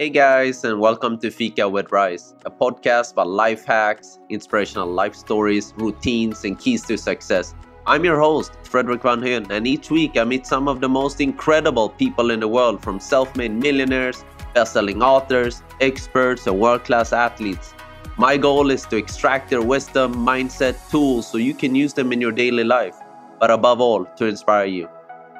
Hey 0.00 0.08
guys, 0.08 0.64
and 0.64 0.80
welcome 0.80 1.18
to 1.18 1.30
Fika 1.30 1.68
with 1.68 1.92
Rice, 1.92 2.34
a 2.46 2.50
podcast 2.50 3.12
about 3.12 3.28
life 3.28 3.66
hacks, 3.66 4.18
inspirational 4.30 4.88
life 4.88 5.14
stories, 5.14 5.74
routines, 5.76 6.42
and 6.42 6.58
keys 6.58 6.86
to 6.86 6.96
success. 6.96 7.54
I'm 7.86 8.02
your 8.06 8.18
host, 8.18 8.52
Frederick 8.62 9.02
Van 9.02 9.20
Hoen, 9.20 9.50
and 9.50 9.66
each 9.66 9.90
week 9.90 10.16
I 10.16 10.24
meet 10.24 10.46
some 10.46 10.68
of 10.68 10.80
the 10.80 10.88
most 10.88 11.20
incredible 11.20 11.90
people 11.90 12.30
in 12.30 12.40
the 12.40 12.48
world 12.48 12.82
from 12.82 12.98
self 12.98 13.36
made 13.36 13.52
millionaires, 13.52 14.24
best 14.54 14.72
selling 14.72 15.02
authors, 15.02 15.62
experts, 15.82 16.46
and 16.46 16.58
world 16.58 16.84
class 16.84 17.12
athletes. 17.12 17.74
My 18.16 18.38
goal 18.38 18.70
is 18.70 18.86
to 18.86 18.96
extract 18.96 19.50
their 19.50 19.60
wisdom, 19.60 20.14
mindset, 20.14 20.78
tools 20.90 21.30
so 21.30 21.36
you 21.36 21.52
can 21.52 21.74
use 21.74 21.92
them 21.92 22.10
in 22.10 22.22
your 22.22 22.32
daily 22.32 22.64
life, 22.64 22.96
but 23.38 23.50
above 23.50 23.82
all, 23.82 24.06
to 24.16 24.24
inspire 24.24 24.64
you. 24.64 24.88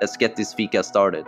Let's 0.03 0.19
get 0.19 0.37
this 0.37 0.53
Fika 0.53 0.83
started. 0.83 1.25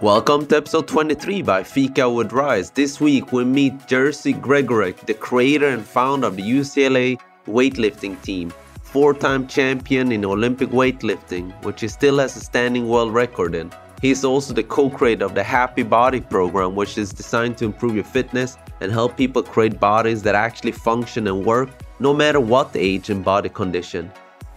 Welcome 0.00 0.46
to 0.46 0.56
episode 0.56 0.88
23 0.88 1.42
by 1.42 1.62
Fika 1.62 2.10
with 2.10 2.32
Rice. 2.32 2.68
This 2.68 3.00
week 3.00 3.32
we 3.32 3.44
meet 3.44 3.78
Jerzy 3.86 4.38
Gregorek, 4.38 5.06
the 5.06 5.14
creator 5.14 5.68
and 5.68 5.86
founder 5.86 6.26
of 6.26 6.34
the 6.34 6.42
UCLA 6.42 7.16
weightlifting 7.46 8.20
team, 8.20 8.52
four 8.82 9.14
time 9.14 9.46
champion 9.46 10.10
in 10.10 10.24
Olympic 10.24 10.70
weightlifting, 10.70 11.52
which 11.62 11.80
he 11.80 11.86
still 11.86 12.18
has 12.18 12.36
a 12.36 12.40
standing 12.40 12.88
world 12.88 13.14
record 13.14 13.54
in. 13.54 13.70
He 14.02 14.10
is 14.10 14.24
also 14.24 14.52
the 14.52 14.64
co 14.64 14.90
creator 14.90 15.24
of 15.24 15.36
the 15.36 15.44
Happy 15.44 15.84
Body 15.84 16.20
program, 16.20 16.74
which 16.74 16.98
is 16.98 17.12
designed 17.12 17.56
to 17.58 17.64
improve 17.64 17.94
your 17.94 18.02
fitness 18.02 18.58
and 18.80 18.90
help 18.90 19.16
people 19.16 19.44
create 19.44 19.78
bodies 19.78 20.24
that 20.24 20.34
actually 20.34 20.72
function 20.72 21.28
and 21.28 21.46
work 21.46 21.70
no 22.00 22.12
matter 22.12 22.40
what 22.40 22.72
age 22.74 23.10
and 23.10 23.24
body 23.24 23.48
condition. 23.48 24.10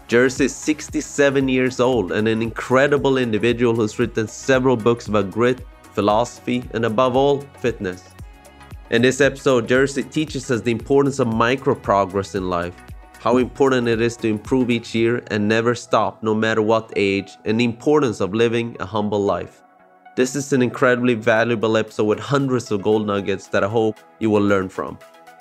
Jerzy 0.07 0.45
is 0.45 0.55
67 0.55 1.49
years 1.49 1.81
old 1.81 2.13
and 2.13 2.29
an 2.29 2.41
incredible 2.41 3.17
individual 3.17 3.75
who's 3.75 3.99
written 3.99 4.25
several 4.25 4.77
books 4.77 5.07
about 5.07 5.31
grit, 5.31 5.65
philosophy, 5.81 6.63
and 6.71 6.85
above 6.85 7.17
all, 7.17 7.41
fitness. 7.59 8.05
In 8.89 9.01
this 9.01 9.19
episode, 9.19 9.67
Jerzy 9.67 10.09
teaches 10.09 10.49
us 10.49 10.61
the 10.61 10.71
importance 10.71 11.19
of 11.19 11.27
micro 11.27 11.75
progress 11.75 12.35
in 12.35 12.49
life, 12.49 12.73
how 13.19 13.35
important 13.35 13.89
it 13.89 13.99
is 13.99 14.15
to 14.17 14.29
improve 14.29 14.69
each 14.69 14.95
year 14.95 15.21
and 15.27 15.45
never 15.45 15.75
stop 15.75 16.23
no 16.23 16.33
matter 16.33 16.61
what 16.61 16.93
age, 16.95 17.31
and 17.43 17.59
the 17.59 17.65
importance 17.65 18.21
of 18.21 18.33
living 18.33 18.77
a 18.79 18.85
humble 18.85 19.21
life. 19.21 19.61
This 20.15 20.37
is 20.37 20.53
an 20.53 20.61
incredibly 20.61 21.15
valuable 21.15 21.75
episode 21.75 22.05
with 22.05 22.19
hundreds 22.19 22.71
of 22.71 22.81
gold 22.81 23.05
nuggets 23.05 23.47
that 23.47 23.63
I 23.65 23.67
hope 23.67 23.99
you 24.19 24.29
will 24.29 24.41
learn 24.41 24.69
from. 24.69 24.97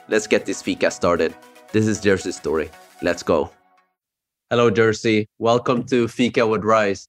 Let's 0.08 0.26
get 0.26 0.44
this 0.44 0.60
fika 0.60 0.90
started. 0.90 1.36
This 1.70 1.86
is 1.86 2.00
Jerzy's 2.00 2.34
story. 2.34 2.68
Let's 3.00 3.22
go. 3.22 3.55
Hello, 4.48 4.70
Jerzy. 4.70 5.26
Welcome 5.40 5.82
to 5.86 6.06
Fika 6.06 6.46
with 6.46 6.62
Rice. 6.62 7.08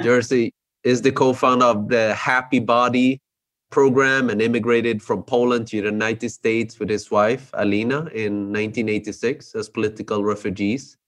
Jerzy 0.00 0.50
is 0.84 1.00
the 1.00 1.10
co-founder 1.10 1.64
of 1.64 1.88
the 1.88 2.12
Happy 2.12 2.58
Body 2.58 3.22
program 3.70 4.28
and 4.28 4.42
immigrated 4.42 5.02
from 5.02 5.22
Poland 5.22 5.68
to 5.68 5.80
the 5.80 5.88
United 5.88 6.28
States 6.28 6.78
with 6.78 6.90
his 6.90 7.10
wife, 7.10 7.50
Aniela, 7.52 8.12
in 8.12 8.52
1986 8.52 9.54
as 9.54 9.70
political 9.70 10.22
refugees. 10.22 10.98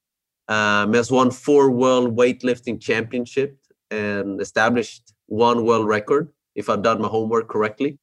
Um, 0.47 0.95
has 0.95 1.11
won 1.11 1.29
four 1.29 1.69
world 1.69 2.17
weightlifting 2.17 2.81
championships 2.81 3.69
and 3.91 4.41
established 4.41 5.13
one 5.27 5.63
world 5.63 5.87
record, 5.87 6.29
if 6.55 6.69
I've 6.69 6.81
done 6.81 7.03
my 7.03 7.07
homework 7.07 7.47
correctly. 7.47 7.99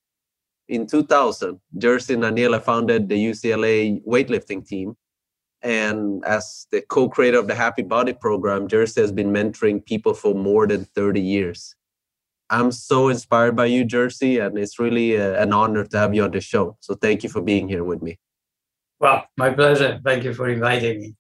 In 0.68 0.86
2000, 0.86 1.58
Jerzy 1.76 2.14
and 2.14 2.22
Daniela 2.22 2.62
founded 2.62 3.08
the 3.08 3.16
UCLA 3.16 4.00
weightlifting 4.04 4.64
team 4.64 4.96
and 5.62 6.24
as 6.24 6.66
the 6.70 6.82
co-creator 6.82 7.38
of 7.38 7.48
the 7.48 7.54
Happy 7.54 7.82
Body 7.82 8.12
program, 8.12 8.68
Jerzy 8.68 9.00
has 9.00 9.12
been 9.12 9.30
mentoring 9.32 9.84
people 9.84 10.14
for 10.14 10.34
more 10.34 10.66
than 10.66 10.84
30 10.84 11.20
years. 11.20 11.74
I'm 12.50 12.72
so 12.72 13.08
inspired 13.08 13.56
by 13.56 13.66
you, 13.66 13.84
Jerzy, 13.84 14.44
and 14.44 14.58
it's 14.58 14.78
really 14.78 15.16
a, 15.16 15.40
an 15.40 15.52
honor 15.52 15.84
to 15.84 15.98
have 15.98 16.14
you 16.14 16.24
on 16.24 16.30
the 16.30 16.40
show. 16.40 16.76
So 16.80 16.94
thank 16.94 17.22
you 17.22 17.28
for 17.28 17.42
being 17.42 17.68
here 17.68 17.84
with 17.84 18.02
me. 18.02 18.18
Well, 19.00 19.26
my 19.36 19.50
pleasure. 19.50 20.00
Thank 20.04 20.24
you 20.24 20.32
for 20.32 20.48
inviting 20.48 21.00
me. 21.00 21.14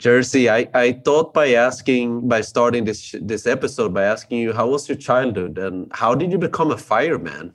Jerzy, 0.00 0.50
I, 0.50 0.68
I 0.78 0.92
thought 0.92 1.32
by 1.32 1.54
asking, 1.54 2.28
by 2.28 2.40
starting 2.40 2.84
this 2.84 3.14
this 3.20 3.46
episode 3.46 3.94
by 3.94 4.04
asking 4.04 4.40
you, 4.40 4.52
how 4.52 4.68
was 4.68 4.88
your 4.88 4.98
childhood 4.98 5.58
and 5.58 5.90
how 5.94 6.14
did 6.14 6.32
you 6.32 6.38
become 6.38 6.72
a 6.72 6.76
fireman? 6.76 7.54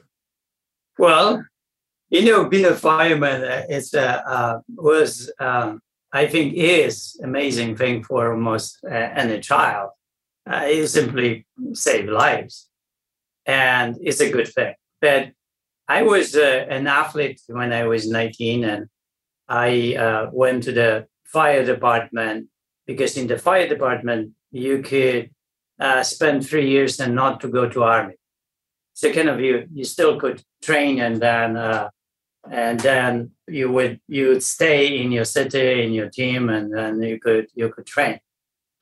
Well, 0.98 1.44
you 2.10 2.24
know, 2.24 2.48
being 2.48 2.66
a 2.66 2.76
fireman 2.76 3.44
uh, 3.44 3.64
it's 3.68 3.94
uh, 3.94 4.22
uh, 4.26 4.60
was 4.76 5.32
um, 5.40 5.82
I 6.18 6.26
think 6.26 6.54
is 6.56 7.20
amazing 7.24 7.78
thing 7.78 8.04
for 8.04 8.34
almost 8.34 8.80
uh, 8.84 9.10
any 9.22 9.40
child. 9.40 9.90
Uh, 10.50 10.64
it 10.66 10.88
simply 10.88 11.46
save 11.74 12.10
lives, 12.10 12.70
and 13.46 13.90
it's 14.02 14.22
a 14.22 14.32
good 14.32 14.48
thing. 14.48 14.74
But 15.00 15.24
I 15.88 16.00
was 16.02 16.36
uh, 16.36 16.66
an 16.78 16.88
athlete 16.88 17.42
when 17.48 17.72
I 17.72 17.84
was 17.92 18.10
19, 18.10 18.64
and 18.64 18.88
I 19.48 19.96
uh, 20.06 20.30
went 20.32 20.64
to 20.64 20.72
the 20.72 21.08
fire 21.24 21.64
department 21.64 22.48
because 22.88 23.16
in 23.16 23.28
the 23.28 23.38
fire 23.38 23.68
department 23.68 24.32
you 24.52 24.82
could 24.82 25.30
uh, 25.80 26.02
spend 26.02 26.38
three 26.48 26.68
years 26.68 27.00
and 27.00 27.14
not 27.14 27.42
to 27.42 27.48
go 27.48 27.70
to 27.70 27.84
army. 27.84 28.16
So 28.94 29.14
kind 29.14 29.30
of 29.30 29.40
you 29.40 29.68
you 29.72 29.84
still 29.84 30.20
could 30.22 30.42
train 30.68 31.00
and 31.00 31.16
then 31.28 31.50
uh, 31.58 31.90
and 32.52 32.80
then 32.80 33.32
you 33.48 33.72
would 33.72 34.00
you 34.08 34.30
would 34.30 34.44
stay 34.44 35.02
in 35.02 35.12
your 35.12 35.26
city 35.26 35.84
in 35.84 35.92
your 35.92 36.10
team 36.10 36.50
and 36.50 36.74
then 36.74 37.02
you 37.02 37.20
could 37.20 37.48
you 37.56 37.70
could 37.70 37.86
train. 37.86 38.20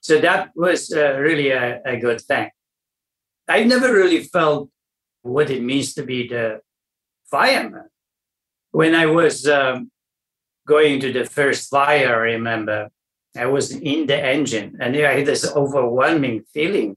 So 0.02 0.20
that 0.20 0.52
was 0.56 0.94
uh, 0.94 1.18
really 1.18 1.50
a, 1.50 1.82
a 1.86 1.98
good 1.98 2.22
thing. 2.22 2.50
I 3.48 3.64
never 3.64 3.92
really 3.94 4.24
felt 4.24 4.70
what 5.22 5.50
it 5.50 5.64
means 5.64 5.94
to 5.96 6.04
be 6.04 6.28
the 6.28 6.62
fireman. 7.30 7.90
When 8.72 8.94
i 8.94 9.06
was 9.06 9.48
um, 9.48 9.90
going 10.68 11.00
to 11.00 11.12
the 11.14 11.26
first 11.26 11.70
fire 11.70 12.16
i 12.28 12.34
remember 12.36 12.90
i 13.38 13.46
was 13.46 13.72
in 13.72 14.06
the 14.08 14.20
engine 14.36 14.78
and 14.82 14.96
i 14.96 15.14
had 15.18 15.26
this 15.26 15.46
overwhelming 15.56 16.44
feeling. 16.54 16.96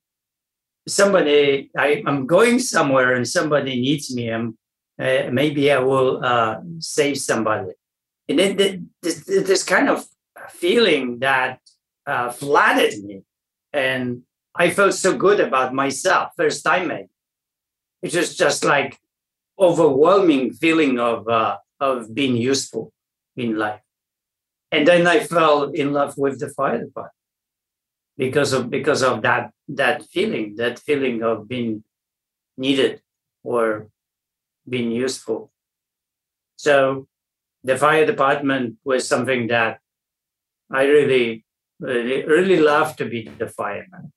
Somebody 0.86 1.70
I, 1.76 2.02
i'm 2.06 2.26
going 2.26 2.58
somewhere 2.58 3.14
and 3.14 3.26
somebody 3.26 3.80
needs 3.80 4.14
me. 4.14 4.28
I'm 4.28 4.58
uh, 4.98 5.30
maybe 5.30 5.70
I 5.70 5.78
will 5.78 6.24
uh, 6.24 6.60
save 6.80 7.18
somebody. 7.18 7.72
And 8.28 8.38
then 8.38 8.90
this, 9.02 9.24
this 9.24 9.62
kind 9.62 9.88
of 9.88 10.04
feeling 10.50 11.20
that 11.20 11.60
uh, 12.06 12.32
me. 12.42 13.22
And 13.72 14.22
I 14.54 14.70
felt 14.70 14.94
so 14.94 15.16
good 15.16 15.40
about 15.40 15.74
myself, 15.74 16.32
first 16.36 16.64
time. 16.64 16.90
It's 18.02 18.12
just, 18.12 18.38
just 18.38 18.64
like 18.64 18.98
overwhelming 19.58 20.52
feeling 20.52 20.98
of, 20.98 21.28
uh, 21.28 21.58
of 21.80 22.14
being 22.14 22.36
useful 22.36 22.92
in 23.36 23.56
life. 23.56 23.80
And 24.70 24.86
then 24.86 25.06
I 25.06 25.20
fell 25.20 25.70
in 25.70 25.92
love 25.92 26.18
with 26.18 26.40
the 26.40 26.50
fire 26.50 26.84
department 26.84 27.14
because 28.16 28.52
of 28.52 28.68
because 28.68 29.02
of 29.02 29.22
that 29.22 29.52
that 29.68 30.04
feeling, 30.04 30.56
that 30.56 30.78
feeling 30.78 31.22
of 31.22 31.48
being 31.48 31.84
needed 32.56 33.00
or 33.44 33.88
been 34.68 34.90
useful. 34.90 35.50
So 36.56 37.06
the 37.64 37.76
fire 37.76 38.06
department 38.06 38.76
was 38.84 39.06
something 39.06 39.48
that 39.48 39.80
I 40.70 40.84
really, 40.84 41.44
really, 41.80 42.60
love 42.60 42.96
to 42.96 43.04
be 43.06 43.28
the 43.38 43.48
fireman. 43.48 44.12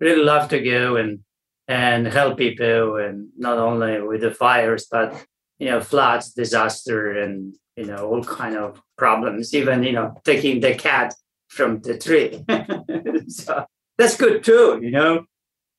Really 0.00 0.22
love 0.22 0.48
to 0.50 0.60
go 0.60 0.96
and 0.96 1.20
and 1.66 2.06
help 2.06 2.36
people, 2.36 2.96
and 2.96 3.28
not 3.38 3.56
only 3.56 4.02
with 4.02 4.20
the 4.20 4.30
fires, 4.30 4.86
but 4.90 5.24
you 5.58 5.70
know, 5.70 5.80
floods, 5.80 6.34
disaster, 6.34 7.18
and 7.22 7.54
you 7.76 7.86
know, 7.86 8.08
all 8.08 8.22
kind 8.22 8.56
of 8.56 8.82
problems. 8.98 9.54
Even 9.54 9.82
you 9.82 9.92
know, 9.92 10.14
taking 10.24 10.60
the 10.60 10.74
cat 10.74 11.14
from 11.48 11.80
the 11.80 11.96
tree. 11.96 12.44
so 13.28 13.64
that's 13.96 14.16
good 14.16 14.44
too. 14.44 14.80
You 14.82 14.90
know, 14.90 15.24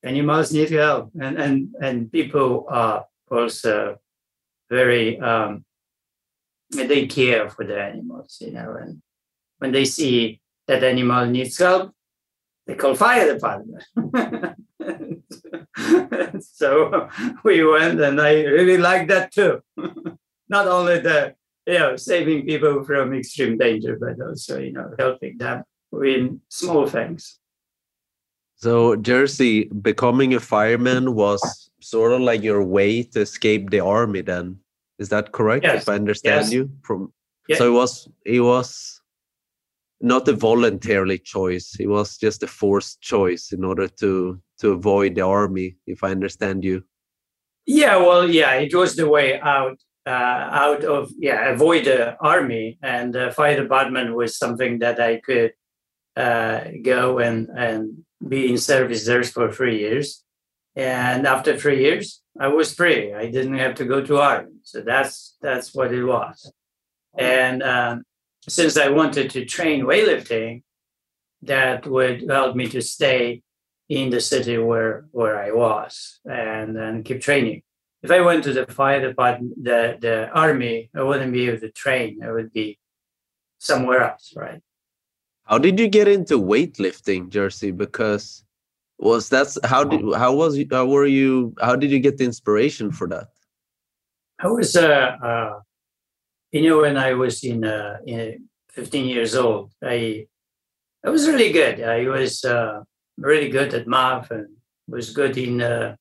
animals 0.04 0.52
need 0.54 0.72
help, 0.72 1.12
and 1.20 1.38
and 1.38 1.76
and 1.82 2.12
people 2.12 2.66
are 2.70 3.06
also 3.30 3.98
very 4.70 5.20
um, 5.20 5.66
they 6.72 7.08
care 7.08 7.50
for 7.50 7.66
the 7.66 7.82
animals, 7.82 8.38
you 8.42 8.52
know, 8.52 8.78
and 8.80 9.02
when 9.60 9.72
they 9.72 9.86
see 9.86 10.42
that 10.68 10.84
animal 10.84 11.26
needs 11.26 11.58
help, 11.58 11.94
they 12.66 12.76
call 12.76 12.96
fire 12.96 13.34
department. 13.34 13.84
so 16.42 17.10
we 17.44 17.64
went, 17.64 18.02
and 18.02 18.20
I 18.20 18.44
really 18.44 18.78
like 18.78 19.08
that 19.10 19.32
too. 19.32 19.62
Not 20.50 20.68
only 20.68 21.00
the 21.00 21.36
you 21.66 21.80
know 21.80 21.96
saving 21.96 22.46
people 22.46 22.84
from 22.84 23.14
extreme 23.14 23.58
danger, 23.58 23.98
but 24.00 24.20
also 24.26 24.60
you 24.60 24.74
know 24.74 24.92
helping 24.98 25.38
them 25.38 25.64
with 25.92 26.40
small 26.50 26.88
things. 26.88 27.40
So 28.58 28.96
Jerzy 28.96 29.70
becoming 29.82 30.34
a 30.34 30.40
fireman 30.40 31.14
was 31.14 31.65
sort 31.86 32.12
of 32.12 32.22
like 32.22 32.42
your 32.42 32.64
way 32.64 33.04
to 33.04 33.22
escape 33.22 33.70
the 33.70 33.80
army 33.80 34.22
then 34.22 34.58
is 35.00 35.10
that 35.10 35.32
correct 35.32 35.64
yes. 35.64 35.82
if 35.82 35.90
i 35.90 35.96
understand 35.96 36.46
yes. 36.46 36.52
you 36.52 36.70
from 36.84 37.12
yes. 37.48 37.58
so 37.58 37.68
it 37.68 37.76
was 37.82 38.08
it 38.26 38.42
was 38.42 39.02
not 40.02 40.28
a 40.28 40.34
voluntarily 40.34 41.20
choice 41.20 41.76
it 41.80 41.88
was 41.88 42.18
just 42.18 42.44
a 42.44 42.48
forced 42.48 43.02
choice 43.02 43.52
in 43.52 43.64
order 43.64 43.88
to 43.88 44.40
to 44.60 44.72
avoid 44.72 45.16
the 45.16 45.22
army 45.22 45.76
if 45.86 46.04
i 46.04 46.12
understand 46.12 46.64
you 46.64 46.84
Yeah, 47.66 47.98
well, 47.98 48.30
yeah, 48.30 48.54
it 48.54 48.74
was 48.74 48.96
the 48.96 49.10
way 49.10 49.40
out. 49.40 49.78
Uh, 50.08 50.48
out 50.52 50.84
of 50.84 51.12
yeah, 51.18 51.50
avoid 51.50 51.86
the 51.86 52.16
army 52.22 52.78
and 52.84 53.12
the 53.12 53.32
fire 53.32 53.60
department 53.60 54.14
was 54.14 54.38
something 54.38 54.78
that 54.78 55.00
I 55.00 55.20
could 55.20 55.54
uh, 56.16 56.66
go 56.84 57.18
and 57.18 57.50
and 57.58 58.06
be 58.28 58.52
in 58.52 58.60
service 58.60 59.08
there 59.08 59.24
for 59.24 59.52
three 59.52 59.80
years. 59.80 60.24
And 60.76 61.26
after 61.26 61.58
three 61.58 61.82
years, 61.82 62.22
I 62.40 62.48
was 62.48 62.74
free. 62.74 63.14
I 63.14 63.32
didn't 63.32 63.58
have 63.58 63.76
to 63.76 63.86
go 63.86 64.02
to 64.02 64.18
army. 64.18 64.52
So 64.64 64.82
that's 64.82 65.38
that's 65.42 65.74
what 65.74 65.94
it 65.94 66.04
was. 66.04 66.52
And 67.18 67.64
um, 67.64 68.04
since 68.48 68.78
I 68.78 68.90
wanted 68.90 69.30
to 69.32 69.46
train 69.46 69.86
weightlifting, 69.86 70.64
that 71.44 71.88
would 71.88 72.30
help 72.30 72.56
me 72.56 72.68
to 72.70 72.82
stay 72.82 73.42
in 73.88 74.10
the 74.10 74.22
city 74.22 74.58
where 74.58 75.06
where 75.12 75.40
I 75.40 75.52
was 75.52 76.20
and 76.26 76.76
then 76.76 77.04
keep 77.04 77.22
training. 77.22 77.62
If 78.04 78.12
I 78.12 78.22
went 78.22 78.44
to 78.44 78.54
the 78.54 78.66
fire 78.68 79.02
department, 79.02 79.64
the 79.64 79.98
the 80.00 80.30
army, 80.30 80.90
I 80.96 81.04
wouldn't 81.04 81.34
be 81.34 81.48
able 81.48 81.60
to 81.60 81.72
train. 81.72 82.22
I 82.24 82.32
would 82.32 82.52
be 82.52 82.78
somewhere 83.60 84.04
else, 84.12 84.34
right? 84.36 84.62
How 85.46 85.58
did 85.58 85.80
you 85.80 85.88
get 85.88 86.08
into 86.08 86.40
weightlifting, 86.40 87.30
Jerzy? 87.30 87.76
Because 87.76 88.45
was 88.98 89.30
that's 89.30 89.58
how 89.64 89.84
did 89.84 90.02
how 90.16 90.34
was 90.34 90.58
how 90.72 90.86
were 90.86 91.06
you 91.06 91.54
how 91.62 91.76
did 91.76 91.92
you 91.92 92.00
get 92.00 92.18
the 92.18 92.26
inspiration 92.26 92.92
for 92.92 93.08
that? 93.10 93.28
I 94.40 94.48
was 94.48 94.76
uh, 94.76 95.18
uh 95.22 95.60
you 96.52 96.62
know 96.68 96.82
when 96.82 96.98
I 96.98 97.14
was 97.14 97.44
in 97.44 97.66
uh 97.66 97.98
in 98.06 98.48
15 98.72 99.06
years 99.06 99.36
old, 99.36 99.72
I 99.84 100.28
I 101.06 101.10
was 101.10 101.28
really 101.28 101.52
good. 101.52 101.82
I 101.82 102.08
was 102.08 102.44
uh 102.44 102.84
really 103.18 103.50
good 103.50 103.74
at 103.74 103.88
math 103.88 104.32
and 104.32 104.48
was 104.88 105.12
good 105.12 105.38
in 105.38 105.62
uh 105.62 105.96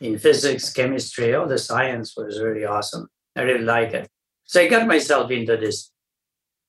in 0.00 0.18
physics, 0.18 0.72
chemistry, 0.72 1.34
all 1.34 1.46
the 1.46 1.58
science 1.58 2.14
was 2.16 2.40
really 2.40 2.64
awesome. 2.64 3.06
I 3.36 3.42
really 3.42 3.64
like 3.64 3.92
it. 3.94 4.08
So 4.44 4.60
I 4.60 4.68
got 4.68 4.86
myself 4.86 5.30
into 5.30 5.56
this 5.56 5.92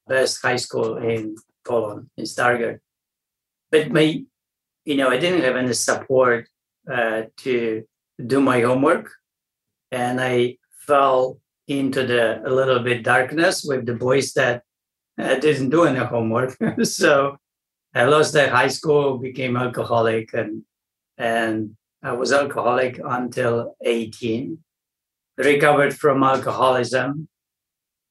best 0.07 0.39
high 0.41 0.57
school 0.57 0.97
in 0.97 1.35
Poland 1.65 2.09
in 2.15 2.25
Stargard. 2.25 2.79
But 3.71 3.91
my, 3.91 4.23
you 4.85 4.95
know, 4.97 5.09
I 5.09 5.18
didn't 5.18 5.44
have 5.44 5.56
any 5.56 5.74
support 5.74 6.47
uh, 6.91 7.24
to 7.38 7.83
do 8.25 8.41
my 8.41 8.62
homework, 8.62 9.09
and 9.91 10.19
I 10.19 10.57
fell 10.85 11.39
into 11.68 12.06
the 12.06 12.45
a 12.45 12.51
little 12.51 12.80
bit 12.80 13.03
darkness 13.03 13.63
with 13.63 13.85
the 13.85 13.94
boys 13.94 14.33
that 14.33 14.63
uh, 15.18 15.35
didn't 15.35 15.69
do 15.69 15.85
any 15.85 16.00
homework. 16.00 16.57
so 16.83 17.38
I 17.95 18.03
lost 18.06 18.33
that 18.33 18.50
high 18.50 18.68
school, 18.68 19.18
became 19.18 19.56
alcoholic, 19.56 20.33
and 20.33 20.63
and 21.18 21.75
I 22.01 22.13
was 22.13 22.33
alcoholic 22.33 23.00
until 23.03 23.75
18. 23.83 24.57
Recovered 25.38 25.97
from 25.97 26.21
alcoholism, 26.21 27.27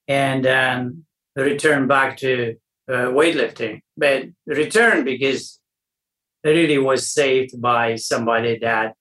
and 0.07 0.43
then 0.43 1.05
returned 1.35 1.87
back 1.87 2.17
to 2.17 2.55
uh, 2.89 3.07
weightlifting, 3.15 3.81
but 3.95 4.25
returned 4.45 5.05
because 5.05 5.59
really 6.43 6.77
was 6.77 7.07
saved 7.07 7.61
by 7.61 7.95
somebody 7.95 8.57
that 8.59 8.95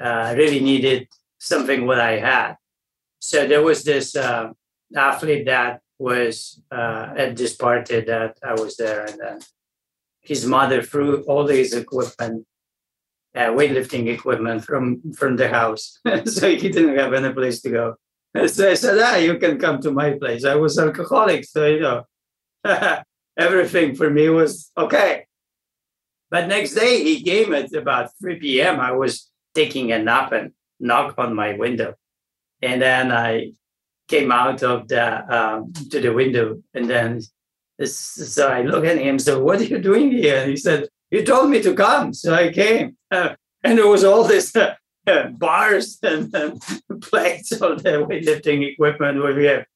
uh, 0.00 0.34
really 0.36 0.60
needed 0.60 1.08
something 1.38 1.86
what 1.86 2.00
I 2.00 2.18
had. 2.18 2.56
So 3.20 3.46
there 3.46 3.62
was 3.62 3.84
this 3.84 4.16
uh, 4.16 4.50
athlete 4.96 5.46
that 5.46 5.80
was 5.98 6.60
uh, 6.70 7.14
at 7.16 7.36
this 7.36 7.54
party 7.54 8.00
that 8.00 8.38
I 8.44 8.54
was 8.54 8.76
there, 8.76 9.06
and 9.06 9.18
then 9.18 9.38
his 10.20 10.44
mother 10.44 10.82
threw 10.82 11.22
all 11.22 11.46
his 11.46 11.72
equipment, 11.72 12.46
uh, 13.36 13.50
weightlifting 13.50 14.08
equipment, 14.08 14.64
from 14.64 15.12
from 15.12 15.36
the 15.36 15.48
house, 15.48 16.00
so 16.24 16.48
he 16.50 16.68
didn't 16.68 16.98
have 16.98 17.12
any 17.12 17.32
place 17.32 17.60
to 17.62 17.70
go. 17.70 17.94
So 18.46 18.70
I 18.70 18.74
said, 18.74 18.98
"Ah, 18.98 19.16
you 19.16 19.36
can 19.38 19.58
come 19.58 19.80
to 19.82 19.92
my 19.92 20.12
place." 20.18 20.44
I 20.44 20.56
was 20.56 20.78
alcoholic, 20.78 21.44
so 21.44 21.66
you 21.66 21.80
know. 21.80 22.04
everything 23.36 23.94
for 23.94 24.10
me 24.10 24.28
was 24.28 24.70
okay. 24.76 25.26
But 26.32 26.48
next 26.48 26.72
day 26.74 27.04
he 27.04 27.22
came 27.22 27.52
at 27.54 27.72
about 27.74 28.10
3 28.18 28.40
p.m. 28.40 28.80
I 28.80 28.92
was 28.92 29.30
taking 29.54 29.92
a 29.92 29.98
nap 29.98 30.32
and 30.32 30.52
knocked 30.80 31.18
on 31.18 31.34
my 31.34 31.52
window. 31.56 31.94
And 32.62 32.80
then 32.80 33.12
I 33.12 33.52
came 34.08 34.32
out 34.32 34.62
of 34.62 34.88
the 34.88 35.04
um, 35.36 35.72
to 35.90 36.00
the 36.00 36.12
window 36.12 36.62
and 36.74 36.88
then 36.88 37.20
so 37.86 38.48
I 38.48 38.62
look 38.62 38.84
at 38.84 38.98
him, 38.98 39.18
so 39.18 39.42
what 39.42 39.60
are 39.60 39.64
you 39.64 39.78
doing 39.78 40.12
here? 40.12 40.38
And 40.38 40.50
he 40.50 40.56
said, 40.56 40.88
You 41.10 41.24
told 41.24 41.50
me 41.50 41.62
to 41.62 41.74
come. 41.74 42.12
So 42.14 42.34
I 42.34 42.52
came. 42.52 42.96
Uh, 43.10 43.34
and 43.64 43.78
there 43.78 43.88
was 43.88 44.04
all 44.04 44.24
this 44.24 44.54
uh, 44.54 44.74
uh, 45.06 45.28
bars 45.28 45.98
and, 46.02 46.34
and 46.34 46.62
plates 47.02 47.52
of 47.52 47.82
the 47.82 48.04
weightlifting 48.06 48.70
equipment 48.70 49.22
with 49.22 49.36
here. 49.36 49.66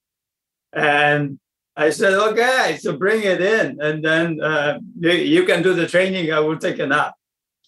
And 0.72 1.38
I 1.76 1.90
said, 1.90 2.14
okay, 2.14 2.78
so 2.80 2.96
bring 2.96 3.22
it 3.22 3.40
in. 3.40 3.78
And 3.80 4.02
then 4.02 4.40
uh, 4.40 4.78
you, 4.98 5.10
you, 5.10 5.44
can 5.44 5.62
do 5.62 5.74
the 5.74 5.86
training. 5.86 6.32
I 6.32 6.40
will 6.40 6.58
take 6.58 6.78
a 6.78 6.86
nap. 6.86 7.14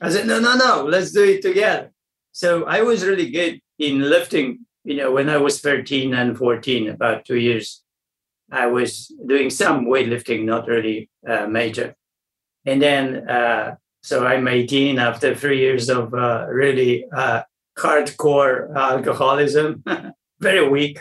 I 0.00 0.10
said, 0.10 0.26
no, 0.26 0.40
no, 0.40 0.54
no, 0.56 0.84
let's 0.84 1.12
do 1.12 1.24
it 1.24 1.42
together. 1.42 1.92
So 2.32 2.64
I 2.64 2.82
was 2.82 3.04
really 3.04 3.30
good 3.30 3.60
in 3.78 4.00
lifting, 4.00 4.60
you 4.84 4.96
know, 4.96 5.12
when 5.12 5.28
I 5.28 5.36
was 5.36 5.60
13 5.60 6.14
and 6.14 6.38
14, 6.38 6.88
about 6.88 7.26
two 7.26 7.36
years, 7.36 7.82
I 8.50 8.66
was 8.66 9.12
doing 9.26 9.50
some 9.50 9.86
weightlifting, 9.86 10.44
not 10.44 10.66
really 10.66 11.10
uh, 11.28 11.46
major. 11.46 11.94
And 12.64 12.80
then, 12.80 13.28
uh, 13.28 13.74
so 14.02 14.26
I'm 14.26 14.48
18 14.48 14.98
after 14.98 15.34
three 15.34 15.58
years 15.58 15.90
of 15.90 16.14
uh, 16.14 16.46
really 16.48 17.04
uh, 17.14 17.42
hardcore 17.78 18.74
alcoholism, 18.74 19.84
very 20.40 20.66
weak. 20.66 21.00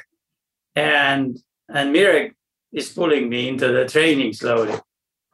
And 0.75 1.37
and 1.69 1.93
Mirek 1.93 2.33
is 2.77 2.89
pulling 2.89 3.27
me 3.29 3.49
into 3.49 3.67
the 3.69 3.85
training 3.85 4.33
slowly. 4.33 4.75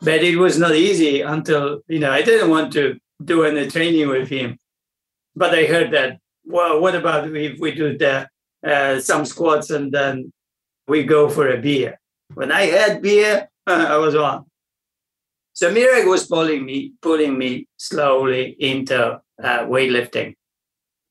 But 0.02 0.24
it 0.24 0.38
was 0.38 0.58
not 0.58 0.76
easy 0.76 1.22
until, 1.22 1.82
you 1.88 2.00
know, 2.00 2.12
I 2.12 2.22
didn't 2.22 2.50
want 2.50 2.74
to 2.74 2.98
do 3.24 3.44
any 3.44 3.70
training 3.70 4.08
with 4.08 4.30
him. 4.30 4.58
But 5.36 5.54
I 5.54 5.66
heard 5.66 5.92
that, 5.92 6.20
well, 6.46 6.80
what 6.82 6.96
about 6.96 7.34
if 7.36 7.60
we 7.60 7.72
do 7.74 7.98
the, 7.98 8.28
uh, 8.66 9.00
some 9.00 9.26
squats 9.26 9.70
and 9.70 9.92
then 9.92 10.32
we 10.88 11.04
go 11.04 11.30
for 11.30 11.50
a 11.50 11.62
beer? 11.62 12.00
When 12.34 12.52
I 12.52 12.64
had 12.66 13.02
beer, 13.02 13.50
I 13.68 13.98
was 13.98 14.16
on. 14.16 14.46
So 15.54 15.72
Mirek 15.72 16.08
was 16.10 16.26
pulling 16.26 16.66
me, 16.66 16.94
pulling 17.02 17.38
me 17.38 17.68
slowly 17.78 18.56
into 18.60 19.22
uh, 19.42 19.60
weightlifting. 19.74 20.36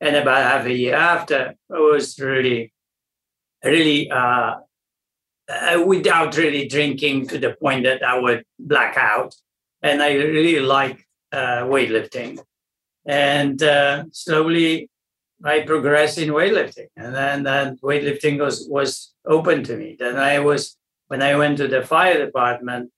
And 0.01 0.17
about 0.17 0.43
half 0.43 0.67
a 0.67 0.73
year 0.73 0.97
after, 0.97 1.55
I 1.71 1.79
was 1.79 2.19
really, 2.19 2.73
really 3.65 4.11
uh, 4.11 4.57
uh, 5.49 5.83
without 5.85 6.37
really 6.37 6.69
drinking 6.69 7.27
to 7.29 7.39
the 7.39 7.55
point 7.55 7.85
that 7.85 8.03
I 8.03 8.19
would 8.19 8.45
black 8.59 8.97
out. 8.97 9.35
And 9.83 10.03
I 10.03 10.15
really 10.15 10.61
like 10.61 11.07
uh, 11.33 11.65
weightlifting. 11.65 12.39
And 13.05 13.63
uh, 13.63 14.05
slowly 14.13 14.89
I 15.45 15.61
progressed 15.61 16.19
in 16.19 16.29
weightlifting. 16.29 16.87
And 16.97 17.15
then, 17.15 17.43
then 17.43 17.77
weightlifting 17.79 18.39
was, 18.39 18.67
was 18.69 19.13
open 19.27 19.65
to 19.65 19.77
me. 19.77 19.97
Then 19.99 20.17
I 20.17 20.39
was, 20.39 20.77
when 21.09 21.23
I 21.23 21.35
went 21.37 21.59
to 21.59 21.69
the 21.69 21.83
fire 21.83 22.25
department, 22.25 22.91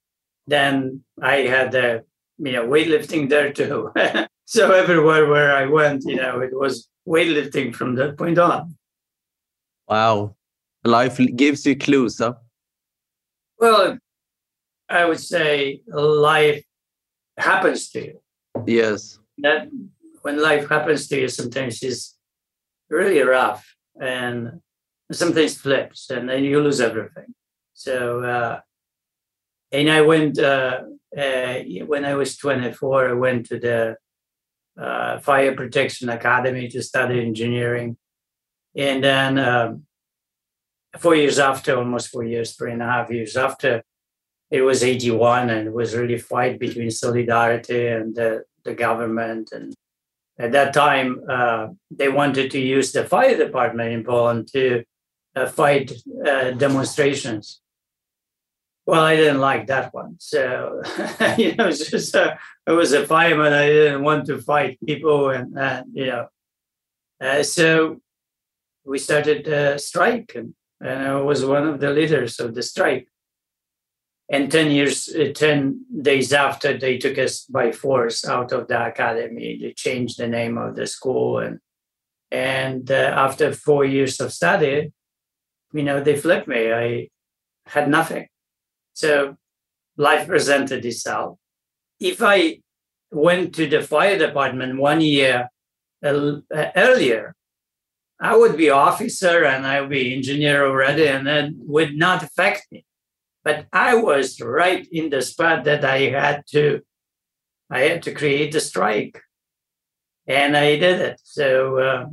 then 0.47 1.03
I 1.21 1.37
had 1.37 1.71
the, 1.71 2.03
you 2.37 2.51
know, 2.51 2.67
weightlifting 2.67 3.29
there 3.29 3.51
too. 3.51 3.91
so 4.45 4.71
everywhere 4.71 5.27
where 5.27 5.55
I 5.55 5.65
went, 5.65 6.03
you 6.05 6.17
know, 6.17 6.39
it 6.41 6.51
was 6.53 6.87
weightlifting 7.07 7.73
from 7.73 7.95
that 7.95 8.17
point 8.17 8.37
on. 8.37 8.77
Wow 9.87 10.34
life 10.85 11.19
gives 11.35 11.65
you 11.65 11.75
clues, 11.75 12.19
huh? 12.19 12.33
Well, 13.59 13.97
I 14.89 15.05
would 15.05 15.19
say 15.19 15.81
life 15.87 16.63
happens 17.37 17.89
to 17.91 18.05
you. 18.05 18.21
Yes. 18.65 19.19
That 19.39 19.69
when 20.21 20.41
life 20.41 20.69
happens 20.69 21.07
to 21.09 21.19
you, 21.19 21.27
sometimes 21.27 21.81
it's 21.83 22.17
really 22.89 23.21
rough 23.21 23.65
and 23.99 24.61
sometimes 25.11 25.57
flips 25.57 26.09
and 26.09 26.29
then 26.29 26.43
you 26.43 26.61
lose 26.61 26.81
everything. 26.81 27.33
So, 27.73 28.23
uh, 28.23 28.59
and 29.71 29.89
I 29.89 30.01
went, 30.01 30.39
uh, 30.39 30.81
uh, 31.17 31.55
when 31.85 32.05
I 32.05 32.15
was 32.15 32.37
24, 32.37 33.09
I 33.09 33.13
went 33.13 33.47
to 33.47 33.59
the 33.59 33.97
uh, 34.81 35.19
Fire 35.19 35.55
Protection 35.55 36.09
Academy 36.09 36.67
to 36.69 36.83
study 36.83 37.19
engineering. 37.21 37.97
And 38.75 39.03
then 39.03 39.39
um, 39.39 39.84
four 40.99 41.15
years 41.15 41.39
after, 41.39 41.77
almost 41.77 42.09
four 42.09 42.23
years, 42.23 42.55
three 42.55 42.71
and 42.71 42.81
a 42.81 42.85
half 42.85 43.11
years 43.11 43.35
after, 43.37 43.83
it 44.51 44.61
was 44.61 44.83
81 44.83 45.49
and 45.49 45.67
it 45.67 45.73
was 45.73 45.95
really 45.95 46.17
fight 46.17 46.59
between 46.59 46.91
solidarity 46.91 47.87
and 47.87 48.15
the, 48.15 48.43
the 48.63 48.73
government. 48.73 49.51
And 49.51 49.73
at 50.37 50.51
that 50.51 50.73
time, 50.73 51.21
uh, 51.29 51.67
they 51.89 52.09
wanted 52.09 52.51
to 52.51 52.59
use 52.59 52.91
the 52.91 53.05
fire 53.05 53.37
department 53.37 53.93
in 53.93 54.03
Poland 54.03 54.47
to 54.53 54.83
uh, 55.35 55.47
fight 55.47 55.91
uh, 56.25 56.51
demonstrations. 56.51 57.61
Well, 58.85 59.03
I 59.03 59.15
didn't 59.15 59.39
like 59.39 59.65
that 59.67 59.93
one. 59.93 60.17
So, 60.19 60.83
you 61.37 61.55
know, 61.55 61.63
it 61.63 61.67
was 61.67 61.89
just, 61.89 62.15
uh, 62.15 62.35
I 62.67 62.71
was 62.73 62.93
a 62.93 63.07
fireman. 63.07 63.51
I 63.51 63.67
didn't 63.67 64.03
want 64.03 64.27
to 64.27 64.39
fight 64.39 64.77
people. 64.85 65.31
And, 65.31 65.55
you 65.91 66.05
know, 66.05 66.27
uh, 67.19 67.41
so 67.41 67.99
we 68.83 68.99
started 68.99 69.47
a 69.47 69.79
strike, 69.79 70.33
and, 70.35 70.53
and 70.81 71.07
I 71.07 71.15
was 71.15 71.45
one 71.45 71.67
of 71.67 71.79
the 71.79 71.91
leaders 71.91 72.39
of 72.39 72.53
the 72.53 72.63
strike. 72.63 73.07
And 74.29 74.51
10 74.51 74.71
years, 74.71 75.07
uh, 75.09 75.31
10 75.33 75.85
days 76.01 76.33
after, 76.33 76.77
they 76.77 76.97
took 76.97 77.17
us 77.17 77.45
by 77.45 77.71
force 77.71 78.25
out 78.25 78.51
of 78.51 78.67
the 78.67 78.87
academy. 78.87 79.59
They 79.61 79.73
changed 79.73 80.17
the 80.17 80.27
name 80.27 80.57
of 80.57 80.75
the 80.75 80.87
school. 80.87 81.39
And, 81.39 81.59
and 82.31 82.89
uh, 82.89 83.13
after 83.15 83.53
four 83.53 83.85
years 83.85 84.19
of 84.19 84.33
study, 84.33 84.91
you 85.73 85.83
know, 85.83 86.01
they 86.01 86.15
flipped 86.15 86.47
me. 86.47 86.73
I 86.73 87.09
had 87.67 87.87
nothing. 87.87 88.27
So 88.93 89.37
life 89.97 90.27
presented 90.27 90.85
itself. 90.85 91.37
If 91.99 92.21
I 92.23 92.61
went 93.11 93.53
to 93.55 93.67
the 93.67 93.81
fire 93.81 94.17
department 94.17 94.79
one 94.79 95.01
year 95.01 95.49
uh, 96.03 96.39
earlier, 96.75 97.34
I 98.19 98.35
would 98.35 98.57
be 98.57 98.69
officer 98.69 99.43
and 99.43 99.65
I 99.65 99.81
would 99.81 99.89
be 99.89 100.15
engineer 100.15 100.65
already, 100.65 101.07
and 101.07 101.27
that 101.27 101.49
would 101.57 101.95
not 101.95 102.23
affect 102.23 102.67
me. 102.71 102.85
But 103.43 103.67
I 103.73 103.95
was 103.95 104.39
right 104.41 104.87
in 104.91 105.09
the 105.09 105.21
spot 105.21 105.65
that 105.65 105.83
I 105.83 106.09
had 106.09 106.43
to, 106.51 106.81
I 107.69 107.81
had 107.81 108.01
to 108.03 108.13
create 108.13 108.51
the 108.53 108.59
strike, 108.59 109.21
and 110.27 110.55
I 110.55 110.77
did 110.77 111.01
it. 111.01 111.21
So, 111.23 111.77
uh, 111.77 112.05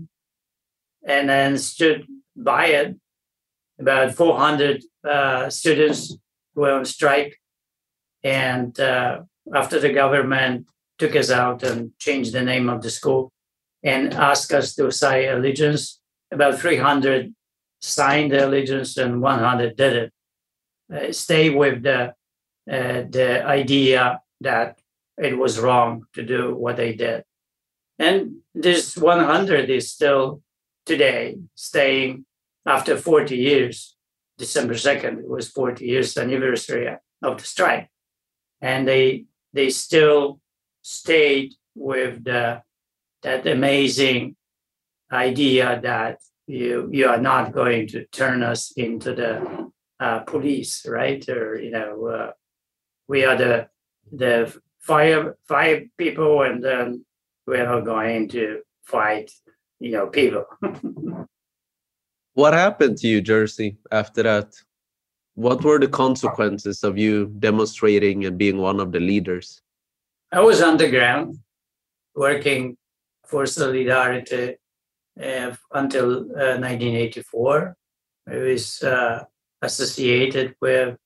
and 1.07 1.29
then 1.29 1.59
stood 1.59 2.07
by 2.37 2.67
it. 2.67 2.97
About 3.79 4.15
400 4.15 4.83
uh, 5.09 5.51
students 5.51 6.17
were 6.55 6.73
on 6.73 6.85
strike, 6.85 7.37
and 8.23 8.79
uh, 8.79 9.23
after 9.55 9.81
the 9.81 9.93
government 9.93 10.69
took 10.99 11.17
us 11.17 11.31
out 11.31 11.63
and 11.63 11.93
changed 11.99 12.33
the 12.33 12.43
name 12.43 12.69
of 12.69 12.83
the 12.83 12.91
school, 12.91 13.32
and 13.83 14.15
asked 14.15 14.53
us 14.53 14.75
to 14.77 14.91
sign 14.91 15.29
allegiance. 15.29 16.01
About 16.31 16.59
300 16.59 17.35
signed 17.81 18.33
the 18.33 18.47
allegiance 18.47 18.97
and 18.97 19.21
100 19.21 19.77
did 19.77 19.97
it. 19.97 20.13
Uh, 20.93 21.13
stay 21.13 21.51
with 21.51 21.83
the, 21.83 22.15
uh, 22.71 23.03
the 23.09 23.45
idea 23.45 24.21
that 24.41 24.79
it 25.19 25.37
was 25.37 25.59
wrong 25.59 26.05
to 26.15 26.23
do 26.23 26.55
what 26.55 26.77
they 26.77 26.95
did. 26.95 27.25
And 27.99 28.37
this 28.55 28.97
100 28.97 29.71
is 29.71 29.91
still 29.91 30.43
today 30.87 31.39
staying 31.55 32.25
after 32.67 32.97
40 32.97 33.37
years. 33.37 33.97
December 34.39 34.75
2nd, 34.75 35.21
it 35.21 35.29
was 35.29 35.49
40 35.49 35.85
years 35.85 36.17
anniversary 36.17 36.97
of 37.23 37.39
the 37.39 37.45
strike. 37.45 37.89
And 38.61 38.89
they 38.89 39.27
they 39.53 39.71
still 39.71 40.41
stayed 40.83 41.55
with 41.75 42.25
the 42.25 42.63
that 43.23 43.47
amazing 43.47 44.37
idea 45.11 45.81
that 45.83 46.19
you 46.47 46.89
you 46.93 47.09
are 47.09 47.21
not 47.21 47.53
going 47.53 47.87
to 47.89 48.05
turn 48.07 48.43
us 48.43 48.73
into 48.73 49.15
the 49.15 49.71
uh, 50.01 50.21
police, 50.21 50.87
right? 50.87 51.27
Or 51.29 51.59
you 51.59 51.71
know, 51.71 52.07
uh, 52.07 52.33
we 53.09 53.25
are 53.25 53.37
the 53.37 53.69
the 54.11 54.55
fire 54.81 55.37
fire 55.47 55.83
people, 55.97 56.43
and 56.43 56.63
then 56.63 57.05
we're 57.47 57.65
not 57.65 57.85
going 57.85 58.29
to 58.31 58.63
fight, 58.85 59.31
you 59.81 59.93
know, 59.93 60.07
people. 60.09 60.45
what 62.35 62.55
happened 62.55 62.99
to 62.99 63.09
you, 63.09 63.23
Jerzy, 63.23 63.77
after 63.91 64.23
that? 64.25 64.55
What 65.35 65.65
were 65.65 65.79
the 65.79 65.89
consequences 65.89 66.85
of 66.85 66.99
you 66.99 67.27
demonstrating 67.39 68.27
and 68.27 68.37
being 68.37 68.59
one 68.59 68.81
of 68.81 68.93
the 68.93 69.01
leaders? 69.01 69.63
I 70.31 70.41
was 70.41 70.61
underground, 70.61 71.39
working 72.15 72.77
for 73.33 73.47
Solidarity 73.47 74.59
uh, 75.19 75.57
until 75.73 76.09
uh, 76.37 76.61
1984. 76.61 77.77
I 78.29 78.37
was 78.37 78.83
uh, 78.83 79.25
associated 79.63 80.55
with 80.61 80.99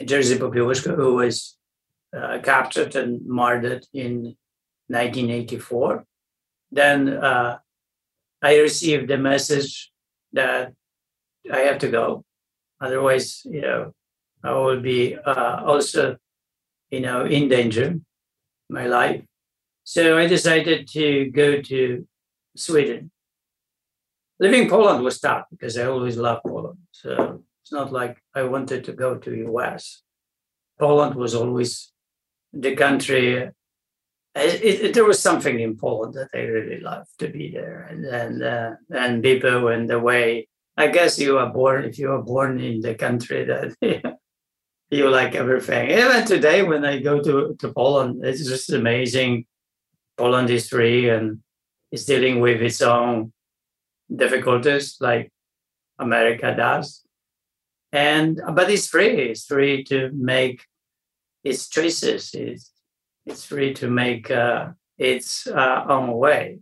Jerzy 0.00 0.36
Popiełuszko, 0.38 0.94
who 0.94 1.14
was 1.14 1.56
uh, 2.16 2.38
captured 2.44 2.94
and 2.96 3.24
murdered 3.26 3.86
in 3.94 4.36
1984. 4.88 6.04
Then 6.70 7.08
uh, 7.08 7.58
I 8.42 8.58
received 8.58 9.10
a 9.10 9.18
message 9.18 9.90
that 10.34 10.72
I 11.50 11.60
have 11.68 11.78
to 11.78 11.88
go. 11.88 12.24
Otherwise, 12.80 13.42
you 13.44 13.62
know, 13.62 13.92
I 14.44 14.52
will 14.52 14.80
be 14.80 15.16
uh, 15.16 15.62
also, 15.64 16.16
you 16.90 17.00
know, 17.00 17.24
in 17.24 17.48
danger, 17.48 17.96
my 18.68 18.86
life. 18.86 19.22
So 19.88 20.18
I 20.18 20.26
decided 20.26 20.86
to 20.88 21.30
go 21.30 21.62
to 21.62 22.06
Sweden. 22.54 23.10
Living 24.38 24.64
in 24.64 24.68
Poland 24.68 25.02
was 25.02 25.18
tough 25.18 25.46
because 25.50 25.78
I 25.78 25.86
always 25.86 26.18
loved 26.18 26.42
Poland. 26.44 26.80
So 26.92 27.42
it's 27.62 27.72
not 27.72 27.90
like 27.90 28.22
I 28.34 28.42
wanted 28.42 28.84
to 28.84 28.92
go 28.92 29.16
to 29.16 29.46
US. 29.48 30.02
Poland 30.78 31.14
was 31.14 31.34
always 31.34 31.90
the 32.52 32.76
country. 32.76 33.50
It, 34.34 34.62
it, 34.62 34.92
there 34.92 35.06
was 35.06 35.22
something 35.22 35.58
in 35.58 35.78
Poland 35.78 36.12
that 36.16 36.28
I 36.34 36.40
really 36.40 36.80
loved 36.80 37.08
to 37.20 37.28
be 37.28 37.50
there, 37.50 37.88
and 37.90 38.04
and 38.04 38.42
uh, 38.42 38.72
and 38.90 39.22
people 39.22 39.68
and 39.68 39.88
the 39.88 39.98
way. 39.98 40.48
I 40.76 40.88
guess 40.88 41.18
you 41.18 41.38
are 41.38 41.50
born 41.50 41.86
if 41.86 41.98
you 41.98 42.12
are 42.12 42.22
born 42.22 42.60
in 42.60 42.82
the 42.82 42.94
country 42.94 43.46
that 43.46 43.68
you 44.90 45.08
like 45.08 45.34
everything. 45.34 45.92
Even 45.92 46.26
today, 46.26 46.62
when 46.62 46.84
I 46.84 47.00
go 47.00 47.22
to 47.22 47.56
to 47.60 47.72
Poland, 47.72 48.22
it's 48.22 48.46
just 48.46 48.70
amazing 48.70 49.46
Poland 50.18 50.50
is 50.50 50.68
free 50.68 51.08
and 51.08 51.38
is 51.92 52.04
dealing 52.04 52.40
with 52.40 52.60
its 52.60 52.82
own 52.82 53.32
difficulties 54.14 54.96
like 55.00 55.32
America 55.98 56.54
does. 56.54 57.04
And 57.92 58.40
but 58.52 58.70
it's 58.70 58.88
free. 58.88 59.30
It's 59.30 59.46
free 59.46 59.84
to 59.84 60.10
make 60.12 60.64
its 61.44 61.68
choices. 61.68 62.34
It's 62.34 62.72
it's 63.24 63.44
free 63.44 63.72
to 63.74 63.88
make 63.88 64.30
uh, 64.30 64.72
its 64.98 65.46
uh, 65.46 65.84
own 65.88 66.12
way. 66.12 66.60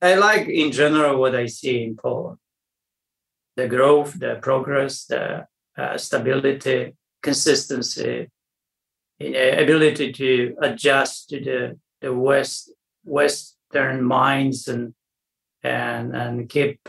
I 0.00 0.14
like 0.14 0.48
in 0.48 0.72
general 0.72 1.18
what 1.18 1.34
I 1.34 1.46
see 1.46 1.82
in 1.84 1.96
Poland: 1.96 2.38
the 3.56 3.68
growth, 3.68 4.18
the 4.18 4.38
progress, 4.40 5.04
the 5.04 5.46
uh, 5.76 5.98
stability, 5.98 6.94
consistency, 7.22 8.30
ability 9.20 10.12
to 10.12 10.56
adjust 10.62 11.28
to 11.30 11.40
the 11.40 11.78
the 12.00 12.14
West 12.14 12.72
Western 13.06 14.02
minds 14.02 14.68
and 14.68 14.94
and 15.62 16.14
and 16.14 16.48
keep 16.48 16.88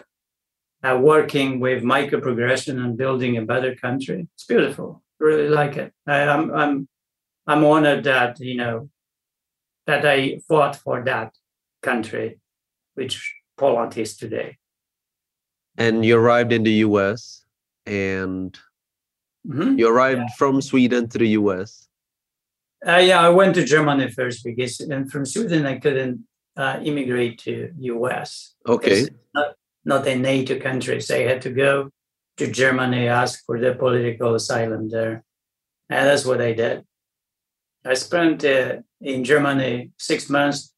uh, 0.84 0.98
working 1.02 1.60
with 1.60 1.84
micro 1.84 2.20
progression 2.20 2.80
and 2.80 2.98
building 2.98 3.38
a 3.38 3.42
better 3.42 3.76
country. 3.76 4.28
It's 4.36 4.46
beautiful. 4.46 5.02
Really 5.20 5.50
like 5.50 5.78
it. 5.78 5.94
I, 6.06 6.22
I'm 6.24 6.54
I'm 6.54 6.88
I'm 7.48 7.64
honored 7.64 8.04
that 8.04 8.40
you 8.40 8.56
know 8.56 8.90
that 9.86 10.06
I 10.06 10.40
fought 10.48 10.76
for 10.76 11.04
that 11.04 11.34
country, 11.82 12.40
which 12.96 13.36
Poland 13.58 13.98
is 13.98 14.18
today. 14.18 14.58
And 15.78 16.04
you 16.04 16.18
arrived 16.18 16.52
in 16.52 16.64
the 16.64 16.78
U.S. 16.88 17.46
and 17.86 18.58
mm-hmm. 19.48 19.78
you 19.80 19.88
arrived 19.88 20.22
yeah. 20.22 20.36
from 20.38 20.62
Sweden 20.62 21.08
to 21.10 21.18
the 21.18 21.30
U.S. 21.42 21.87
Uh, 22.86 22.98
yeah, 22.98 23.20
I 23.20 23.30
went 23.30 23.56
to 23.56 23.66
Germany 23.66 24.10
first 24.12 24.44
because, 24.44 24.80
and 24.80 25.12
from 25.12 25.26
Sweden 25.26 25.66
I 25.66 25.80
couldn't 25.80 26.26
uh, 26.56 26.80
immigrate 26.84 27.40
to 27.40 27.72
US. 27.78 28.56
Okay. 28.68 29.08
Not, 29.34 29.56
not 29.86 30.08
a 30.08 30.16
NATO 30.16 30.60
country, 30.60 31.02
so 31.02 31.16
I 31.16 31.20
had 31.20 31.42
to 31.44 31.50
go 31.50 31.90
to 32.38 32.52
Germany, 32.52 33.08
ask 33.08 33.44
for 33.46 33.60
the 33.60 33.74
political 33.74 34.36
asylum 34.36 34.90
there, 34.90 35.24
and 35.90 36.08
that's 36.08 36.26
what 36.26 36.42
I 36.42 36.54
did. 36.54 36.86
I 37.86 37.96
spent 37.96 38.44
uh, 38.46 38.78
in 39.02 39.24
Germany 39.24 39.92
six 39.98 40.30
months, 40.30 40.74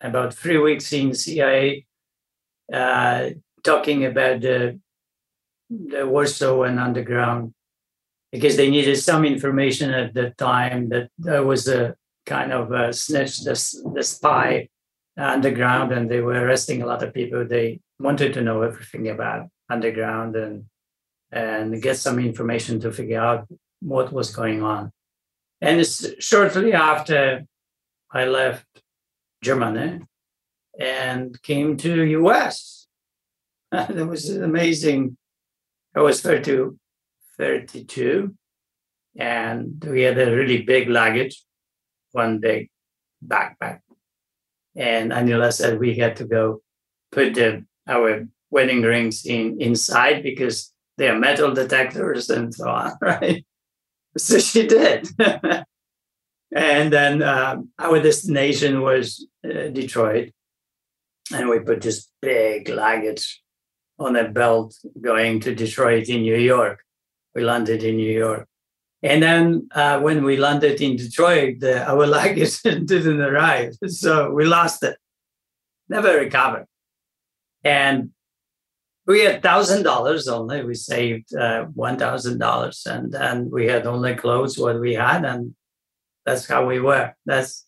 about 0.00 0.34
three 0.34 0.58
weeks 0.58 0.92
in 0.92 1.14
CIA, 1.14 1.86
uh, 2.72 3.30
talking 3.62 4.04
about 4.04 4.40
the 4.40 4.80
the 5.70 6.06
Warsaw 6.06 6.62
and 6.62 6.78
underground 6.78 7.54
because 8.34 8.56
they 8.56 8.68
needed 8.68 8.96
some 8.96 9.24
information 9.24 9.94
at 9.94 10.12
the 10.12 10.30
time 10.30 10.88
that 10.88 11.08
there 11.18 11.44
was 11.44 11.68
a 11.68 11.94
kind 12.26 12.52
of 12.52 12.72
a 12.72 12.92
snitch, 12.92 13.44
the, 13.44 13.54
the 13.94 14.02
spy 14.02 14.68
underground, 15.16 15.92
and 15.92 16.10
they 16.10 16.20
were 16.20 16.44
arresting 16.44 16.82
a 16.82 16.86
lot 16.86 17.04
of 17.04 17.14
people. 17.14 17.46
They 17.46 17.78
wanted 18.00 18.34
to 18.34 18.42
know 18.42 18.62
everything 18.62 19.08
about 19.08 19.46
underground 19.70 20.34
and 20.34 20.64
and 21.30 21.80
get 21.80 21.96
some 21.96 22.18
information 22.18 22.80
to 22.80 22.90
figure 22.90 23.20
out 23.20 23.46
what 23.80 24.12
was 24.12 24.34
going 24.34 24.64
on. 24.64 24.90
And 25.60 25.86
shortly 26.18 26.72
after 26.72 27.44
I 28.10 28.24
left 28.24 28.66
Germany 29.44 30.00
and 30.76 31.40
came 31.42 31.76
to 31.76 32.02
US. 32.20 32.88
that 33.70 34.08
was 34.08 34.28
amazing. 34.28 35.16
I 35.94 36.00
was 36.00 36.20
32 36.20 36.76
32. 37.38 38.34
And 39.16 39.82
we 39.84 40.02
had 40.02 40.18
a 40.18 40.34
really 40.34 40.62
big 40.62 40.88
luggage, 40.88 41.42
one 42.12 42.40
big 42.40 42.70
backpack. 43.26 43.80
And 44.76 45.12
Aniela 45.12 45.52
said 45.52 45.78
we 45.78 45.94
had 45.94 46.16
to 46.16 46.24
go 46.24 46.62
put 47.12 47.34
the, 47.34 47.64
our 47.88 48.26
wedding 48.50 48.82
rings 48.82 49.24
in 49.24 49.60
inside 49.60 50.22
because 50.22 50.72
they 50.96 51.08
are 51.08 51.18
metal 51.18 51.52
detectors 51.54 52.30
and 52.30 52.54
so 52.54 52.68
on, 52.68 52.92
right? 53.00 53.44
So 54.16 54.38
she 54.38 54.66
did. 54.66 55.08
and 56.54 56.92
then 56.92 57.22
um, 57.22 57.70
our 57.78 58.00
destination 58.00 58.80
was 58.80 59.26
uh, 59.44 59.68
Detroit. 59.68 60.32
And 61.32 61.48
we 61.48 61.58
put 61.60 61.80
this 61.80 62.08
big 62.20 62.68
luggage 62.68 63.42
on 63.98 64.16
a 64.16 64.28
belt 64.28 64.76
going 65.00 65.40
to 65.40 65.54
Detroit 65.54 66.08
in 66.08 66.22
New 66.22 66.36
York. 66.36 66.83
We 67.34 67.42
landed 67.42 67.82
in 67.82 67.96
New 67.96 68.12
York. 68.12 68.48
And 69.02 69.22
then 69.22 69.68
uh, 69.74 70.00
when 70.00 70.24
we 70.24 70.36
landed 70.36 70.80
in 70.80 70.96
Detroit, 70.96 71.60
the, 71.60 71.86
our 71.86 72.06
luggage 72.18 72.62
didn't 72.62 73.20
arrive. 73.20 73.74
So 73.86 74.30
we 74.30 74.44
lost 74.44 74.82
it, 74.82 74.96
never 75.88 76.18
recovered. 76.18 76.66
And 77.62 78.10
we 79.06 79.20
had 79.20 79.42
thousand 79.42 79.82
dollars 79.82 80.28
only. 80.28 80.64
We 80.64 80.74
saved 80.74 81.34
uh, 81.34 81.64
one 81.74 81.98
thousand 81.98 82.38
dollars, 82.38 82.86
and 82.86 83.12
then 83.12 83.50
we 83.50 83.66
had 83.66 83.86
only 83.86 84.14
clothes 84.14 84.58
what 84.58 84.80
we 84.80 84.94
had, 84.94 85.24
and 85.24 85.54
that's 86.24 86.46
how 86.46 86.66
we 86.66 86.80
were. 86.80 87.14
That's 87.26 87.66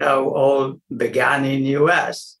how 0.00 0.28
all 0.28 0.80
began 0.94 1.44
in 1.44 1.64
U.S. 1.64 2.38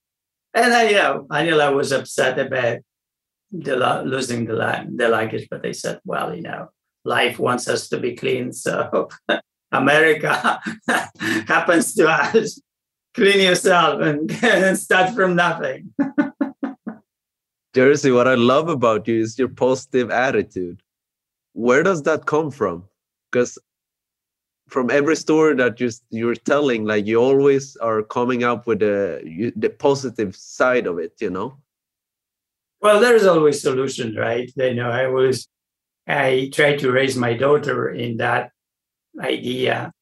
And 0.54 0.72
I, 0.72 0.88
you 0.88 0.96
know, 0.96 1.26
Aniela 1.30 1.74
was 1.74 1.92
upset 1.92 2.38
about 2.38 2.78
the 3.50 4.02
losing 4.04 4.44
the 4.44 4.86
the 4.94 5.08
luggage, 5.08 5.48
but 5.50 5.62
they 5.62 5.72
said, 5.72 6.00
well, 6.04 6.34
you 6.34 6.42
know, 6.42 6.68
life 7.04 7.38
wants 7.38 7.68
us 7.68 7.88
to 7.88 7.98
be 7.98 8.14
clean, 8.14 8.52
so 8.64 9.08
America 9.72 10.60
happens 11.18 11.94
to 11.94 12.08
us. 12.08 12.60
Clean 13.14 13.40
yourself 13.40 14.00
and, 14.00 14.30
and 14.44 14.78
start 14.78 15.14
from 15.14 15.34
nothing. 15.34 15.92
Jerzy, 17.74 18.14
what 18.14 18.28
I 18.28 18.34
love 18.34 18.68
about 18.68 19.08
you 19.08 19.20
is 19.20 19.38
your 19.38 19.48
positive 19.48 20.10
attitude. 20.10 20.82
Where 21.52 21.82
does 21.82 22.02
that 22.04 22.26
come 22.26 22.50
from? 22.50 22.84
Because 23.30 23.58
from 24.68 24.90
every 24.90 25.16
story 25.16 25.54
that 25.56 25.80
you, 25.80 25.90
you're 26.10 26.34
telling, 26.34 26.84
like 26.84 27.06
you 27.06 27.20
always 27.20 27.76
are 27.76 28.02
coming 28.02 28.44
up 28.44 28.66
with 28.66 28.80
the 28.80 29.52
the 29.56 29.70
positive 29.70 30.36
side 30.36 30.86
of 30.86 30.98
it, 30.98 31.14
you 31.20 31.30
know. 31.30 31.58
Well, 32.80 33.00
there's 33.00 33.26
always 33.26 33.60
solutions, 33.60 34.16
right? 34.16 34.50
You 34.56 34.74
know, 34.74 34.90
I 34.90 35.08
was 35.08 35.48
I 36.06 36.50
tried 36.52 36.78
to 36.80 36.90
raise 36.90 37.16
my 37.16 37.34
daughter 37.34 37.90
in 37.90 38.16
that 38.18 38.52
idea. 39.20 39.92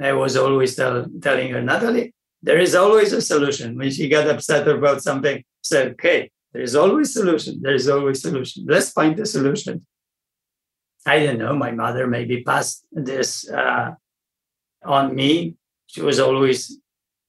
I 0.00 0.12
was 0.12 0.36
always 0.36 0.76
tell, 0.76 1.06
telling 1.20 1.50
her, 1.52 1.62
Natalie, 1.62 2.14
there 2.42 2.58
is 2.58 2.74
always 2.74 3.12
a 3.12 3.22
solution. 3.22 3.76
When 3.76 3.90
she 3.90 4.08
got 4.08 4.28
upset 4.28 4.66
about 4.68 5.02
something, 5.02 5.42
said, 5.62 5.92
okay, 5.92 6.30
there 6.52 6.62
is 6.62 6.74
always 6.74 7.12
solution. 7.12 7.60
There 7.62 7.74
is 7.74 7.88
always 7.88 8.20
solution. 8.20 8.66
Let's 8.66 8.90
find 8.90 9.16
the 9.16 9.26
solution. 9.26 9.86
I 11.06 11.24
don't 11.24 11.38
know. 11.38 11.54
My 11.54 11.70
mother 11.70 12.06
maybe 12.06 12.42
passed 12.42 12.84
this 12.92 13.48
uh, 13.48 13.94
on 14.84 15.14
me. 15.14 15.54
She 15.86 16.02
was 16.02 16.20
always 16.20 16.78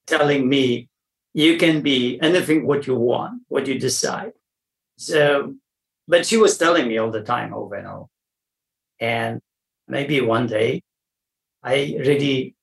telling 0.08 0.50
me, 0.50 0.90
"You 1.34 1.58
can 1.58 1.82
be 1.82 2.20
anything 2.22 2.68
what 2.68 2.88
you 2.88 2.96
want, 2.96 3.44
what 3.48 3.68
you 3.68 3.80
decide." 3.80 4.34
So, 5.02 5.56
but 6.08 6.28
she 6.28 6.38
was 6.38 6.60
telling 6.60 6.88
me 6.88 7.00
all 7.00 7.10
the 7.10 7.24
time, 7.24 7.54
over 7.54 7.76
and 7.76 7.88
over. 7.88 8.06
And 9.00 9.42
maybe 9.88 10.22
one 10.22 10.46
day, 10.46 10.84
I 11.64 11.96
really 12.00 12.56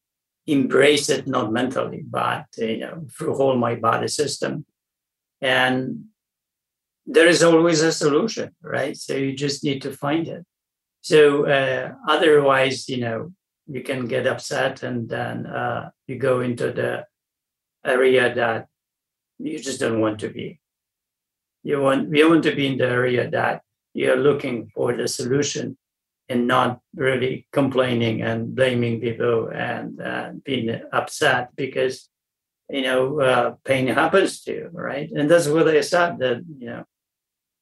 embrace 0.47 1.09
it 1.09 1.27
not 1.27 1.53
mentally, 1.53 2.05
but 2.09 2.47
you 2.57 2.79
know, 2.79 3.07
through 3.13 3.35
whole 3.35 3.57
my 3.57 3.75
body 3.75 4.07
system, 4.07 4.65
and 5.41 6.05
there 7.07 7.27
is 7.27 7.43
always 7.43 7.83
a 7.83 7.91
solution, 7.91 8.55
right? 8.63 8.97
So 8.97 9.15
you 9.17 9.33
just 9.33 9.65
need 9.65 9.83
to 9.83 9.93
find 9.93 10.29
it. 10.29 10.45
So 11.01 11.47
uh, 11.47 11.93
otherwise, 12.07 12.89
you 12.89 12.99
know, 12.99 13.33
you 13.67 13.83
can 13.83 14.07
get 14.07 14.27
upset 14.27 14.83
and 14.85 15.09
then 15.09 15.47
uh, 15.47 15.91
you 16.07 16.17
go 16.17 16.41
into 16.41 16.73
the 16.73 17.05
area 17.85 18.35
that 18.35 18.69
you 19.39 19.59
just 19.59 19.81
don't 19.81 20.01
want 20.01 20.21
to 20.21 20.29
be. 20.29 20.61
You 21.69 21.83
want 21.83 22.17
you 22.17 22.31
want 22.31 22.45
to 22.45 22.57
be 22.57 22.67
in 22.67 22.79
the 22.79 22.89
area 22.89 23.29
that 23.29 23.61
you're 23.93 24.17
looking 24.17 24.71
for 24.75 24.97
the 24.97 25.07
solution 25.07 25.77
and 26.31 26.47
not 26.47 26.81
really 26.95 27.47
complaining 27.53 28.23
and 28.23 28.55
blaming 28.55 29.03
people 29.03 29.51
and 29.53 30.01
uh, 30.01 30.31
being 30.47 30.81
upset 30.93 31.55
because 31.57 32.09
you 32.71 32.81
know 32.81 33.21
uh, 33.21 33.55
pain 33.67 33.87
happens 33.89 34.41
to 34.45 34.53
you, 34.59 34.71
right? 34.73 35.11
And 35.11 35.31
that's 35.31 35.47
what 35.47 35.69
I 35.69 35.83
said 35.83 36.19
that 36.21 36.39
you 36.59 36.69
know 36.71 36.85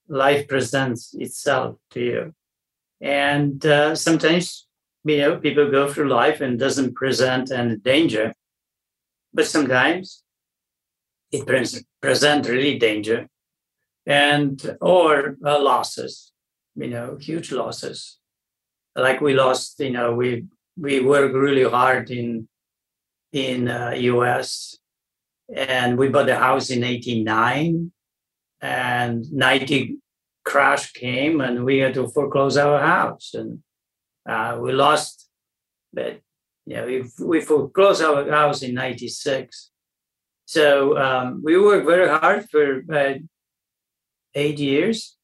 life 0.06 0.46
presents 0.46 1.12
itself 1.14 1.74
to 1.94 2.00
you. 2.00 2.34
And 3.00 3.66
uh, 3.66 3.96
sometimes, 3.96 4.68
you 5.02 5.18
know, 5.18 5.38
people 5.38 5.68
go 5.68 5.92
through 5.92 6.10
life 6.10 6.40
and 6.40 6.60
doesn't 6.60 6.94
present 6.94 7.50
any 7.50 7.74
danger, 7.74 8.34
but 9.34 9.46
sometimes 9.46 10.22
it 11.32 11.44
presents 11.44 11.84
present 12.00 12.46
really 12.46 12.78
danger 12.78 13.26
and 14.06 14.76
or 14.80 15.36
uh, 15.44 15.60
losses, 15.60 16.32
you 16.76 16.88
know, 16.88 17.16
huge 17.20 17.52
losses. 17.52 18.18
Like 18.94 19.20
we 19.20 19.34
lost, 19.34 19.80
you 19.80 19.90
know, 19.90 20.14
we 20.14 20.46
we 20.78 21.00
work 21.00 21.32
really 21.34 21.68
hard 21.68 22.10
in 22.10 22.48
in 23.32 23.68
uh, 23.68 23.92
U.S. 23.96 24.78
and 25.54 25.98
we 25.98 26.08
bought 26.08 26.28
a 26.28 26.36
house 26.36 26.70
in 26.70 26.84
'89 26.84 27.92
and 28.60 29.30
90 29.32 29.98
crash 30.44 30.92
came 30.92 31.40
and 31.40 31.64
we 31.64 31.78
had 31.78 31.94
to 31.94 32.08
foreclose 32.08 32.56
our 32.56 32.80
house 32.80 33.32
and 33.34 33.58
uh, 34.28 34.56
we 34.60 34.72
lost 34.72 35.28
but 35.92 36.20
yeah 36.64 36.84
we, 36.84 37.04
we 37.20 37.40
foreclosed 37.40 38.02
our 38.02 38.30
house 38.30 38.62
in 38.62 38.72
96 38.72 39.70
so 40.46 40.96
um, 40.96 41.42
we 41.44 41.60
worked 41.60 41.86
very 41.86 42.08
hard 42.08 42.48
for 42.48 42.78
about 42.78 43.16
eight 44.36 44.58
years 44.58 45.16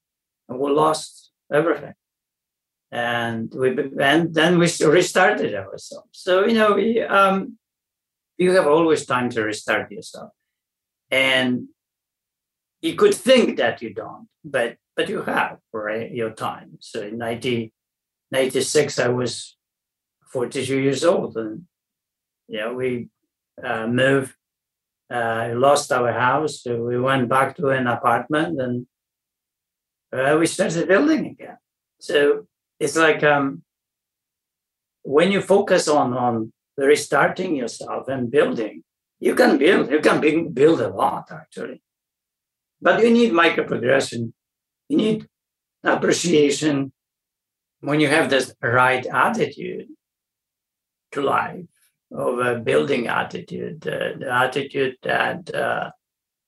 and 0.49 0.59
we 0.59 0.71
lost 0.71 1.31
everything. 1.53 1.95
And 2.91 3.53
we 3.55 3.69
and 4.01 4.35
then 4.35 4.59
we 4.59 4.69
restarted 4.85 5.55
ourselves. 5.55 6.11
So 6.13 6.45
you 6.47 6.55
know 6.55 6.75
we, 6.75 7.01
um, 7.01 7.57
you 8.37 8.53
have 8.53 8.67
always 8.67 9.07
time 9.07 9.31
to 9.31 9.43
restart 9.45 9.91
yourself. 9.91 10.31
And 11.11 11.69
you 12.83 12.95
could 12.95 13.15
think 13.15 13.57
that 13.59 13.81
you 13.81 13.95
don't, 13.95 14.29
but 14.45 14.77
but 14.97 15.09
you 15.09 15.23
have 15.23 15.59
right 15.73 16.11
your 16.11 16.31
time. 16.31 16.79
So 16.81 17.01
in 17.01 17.19
1996, 17.19 18.99
I 18.99 19.09
was 19.09 19.57
42 20.33 20.79
years 20.79 21.05
old, 21.05 21.37
and 21.37 21.63
know 22.49 22.75
we 22.75 23.09
uh, 23.63 23.87
moved, 23.87 24.35
uh, 25.11 25.53
lost 25.55 25.93
our 25.93 26.13
house, 26.13 26.63
so 26.63 26.83
we 26.83 26.99
went 27.01 27.29
back 27.29 27.57
to 27.57 27.69
an 27.69 27.87
apartment, 27.87 28.61
and 28.61 28.87
uh, 30.13 30.37
we 30.39 30.47
started 30.47 30.89
building 30.89 31.27
again. 31.27 31.59
So 32.01 32.47
it's 32.79 32.97
like 32.97 33.23
um, 33.23 33.63
when 35.03 35.33
you 35.33 35.41
focus 35.41 35.89
on 35.89 36.15
on 36.15 36.53
restarting 36.77 37.57
yourself 37.57 38.09
and 38.09 38.31
building, 38.31 38.85
you 39.21 39.35
can 39.35 39.59
build. 39.59 39.91
You 39.91 40.01
can 40.01 40.21
build 40.53 40.81
a 40.81 40.89
lot 40.89 41.31
actually 41.31 41.83
but 42.83 43.03
you 43.03 43.11
need 43.11 43.33
micro 43.33 43.65
progression. 43.65 44.35
You 44.89 44.97
need 44.97 45.29
appreciation 45.85 46.93
when 47.81 48.01
you 48.01 48.09
have 48.09 48.29
this 48.29 48.53
right 48.61 49.07
attitude 49.07 49.87
to 51.13 51.23
life, 51.23 51.65
of 52.13 52.39
a 52.41 52.59
building 52.59 53.07
attitude, 53.07 53.87
uh, 53.87 54.19
the 54.19 54.29
attitude 54.31 54.97
that 55.03 55.55
uh, 55.55 55.91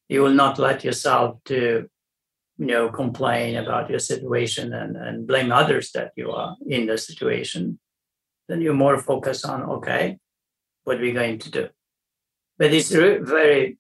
you 0.09 0.23
will 0.23 0.35
not 0.35 0.59
let 0.59 0.85
yourself 0.85 1.39
to, 1.45 1.89
you 2.59 2.67
know, 2.67 2.89
complain 2.89 3.57
about 3.57 3.91
your 3.91 3.99
situation 3.99 4.73
and, 4.73 4.97
and 4.97 5.27
blame 5.27 5.51
others 5.51 5.91
that 5.93 6.13
you 6.17 6.31
are 6.31 6.57
in 6.69 6.87
the 6.87 6.97
situation. 6.97 7.79
Then 8.49 8.61
you're 8.61 8.75
more 8.75 8.99
focused 8.99 9.47
on, 9.47 9.63
okay, 9.63 10.19
what 10.85 10.99
we're 10.99 11.05
we 11.05 11.13
going 11.13 11.39
to 11.41 11.51
do? 11.51 11.69
But 12.59 12.73
it's 12.73 12.91
very 12.91 13.79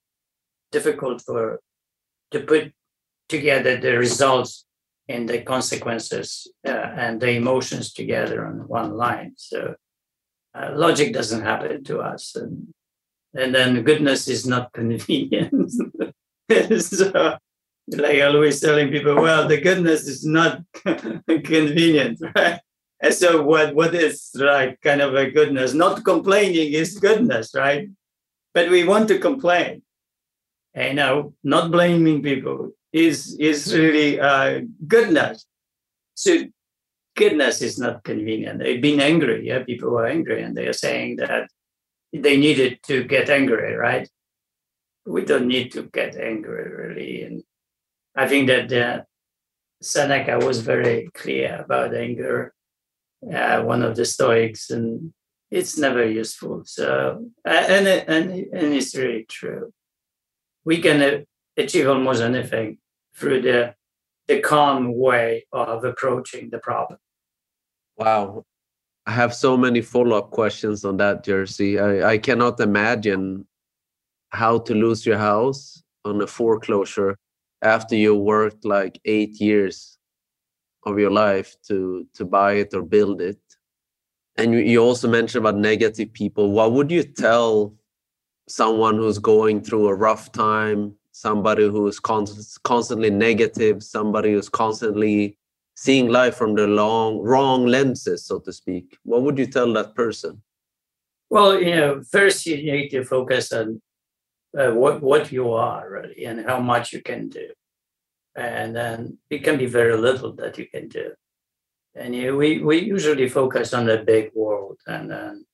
difficult 0.72 1.22
for 1.22 1.60
to 2.32 2.40
put 2.40 2.72
together 3.28 3.76
the 3.76 3.96
results 3.96 4.66
and 5.08 5.28
the 5.28 5.42
consequences 5.42 6.50
uh, 6.66 6.70
and 6.70 7.20
the 7.20 7.30
emotions 7.30 7.92
together 7.92 8.46
on 8.46 8.66
one 8.66 8.96
line. 8.96 9.34
So 9.36 9.74
uh, 10.54 10.70
logic 10.74 11.12
doesn't 11.12 11.42
happen 11.42 11.84
to 11.84 11.98
us, 11.98 12.34
and 12.36 12.72
and 13.34 13.54
then 13.54 13.82
goodness 13.82 14.28
is 14.28 14.46
not 14.46 14.72
convenient. 14.80 15.72
so, 16.80 17.38
like 17.88 18.22
always 18.22 18.60
telling 18.60 18.90
people, 18.90 19.14
well, 19.16 19.46
the 19.46 19.60
goodness 19.60 20.06
is 20.06 20.24
not 20.24 20.62
convenient, 20.84 22.20
right? 22.34 22.60
And 23.00 23.12
so 23.14 23.42
what 23.42 23.74
what 23.74 23.94
is 23.94 24.30
like 24.34 24.80
kind 24.80 25.02
of 25.02 25.14
a 25.14 25.30
goodness? 25.30 25.74
Not 25.74 26.04
complaining 26.04 26.72
is 26.72 26.98
goodness, 26.98 27.54
right? 27.54 27.88
But 28.54 28.70
we 28.70 28.84
want 28.84 29.08
to 29.08 29.18
complain 29.18 29.82
you 30.74 30.94
know, 30.94 31.34
not 31.42 31.70
blaming 31.70 32.22
people 32.22 32.72
is 32.92 33.36
is 33.38 33.74
really 33.74 34.20
uh, 34.20 34.62
goodness. 34.86 35.46
So 36.14 36.44
goodness 37.16 37.62
is 37.62 37.78
not 37.78 38.04
convenient. 38.04 38.58
They've 38.58 38.82
been 38.82 39.00
angry. 39.00 39.46
Yeah, 39.46 39.62
people 39.62 39.90
were 39.90 40.06
angry, 40.06 40.42
and 40.42 40.56
they 40.56 40.66
are 40.66 40.72
saying 40.72 41.16
that 41.16 41.48
they 42.12 42.36
needed 42.36 42.82
to 42.84 43.04
get 43.04 43.30
angry, 43.30 43.74
right? 43.74 44.08
We 45.06 45.24
don't 45.24 45.48
need 45.48 45.72
to 45.72 45.82
get 45.82 46.16
angry, 46.16 46.70
really. 46.70 47.22
And 47.22 47.42
I 48.14 48.28
think 48.28 48.48
that 48.48 48.72
uh, 48.72 49.02
Seneca 49.82 50.44
was 50.44 50.60
very 50.60 51.10
clear 51.14 51.60
about 51.64 51.94
anger. 51.94 52.54
Uh, 53.32 53.62
one 53.62 53.82
of 53.82 53.96
the 53.96 54.04
Stoics, 54.04 54.70
and 54.70 55.12
it's 55.50 55.78
never 55.78 56.06
useful. 56.06 56.62
So, 56.64 57.30
and 57.44 57.86
and 57.86 58.30
and 58.30 58.74
it's 58.74 58.94
really 58.94 59.24
true. 59.28 59.72
We 60.64 60.80
can 60.82 61.24
achieve 61.56 61.88
almost 61.88 62.20
anything 62.20 62.78
through 63.16 63.42
the 63.42 63.74
the 64.26 64.40
calm 64.40 64.96
way 64.96 65.46
of 65.52 65.84
approaching 65.84 66.50
the 66.50 66.58
problem. 66.58 66.98
Wow. 67.96 68.44
I 69.06 69.12
have 69.12 69.34
so 69.34 69.56
many 69.56 69.82
follow 69.82 70.16
up 70.16 70.30
questions 70.30 70.84
on 70.84 70.96
that, 70.96 71.24
Jerzy. 71.24 71.78
I, 71.78 72.12
I 72.12 72.18
cannot 72.18 72.58
imagine 72.58 73.46
how 74.30 74.58
to 74.60 74.74
lose 74.74 75.04
your 75.04 75.18
house 75.18 75.82
on 76.06 76.22
a 76.22 76.26
foreclosure 76.26 77.18
after 77.64 77.96
you 77.96 78.14
worked 78.14 78.64
like 78.64 79.00
eight 79.06 79.40
years 79.40 79.98
of 80.84 80.98
your 80.98 81.10
life 81.10 81.56
to 81.66 82.06
to 82.14 82.24
buy 82.24 82.52
it 82.52 82.74
or 82.74 82.82
build 82.82 83.20
it. 83.20 83.40
And 84.36 84.52
you, 84.52 84.82
also 84.82 85.08
mentioned 85.08 85.46
about 85.46 85.56
negative 85.56 86.12
people. 86.12 86.50
What 86.50 86.72
would 86.72 86.90
you 86.90 87.04
tell 87.04 87.74
someone 88.48 88.96
who's 88.96 89.18
going 89.18 89.62
through 89.62 89.86
a 89.86 89.94
rough 89.94 90.32
time, 90.32 90.94
somebody 91.12 91.68
who's 91.68 92.00
const- 92.00 92.60
constantly 92.64 93.10
negative, 93.10 93.82
somebody 93.82 94.32
who's 94.32 94.48
constantly 94.48 95.38
seeing 95.76 96.08
life 96.08 96.34
from 96.34 96.56
the 96.56 96.66
long 96.66 97.20
wrong 97.20 97.66
lenses, 97.66 98.26
so 98.26 98.40
to 98.40 98.52
speak? 98.52 98.98
What 99.04 99.22
would 99.22 99.38
you 99.38 99.46
tell 99.46 99.72
that 99.74 99.94
person? 99.94 100.42
Well, 101.30 101.60
you 101.60 101.76
know, 101.76 102.02
first 102.02 102.44
you 102.44 102.56
need 102.56 102.88
to 102.90 103.04
focus 103.04 103.52
on 103.52 103.80
uh, 104.58 104.72
what 104.72 105.02
what 105.02 105.32
you 105.32 105.52
are 105.52 105.88
really 105.90 106.24
and 106.24 106.44
how 106.46 106.60
much 106.60 106.92
you 106.92 107.02
can 107.02 107.28
do, 107.28 107.48
and 108.36 108.74
then 108.74 109.18
it 109.30 109.44
can 109.44 109.58
be 109.58 109.66
very 109.66 109.96
little 109.96 110.32
that 110.34 110.58
you 110.58 110.66
can 110.66 110.88
do. 110.88 111.12
And 111.94 112.14
you 112.14 112.36
we 112.36 112.58
we 112.58 112.78
usually 112.78 113.28
focus 113.28 113.74
on 113.74 113.86
the 113.86 113.98
big 113.98 114.30
world, 114.34 114.78
and 114.86 115.10
then 115.10 115.46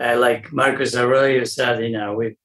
uh, 0.00 0.18
like 0.18 0.52
Marcus 0.52 0.96
Aurelius 0.96 1.54
said, 1.54 1.82
you 1.82 1.90
know, 1.90 2.14
we 2.14 2.36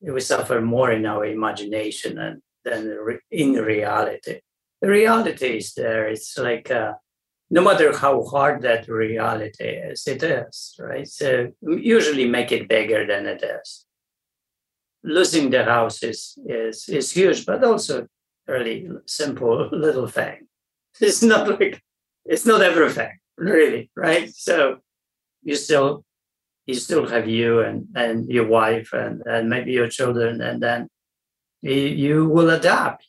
we 0.00 0.20
suffer 0.20 0.60
more 0.60 0.90
in 0.92 1.06
our 1.06 1.24
imagination 1.24 2.16
than 2.16 2.42
than 2.64 3.18
in 3.30 3.54
reality 3.54 4.40
the 4.80 4.88
reality 4.88 5.58
is 5.58 5.74
there. 5.74 6.08
It's 6.08 6.36
like 6.38 6.70
uh, 6.70 6.94
no 7.50 7.62
matter 7.62 7.96
how 7.96 8.24
hard 8.24 8.62
that 8.62 8.88
reality 8.88 9.64
is, 9.64 10.06
it 10.06 10.22
is, 10.22 10.74
right? 10.78 11.06
So 11.06 11.48
usually 11.62 12.28
make 12.28 12.52
it 12.52 12.68
bigger 12.68 13.06
than 13.06 13.26
it 13.26 13.42
is. 13.42 13.86
Losing 15.02 15.50
the 15.50 15.64
house 15.64 16.02
is 16.02 16.38
is 16.46 16.88
is 16.88 17.10
huge, 17.12 17.46
but 17.46 17.64
also 17.64 18.06
really 18.46 18.88
simple 19.06 19.68
little 19.72 20.06
thing. 20.06 20.46
It's 21.00 21.22
not 21.22 21.48
like 21.48 21.82
it's 22.24 22.46
not 22.46 22.60
everything, 22.60 23.18
really, 23.38 23.90
right? 23.96 24.28
So 24.34 24.78
you 25.42 25.56
still 25.56 26.04
you 26.66 26.74
still 26.74 27.06
have 27.08 27.26
you 27.28 27.60
and 27.60 27.86
and 27.94 28.28
your 28.28 28.46
wife 28.46 28.92
and 28.92 29.22
and 29.26 29.48
maybe 29.48 29.72
your 29.72 29.88
children, 29.88 30.40
and 30.40 30.60
then 30.62 30.88
you, 31.62 31.74
you 32.04 32.28
will 32.28 32.50
adapt 32.50 33.06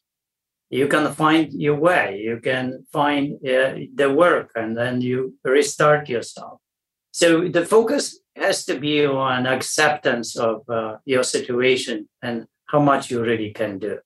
you 0.71 0.87
can 0.87 1.13
find 1.13 1.51
your 1.53 1.75
way 1.75 2.21
you 2.23 2.39
can 2.39 2.85
find 2.91 3.35
uh, 3.45 3.75
the 3.93 4.09
work 4.09 4.51
and 4.55 4.75
then 4.75 5.01
you 5.01 5.35
restart 5.43 6.09
yourself 6.09 6.59
so 7.11 7.47
the 7.47 7.65
focus 7.65 8.19
has 8.35 8.65
to 8.65 8.79
be 8.79 9.05
on 9.05 9.45
acceptance 9.45 10.35
of 10.37 10.67
uh, 10.69 10.97
your 11.05 11.23
situation 11.23 12.07
and 12.21 12.47
how 12.67 12.79
much 12.79 13.11
you 13.11 13.21
really 13.21 13.51
can 13.51 13.79
do. 13.79 13.99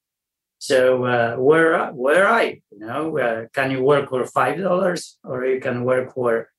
So 0.58 1.04
uh, 1.04 1.36
where 1.36 1.92
where 1.92 2.26
i 2.26 2.42
you? 2.70 2.78
Know 2.78 3.18
uh, 3.18 3.46
can 3.52 3.70
you 3.70 3.82
work 3.82 4.08
for 4.08 4.24
five 4.26 4.58
dollars 4.58 5.18
or 5.22 5.44
you 5.44 5.60
can 5.60 5.84
work 5.84 6.14
for 6.14 6.50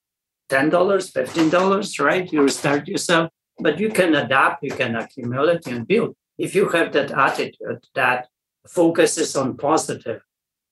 ten 0.49 0.69
dollars 0.69 1.09
fifteen 1.09 1.49
dollars 1.49 1.99
right? 1.99 2.31
You 2.31 2.47
start 2.47 2.87
yourself 2.87 3.31
but 3.59 3.79
you 3.79 3.89
can 3.89 4.15
adapt 4.15 4.63
you 4.63 4.71
can 4.71 4.95
accumulate 4.95 5.67
and 5.67 5.87
build. 5.87 6.15
If 6.37 6.53
you 6.55 6.69
have 6.69 6.93
that 6.93 7.11
attitude 7.11 7.85
that 7.95 8.27
focuses 8.67 9.35
on 9.35 9.57
positive, 9.57 10.21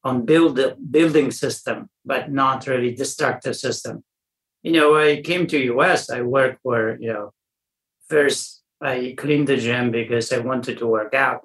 on 0.03 0.25
build 0.25 0.59
building 0.91 1.31
system, 1.31 1.89
but 2.05 2.31
not 2.31 2.67
really 2.67 2.93
destructive 2.93 3.55
system. 3.55 4.03
You 4.65 4.71
know, 4.71 4.97
I 4.97 5.21
came 5.21 5.45
to 5.47 5.59
US, 5.75 6.09
I 6.09 6.21
worked 6.21 6.63
for, 6.63 6.97
you 6.99 7.13
know, 7.13 7.33
first 8.09 8.63
I 8.81 9.13
cleaned 9.15 9.47
the 9.47 9.57
gym 9.57 9.91
because 9.91 10.33
I 10.33 10.39
wanted 10.39 10.79
to 10.79 10.87
work 10.87 11.13
out. 11.13 11.41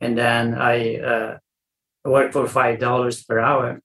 And 0.00 0.18
then 0.18 0.54
I 0.54 0.96
uh, 0.96 1.38
worked 2.04 2.32
for 2.32 2.46
$5 2.46 3.28
per 3.28 3.38
hour. 3.38 3.80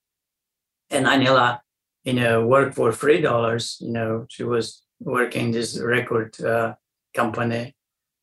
And 0.90 1.06
Aniela, 1.06 1.60
you 2.02 2.14
know, 2.14 2.44
worked 2.44 2.74
for 2.74 2.90
$3. 2.90 3.80
You 3.80 3.92
know, 3.92 4.26
she 4.28 4.42
was 4.42 4.82
working 4.98 5.52
this 5.52 5.78
record 5.78 6.40
uh, 6.42 6.74
company. 7.14 7.76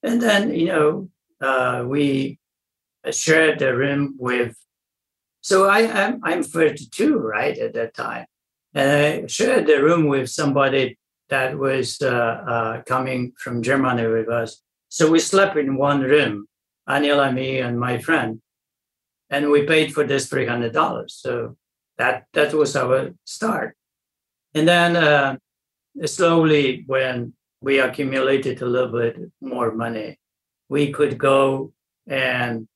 And 0.03 0.21
then, 0.21 0.53
you 0.53 0.65
know, 0.65 1.09
uh, 1.39 1.85
we 1.87 2.37
shared 3.11 3.59
the 3.59 3.73
room 3.73 4.17
with. 4.19 4.57
So 5.39 5.69
I 5.69 5.83
am 5.83 6.19
I'm 6.21 6.43
32, 6.43 7.17
right 7.17 7.57
at 7.57 7.73
that 7.75 7.93
time, 7.93 8.25
and 8.73 8.91
I 8.91 9.27
shared 9.27 9.67
the 9.67 9.81
room 9.81 10.07
with 10.07 10.29
somebody 10.29 10.97
that 11.29 11.57
was 11.57 12.01
uh, 12.01 12.07
uh, 12.07 12.81
coming 12.83 13.33
from 13.37 13.61
Germany 13.61 14.07
with 14.07 14.29
us. 14.29 14.61
So 14.89 15.09
we 15.09 15.19
slept 15.19 15.57
in 15.57 15.75
one 15.75 16.01
room, 16.01 16.47
Aniela, 16.87 17.33
me, 17.33 17.59
and 17.59 17.79
my 17.79 17.99
friend, 17.99 18.41
and 19.29 19.51
we 19.51 19.65
paid 19.65 19.93
for 19.93 20.03
this 20.03 20.27
three 20.27 20.47
hundred 20.47 20.73
dollars. 20.73 21.13
So 21.13 21.57
that 21.97 22.25
that 22.33 22.53
was 22.53 22.75
our 22.75 23.11
start, 23.25 23.75
and 24.55 24.67
then 24.67 24.95
uh, 24.95 25.37
slowly 26.05 26.83
when 26.87 27.33
we 27.61 27.79
accumulated 27.79 28.61
a 28.61 28.65
little 28.65 28.91
bit 28.91 29.17
more 29.41 29.71
money, 29.73 30.17
we 30.69 30.91
could 30.91 31.17
go 31.17 31.73
and 32.07 32.67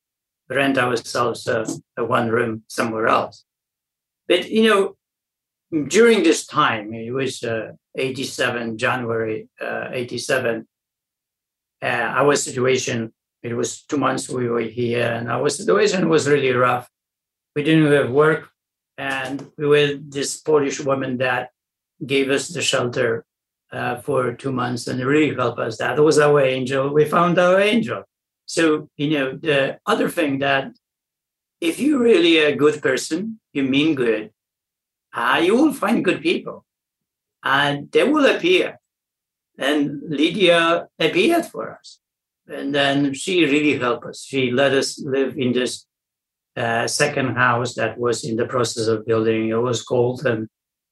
rent 0.49 0.77
ourselves 0.77 1.47
a, 1.47 1.65
a 1.97 2.03
one 2.03 2.29
room 2.29 2.63
somewhere 2.67 3.07
else. 3.07 3.45
But 4.27 4.51
you 4.51 4.69
know, 4.69 4.95
during 5.87 6.23
this 6.23 6.45
time, 6.45 6.93
it 6.93 7.11
was 7.11 7.43
uh, 7.43 7.71
87, 7.97 8.77
January 8.77 9.49
uh, 9.59 9.89
87, 9.91 10.67
uh, 11.81 11.85
our 11.85 12.35
situation, 12.35 13.11
it 13.41 13.53
was 13.55 13.81
two 13.83 13.97
months 13.97 14.29
we 14.29 14.47
were 14.47 14.61
here, 14.61 15.11
and 15.11 15.29
our 15.29 15.49
situation 15.49 16.09
was 16.09 16.29
really 16.29 16.51
rough. 16.51 16.87
We 17.55 17.63
didn't 17.63 17.91
have 17.91 18.11
work, 18.11 18.49
and 18.97 19.51
we 19.57 19.67
were 19.67 19.93
this 19.99 20.39
Polish 20.39 20.79
woman 20.79 21.17
that 21.17 21.49
gave 22.05 22.29
us 22.29 22.49
the 22.49 22.61
shelter 22.61 23.25
uh, 23.71 23.97
for 23.97 24.33
two 24.33 24.51
months 24.51 24.87
and 24.87 25.03
really 25.03 25.35
helped 25.35 25.59
us. 25.59 25.77
That 25.77 25.99
was 25.99 26.19
our 26.19 26.41
angel. 26.41 26.93
We 26.93 27.05
found 27.05 27.37
our 27.39 27.59
angel. 27.59 28.03
So, 28.45 28.89
you 28.97 29.09
know, 29.09 29.37
the 29.37 29.79
other 29.85 30.09
thing 30.09 30.39
that 30.39 30.71
if 31.59 31.79
you're 31.79 31.99
really 31.99 32.37
a 32.37 32.55
good 32.55 32.81
person, 32.81 33.39
you 33.53 33.63
mean 33.63 33.95
good, 33.95 34.31
uh, 35.13 35.41
you 35.43 35.55
will 35.55 35.73
find 35.73 36.03
good 36.03 36.21
people 36.21 36.65
and 37.43 37.91
they 37.91 38.03
will 38.03 38.25
appear. 38.25 38.79
And 39.57 40.01
Lydia 40.07 40.87
appeared 40.99 41.45
for 41.45 41.77
us. 41.77 41.99
And 42.47 42.73
then 42.73 43.13
she 43.13 43.45
really 43.45 43.77
helped 43.77 44.05
us. 44.05 44.23
She 44.23 44.51
let 44.51 44.73
us 44.73 44.99
live 44.99 45.37
in 45.37 45.53
this 45.53 45.85
uh, 46.57 46.87
second 46.87 47.35
house 47.35 47.75
that 47.75 47.97
was 47.97 48.23
in 48.23 48.35
the 48.35 48.45
process 48.45 48.87
of 48.87 49.05
building. 49.05 49.49
It 49.49 49.55
was 49.55 49.83
cold 49.83 50.25
and 50.25 50.47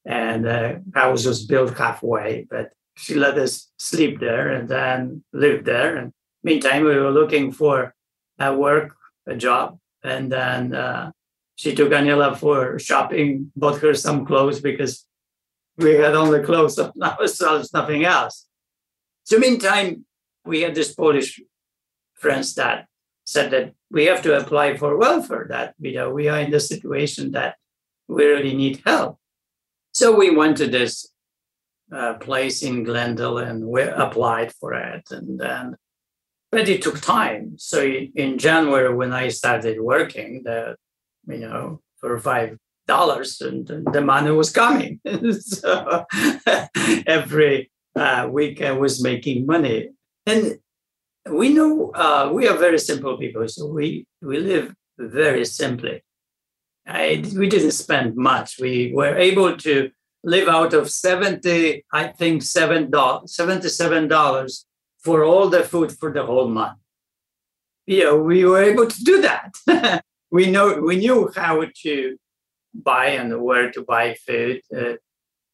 and 0.06 0.46
the 0.46 0.82
house 0.96 1.26
was 1.26 1.46
built 1.46 1.78
halfway, 1.78 2.48
but 2.50 2.72
she 2.98 3.14
let 3.14 3.38
us 3.38 3.72
sleep 3.78 4.20
there 4.20 4.50
and 4.50 4.68
then 4.68 5.24
live 5.32 5.64
there. 5.64 5.96
And 5.96 6.12
meantime, 6.44 6.84
we 6.84 6.96
were 6.96 7.12
looking 7.12 7.52
for 7.52 7.94
a 8.40 8.56
work, 8.56 8.96
a 9.28 9.36
job, 9.36 9.78
and 10.04 10.32
then 10.32 10.74
uh, 10.74 11.12
she 11.62 11.76
took 11.76 11.91
Aniela 11.91 12.36
for 12.36 12.80
shopping, 12.80 13.52
bought 13.56 13.82
her 13.82 13.93
some 13.93 14.26
clothes 14.26 14.60
because 14.60 15.06
we 15.78 15.91
had 15.93 16.15
only 16.15 16.41
clothes 16.41 16.80
on 16.80 16.91
ourselves, 17.04 17.71
nothing 17.71 18.04
else. 18.04 18.47
So 19.26 19.38
meantime, 19.38 20.06
we 20.43 20.62
had 20.62 20.74
this 20.74 20.91
Polish 20.95 21.39
friends 22.15 22.56
that 22.56 22.88
said 23.26 23.52
that 23.52 23.74
we 23.91 24.06
have 24.06 24.24
to 24.24 24.39
apply 24.39 24.76
for 24.78 24.97
welfare. 24.97 25.45
That 25.50 25.76
you 25.80 25.93
know 25.93 26.10
we 26.10 26.28
are 26.30 26.39
in 26.39 26.50
the 26.50 26.60
situation 26.60 27.32
that 27.34 27.58
we 28.08 28.26
really 28.26 28.56
need 28.56 28.82
help. 28.84 29.19
So 29.93 30.17
we 30.17 30.36
went 30.36 30.58
to 30.58 30.67
this 30.67 31.13
uh, 31.91 32.15
place 32.15 32.63
in 32.63 32.84
Glendale 32.84 33.38
and 33.38 33.67
we 33.67 33.84
applied 33.84 34.52
for 34.60 34.74
it, 34.74 35.04
and 35.12 35.39
then 35.39 35.76
but 36.52 36.67
it 36.67 36.82
took 36.82 37.02
time. 37.02 37.54
So 37.60 37.84
in 37.84 38.39
January, 38.39 38.91
when 38.95 39.13
I 39.13 39.28
started 39.28 39.80
working, 39.80 40.41
the 40.43 40.76
you 41.32 41.39
know, 41.39 41.82
for 41.98 42.17
five 42.20 42.58
dollars, 42.88 43.41
and, 43.41 43.67
the 43.67 44.02
money 44.02 44.32
was 44.32 44.52
coming. 44.52 45.00
so 45.39 46.06
every 47.08 47.72
uh, 47.96 48.28
week 48.32 48.62
I 48.62 48.72
was 48.72 49.04
making 49.04 49.46
money, 49.46 49.89
and 50.26 50.60
we 51.30 51.54
know 51.54 51.91
uh, 51.91 52.30
we 52.34 52.48
are 52.48 52.58
very 52.58 52.80
simple 52.80 53.17
people, 53.17 53.48
so 53.48 53.67
we 53.67 54.06
we 54.22 54.39
live 54.39 54.74
very 54.98 55.46
simply. 55.46 56.04
I, 56.88 57.24
we 57.38 57.48
didn't 57.48 57.72
spend 57.72 58.15
much. 58.15 58.60
We 58.60 58.91
were 58.94 59.15
able 59.15 59.56
to 59.58 59.91
live 60.24 60.48
out 60.48 60.74
of 60.74 60.89
70, 60.89 61.86
I 61.91 62.08
think, 62.08 62.41
$7, 62.44 62.89
$77 62.89 64.65
for 65.00 65.24
all 65.24 65.50
the 65.50 65.63
food 65.63 65.91
for 65.98 66.12
the 66.12 66.26
whole 66.26 66.48
month. 66.48 66.78
Know, 67.88 68.17
we 68.22 68.46
were 68.46 68.63
able 68.63 68.88
to 68.88 69.04
do 69.04 69.22
that. 69.22 70.04
we 70.32 70.50
know 70.50 70.80
we 70.82 70.96
knew 70.96 71.30
how 71.36 71.63
to 71.84 72.17
buy 72.74 73.08
and 73.08 73.41
where 73.41 73.72
to 73.72 73.84
buy 73.84 74.15
food 74.26 74.62
uh, 74.76 74.94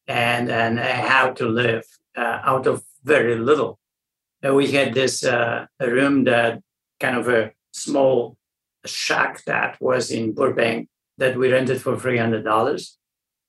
and 0.06 0.50
and 0.50 0.78
how 0.78 1.32
to 1.32 1.46
live 1.46 1.84
uh, 2.16 2.40
out 2.44 2.66
of 2.66 2.82
very 3.04 3.36
little. 3.36 3.78
We 4.42 4.70
had 4.70 4.94
this 4.94 5.24
uh, 5.24 5.66
room 5.80 6.24
that 6.24 6.60
kind 7.00 7.16
of 7.16 7.28
a 7.28 7.52
small 7.72 8.36
shack 8.86 9.44
that 9.44 9.80
was 9.80 10.10
in 10.10 10.32
Burbank 10.32 10.88
that 11.18 11.36
we 11.36 11.52
rented 11.52 11.82
for 11.82 11.98
three 11.98 12.18
hundred 12.18 12.44
dollars. 12.44 12.96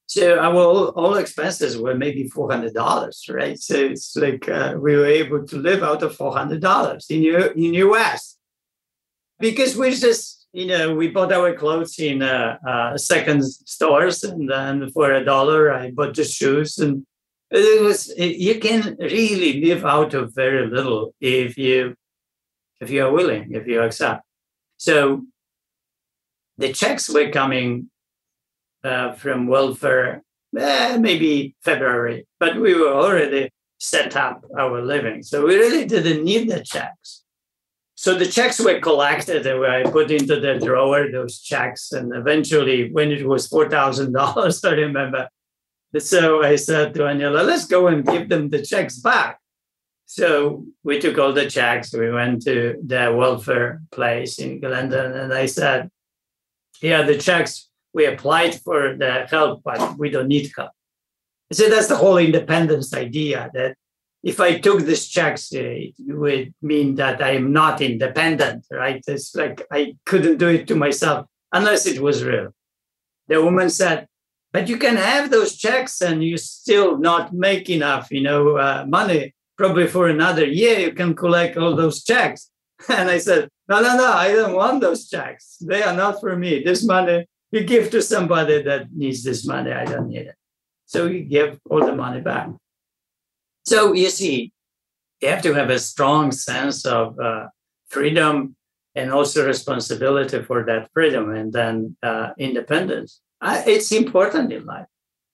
So 0.07 0.39
our 0.39 0.55
all, 0.55 0.87
all, 0.87 1.17
expenses 1.17 1.77
were 1.77 1.93
maybe 1.93 2.27
four 2.27 2.51
hundred 2.51 2.73
dollars, 2.73 3.25
right? 3.29 3.59
So 3.59 3.75
it's 3.75 4.15
like 4.15 4.49
uh, 4.49 4.73
we 4.79 4.95
were 4.95 5.05
able 5.05 5.45
to 5.45 5.55
live 5.55 5.83
out 5.83 6.01
of 6.01 6.15
four 6.15 6.33
hundred 6.33 6.61
dollars 6.61 7.05
in 7.11 7.21
U- 7.21 7.53
in 7.55 7.75
US 7.75 8.37
because 9.39 9.77
we 9.77 9.91
just 9.91 10.38
you 10.53 10.65
know 10.65 10.95
we 10.95 11.07
bought 11.07 11.31
our 11.31 11.53
clothes 11.53 11.99
in 11.99 12.21
uh, 12.21 12.57
uh, 12.67 12.97
second 12.97 13.43
stores 13.45 14.23
and 14.23 14.49
then 14.49 14.89
for 14.91 15.11
a 15.11 15.23
dollar 15.23 15.71
I 15.71 15.91
bought 15.91 16.15
the 16.15 16.23
shoes 16.23 16.77
and 16.79 17.05
it 17.51 17.81
was 17.81 18.13
you 18.17 18.59
can 18.59 18.95
really 18.99 19.61
live 19.61 19.85
out 19.85 20.13
of 20.13 20.33
very 20.33 20.67
little 20.67 21.13
if 21.19 21.57
you 21.57 21.95
if 22.81 22.89
you 22.89 23.05
are 23.05 23.11
willing 23.11 23.53
if 23.53 23.67
you 23.67 23.81
accept. 23.81 24.23
So 24.77 25.23
the 26.57 26.73
checks 26.73 27.09
were 27.09 27.29
coming 27.29 27.89
uh, 28.83 29.13
from 29.13 29.47
welfare, 29.47 30.23
eh, 30.57 30.97
maybe 30.97 31.55
February, 31.63 32.27
but 32.39 32.59
we 32.59 32.73
were 32.73 32.93
already 32.93 33.49
set 33.79 34.15
up 34.15 34.43
our 34.57 34.81
living. 34.81 35.23
So 35.23 35.45
we 35.45 35.55
really 35.55 35.85
didn't 35.85 36.23
need 36.23 36.49
the 36.49 36.61
checks. 36.61 37.23
So 38.01 38.15
the 38.15 38.25
checks 38.25 38.61
were 38.61 38.79
collected 38.79 39.45
and 39.45 39.65
I 39.65 39.83
put 39.83 40.09
into 40.09 40.39
the 40.39 40.57
drawer 40.57 41.11
those 41.11 41.41
checks. 41.41 41.91
And 41.91 42.15
eventually, 42.15 42.89
when 42.93 43.11
it 43.11 43.27
was 43.27 43.49
$4,000, 43.49 44.65
I 44.71 44.73
remember. 44.73 45.27
So 45.97 46.41
I 46.41 46.55
said 46.55 46.93
to 46.93 47.01
Aniela, 47.01 47.45
let's 47.45 47.65
go 47.65 47.87
and 47.87 48.05
give 48.05 48.29
them 48.29 48.51
the 48.51 48.61
checks 48.61 48.99
back. 48.99 49.41
So 50.05 50.65
we 50.81 50.99
took 50.99 51.17
all 51.17 51.33
the 51.33 51.49
checks. 51.49 51.93
We 51.93 52.09
went 52.09 52.41
to 52.43 52.79
the 52.81 53.13
welfare 53.13 53.81
place 53.91 54.39
in 54.39 54.61
Glendale 54.61 55.17
and 55.17 55.33
I 55.33 55.47
said, 55.47 55.89
here 56.79 56.99
yeah, 56.99 57.05
the 57.05 57.17
checks 57.17 57.67
we 57.93 58.05
applied 58.05 58.55
for 58.61 58.95
the 58.95 59.27
help, 59.29 59.63
but 59.65 59.99
we 59.99 60.09
don't 60.09 60.29
need 60.29 60.49
help. 60.55 60.71
So 61.51 61.67
that's 61.67 61.87
the 61.87 61.97
whole 61.97 62.15
independence 62.15 62.93
idea 62.93 63.51
that 63.53 63.75
if 64.23 64.39
I 64.39 64.59
took 64.59 64.81
these 64.81 65.07
checks, 65.07 65.51
it 65.51 65.93
would 65.99 66.53
mean 66.61 66.95
that 66.95 67.21
I 67.21 67.31
am 67.31 67.53
not 67.53 67.81
independent, 67.81 68.65
right? 68.71 69.01
It's 69.07 69.35
like 69.35 69.65
I 69.71 69.95
couldn't 70.05 70.37
do 70.37 70.49
it 70.49 70.67
to 70.67 70.75
myself 70.75 71.27
unless 71.53 71.85
it 71.85 72.01
was 72.01 72.23
real. 72.23 72.49
The 73.27 73.41
woman 73.43 73.69
said, 73.69 74.07
but 74.51 74.67
you 74.67 74.77
can 74.77 74.97
have 74.97 75.29
those 75.29 75.55
checks 75.55 76.01
and 76.01 76.23
you 76.23 76.37
still 76.37 76.97
not 76.97 77.33
make 77.33 77.69
enough, 77.69 78.11
you 78.11 78.21
know, 78.21 78.57
uh, 78.57 78.85
money. 78.87 79.33
Probably 79.57 79.87
for 79.87 80.07
another 80.07 80.45
year, 80.45 80.79
you 80.79 80.93
can 80.93 81.13
collect 81.13 81.57
all 81.57 81.75
those 81.75 82.03
checks. 82.03 82.49
And 82.89 83.09
I 83.09 83.17
said, 83.17 83.49
no, 83.67 83.81
no, 83.81 83.97
no, 83.97 84.11
I 84.13 84.31
don't 84.31 84.55
want 84.55 84.79
those 84.81 85.09
checks. 85.09 85.57
They 85.57 85.83
are 85.83 85.93
not 85.93 86.21
for 86.21 86.35
me. 86.35 86.63
This 86.63 86.85
money 86.85 87.25
you 87.51 87.63
give 87.63 87.89
to 87.91 88.01
somebody 88.01 88.61
that 88.63 88.91
needs 88.93 89.23
this 89.23 89.45
money. 89.45 89.71
I 89.71 89.85
don't 89.85 90.09
need 90.09 90.27
it. 90.27 90.35
So 90.85 91.07
you 91.07 91.21
give 91.23 91.59
all 91.69 91.85
the 91.85 91.95
money 91.95 92.21
back. 92.21 92.49
So 93.69 93.93
you 93.93 94.09
see, 94.09 94.51
you 95.21 95.27
have 95.29 95.43
to 95.43 95.53
have 95.53 95.69
a 95.69 95.77
strong 95.77 96.31
sense 96.31 96.87
of 96.87 97.19
uh, 97.19 97.49
freedom 97.87 98.55
and 98.95 99.11
also 99.11 99.45
responsibility 99.45 100.41
for 100.41 100.65
that 100.65 100.89
freedom 100.91 101.35
and 101.35 101.53
then 101.53 101.95
uh, 102.01 102.31
independence. 102.39 103.21
Uh, 103.39 103.61
it's 103.67 103.91
important 103.91 104.51
in 104.51 104.65
life 104.65 104.87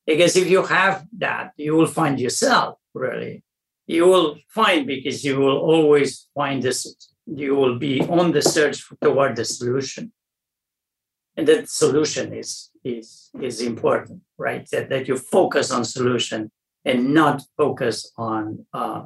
because 0.06 0.36
if 0.36 0.50
you 0.50 0.64
have 0.66 1.06
that, 1.18 1.54
you 1.56 1.76
will 1.78 1.88
find 1.88 2.20
yourself 2.20 2.78
really. 2.94 3.42
You 3.88 4.06
will 4.06 4.36
find 4.50 4.86
because 4.86 5.24
you 5.24 5.40
will 5.40 5.60
always 5.60 6.28
find 6.36 6.62
this, 6.62 6.94
you 7.26 7.56
will 7.56 7.80
be 7.80 8.02
on 8.02 8.34
the 8.34 8.42
search 8.42 8.84
toward 9.02 9.38
the 9.38 9.46
solution 9.46 10.12
and 11.38 11.48
that 11.48 11.70
solution 11.70 12.34
is 12.34 12.70
is 12.84 13.30
is 13.42 13.62
important 13.62 14.22
right 14.38 14.70
that, 14.72 14.90
that 14.90 15.08
you 15.08 15.18
focus 15.18 15.72
on 15.72 15.84
solution 15.84 16.52
and 16.86 17.14
not 17.14 17.42
focus 17.58 18.12
on 18.18 18.66
uh, 18.74 19.04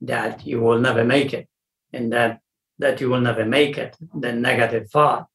that 0.00 0.46
you 0.46 0.60
will 0.60 0.78
never 0.78 1.04
make 1.04 1.32
it 1.32 1.48
and 1.92 2.12
that 2.12 2.40
that 2.78 3.00
you 3.00 3.08
will 3.08 3.20
never 3.20 3.44
make 3.44 3.78
it 3.78 3.96
the 4.14 4.32
negative 4.32 4.90
thought 4.90 5.26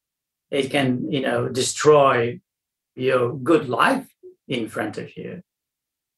it 0.50 0.70
can 0.70 1.10
you 1.10 1.20
know 1.20 1.48
destroy 1.48 2.38
your 2.94 3.32
good 3.32 3.68
life 3.68 4.08
in 4.46 4.68
front 4.68 4.98
of 4.98 5.16
you 5.16 5.42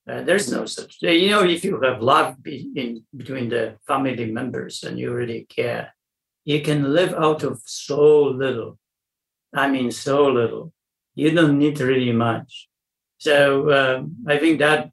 uh, 0.09 0.21
there's 0.23 0.51
no 0.51 0.67
such 0.67 0.97
you 1.01 1.31
know 1.31 1.45
if 1.45 1.65
you 1.65 1.81
have 1.81 2.03
love 2.03 2.43
be 2.43 2.71
in 2.75 3.05
between 3.17 3.49
the 3.49 3.77
family 3.87 4.31
members 4.33 4.83
and 4.83 4.99
you 4.99 5.15
really 5.15 5.47
care 5.49 5.95
you 6.45 6.61
can 6.61 6.93
live 6.93 7.15
out 7.15 7.45
of 7.45 7.63
so 7.65 8.25
little 8.25 8.79
I 9.55 9.69
mean, 9.69 9.91
so 9.91 10.29
little. 10.29 10.73
You 11.15 11.31
don't 11.31 11.59
need 11.59 11.79
really 11.81 12.13
much. 12.13 12.69
So 13.19 13.71
um, 13.71 14.17
I 14.27 14.39
think 14.39 14.59
that 14.61 14.92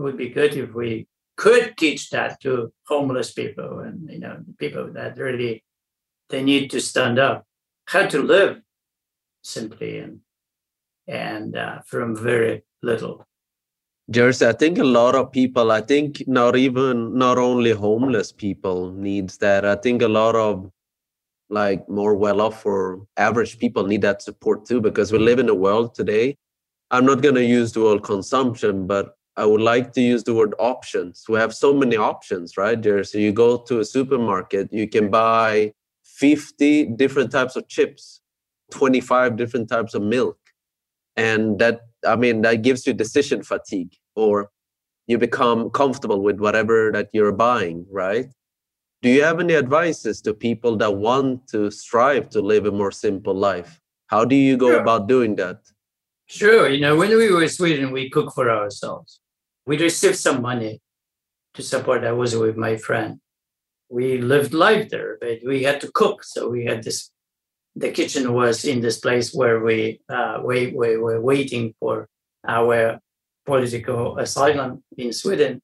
would 0.00 0.16
be 0.16 0.30
good 0.30 0.56
if 0.56 0.74
we 0.74 1.06
could 1.36 1.76
teach 1.76 2.10
that 2.10 2.40
to 2.40 2.72
homeless 2.86 3.32
people 3.32 3.80
and 3.80 4.10
you 4.10 4.18
know 4.18 4.36
people 4.58 4.92
that 4.92 5.16
really 5.16 5.64
they 6.28 6.42
need 6.42 6.70
to 6.70 6.80
stand 6.80 7.18
up, 7.18 7.44
how 7.86 8.06
to 8.06 8.22
live 8.22 8.60
simply 9.42 9.98
and 9.98 10.20
and 11.08 11.56
uh, 11.56 11.80
from 11.86 12.16
very 12.16 12.62
little. 12.82 13.26
Jerzy, 14.12 14.46
I 14.46 14.52
think 14.52 14.78
a 14.78 14.84
lot 14.84 15.14
of 15.14 15.30
people, 15.30 15.70
I 15.70 15.80
think 15.80 16.22
not 16.26 16.56
even 16.56 17.16
not 17.16 17.38
only 17.38 17.72
homeless 17.72 18.32
people 18.32 18.90
needs 18.92 19.38
that. 19.38 19.64
I 19.64 19.76
think 19.76 20.02
a 20.02 20.08
lot 20.08 20.34
of 20.34 20.70
like 21.50 21.88
more 21.88 22.14
well 22.14 22.40
off 22.40 22.64
or 22.64 23.06
average 23.16 23.58
people 23.58 23.86
need 23.86 24.02
that 24.02 24.22
support 24.22 24.64
too 24.64 24.80
because 24.80 25.12
we 25.12 25.18
live 25.18 25.38
in 25.38 25.48
a 25.48 25.54
world 25.54 25.94
today 25.94 26.36
i'm 26.90 27.04
not 27.04 27.20
going 27.20 27.34
to 27.34 27.44
use 27.44 27.72
the 27.72 27.80
word 27.80 28.02
consumption 28.02 28.86
but 28.86 29.16
i 29.36 29.44
would 29.44 29.60
like 29.60 29.92
to 29.92 30.00
use 30.00 30.24
the 30.24 30.34
word 30.34 30.54
options 30.58 31.24
we 31.28 31.38
have 31.38 31.54
so 31.54 31.72
many 31.72 31.96
options 31.96 32.56
right 32.56 32.82
there 32.82 33.02
so 33.04 33.18
you 33.18 33.32
go 33.32 33.56
to 33.56 33.80
a 33.80 33.84
supermarket 33.84 34.72
you 34.72 34.88
can 34.88 35.10
buy 35.10 35.72
50 36.04 36.86
different 36.96 37.30
types 37.30 37.56
of 37.56 37.68
chips 37.68 38.20
25 38.70 39.36
different 39.36 39.68
types 39.68 39.94
of 39.94 40.02
milk 40.02 40.38
and 41.16 41.58
that 41.58 41.80
i 42.06 42.16
mean 42.16 42.42
that 42.42 42.62
gives 42.62 42.86
you 42.86 42.92
decision 42.92 43.42
fatigue 43.42 43.94
or 44.14 44.50
you 45.06 45.18
become 45.18 45.70
comfortable 45.70 46.20
with 46.22 46.38
whatever 46.38 46.90
that 46.92 47.08
you're 47.12 47.32
buying 47.32 47.84
right 47.90 48.30
do 49.02 49.08
you 49.08 49.22
have 49.22 49.40
any 49.40 49.54
advices 49.54 50.20
to 50.22 50.34
people 50.34 50.76
that 50.76 50.94
want 50.94 51.48
to 51.48 51.70
strive 51.70 52.28
to 52.30 52.42
live 52.42 52.66
a 52.66 52.70
more 52.70 52.92
simple 52.92 53.34
life? 53.34 53.80
How 54.08 54.26
do 54.26 54.36
you 54.36 54.58
go 54.58 54.72
sure. 54.72 54.80
about 54.80 55.08
doing 55.08 55.36
that? 55.36 55.60
Sure. 56.30 56.68
You 56.68 56.80
know, 56.80 56.94
when 56.94 57.10
we 57.10 57.28
were 57.32 57.42
in 57.42 57.48
Sweden, 57.48 57.90
we 57.90 58.08
cook 58.08 58.32
for 58.32 58.48
ourselves. 58.48 59.18
We 59.66 59.76
received 59.78 60.14
some 60.14 60.40
money 60.40 60.80
to 61.54 61.62
support. 61.62 62.04
I 62.04 62.12
was 62.12 62.36
with 62.36 62.56
my 62.56 62.76
friend. 62.76 63.18
We 63.88 64.18
lived 64.18 64.54
life 64.54 64.90
there, 64.90 65.18
but 65.20 65.40
we 65.44 65.64
had 65.64 65.80
to 65.80 65.90
cook. 65.92 66.22
So 66.22 66.48
we 66.48 66.66
had 66.66 66.84
this. 66.84 67.10
The 67.74 67.90
kitchen 67.90 68.32
was 68.32 68.64
in 68.64 68.80
this 68.80 69.00
place 69.00 69.34
where 69.34 69.58
we 69.58 70.02
uh, 70.08 70.40
we, 70.44 70.68
we 70.68 70.96
were 70.98 71.20
waiting 71.20 71.74
for 71.80 72.08
our 72.46 73.00
political 73.44 74.16
asylum 74.18 74.84
in 74.96 75.12
Sweden, 75.12 75.60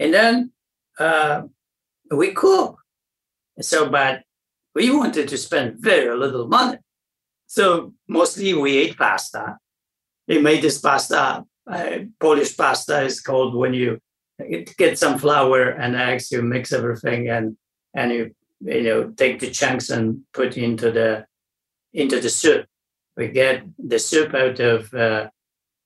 and 0.00 0.12
then 0.12 0.50
uh, 0.98 1.42
we 2.10 2.32
cook. 2.32 2.80
So, 3.60 3.88
but 3.88 4.24
we 4.74 4.90
wanted 4.90 5.28
to 5.28 5.38
spend 5.38 5.76
very 5.78 6.16
little 6.18 6.48
money. 6.48 6.78
So 7.46 7.94
mostly 8.08 8.52
we 8.54 8.78
ate 8.78 8.98
pasta. 8.98 9.58
We 10.32 10.40
made 10.40 10.62
this 10.62 10.78
pasta, 10.80 11.44
uh, 11.70 11.98
Polish 12.18 12.56
pasta 12.56 13.02
is 13.02 13.20
called 13.20 13.54
when 13.54 13.74
you 13.74 13.98
get 14.78 14.98
some 14.98 15.18
flour 15.18 15.68
and 15.68 15.94
eggs, 15.94 16.32
you 16.32 16.40
mix 16.40 16.72
everything 16.72 17.28
and 17.28 17.58
and 17.94 18.10
you 18.12 18.34
you 18.62 18.82
know 18.82 19.10
take 19.10 19.40
the 19.40 19.50
chunks 19.50 19.90
and 19.90 20.22
put 20.32 20.56
into 20.56 20.90
the 20.90 21.26
into 21.92 22.18
the 22.18 22.30
soup. 22.30 22.64
we 23.18 23.28
get 23.28 23.62
the 23.78 23.98
soup 23.98 24.34
out 24.34 24.58
of 24.58 24.94
uh, 24.94 25.28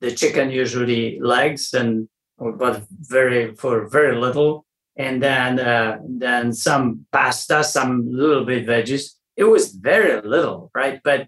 the 0.00 0.12
chicken, 0.12 0.50
usually 0.50 1.18
legs, 1.18 1.74
and 1.74 2.09
but 2.38 2.85
very 3.00 3.52
for 3.56 3.88
very 3.88 4.16
little, 4.16 4.64
and 4.96 5.20
then 5.20 5.59
uh, 5.59 5.98
then 6.09 6.52
some 6.52 7.04
pasta, 7.11 7.64
some 7.64 7.92
little 8.12 8.44
bit 8.44 8.64
veggies. 8.64 9.14
It 9.35 9.44
was 9.54 9.74
very 9.74 10.20
little, 10.22 10.70
right? 10.72 11.00
But 11.02 11.26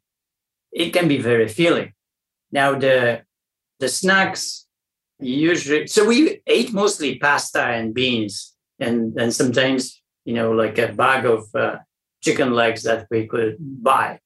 it 0.70 0.92
can 0.92 1.08
be 1.08 1.18
very 1.18 1.48
filling. 1.48 1.94
Now 2.52 2.78
the 2.78 3.22
the 3.78 3.88
snacks 3.88 4.66
usually 5.20 5.86
so 5.86 6.06
we 6.06 6.40
ate 6.46 6.72
mostly 6.72 7.18
pasta 7.18 7.62
and 7.62 7.94
beans 7.94 8.54
and 8.78 9.18
and 9.20 9.34
sometimes 9.34 10.00
you 10.24 10.34
know 10.34 10.52
like 10.52 10.78
a 10.78 10.92
bag 10.92 11.24
of 11.24 11.46
uh, 11.54 11.76
chicken 12.22 12.52
legs 12.52 12.82
that 12.82 13.06
we 13.10 13.26
could 13.26 13.56
buy. 13.58 14.20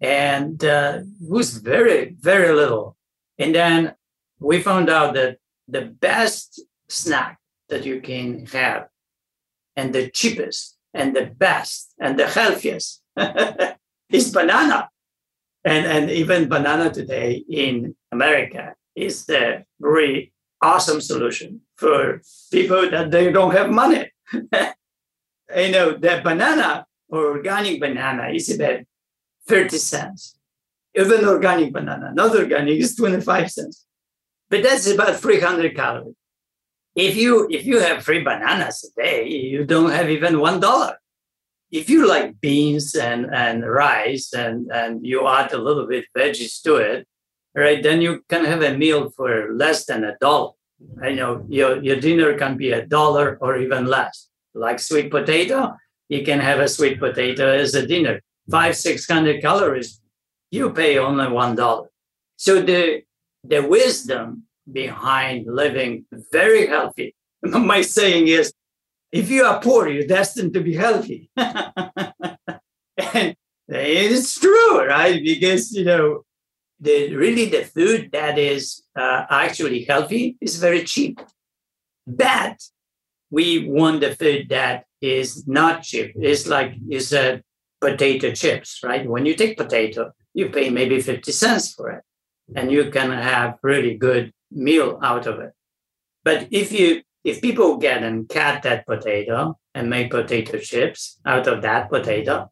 And 0.00 0.62
uh, 0.64 1.00
it 1.20 1.30
was 1.30 1.56
very 1.58 2.16
very 2.20 2.54
little. 2.54 2.96
And 3.38 3.54
then 3.54 3.94
we 4.38 4.62
found 4.62 4.88
out 4.90 5.14
that 5.14 5.38
the 5.68 5.82
best 5.82 6.62
snack 6.88 7.38
that 7.68 7.84
you 7.84 8.00
can 8.00 8.46
have 8.46 8.88
and 9.74 9.92
the 9.92 10.10
cheapest 10.10 10.76
and 10.94 11.14
the 11.14 11.26
best 11.26 11.92
and 11.98 12.18
the 12.18 12.26
healthiest 12.26 13.02
is 14.10 14.32
banana 14.32 14.88
and 15.66 15.84
and 15.84 16.10
even 16.10 16.48
banana 16.48 16.90
today 16.90 17.44
in 17.50 17.94
america 18.12 18.74
is 18.94 19.26
the 19.26 19.64
really 19.78 20.32
awesome 20.62 21.00
solution 21.00 21.60
for 21.76 22.20
people 22.50 22.90
that 22.90 23.10
they 23.10 23.30
don't 23.30 23.52
have 23.52 23.70
money. 23.70 24.10
you 24.32 25.70
know, 25.70 25.92
the 25.92 26.20
banana 26.24 26.86
or 27.08 27.36
organic 27.36 27.80
banana 27.80 28.30
is 28.30 28.50
about 28.50 28.80
30 29.46 29.76
cents. 29.78 30.36
Even 30.94 31.26
organic 31.26 31.72
banana, 31.72 32.10
not 32.14 32.34
organic, 32.34 32.78
is 32.80 32.96
25 32.96 33.50
cents. 33.50 33.86
But 34.48 34.62
that's 34.62 34.88
about 34.88 35.20
300 35.20 35.76
calories. 35.76 36.14
If 36.94 37.14
you 37.14 37.46
if 37.50 37.66
you 37.66 37.78
have 37.80 38.02
three 38.02 38.24
bananas 38.24 38.90
a 38.90 39.02
day, 39.02 39.28
you 39.28 39.66
don't 39.66 39.90
have 39.90 40.08
even 40.08 40.40
one 40.40 40.60
dollar. 40.60 40.96
If 41.76 41.90
you 41.90 42.08
like 42.08 42.40
beans 42.40 42.94
and, 42.94 43.26
and 43.34 43.56
rice 43.68 44.32
and, 44.32 44.72
and 44.72 45.04
you 45.04 45.28
add 45.28 45.52
a 45.52 45.58
little 45.58 45.86
bit 45.86 46.06
veggies 46.16 46.62
to 46.62 46.76
it, 46.76 47.06
right? 47.54 47.82
Then 47.82 48.00
you 48.00 48.24
can 48.30 48.46
have 48.46 48.62
a 48.62 48.74
meal 48.74 49.10
for 49.10 49.52
less 49.52 49.84
than 49.84 50.02
a 50.02 50.16
dollar. 50.18 50.52
I 51.02 51.12
know 51.12 51.44
your, 51.50 51.82
your 51.82 52.00
dinner 52.00 52.32
can 52.38 52.56
be 52.56 52.70
a 52.72 52.86
dollar 52.86 53.36
or 53.42 53.58
even 53.58 53.84
less. 53.84 54.28
Like 54.54 54.78
sweet 54.78 55.10
potato, 55.10 55.76
you 56.08 56.24
can 56.24 56.40
have 56.40 56.60
a 56.60 56.68
sweet 56.68 56.98
potato 56.98 57.46
as 57.54 57.74
a 57.74 57.86
dinner. 57.86 58.22
Five, 58.50 58.74
600 58.74 59.42
calories, 59.42 60.00
you 60.50 60.70
pay 60.70 60.96
only 60.96 61.28
one 61.28 61.56
dollar. 61.56 61.88
So 62.36 62.62
the, 62.62 63.02
the 63.44 63.60
wisdom 63.60 64.44
behind 64.72 65.46
living 65.46 66.06
very 66.32 66.68
healthy, 66.68 67.14
my 67.42 67.82
saying 67.82 68.28
is, 68.28 68.54
if 69.12 69.30
you 69.30 69.44
are 69.44 69.60
poor, 69.60 69.88
you're 69.88 70.06
destined 70.06 70.54
to 70.54 70.60
be 70.60 70.74
healthy. 70.74 71.30
and 71.36 73.36
it's 73.68 74.38
true, 74.38 74.86
right? 74.86 75.22
Because, 75.22 75.72
you 75.72 75.84
know, 75.84 76.24
the 76.80 77.14
really 77.16 77.46
the 77.46 77.64
food 77.64 78.10
that 78.12 78.38
is 78.38 78.82
uh, 78.96 79.24
actually 79.30 79.84
healthy 79.84 80.36
is 80.40 80.56
very 80.56 80.84
cheap. 80.84 81.20
But 82.06 82.58
we 83.30 83.68
want 83.68 84.00
the 84.00 84.14
food 84.14 84.48
that 84.50 84.84
is 85.00 85.46
not 85.46 85.82
cheap. 85.82 86.12
It's 86.16 86.46
like 86.46 86.74
is 86.90 87.12
a 87.12 87.42
potato 87.80 88.32
chips, 88.32 88.80
right? 88.82 89.08
When 89.08 89.26
you 89.26 89.34
take 89.34 89.56
potato, 89.56 90.12
you 90.34 90.50
pay 90.50 90.70
maybe 90.70 91.00
50 91.00 91.32
cents 91.32 91.72
for 91.72 91.90
it 91.90 92.02
and 92.54 92.70
you 92.70 92.90
can 92.90 93.10
have 93.10 93.58
really 93.62 93.96
good 93.96 94.32
meal 94.50 94.98
out 95.02 95.26
of 95.26 95.40
it. 95.40 95.52
But 96.24 96.48
if 96.50 96.72
you 96.72 97.02
if 97.26 97.42
people 97.42 97.76
get 97.76 98.02
and 98.02 98.28
cut 98.28 98.62
that 98.62 98.86
potato 98.86 99.58
and 99.74 99.90
make 99.90 100.10
potato 100.10 100.58
chips 100.58 101.18
out 101.26 101.46
of 101.46 101.62
that 101.62 101.90
potato, 101.90 102.50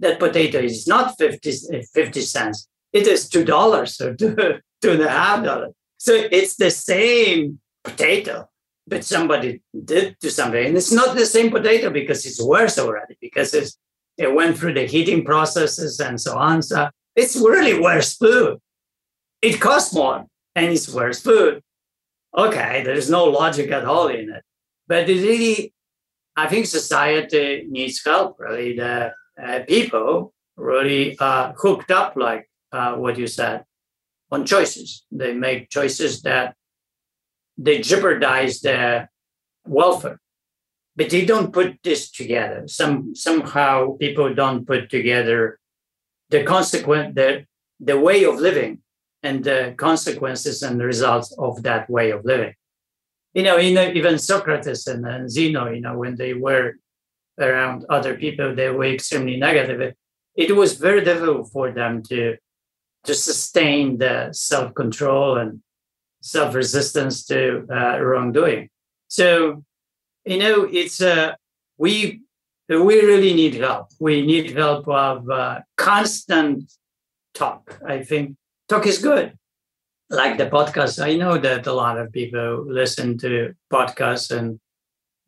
that 0.00 0.18
potato 0.18 0.58
is 0.58 0.86
not 0.86 1.16
50, 1.18 1.82
50 1.92 2.20
cents 2.20 2.68
it 2.94 3.08
is 3.08 3.28
two 3.28 3.44
dollars 3.44 4.00
or 4.00 4.14
two 4.14 4.34
two 4.80 4.92
and 4.92 5.02
a 5.02 5.10
half 5.10 5.44
dollars. 5.44 5.74
So 5.98 6.12
it's 6.14 6.56
the 6.56 6.70
same 6.70 7.58
potato, 7.82 8.48
but 8.86 9.04
somebody 9.04 9.62
did 9.84 10.16
do 10.20 10.30
something, 10.30 10.64
and 10.64 10.76
it's 10.76 10.92
not 10.92 11.16
the 11.16 11.26
same 11.26 11.50
potato 11.50 11.90
because 11.90 12.24
it's 12.24 12.42
worse 12.42 12.78
already 12.78 13.16
because 13.20 13.52
it 14.16 14.34
went 14.34 14.56
through 14.56 14.74
the 14.74 14.86
heating 14.86 15.24
processes 15.24 15.98
and 16.00 16.20
so 16.20 16.38
on. 16.38 16.62
So 16.62 16.88
it's 17.16 17.36
really 17.36 17.80
worse 17.80 18.16
food. 18.16 18.58
It 19.42 19.60
costs 19.60 19.92
more 19.92 20.24
and 20.54 20.66
it's 20.66 20.88
worse 20.88 21.20
food. 21.20 21.62
Okay, 22.36 22.82
there's 22.84 23.08
no 23.08 23.24
logic 23.24 23.70
at 23.70 23.84
all 23.84 24.08
in 24.08 24.28
it, 24.30 24.42
but 24.88 25.08
it 25.08 25.22
really, 25.22 25.72
I 26.36 26.48
think 26.48 26.66
society 26.66 27.64
needs 27.68 28.04
help. 28.04 28.40
Really, 28.40 28.76
the 28.76 29.12
uh, 29.40 29.60
people 29.68 30.34
really 30.56 31.16
uh, 31.20 31.52
hooked 31.56 31.92
up 31.92 32.16
like 32.16 32.50
uh, 32.72 32.94
what 32.96 33.18
you 33.18 33.28
said 33.28 33.64
on 34.32 34.44
choices. 34.44 35.04
They 35.12 35.32
make 35.32 35.70
choices 35.70 36.22
that 36.22 36.56
they 37.56 37.80
jeopardize 37.80 38.60
their 38.60 39.12
welfare, 39.64 40.20
but 40.96 41.10
they 41.10 41.24
don't 41.24 41.52
put 41.52 41.78
this 41.84 42.10
together. 42.10 42.66
Some 42.66 43.14
somehow 43.14 43.96
people 43.96 44.34
don't 44.34 44.66
put 44.66 44.90
together 44.90 45.60
the 46.30 46.42
consequent 46.42 47.14
the 47.14 47.46
the 47.78 47.98
way 47.98 48.24
of 48.24 48.40
living 48.40 48.80
and 49.24 49.42
the 49.42 49.74
consequences 49.78 50.62
and 50.62 50.78
the 50.78 50.84
results 50.84 51.34
of 51.38 51.62
that 51.62 51.88
way 51.90 52.10
of 52.10 52.24
living. 52.24 52.54
You 53.32 53.42
know, 53.42 53.56
you 53.56 53.74
know 53.74 53.90
even 53.92 54.18
Socrates 54.18 54.86
and, 54.86 55.04
and 55.06 55.28
Zeno, 55.28 55.70
you 55.70 55.80
know, 55.80 55.98
when 55.98 56.14
they 56.14 56.34
were 56.34 56.74
around 57.40 57.84
other 57.88 58.14
people, 58.16 58.54
they 58.54 58.68
were 58.68 58.84
extremely 58.84 59.36
negative. 59.36 59.94
It 60.36 60.54
was 60.54 60.74
very 60.74 61.02
difficult 61.02 61.50
for 61.50 61.72
them 61.72 62.02
to 62.10 62.36
to 63.04 63.14
sustain 63.14 63.98
the 63.98 64.32
self 64.32 64.74
control 64.74 65.38
and 65.38 65.62
self 66.20 66.54
resistance 66.54 67.24
to 67.26 67.66
uh, 67.70 67.98
wrongdoing. 68.00 68.68
So, 69.08 69.64
you 70.24 70.38
know, 70.38 70.68
it's 70.70 71.00
uh, 71.00 71.34
we 71.78 72.20
we 72.68 73.00
really 73.10 73.34
need 73.34 73.54
help. 73.54 73.88
We 73.98 74.24
need 74.24 74.56
help 74.56 74.86
of 74.86 75.28
uh, 75.30 75.60
constant 75.76 76.70
talk. 77.34 77.80
I 77.86 78.02
think 78.02 78.36
talk 78.74 78.86
is 78.86 78.98
good. 78.98 79.38
Like 80.10 80.36
the 80.38 80.46
podcast, 80.46 81.02
I 81.02 81.16
know 81.16 81.38
that 81.38 81.66
a 81.66 81.72
lot 81.72 81.98
of 81.98 82.12
people 82.12 82.64
listen 82.66 83.18
to 83.18 83.54
podcasts 83.72 84.30
and 84.36 84.60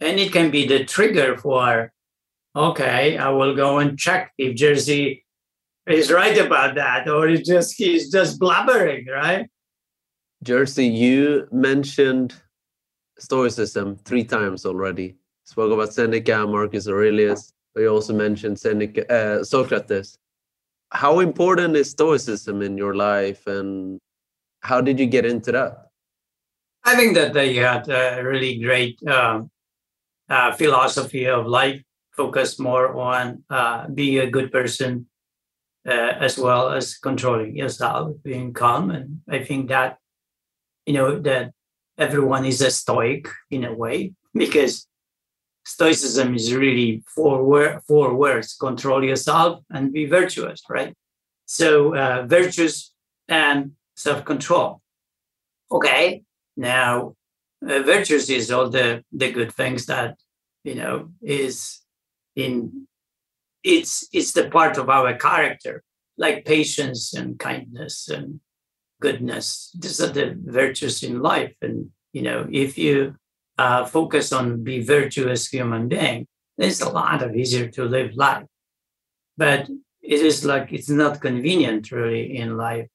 and 0.00 0.20
it 0.20 0.32
can 0.32 0.50
be 0.50 0.66
the 0.66 0.85
trigger 0.85 1.38
for 1.38 1.92
okay, 2.54 3.16
I 3.16 3.28
will 3.30 3.54
go 3.54 3.78
and 3.78 3.98
check 3.98 4.32
if 4.38 4.56
Jerzy 4.56 5.22
he's 5.88 6.11
right 6.11 6.37
about 6.38 6.74
that, 6.74 7.09
or 7.09 7.28
he's 7.28 7.46
just 7.46 7.74
he's 7.76 8.11
just 8.11 8.40
blabbering, 8.40 9.09
right? 9.09 9.48
Jerzy, 10.44 10.92
you 10.92 11.48
mentioned 11.52 12.35
Stoicism 13.18 13.96
three 14.04 14.24
times 14.24 14.66
already. 14.66 15.16
Spoke 15.44 15.72
about 15.72 15.94
Seneca, 15.94 16.46
Marcus 16.46 16.88
Aurelius. 16.88 17.52
You 17.76 17.88
also 17.88 18.12
mentioned 18.12 18.59
Seneca, 18.59 19.02
uh, 19.12 19.44
Socrates. 19.44 20.18
How 20.92 21.20
important 21.20 21.77
is 21.77 21.90
Stoicism 21.90 22.62
in 22.62 22.79
your 22.79 22.94
life, 22.94 23.46
and 23.46 23.99
how 24.61 24.81
did 24.81 24.99
you 24.99 25.07
get 25.07 25.27
into 25.27 25.53
that? 25.53 25.87
I 26.85 26.94
think 26.94 27.14
that 27.14 27.33
they 27.33 27.55
had 27.55 27.88
a 27.88 28.22
really 28.22 28.59
great 28.59 29.03
um, 29.09 29.51
uh, 30.28 30.53
philosophy 30.53 31.26
of 31.26 31.47
life, 31.47 31.82
focused 32.12 32.61
more 32.61 32.95
on 32.97 33.43
uh, 33.51 33.89
being 33.89 34.20
a 34.20 34.30
good 34.30 34.53
person, 34.53 35.09
uh, 35.87 36.14
as 36.20 36.39
well 36.39 36.70
as 36.70 36.97
controlling 36.97 37.57
yourself, 37.57 38.16
being 38.22 38.53
calm. 38.53 38.91
And 38.91 39.20
I 39.28 39.45
think 39.45 39.68
that, 39.68 39.99
you 40.87 40.95
know, 40.95 41.18
that 41.20 41.53
everyone 41.99 42.45
is 42.45 42.61
a 42.61 42.70
stoic 42.70 43.28
in 43.51 43.64
a 43.64 43.74
way 43.74 44.12
because 44.34 44.87
stoicism 45.67 46.35
is 46.35 46.55
really 46.55 47.03
four, 47.14 47.45
wor- 47.45 47.83
four 47.87 48.14
words 48.14 48.55
control 48.55 49.05
yourself 49.05 49.62
and 49.71 49.93
be 49.93 50.07
virtuous, 50.07 50.62
right? 50.71 50.95
So, 51.45 51.95
uh, 51.95 52.27
virtuous 52.27 52.93
and 53.29 53.73
self 53.97 54.25
control. 54.25 54.81
Okay, 55.71 56.23
now, 56.57 57.17
uh, 57.62 57.83
virtuous 57.83 58.31
is 58.31 58.51
all 58.51 58.71
the, 58.71 59.05
the 59.12 59.33
good 59.33 59.53
things 59.53 59.87
that, 59.87 60.17
you 60.64 60.77
know, 60.77 61.11
is 61.23 61.81
in 62.37 62.87
it's 63.67 64.09
it's 64.12 64.33
the 64.33 64.49
part 64.49 64.79
of 64.79 64.89
our 64.89 65.14
character, 65.17 65.83
like 66.17 66.45
patience 66.45 67.12
and 67.14 67.39
kindness 67.39 68.09
and 68.09 68.41
goodness. 69.01 69.75
These 69.79 70.01
are 70.01 70.12
the 70.12 70.39
virtues 70.39 71.03
in 71.03 71.21
life. 71.21 71.55
And 71.61 71.91
you 72.12 72.23
know, 72.23 72.47
if 72.51 72.79
you 72.79 73.17
uh, 73.59 73.84
focus 73.84 74.32
on 74.32 74.62
be 74.62 74.82
virtuous 74.82 75.48
human 75.48 75.88
being, 75.88 76.26
it's 76.59 76.80
a 76.80 76.88
lot 76.88 77.22
of 77.22 77.34
easier 77.34 77.68
to 77.68 77.84
live 77.84 78.14
life. 78.14 78.44
But 79.36 79.68
it 80.02 80.20
is 80.20 80.44
like 80.44 80.72
it's 80.72 80.88
not 80.88 81.20
convenient 81.20 81.90
really 81.90 82.36
in 82.36 82.57
life 82.57 82.86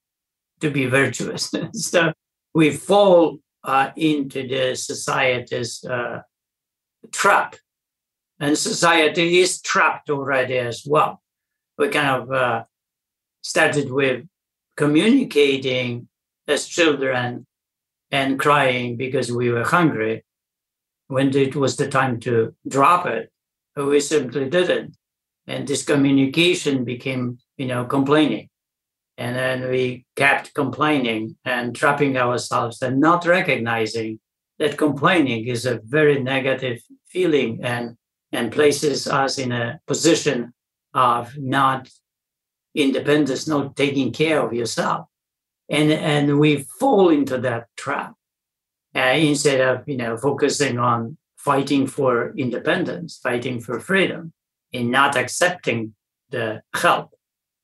to 0.61 0.69
be 0.69 0.85
virtuous. 0.85 1.53
so 1.73 2.13
we 2.53 2.71
fall 2.71 3.39
uh, 3.63 3.91
into 3.95 4.47
the 4.47 4.75
society's 4.75 5.83
uh, 5.83 6.21
trap, 7.11 7.55
and 8.39 8.57
society 8.57 9.39
is 9.39 9.61
trapped 9.61 10.09
already 10.09 10.57
as 10.57 10.83
well. 10.85 11.21
We 11.77 11.89
kind 11.89 12.21
of 12.21 12.31
uh, 12.31 12.63
started 13.41 13.91
with 13.91 14.25
communicating 14.77 16.07
as 16.47 16.67
children 16.67 17.45
and 18.11 18.39
crying 18.39 18.97
because 18.97 19.31
we 19.31 19.49
were 19.49 19.63
hungry. 19.63 20.23
When 21.11 21.35
it 21.35 21.57
was 21.57 21.75
the 21.75 21.89
time 21.89 22.21
to 22.21 22.55
drop 22.65 23.05
it, 23.05 23.33
we 23.75 23.99
simply 23.99 24.49
didn't. 24.49 24.95
And 25.45 25.67
this 25.67 25.83
communication 25.83 26.85
became, 26.85 27.37
you 27.57 27.65
know, 27.65 27.83
complaining. 27.83 28.47
And 29.17 29.35
then 29.35 29.69
we 29.69 30.05
kept 30.15 30.53
complaining 30.53 31.35
and 31.43 31.75
trapping 31.75 32.15
ourselves 32.15 32.81
and 32.81 33.01
not 33.01 33.25
recognizing 33.25 34.21
that 34.57 34.77
complaining 34.77 35.47
is 35.47 35.65
a 35.65 35.81
very 35.83 36.23
negative 36.23 36.79
feeling 37.09 37.59
and, 37.61 37.97
and 38.31 38.49
places 38.49 39.05
us 39.05 39.37
in 39.37 39.51
a 39.51 39.81
position 39.87 40.53
of 40.93 41.37
not 41.37 41.89
independence, 42.73 43.49
not 43.49 43.75
taking 43.75 44.13
care 44.13 44.39
of 44.39 44.53
yourself. 44.53 45.07
And, 45.67 45.91
and 45.91 46.39
we 46.39 46.63
fall 46.79 47.09
into 47.09 47.37
that 47.39 47.67
trap 47.75 48.13
uh, 48.95 48.99
instead 48.99 49.61
of, 49.61 49.87
you 49.87 49.97
know, 49.97 50.17
focusing 50.17 50.77
on 50.77 51.17
fighting 51.37 51.87
for 51.87 52.33
independence, 52.37 53.19
fighting 53.21 53.59
for 53.59 53.79
freedom, 53.79 54.33
and 54.73 54.91
not 54.91 55.15
accepting 55.15 55.93
the 56.29 56.61
help 56.75 57.11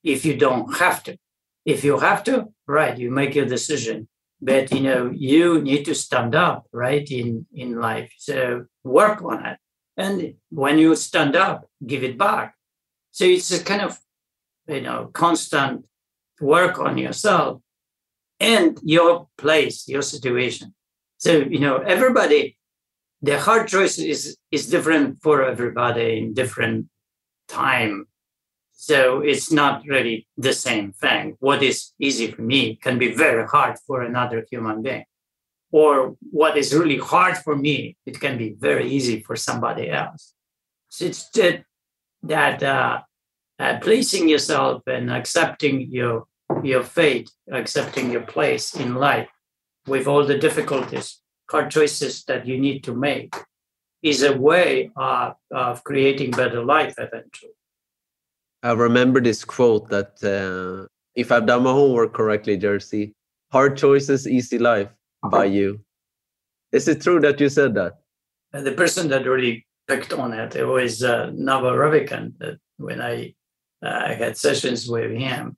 if 0.04 0.26
you 0.26 0.36
don't 0.36 0.78
have 0.78 1.04
to. 1.04 1.18
If 1.66 1.84
you 1.84 2.00
have 2.00 2.24
to, 2.24 2.48
right, 2.66 2.98
you 2.98 3.12
make 3.12 3.36
your 3.36 3.46
decision. 3.46 4.08
But 4.42 4.72
you 4.72 4.82
know, 4.82 5.12
you 5.14 5.62
need 5.62 5.84
to 5.86 5.96
stand 5.96 6.36
up, 6.36 6.66
right, 6.72 7.10
in, 7.10 7.46
in 7.54 7.80
life. 7.80 8.12
So 8.18 8.66
work 8.84 9.22
on 9.24 9.46
it. 9.46 9.58
And 9.98 10.36
when 10.50 10.78
you 10.78 10.96
stand 10.96 11.36
up, 11.36 11.70
give 11.86 12.04
it 12.04 12.18
back. 12.18 12.56
So 13.12 13.26
it's 13.26 13.52
a 13.52 13.64
kind 13.64 13.82
of 13.82 13.98
you 14.68 14.82
know 14.82 15.10
constant 15.14 15.86
work 16.40 16.78
on 16.80 16.98
yourself 16.98 17.62
and 18.40 18.78
your 18.84 19.28
place, 19.38 19.88
your 19.88 20.04
situation. 20.04 20.74
So 21.18 21.32
you 21.38 21.60
know, 21.60 21.78
everybody, 21.78 22.58
the 23.22 23.40
hard 23.40 23.68
choice 23.68 23.98
is 23.98 24.38
is 24.52 24.70
different 24.70 25.22
for 25.22 25.44
everybody 25.44 26.20
in 26.20 26.34
different 26.34 26.88
time. 27.48 28.08
So 28.74 29.22
it's 29.22 29.52
not 29.52 29.84
really 29.88 30.28
the 30.38 30.54
same 30.54 30.94
thing. 30.94 31.36
What 31.40 31.64
is 31.64 31.94
easy 32.00 32.32
for 32.32 32.44
me 32.44 32.76
can 32.76 33.00
be 33.00 33.14
very 33.14 33.46
hard 33.48 33.78
for 33.86 34.02
another 34.04 34.46
human 34.50 34.84
being. 34.84 35.06
Or 35.72 36.16
what 36.32 36.58
is 36.58 36.74
really 36.74 36.98
hard 36.98 37.38
for 37.38 37.56
me, 37.56 37.98
it 38.06 38.20
can 38.20 38.38
be 38.38 38.56
very 38.58 38.88
easy 38.90 39.22
for 39.22 39.36
somebody 39.36 39.90
else. 39.90 40.34
So 40.90 41.06
it's 41.06 41.28
that, 41.32 41.64
that 42.24 42.64
uh, 42.64 43.02
uh, 43.60 43.80
placing 43.82 44.30
yourself 44.30 44.84
and 44.88 45.12
accepting 45.12 45.92
your 45.92 46.26
your 46.64 46.84
fate, 46.84 47.30
accepting 47.52 48.12
your 48.12 48.22
place 48.22 48.74
in 48.74 48.96
life 48.96 49.30
with 49.88 50.08
all 50.08 50.26
the 50.26 50.38
difficulties, 50.38 51.22
hard 51.50 51.72
choices 51.72 52.24
that 52.26 52.46
you 52.46 52.60
need 52.60 52.84
to 52.84 52.94
make 52.94 53.34
is 54.04 54.22
a 54.22 54.38
way 54.38 54.92
of, 54.96 55.36
of 55.52 55.84
creating 55.84 56.32
better 56.32 56.64
life 56.64 56.96
eventually. 56.98 57.52
I 58.64 58.74
remember 58.74 59.22
this 59.22 59.46
quote 59.46 59.90
that 59.90 60.22
uh, 60.24 60.88
if 61.16 61.32
I've 61.32 61.46
done 61.46 61.64
my 61.64 61.72
homework 61.72 62.14
correctly, 62.14 62.58
Jerzy, 62.58 63.14
hard 63.52 63.78
choices, 63.78 64.28
easy 64.28 64.60
life 64.60 64.90
by 65.24 65.46
you. 65.46 65.80
Is 66.72 66.88
it 66.88 67.02
true 67.02 67.20
that 67.22 67.40
you 67.40 67.50
said 67.50 67.74
that? 67.76 68.00
And 68.54 68.66
the 68.66 68.74
person 68.74 69.08
that 69.10 69.26
really 69.26 69.66
picked 69.88 70.14
on 70.14 70.34
it, 70.34 70.56
it 70.56 70.66
was 70.66 71.04
uh, 71.04 71.32
Ravikant 71.34 72.38
that 72.40 72.60
when 72.78 73.02
I 73.02 73.34
uh, 73.82 74.16
had 74.16 74.38
sessions 74.38 74.88
with 74.88 75.12
him. 75.12 75.56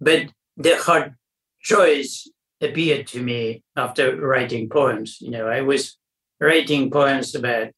But 0.00 0.28
the 0.56 0.76
hard 0.76 1.14
choice 1.60 2.28
appeared 2.60 3.06
to 3.08 3.22
me 3.22 3.62
after 3.76 4.16
writing 4.20 4.68
poems. 4.68 5.18
You 5.20 5.30
know, 5.30 5.46
I 5.46 5.60
was 5.60 5.96
writing 6.40 6.90
poems 6.90 7.34
about 7.34 7.68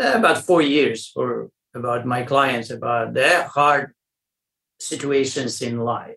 uh, 0.00 0.12
about 0.14 0.44
four 0.44 0.62
years 0.62 1.08
for 1.08 1.50
about 1.74 2.06
my 2.06 2.22
clients 2.22 2.70
about 2.70 3.14
their 3.14 3.44
hard 3.44 3.92
situations 4.78 5.60
in 5.60 5.78
life, 5.78 6.16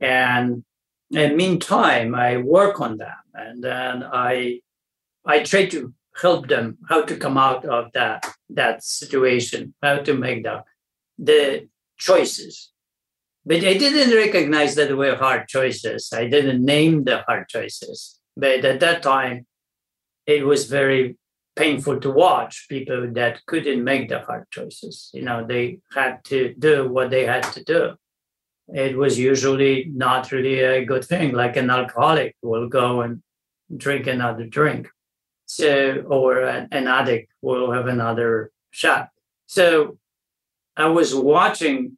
and 0.00 0.64
in 1.10 1.36
meantime, 1.36 2.14
I 2.14 2.38
work 2.38 2.80
on 2.80 2.96
them, 2.96 3.16
and 3.34 3.62
then 3.62 4.02
I 4.02 4.60
I 5.24 5.42
try 5.42 5.66
to 5.66 5.92
help 6.20 6.48
them 6.48 6.78
how 6.88 7.02
to 7.02 7.16
come 7.16 7.36
out 7.36 7.64
of 7.64 7.92
that 7.92 8.26
that 8.50 8.82
situation, 8.82 9.74
how 9.82 9.98
to 9.98 10.14
make 10.14 10.42
the 10.42 10.64
the 11.18 11.68
choices. 11.98 12.72
But 13.46 13.58
I 13.58 13.74
didn't 13.74 14.12
recognize 14.14 14.74
that 14.74 14.88
they 14.88 14.94
were 14.94 15.14
hard 15.14 15.46
choices. 15.46 16.12
I 16.12 16.26
didn't 16.26 16.64
name 16.64 17.04
the 17.04 17.22
hard 17.28 17.48
choices. 17.48 18.18
But 18.36 18.64
at 18.64 18.80
that 18.80 19.04
time, 19.04 19.46
it 20.26 20.44
was 20.44 20.66
very 20.66 21.16
painful 21.54 22.00
to 22.00 22.10
watch 22.10 22.66
people 22.68 23.08
that 23.12 23.46
couldn't 23.46 23.84
make 23.84 24.08
the 24.08 24.20
hard 24.20 24.50
choices. 24.50 25.10
You 25.14 25.22
know, 25.22 25.46
they 25.46 25.78
had 25.94 26.24
to 26.24 26.54
do 26.58 26.88
what 26.88 27.10
they 27.10 27.24
had 27.24 27.44
to 27.54 27.62
do. 27.62 27.94
It 28.68 28.96
was 28.96 29.16
usually 29.16 29.90
not 29.94 30.32
really 30.32 30.58
a 30.58 30.84
good 30.84 31.04
thing, 31.04 31.32
like 31.32 31.56
an 31.56 31.70
alcoholic 31.70 32.34
will 32.42 32.68
go 32.68 33.02
and 33.02 33.22
drink 33.74 34.08
another 34.08 34.44
drink. 34.44 34.88
So, 35.46 36.04
or 36.08 36.40
an, 36.42 36.66
an 36.72 36.88
addict 36.88 37.32
will 37.42 37.70
have 37.70 37.86
another 37.86 38.50
shot. 38.72 39.10
So 39.46 39.98
I 40.76 40.88
was 40.88 41.14
watching 41.14 41.96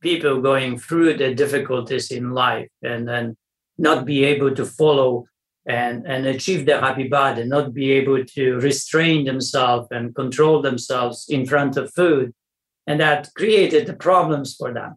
people 0.00 0.40
going 0.40 0.78
through 0.78 1.16
the 1.16 1.34
difficulties 1.34 2.10
in 2.10 2.32
life 2.32 2.68
and 2.82 3.06
then 3.06 3.36
not 3.78 4.04
be 4.04 4.24
able 4.24 4.54
to 4.54 4.64
follow 4.64 5.26
and, 5.66 6.06
and 6.06 6.26
achieve 6.26 6.66
the 6.66 6.80
happy 6.80 7.08
body, 7.08 7.44
not 7.44 7.74
be 7.74 7.92
able 7.92 8.24
to 8.24 8.58
restrain 8.60 9.24
themselves 9.24 9.88
and 9.90 10.14
control 10.14 10.62
themselves 10.62 11.26
in 11.28 11.46
front 11.46 11.76
of 11.76 11.92
food. 11.92 12.32
And 12.86 13.00
that 13.00 13.30
created 13.36 13.86
the 13.86 13.94
problems 13.94 14.56
for 14.56 14.72
them. 14.72 14.96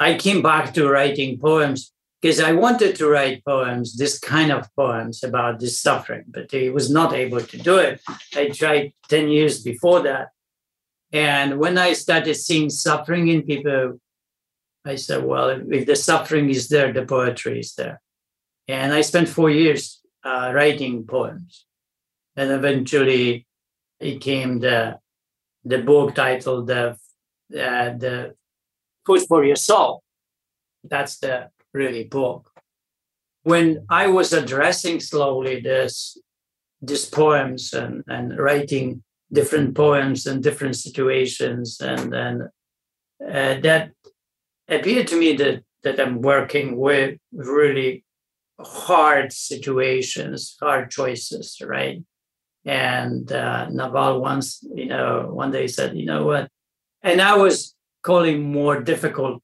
I 0.00 0.14
came 0.14 0.42
back 0.42 0.74
to 0.74 0.88
writing 0.88 1.38
poems 1.38 1.92
because 2.20 2.40
I 2.40 2.52
wanted 2.52 2.96
to 2.96 3.08
write 3.08 3.44
poems, 3.44 3.96
this 3.96 4.18
kind 4.18 4.50
of 4.50 4.68
poems 4.74 5.22
about 5.22 5.60
this 5.60 5.80
suffering, 5.80 6.24
but 6.28 6.52
I 6.52 6.68
was 6.70 6.90
not 6.90 7.12
able 7.12 7.40
to 7.40 7.58
do 7.58 7.78
it. 7.78 8.00
I 8.34 8.48
tried 8.48 8.92
10 9.08 9.28
years 9.28 9.62
before 9.62 10.02
that. 10.02 10.28
And 11.12 11.58
when 11.58 11.78
I 11.78 11.92
started 11.92 12.34
seeing 12.34 12.70
suffering 12.70 13.28
in 13.28 13.42
people, 13.42 14.00
I 14.84 14.96
said, 14.96 15.24
well, 15.24 15.50
if 15.70 15.86
the 15.86 15.96
suffering 15.96 16.50
is 16.50 16.68
there, 16.68 16.92
the 16.92 17.04
poetry 17.04 17.60
is 17.60 17.74
there. 17.74 18.00
And 18.66 18.92
I 18.92 19.00
spent 19.02 19.28
four 19.28 19.50
years 19.50 20.00
uh, 20.24 20.52
writing 20.54 21.04
poems. 21.04 21.66
And 22.36 22.50
eventually 22.50 23.46
it 24.00 24.20
came 24.20 24.60
the, 24.60 24.98
the 25.64 25.78
book 25.78 26.14
titled 26.14 26.68
the, 26.68 26.96
uh, 27.52 27.90
the 27.98 28.34
Food 29.04 29.22
for 29.26 29.44
Your 29.44 29.56
Soul. 29.56 30.02
That's 30.84 31.18
the 31.18 31.50
really 31.72 32.04
book. 32.04 32.50
When 33.42 33.86
I 33.88 34.06
was 34.08 34.32
addressing 34.32 35.00
slowly 35.00 35.60
this, 35.60 36.18
these 36.80 37.06
poems 37.06 37.72
and, 37.72 38.04
and 38.06 38.38
writing 38.38 39.02
different 39.32 39.74
poems 39.74 40.26
and 40.26 40.42
different 40.42 40.76
situations, 40.76 41.80
and 41.80 42.12
then 42.12 42.48
uh, 43.26 43.60
that 43.60 43.90
appeared 44.68 45.08
to 45.08 45.18
me 45.18 45.34
that 45.36 45.62
that 45.82 46.00
I'm 46.00 46.20
working 46.20 46.76
with 46.76 47.18
really 47.32 48.04
hard 48.60 49.32
situations, 49.32 50.56
hard 50.60 50.90
choices, 50.90 51.60
right? 51.64 52.02
And 52.64 53.30
uh, 53.30 53.68
Naval 53.70 54.20
once, 54.20 54.64
you 54.74 54.86
know, 54.86 55.28
one 55.32 55.52
day 55.52 55.68
said, 55.68 55.96
you 55.96 56.04
know 56.04 56.26
what? 56.26 56.48
And 57.02 57.20
I 57.20 57.36
was 57.36 57.74
calling 58.02 58.52
more 58.52 58.80
difficult 58.80 59.40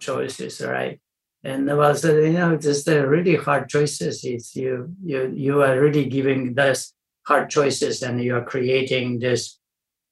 choices, 0.00 0.60
right? 0.60 1.00
And 1.44 1.66
Naval 1.66 1.94
said, 1.94 2.24
you 2.24 2.32
know, 2.32 2.56
just 2.56 2.86
the 2.86 3.06
really 3.06 3.36
hard 3.36 3.68
choices. 3.68 4.24
It's 4.24 4.56
you, 4.56 4.94
you, 5.04 5.32
you 5.36 5.62
are 5.62 5.78
really 5.78 6.06
giving 6.06 6.54
this 6.54 6.94
hard 7.26 7.50
choices, 7.50 8.02
and 8.02 8.22
you 8.22 8.36
are 8.36 8.44
creating 8.44 9.18
this 9.18 9.58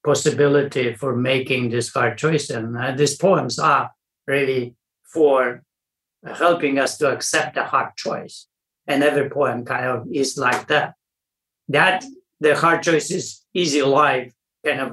possibility 0.04 0.94
for 0.94 1.16
making 1.16 1.70
this 1.70 1.92
hard 1.92 2.18
choice. 2.18 2.50
And 2.50 2.76
uh, 2.76 2.92
these 2.92 3.16
poems 3.16 3.58
are 3.58 3.90
really 4.26 4.74
for 5.04 5.62
helping 6.24 6.78
us 6.78 6.98
to 6.98 7.12
accept 7.12 7.56
a 7.56 7.64
hard 7.64 7.96
choice. 7.96 8.46
And 8.86 9.02
every 9.02 9.28
poem 9.30 9.64
kind 9.64 9.86
of 9.86 10.06
is 10.12 10.36
like 10.36 10.68
that. 10.68 10.94
That 11.68 12.04
the 12.40 12.56
hard 12.56 12.82
choice 12.82 13.10
is 13.10 13.42
easy 13.54 13.82
life 13.82 14.32
kind 14.64 14.80
of 14.80 14.92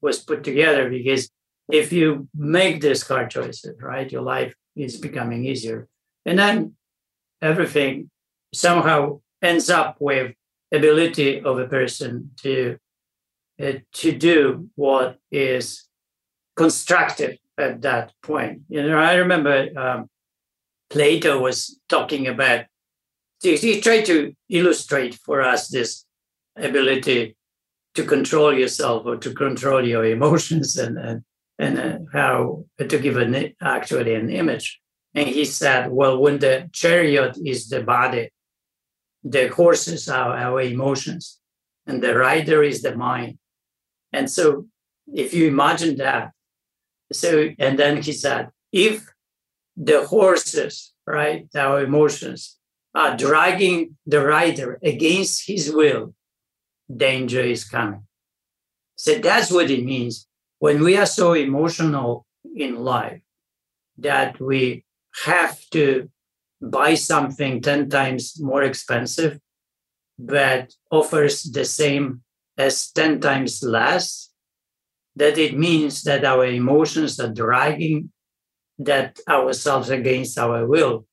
was 0.00 0.18
put 0.20 0.44
together 0.44 0.88
because 0.88 1.30
if 1.70 1.92
you 1.92 2.28
make 2.34 2.80
these 2.80 3.06
hard 3.06 3.30
choices, 3.30 3.76
right, 3.80 4.10
your 4.10 4.22
life 4.22 4.54
is 4.76 4.96
becoming 4.98 5.44
easier. 5.44 5.88
And 6.26 6.38
then 6.38 6.74
everything 7.40 8.10
somehow 8.52 9.20
ends 9.42 9.70
up 9.70 9.96
with 10.00 10.34
ability 10.72 11.40
of 11.40 11.58
a 11.58 11.66
person 11.66 12.30
to 12.42 12.76
uh, 13.62 13.72
to 13.92 14.12
do 14.12 14.70
what 14.74 15.18
is 15.30 15.84
constructive 16.56 17.36
at 17.60 17.82
that 17.82 18.12
point. 18.22 18.62
You 18.68 18.82
know, 18.82 18.98
I 18.98 19.14
remember 19.14 19.68
um, 19.76 20.08
Plato 20.88 21.40
was 21.40 21.78
talking 21.88 22.26
about. 22.26 22.66
He, 23.42 23.56
he 23.56 23.80
tried 23.80 24.04
to 24.06 24.34
illustrate 24.48 25.14
for 25.14 25.40
us 25.40 25.68
this 25.68 26.04
ability 26.56 27.36
to 27.94 28.04
control 28.04 28.52
yourself 28.52 29.06
or 29.06 29.16
to 29.16 29.32
control 29.32 29.86
your 29.86 30.04
emotions 30.04 30.76
and 30.76 30.98
and, 30.98 31.22
and 31.58 31.78
uh, 31.78 31.98
how 32.12 32.64
to 32.78 32.98
give 32.98 33.16
an 33.16 33.54
actually 33.60 34.14
an 34.14 34.30
image. 34.30 34.80
And 35.14 35.28
he 35.28 35.44
said, 35.44 35.90
well, 35.90 36.18
when 36.18 36.38
the 36.38 36.70
chariot 36.72 37.36
is 37.44 37.68
the 37.68 37.82
body, 37.82 38.30
the 39.24 39.48
horses 39.48 40.08
are 40.08 40.36
our 40.36 40.60
emotions, 40.60 41.40
and 41.86 42.02
the 42.02 42.16
rider 42.16 42.62
is 42.62 42.82
the 42.82 42.96
mind. 42.96 43.38
And 44.12 44.30
so, 44.30 44.66
if 45.12 45.34
you 45.34 45.48
imagine 45.48 45.96
that, 45.96 46.32
so 47.12 47.48
and 47.58 47.78
then 47.78 48.02
he 48.02 48.12
said, 48.12 48.50
if 48.72 49.06
the 49.76 50.06
horses, 50.06 50.92
right, 51.06 51.48
our 51.54 51.82
emotions, 51.82 52.58
are 52.94 53.16
dragging 53.16 53.96
the 54.06 54.24
rider 54.24 54.78
against 54.82 55.46
his 55.46 55.72
will, 55.72 56.14
danger 56.94 57.40
is 57.40 57.64
coming. 57.64 58.06
So 58.96 59.14
that's 59.14 59.50
what 59.50 59.70
it 59.70 59.84
means 59.84 60.26
when 60.58 60.82
we 60.82 60.96
are 60.96 61.06
so 61.06 61.32
emotional 61.32 62.26
in 62.54 62.76
life 62.76 63.22
that 63.98 64.40
we 64.40 64.84
have 65.24 65.58
to 65.70 66.10
buy 66.60 66.94
something 66.94 67.62
10 67.62 67.88
times 67.88 68.40
more 68.40 68.62
expensive 68.62 69.38
but 70.18 70.74
offers 70.90 71.44
the 71.44 71.64
same 71.64 72.22
as 72.58 72.90
10 72.92 73.20
times 73.20 73.62
less 73.62 74.29
that 75.16 75.38
it 75.38 75.56
means 75.56 76.02
that 76.02 76.24
our 76.24 76.46
emotions 76.46 77.18
are 77.20 77.32
dragging 77.32 78.10
that 78.78 79.18
ourselves 79.28 79.90
against 79.90 80.38
our 80.38 80.66
will. 80.66 81.06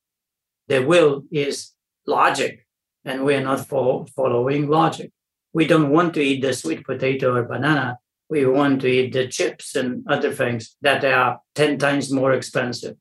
The 0.67 0.83
will 0.83 1.23
is 1.31 1.73
logic 2.05 2.65
and 3.03 3.23
we're 3.23 3.41
not 3.41 3.67
fo- 3.67 4.05
following 4.15 4.67
logic. 4.67 5.11
We 5.53 5.65
don't 5.65 5.89
want 5.89 6.13
to 6.15 6.21
eat 6.21 6.41
the 6.41 6.53
sweet 6.53 6.85
potato 6.85 7.35
or 7.35 7.43
banana. 7.43 7.97
We 8.29 8.45
want 8.45 8.81
to 8.81 8.87
eat 8.87 9.13
the 9.13 9.27
chips 9.27 9.75
and 9.75 10.05
other 10.07 10.33
things 10.33 10.75
that 10.81 11.03
are 11.03 11.39
10 11.55 11.77
times 11.77 12.11
more 12.11 12.33
expensive. 12.33 12.95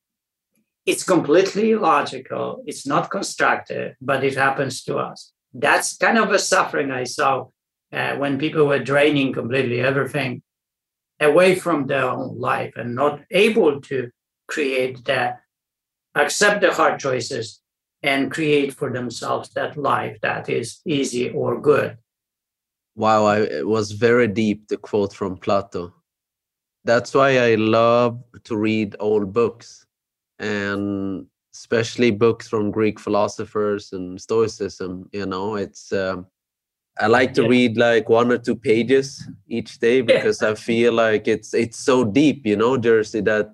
It's 0.87 1.03
completely 1.03 1.73
illogical. 1.73 2.63
It's 2.67 2.87
not 2.87 3.11
constructive, 3.11 3.97
but 4.01 4.23
it 4.23 4.37
happens 4.37 4.85
to 4.85 4.97
us. 4.99 5.33
That's 5.53 5.97
kind 5.97 6.19
of 6.19 6.31
a 6.31 6.39
suffering 6.39 6.93
I 6.93 7.05
saw 7.05 7.47
uh, 7.93 8.17
when 8.17 8.39
people 8.39 8.67
were 8.67 8.79
draining 8.79 9.33
completely 9.33 9.81
everything 9.81 10.43
away 11.21 11.55
from 11.55 11.87
their 11.87 12.05
own 12.05 12.39
life 12.39 12.75
and 12.77 12.95
not 12.95 13.21
able 13.31 13.81
to 13.83 14.11
create 14.49 15.05
that, 15.05 15.41
accept 16.15 16.61
the 16.61 16.73
hard 16.73 17.01
choices 17.01 17.61
and 18.03 18.31
create 18.31 18.73
for 18.73 18.93
themselves 18.93 19.51
that 19.51 19.77
life 19.77 20.19
that 20.23 20.49
is 20.49 20.81
easy 20.87 21.31
or 21.31 21.61
good. 21.61 21.97
Wow, 22.95 23.25
I, 23.25 23.41
it 23.41 23.67
was 23.67 23.93
very 23.93 24.29
deep, 24.29 24.69
the 24.69 24.77
quote 24.77 25.13
from 25.13 25.37
Plato. 25.37 25.93
That's 26.85 27.13
why 27.15 27.39
I 27.39 27.57
love 27.57 28.23
to 28.45 28.57
read 28.57 28.97
old 29.01 29.33
books 29.33 29.85
and 30.39 31.27
especially 31.53 32.11
books 32.11 32.49
from 32.49 32.71
Greek 32.71 33.01
philosophers 33.01 33.93
and 33.93 34.21
Stoicism. 34.21 35.09
You 35.13 35.27
know, 35.27 35.57
it's 35.57 35.93
um, 35.93 36.27
I 36.99 37.07
like 37.09 37.35
to 37.35 37.43
yeah. 37.43 37.49
read 37.49 37.77
like 37.77 38.09
one 38.09 38.33
or 38.33 38.39
two 38.39 38.57
pages 38.57 39.29
each 39.49 39.79
day 39.79 40.01
because 40.01 40.41
yeah. 40.41 40.51
I 40.51 40.55
feel 40.55 40.93
like 40.93 41.29
it's 41.29 41.55
it's 41.55 41.79
so 41.79 42.05
deep. 42.05 42.47
You 42.47 42.57
know, 42.57 42.77
Jerzy, 42.79 43.25
that 43.25 43.51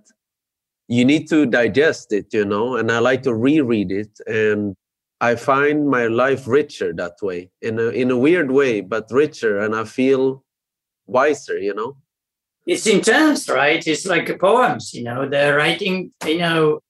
you 0.88 1.04
need 1.04 1.28
to 1.30 1.46
digest 1.46 2.12
it. 2.12 2.32
You 2.32 2.44
know, 2.44 2.76
and 2.76 2.90
I 2.90 2.98
like 2.98 3.22
to 3.24 3.34
reread 3.34 3.90
it 3.92 4.18
and. 4.26 4.76
I 5.24 5.36
find 5.36 5.88
my 5.88 6.08
life 6.08 6.48
richer 6.48 6.92
that 6.94 7.12
way, 7.22 7.48
in 7.60 7.78
a 7.78 7.90
in 7.90 8.10
a 8.10 8.18
weird 8.18 8.50
way, 8.50 8.80
but 8.80 9.06
richer, 9.12 9.60
and 9.60 9.72
I 9.72 9.84
feel 9.84 10.42
wiser. 11.06 11.56
You 11.56 11.74
know 11.74 11.96
it's 12.66 12.86
intense, 12.86 13.48
right? 13.48 13.84
It's 13.86 14.06
like 14.06 14.38
poems, 14.38 14.94
you 14.94 15.02
know, 15.02 15.28
the 15.28 15.54
writing, 15.54 16.12
you 16.26 16.38
know, 16.38 16.80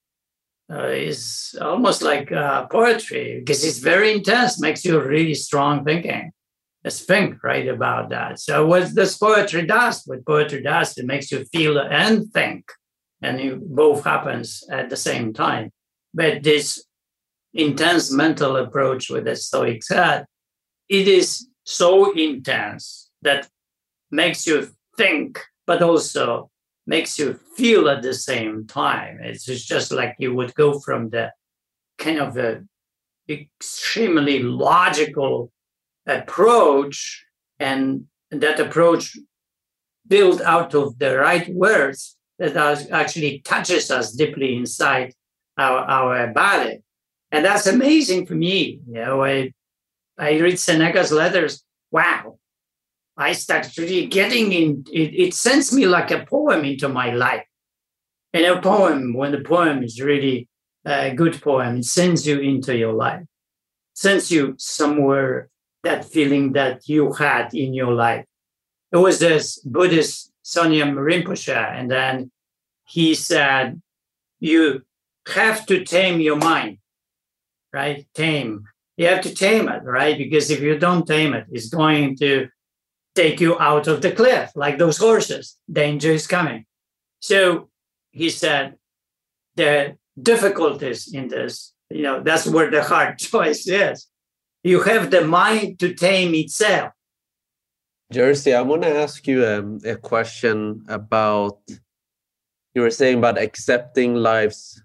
uh, 0.71 0.89
is 0.89 1.57
almost 1.61 2.03
like 2.03 2.31
uh, 2.33 2.67
poetry 2.67 3.39
because 3.41 3.65
it's 3.65 3.79
very 3.79 4.13
intense, 4.13 4.61
makes 4.61 4.85
you 4.85 5.01
really 5.01 5.35
strong 5.35 5.85
thinking. 5.85 6.33
Think, 6.89 7.45
right, 7.45 7.69
about 7.69 8.11
that. 8.11 8.41
So 8.41 8.67
what 8.67 8.95
this 8.95 9.17
poetry 9.17 9.67
does, 9.67 10.03
what 10.05 10.27
poetry 10.27 10.63
does, 10.63 10.99
it 10.99 11.07
makes 11.07 11.31
you 11.31 11.45
feel 11.45 11.79
and 11.79 12.31
think, 12.33 12.65
and 13.21 13.41
it 13.41 13.61
both 13.61 14.05
happens 14.05 14.65
at 14.69 14.91
the 14.91 14.97
same 14.97 15.33
time. 15.33 15.71
But 16.13 16.43
this 16.43 16.85
intense 17.55 18.11
mental 18.11 18.57
approach 18.57 19.11
with 19.11 19.25
the 19.25 19.37
Stoics 19.37 19.89
had, 19.91 20.27
it 20.89 21.07
is 21.07 21.47
so 21.65 22.13
intense 22.13 23.11
that 23.23 23.49
makes 24.11 24.47
you 24.47 24.69
think 24.97 25.41
but 25.67 25.83
also 25.83 26.51
makes 26.87 27.19
you 27.19 27.39
feel 27.57 27.89
at 27.89 28.03
the 28.03 28.15
same 28.15 28.67
time. 28.67 29.21
It's 29.23 29.45
just 29.45 29.93
like 29.93 30.17
you 30.19 30.35
would 30.35 30.55
go 30.55 30.81
from 30.81 31.11
the 31.11 31.31
kind 31.99 32.19
of 32.19 32.37
a 32.37 32.65
extremely 33.29 34.41
logical 34.43 35.53
approach 36.07 37.25
and 37.59 38.07
that 38.31 38.59
approach 38.61 39.17
built 40.07 40.41
out 40.41 40.75
of 40.75 40.99
the 40.99 41.17
right 41.17 41.49
words 41.55 42.17
that 42.39 42.57
actually 42.91 43.41
touches 43.45 43.91
us 43.91 44.13
deeply 44.13 44.57
inside 44.57 45.15
our, 45.57 45.79
our 45.79 46.27
body. 46.33 46.81
And 47.31 47.45
that's 47.45 47.67
amazing 47.67 48.27
for 48.27 48.35
me. 48.35 48.81
You 48.87 48.95
know, 48.95 49.25
I, 49.25 49.53
I 50.19 50.39
read 50.39 50.59
Seneca's 50.59 51.13
letters. 51.13 51.65
Wow, 51.91 52.39
I 53.17 53.33
started 53.33 53.77
really 53.79 54.07
getting 54.07 54.53
in, 54.53 54.85
it, 54.93 55.15
it 55.15 55.35
sends 55.35 55.73
me 55.73 55.87
like 55.87 56.11
a 56.11 56.25
poem 56.25 56.65
into 56.65 56.89
my 56.89 57.13
life. 57.13 57.45
And 58.33 58.47
a 58.47 58.61
poem, 58.61 59.13
when 59.13 59.33
the 59.33 59.43
poem 59.43 59.83
is 59.83 60.01
really 60.01 60.49
a 60.87 61.15
good 61.15 61.41
poem, 61.41 61.77
it 61.77 61.85
sends 61.85 62.27
you 62.27 62.41
into 62.41 62.77
your 62.77 62.95
life, 62.95 63.23
sends 63.95 64.31
you 64.31 64.55
somewhere 64.57 65.51
that 65.83 66.05
feeling 66.05 66.53
that 66.53 66.89
you 66.89 67.13
had 67.13 67.55
in 67.55 67.75
your 67.75 67.93
life. 67.93 68.25
It 68.93 68.99
was 68.99 69.19
this 69.19 69.59
Buddhist 69.61 70.33
Sonyam 70.45 70.95
Rinpoche, 70.95 71.57
and 71.57 71.91
then 71.91 72.31
he 72.87 73.15
said, 73.15 73.81
You 74.41 74.83
have 75.29 75.67
to 75.67 75.85
tame 75.85 76.21
your 76.21 76.37
mind, 76.37 76.79
right? 77.73 78.07
Tame. 78.15 78.65
You 78.97 79.07
have 79.07 79.23
to 79.23 79.35
tame 79.35 79.69
it, 79.69 79.83
right? 79.85 80.19
Because 80.19 80.51
if 80.51 80.61
you 80.61 80.79
don't 80.79 81.07
tame 81.07 81.33
it, 81.35 81.47
it's 81.51 81.69
going 81.69 82.17
to 82.19 82.49
take 83.15 83.41
you 83.41 83.59
out 83.59 83.87
of 83.89 84.03
the 84.03 84.13
cliff, 84.13 84.53
like 84.55 84.79
those 84.79 84.99
horses. 84.99 85.59
Danger 85.71 86.13
is 86.13 86.27
coming. 86.27 86.67
So 87.21 87.69
he 88.11 88.31
said, 88.31 88.77
the 89.55 89.97
difficulties 90.21 91.13
in 91.13 91.29
this, 91.29 91.73
you 91.91 92.03
know, 92.03 92.23
that's 92.23 92.47
where 92.47 92.71
the 92.71 92.83
hard 92.83 93.19
choice 93.31 93.67
is. 93.67 94.07
You 94.65 94.83
have 94.83 95.11
the 95.11 95.25
mind 95.27 95.81
to 95.81 95.93
tame 95.93 96.35
itself. 96.35 96.93
Jerzy, 98.13 98.55
I 98.55 98.63
want 98.63 98.83
to 98.83 98.95
ask 98.95 99.27
you 99.27 99.45
um, 99.47 99.81
a 99.85 99.97
question 99.97 100.85
about 100.89 101.59
you 102.75 102.83
were 102.83 102.91
saying 102.91 103.19
about 103.19 103.39
accepting 103.39 104.15
life's 104.15 104.81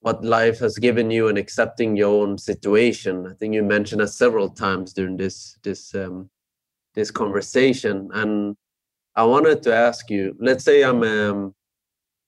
what 0.00 0.24
life 0.24 0.58
has 0.58 0.78
given 0.78 1.12
you 1.12 1.28
and 1.28 1.38
accepting 1.38 1.96
your 1.96 2.22
own 2.22 2.36
situation. 2.36 3.26
I 3.28 3.34
think 3.34 3.54
you 3.54 3.62
mentioned 3.62 4.02
it 4.02 4.08
several 4.08 4.50
times 4.50 4.92
during 4.92 5.16
this 5.16 5.56
this 5.62 5.94
um, 5.94 6.28
this 6.94 7.10
conversation. 7.10 8.10
And 8.12 8.56
I 9.14 9.24
wanted 9.24 9.62
to 9.62 9.74
ask 9.74 10.10
you 10.10 10.36
let's 10.40 10.64
say 10.64 10.82
I'm 10.82 11.02
a 11.04 11.52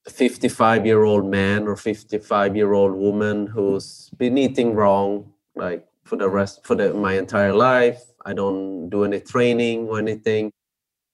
55 0.09 0.85
year 0.85 1.03
old 1.03 1.25
man 1.25 1.67
or 1.67 1.75
55 1.75 2.55
year 2.55 2.73
old 2.73 2.95
woman 2.95 3.47
who's 3.47 4.09
been 4.17 4.37
eating 4.37 4.73
wrong, 4.73 5.33
like 5.55 5.85
for 6.05 6.15
the 6.15 6.29
rest, 6.29 6.65
for 6.65 6.75
the, 6.75 6.93
my 6.93 7.13
entire 7.13 7.53
life. 7.53 8.01
I 8.25 8.33
don't 8.33 8.89
do 8.89 9.03
any 9.03 9.19
training 9.19 9.87
or 9.87 9.99
anything. 9.99 10.51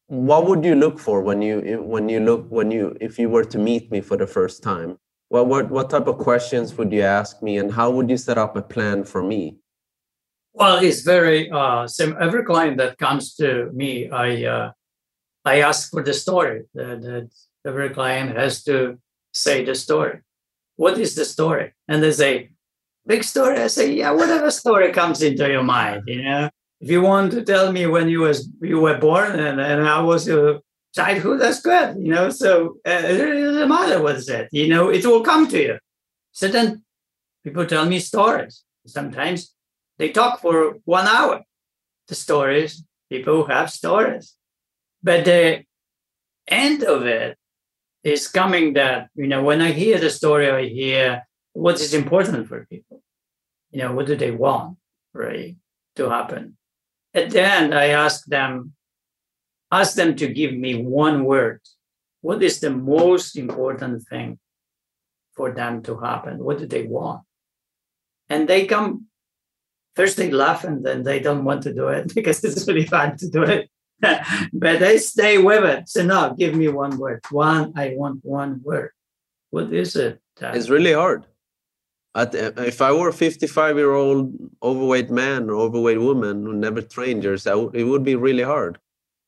What 0.07 0.45
would 0.47 0.63
you 0.63 0.75
look 0.75 0.99
for 0.99 1.21
when 1.21 1.41
you 1.41 1.81
when 1.81 2.09
you 2.09 2.19
look 2.19 2.45
when 2.49 2.69
you 2.69 2.95
if 2.99 3.17
you 3.17 3.29
were 3.29 3.45
to 3.45 3.57
meet 3.57 3.91
me 3.91 4.01
for 4.01 4.17
the 4.17 4.27
first 4.27 4.61
time? 4.61 4.97
What 5.29 5.47
what 5.47 5.71
what 5.71 5.89
type 5.89 6.07
of 6.07 6.17
questions 6.17 6.77
would 6.77 6.91
you 6.91 7.01
ask 7.01 7.41
me, 7.41 7.57
and 7.57 7.71
how 7.71 7.89
would 7.91 8.09
you 8.09 8.17
set 8.17 8.37
up 8.37 8.57
a 8.57 8.61
plan 8.61 9.05
for 9.05 9.23
me? 9.23 9.57
Well, 10.53 10.83
it's 10.83 11.01
very 11.01 11.49
uh, 11.49 11.87
same. 11.87 12.17
Every 12.19 12.43
client 12.43 12.77
that 12.77 12.97
comes 12.97 13.35
to 13.35 13.71
me, 13.73 14.09
I 14.09 14.43
uh, 14.45 14.71
I 15.45 15.61
ask 15.61 15.89
for 15.89 16.03
the 16.03 16.13
story. 16.13 16.63
That, 16.73 17.01
that 17.03 17.29
every 17.65 17.89
client 17.89 18.35
has 18.35 18.63
to 18.65 18.99
say 19.33 19.63
the 19.63 19.75
story. 19.75 20.19
What 20.75 20.97
is 20.97 21.15
the 21.15 21.23
story? 21.23 21.73
And 21.87 22.03
they 22.03 22.11
say, 22.11 22.49
big 23.05 23.23
story. 23.23 23.59
I 23.59 23.67
say, 23.67 23.93
yeah, 23.93 24.11
whatever 24.11 24.51
story 24.51 24.91
comes 24.91 25.21
into 25.21 25.49
your 25.49 25.63
mind, 25.63 26.03
you 26.07 26.23
know. 26.23 26.49
If 26.79 26.89
you 26.89 27.01
want 27.01 27.31
to 27.33 27.43
tell 27.43 27.71
me 27.71 27.85
when 27.85 28.09
you 28.09 28.21
was 28.21 28.49
you 28.61 28.79
were 28.79 28.97
born 28.97 29.39
and, 29.39 29.61
and 29.61 29.87
I 29.87 30.01
was 30.01 30.27
your 30.27 30.61
childhood, 30.95 31.39
that's 31.41 31.61
good, 31.61 31.97
you 31.97 32.09
know. 32.09 32.29
So 32.29 32.77
uh, 32.87 33.01
it 33.05 33.17
doesn't 33.17 33.69
matter 33.69 34.01
what 34.01 34.15
is 34.15 34.29
it, 34.29 34.49
you 34.51 34.67
know, 34.67 34.89
it 34.89 35.05
will 35.05 35.21
come 35.21 35.47
to 35.49 35.61
you. 35.61 35.77
So 36.31 36.47
then 36.47 36.83
people 37.43 37.65
tell 37.65 37.85
me 37.85 37.99
stories. 37.99 38.63
Sometimes 38.87 39.53
they 39.99 40.09
talk 40.09 40.41
for 40.41 40.77
one 40.85 41.07
hour. 41.07 41.41
The 42.07 42.15
stories, 42.15 42.83
people 43.09 43.45
have 43.45 43.69
stories. 43.69 44.35
But 45.03 45.25
the 45.25 45.63
end 46.47 46.83
of 46.83 47.05
it 47.05 47.37
is 48.03 48.27
coming 48.27 48.73
that, 48.73 49.09
you 49.15 49.27
know, 49.27 49.43
when 49.43 49.61
I 49.61 49.71
hear 49.71 49.99
the 49.99 50.09
story, 50.09 50.49
I 50.49 50.67
hear 50.67 51.23
what 51.53 51.79
is 51.79 51.93
important 51.93 52.47
for 52.47 52.65
people. 52.65 53.01
You 53.71 53.83
know, 53.83 53.93
what 53.93 54.05
do 54.05 54.15
they 54.15 54.31
want, 54.31 54.77
right, 55.13 55.55
to 55.95 56.09
happen? 56.09 56.57
At 57.13 57.31
the 57.31 57.41
end, 57.41 57.73
I 57.73 57.87
ask 57.87 58.25
them, 58.25 58.73
ask 59.71 59.95
them 59.95 60.15
to 60.17 60.27
give 60.27 60.53
me 60.53 60.83
one 60.83 61.25
word. 61.25 61.61
What 62.21 62.43
is 62.43 62.59
the 62.59 62.69
most 62.69 63.35
important 63.37 64.07
thing 64.07 64.39
for 65.35 65.51
them 65.51 65.81
to 65.83 65.99
happen? 65.99 66.43
What 66.43 66.59
do 66.59 66.67
they 66.67 66.83
want? 66.83 67.23
And 68.29 68.47
they 68.47 68.65
come, 68.65 69.07
first 69.95 70.17
they 70.17 70.31
laugh 70.31 70.63
and 70.63 70.85
then 70.85 71.03
they 71.03 71.19
don't 71.19 71.43
want 71.43 71.63
to 71.63 71.73
do 71.73 71.87
it 71.89 72.13
because 72.15 72.43
it's 72.43 72.67
really 72.67 72.85
hard 72.85 73.17
to 73.19 73.29
do 73.29 73.43
it. 73.43 73.69
but 74.53 74.79
they 74.79 74.97
stay 74.97 75.37
with 75.37 75.63
it. 75.63 75.87
So 75.87 76.03
no, 76.03 76.33
give 76.37 76.55
me 76.55 76.67
one 76.69 76.97
word. 76.97 77.21
One, 77.29 77.73
I 77.75 77.93
want 77.95 78.19
one 78.23 78.61
word. 78.63 78.91
What 79.51 79.71
is 79.71 79.95
it? 79.95 80.19
It's 80.41 80.69
really 80.69 80.93
hard. 80.93 81.25
At, 82.13 82.35
if 82.35 82.81
I 82.81 82.91
were 82.91 83.09
a 83.09 83.13
55 83.13 83.77
year 83.77 83.93
old 83.93 84.33
overweight 84.61 85.09
man 85.09 85.49
or 85.49 85.55
overweight 85.55 85.99
woman 85.99 86.45
who 86.45 86.53
never 86.53 86.81
trained 86.81 87.23
yourself, 87.23 87.73
it 87.73 87.85
would 87.85 88.03
be 88.03 88.15
really 88.15 88.43
hard. 88.43 88.77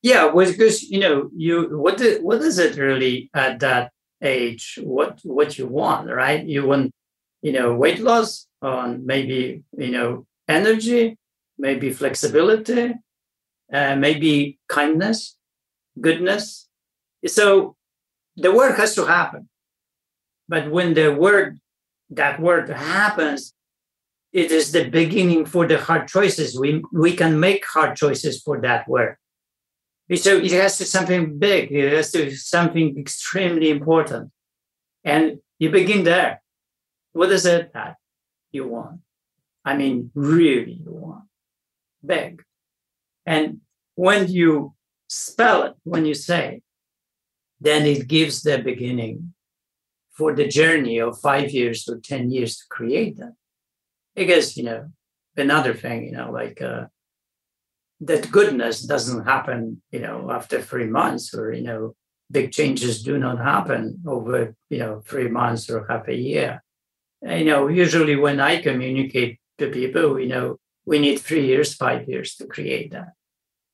Yeah, 0.02 0.30
because 0.34 0.82
you 0.82 1.00
know, 1.00 1.30
you 1.34 1.78
what 1.78 1.96
do, 1.96 2.18
what 2.20 2.42
is 2.42 2.58
it 2.58 2.76
really 2.76 3.30
at 3.32 3.60
that 3.60 3.90
age? 4.20 4.78
What 4.82 5.20
what 5.24 5.56
you 5.56 5.66
want, 5.66 6.10
right? 6.10 6.44
You 6.44 6.66
want, 6.66 6.92
you 7.40 7.52
know, 7.52 7.74
weight 7.74 8.00
loss 8.00 8.46
on 8.60 9.06
maybe 9.06 9.62
you 9.78 9.90
know 9.90 10.26
energy, 10.46 11.16
maybe 11.56 11.90
flexibility, 11.90 12.92
uh, 13.72 13.96
maybe 13.96 14.58
kindness, 14.68 15.38
goodness. 15.98 16.68
So 17.26 17.76
the 18.36 18.52
work 18.52 18.76
has 18.76 18.94
to 18.96 19.06
happen. 19.06 19.48
But 20.48 20.70
when 20.70 20.92
the 20.92 21.14
word 21.14 21.60
that 22.10 22.40
work 22.40 22.68
happens, 22.68 23.54
it 24.32 24.50
is 24.50 24.72
the 24.72 24.88
beginning 24.88 25.46
for 25.46 25.66
the 25.66 25.78
hard 25.78 26.08
choices. 26.08 26.58
We 26.58 26.82
we 26.92 27.14
can 27.14 27.38
make 27.38 27.64
hard 27.66 27.96
choices 27.96 28.42
for 28.42 28.60
that 28.60 28.88
work. 28.88 29.18
So 30.14 30.36
it 30.36 30.52
has 30.52 30.76
to 30.78 30.84
something 30.84 31.38
big. 31.38 31.72
It 31.72 31.92
has 31.92 32.12
to 32.12 32.30
something 32.36 32.98
extremely 32.98 33.70
important, 33.70 34.30
and 35.04 35.38
you 35.58 35.70
begin 35.70 36.04
there. 36.04 36.42
What 37.12 37.30
is 37.30 37.46
it 37.46 37.72
that 37.74 37.96
you 38.50 38.68
want? 38.68 39.00
I 39.64 39.76
mean, 39.76 40.10
really, 40.14 40.80
you 40.84 40.92
want 40.92 41.24
big. 42.04 42.42
And 43.26 43.60
when 43.94 44.28
you 44.28 44.74
spell 45.08 45.62
it, 45.64 45.74
when 45.84 46.04
you 46.04 46.14
say, 46.14 46.56
it, 46.56 46.62
then 47.60 47.86
it 47.86 48.08
gives 48.08 48.42
the 48.42 48.58
beginning 48.58 49.33
for 50.14 50.34
the 50.34 50.48
journey 50.48 50.98
of 50.98 51.20
five 51.20 51.50
years 51.50 51.88
or 51.88 51.98
10 51.98 52.30
years 52.30 52.56
to 52.58 52.64
create 52.70 53.16
that. 53.18 53.34
Because, 54.14 54.56
you 54.56 54.62
know, 54.62 54.90
another 55.36 55.74
thing, 55.74 56.04
you 56.04 56.12
know, 56.12 56.30
like 56.30 56.62
uh, 56.62 56.86
that 58.00 58.30
goodness 58.30 58.82
doesn't 58.82 59.24
happen, 59.24 59.82
you 59.90 60.00
know, 60.00 60.30
after 60.30 60.62
three 60.62 60.86
months 60.86 61.34
or, 61.34 61.52
you 61.52 61.62
know, 61.62 61.96
big 62.30 62.52
changes 62.52 63.02
do 63.02 63.18
not 63.18 63.38
happen 63.38 64.00
over, 64.06 64.54
you 64.70 64.78
know, 64.78 65.00
three 65.00 65.28
months 65.28 65.68
or 65.68 65.86
half 65.86 66.06
a 66.08 66.14
year. 66.14 66.62
And, 67.22 67.40
you 67.40 67.46
know, 67.46 67.68
usually 67.68 68.16
when 68.16 68.40
I 68.40 68.62
communicate 68.62 69.40
to 69.58 69.70
people, 69.70 70.20
you 70.20 70.28
know, 70.28 70.58
we 70.86 70.98
need 70.98 71.16
three 71.16 71.46
years, 71.46 71.74
five 71.74 72.08
years 72.08 72.36
to 72.36 72.46
create 72.46 72.92
that. 72.92 73.12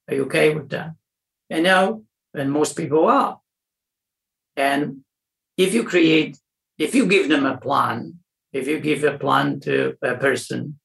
Are 0.09 0.15
you 0.15 0.25
okay 0.25 0.55
with 0.55 0.71
that? 0.71 0.93
And 1.51 1.65
now, 1.65 2.03
and 2.33 2.51
most 2.51 2.77
people 2.77 3.07
are. 3.07 3.41
And 4.57 5.05
if 5.61 5.75
you 5.75 5.85
create, 5.85 6.39
if 6.79 6.95
you 6.95 7.05
give 7.07 7.29
them 7.29 7.45
a 7.45 7.59
plan, 7.59 8.19
if 8.53 8.67
you 8.67 8.81
give 8.81 9.05
a 9.05 9.19
plan 9.19 9.61
to 9.61 9.95
a 10.03 10.15
person, 10.15 10.81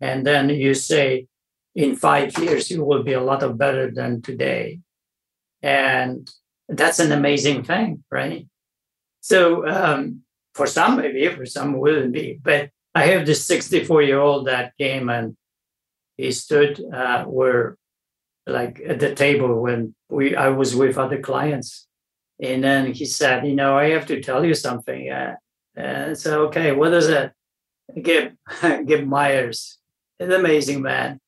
and 0.00 0.26
then 0.26 0.48
you 0.48 0.74
say, 0.74 1.28
in 1.74 1.94
five 1.94 2.36
years, 2.38 2.70
you 2.70 2.84
will 2.84 3.04
be 3.04 3.12
a 3.12 3.20
lot 3.20 3.44
of 3.44 3.56
better 3.56 3.90
than 3.90 4.20
today. 4.20 4.80
And 5.62 6.28
that's 6.68 6.98
an 6.98 7.12
amazing 7.12 7.62
thing, 7.62 8.02
right? 8.10 8.46
So 9.20 9.66
um, 9.68 10.22
for 10.54 10.66
some, 10.66 10.96
maybe, 10.96 11.28
for 11.28 11.46
some, 11.46 11.78
wouldn't 11.78 12.12
be. 12.12 12.40
But 12.42 12.70
I 12.96 13.06
have 13.06 13.24
this 13.24 13.46
64 13.46 14.02
year 14.02 14.18
old 14.18 14.48
that 14.48 14.76
came 14.76 15.08
and 15.08 15.36
he 16.16 16.32
stood 16.32 16.82
uh, 16.92 17.24
where, 17.24 17.78
like, 18.46 18.82
at 18.84 18.98
the 18.98 19.14
table 19.14 19.62
when 19.62 19.94
we 20.10 20.34
I 20.34 20.48
was 20.48 20.74
with 20.74 20.98
other 20.98 21.20
clients, 21.20 21.86
and 22.42 22.64
then 22.64 22.92
he 22.92 23.04
said, 23.04 23.46
You 23.46 23.54
know, 23.54 23.78
I 23.78 23.90
have 23.90 24.06
to 24.06 24.20
tell 24.20 24.44
you 24.44 24.54
something. 24.54 25.08
Uh, 25.08 25.36
and 25.76 26.10
I 26.10 26.14
said, 26.14 26.36
Okay, 26.36 26.72
what 26.72 26.92
is 26.92 27.08
it? 27.08 27.32
Gib, 28.02 28.32
Gib 28.86 29.06
Myers, 29.06 29.78
an 30.18 30.32
amazing 30.32 30.82
man. 30.82 31.20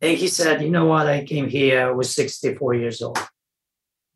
And 0.00 0.18
he 0.18 0.26
said, 0.26 0.60
You 0.62 0.70
know 0.70 0.86
what? 0.86 1.06
I 1.06 1.24
came 1.24 1.48
here, 1.48 1.86
I 1.86 1.90
was 1.92 2.14
64 2.14 2.74
years 2.74 3.00
old. 3.00 3.18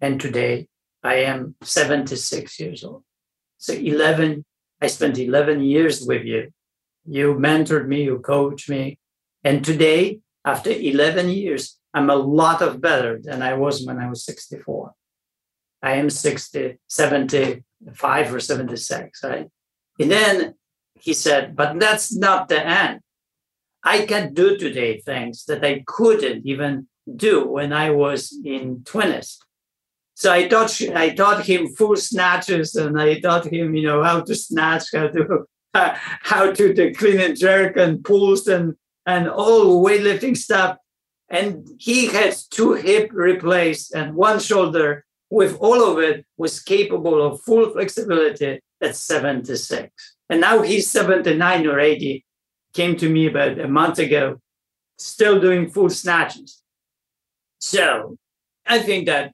And 0.00 0.20
today 0.20 0.66
I 1.04 1.16
am 1.30 1.54
76 1.62 2.58
years 2.58 2.82
old. 2.82 3.04
So 3.58 3.72
11, 3.72 4.44
I 4.82 4.88
spent 4.88 5.18
11 5.18 5.62
years 5.62 6.04
with 6.04 6.24
you. 6.24 6.50
You 7.06 7.34
mentored 7.34 7.86
me, 7.86 8.02
you 8.04 8.18
coached 8.18 8.68
me. 8.68 8.98
And 9.44 9.64
today, 9.64 10.20
after 10.44 10.70
11 10.70 11.28
years, 11.30 11.78
I'm 11.92 12.10
a 12.10 12.16
lot 12.16 12.60
of 12.60 12.80
better 12.80 13.20
than 13.22 13.40
I 13.40 13.54
was 13.54 13.86
when 13.86 13.98
I 13.98 14.08
was 14.08 14.24
64. 14.24 14.94
I 15.84 15.96
am 15.96 16.08
60, 16.08 16.78
75 16.88 18.34
or 18.34 18.40
76, 18.40 19.22
right? 19.22 19.48
And 20.00 20.10
then 20.10 20.54
he 20.94 21.12
said, 21.12 21.54
but 21.54 21.78
that's 21.78 22.16
not 22.16 22.48
the 22.48 22.66
end. 22.66 23.00
I 23.84 24.06
can 24.06 24.32
do 24.32 24.56
today 24.56 25.00
things 25.00 25.44
that 25.44 25.62
I 25.62 25.84
couldn't 25.86 26.46
even 26.46 26.88
do 27.14 27.46
when 27.46 27.74
I 27.74 27.90
was 27.90 28.34
in 28.42 28.78
20s. 28.78 29.36
So 30.14 30.32
I 30.32 30.48
taught 30.48 30.80
I 30.94 31.10
taught 31.10 31.44
him 31.44 31.68
full 31.68 31.96
snatches, 31.96 32.76
and 32.76 32.98
I 32.98 33.18
taught 33.18 33.52
him, 33.52 33.74
you 33.74 33.82
know, 33.82 34.02
how 34.02 34.20
to 34.20 34.34
snatch, 34.34 34.84
how 34.94 35.08
to 35.08 35.44
uh, 35.74 35.94
how 36.22 36.52
to 36.52 36.72
do 36.72 36.94
clean 36.94 37.20
and 37.20 37.36
jerk 37.36 37.76
and 37.76 38.02
pulls 38.02 38.46
and 38.46 38.74
and 39.06 39.28
all 39.28 39.84
weightlifting 39.84 40.36
stuff. 40.36 40.78
And 41.28 41.68
he 41.78 42.06
had 42.06 42.36
two 42.50 42.74
hip 42.74 43.10
replaced 43.12 43.92
and 43.92 44.14
one 44.14 44.38
shoulder 44.38 45.04
with 45.34 45.58
all 45.60 45.82
of 45.82 45.98
it 45.98 46.24
was 46.36 46.62
capable 46.62 47.20
of 47.20 47.42
full 47.42 47.68
flexibility 47.70 48.60
at 48.80 48.94
76. 48.94 49.90
And 50.30 50.40
now 50.40 50.62
he's 50.62 50.88
79 50.90 51.66
or 51.66 51.80
80, 51.80 52.24
came 52.72 52.96
to 52.96 53.08
me 53.10 53.26
about 53.26 53.58
a 53.58 53.66
month 53.66 53.98
ago, 53.98 54.40
still 54.96 55.40
doing 55.40 55.68
full 55.68 55.90
snatches. 55.90 56.62
So 57.58 58.16
I 58.64 58.78
think 58.78 59.06
that 59.06 59.32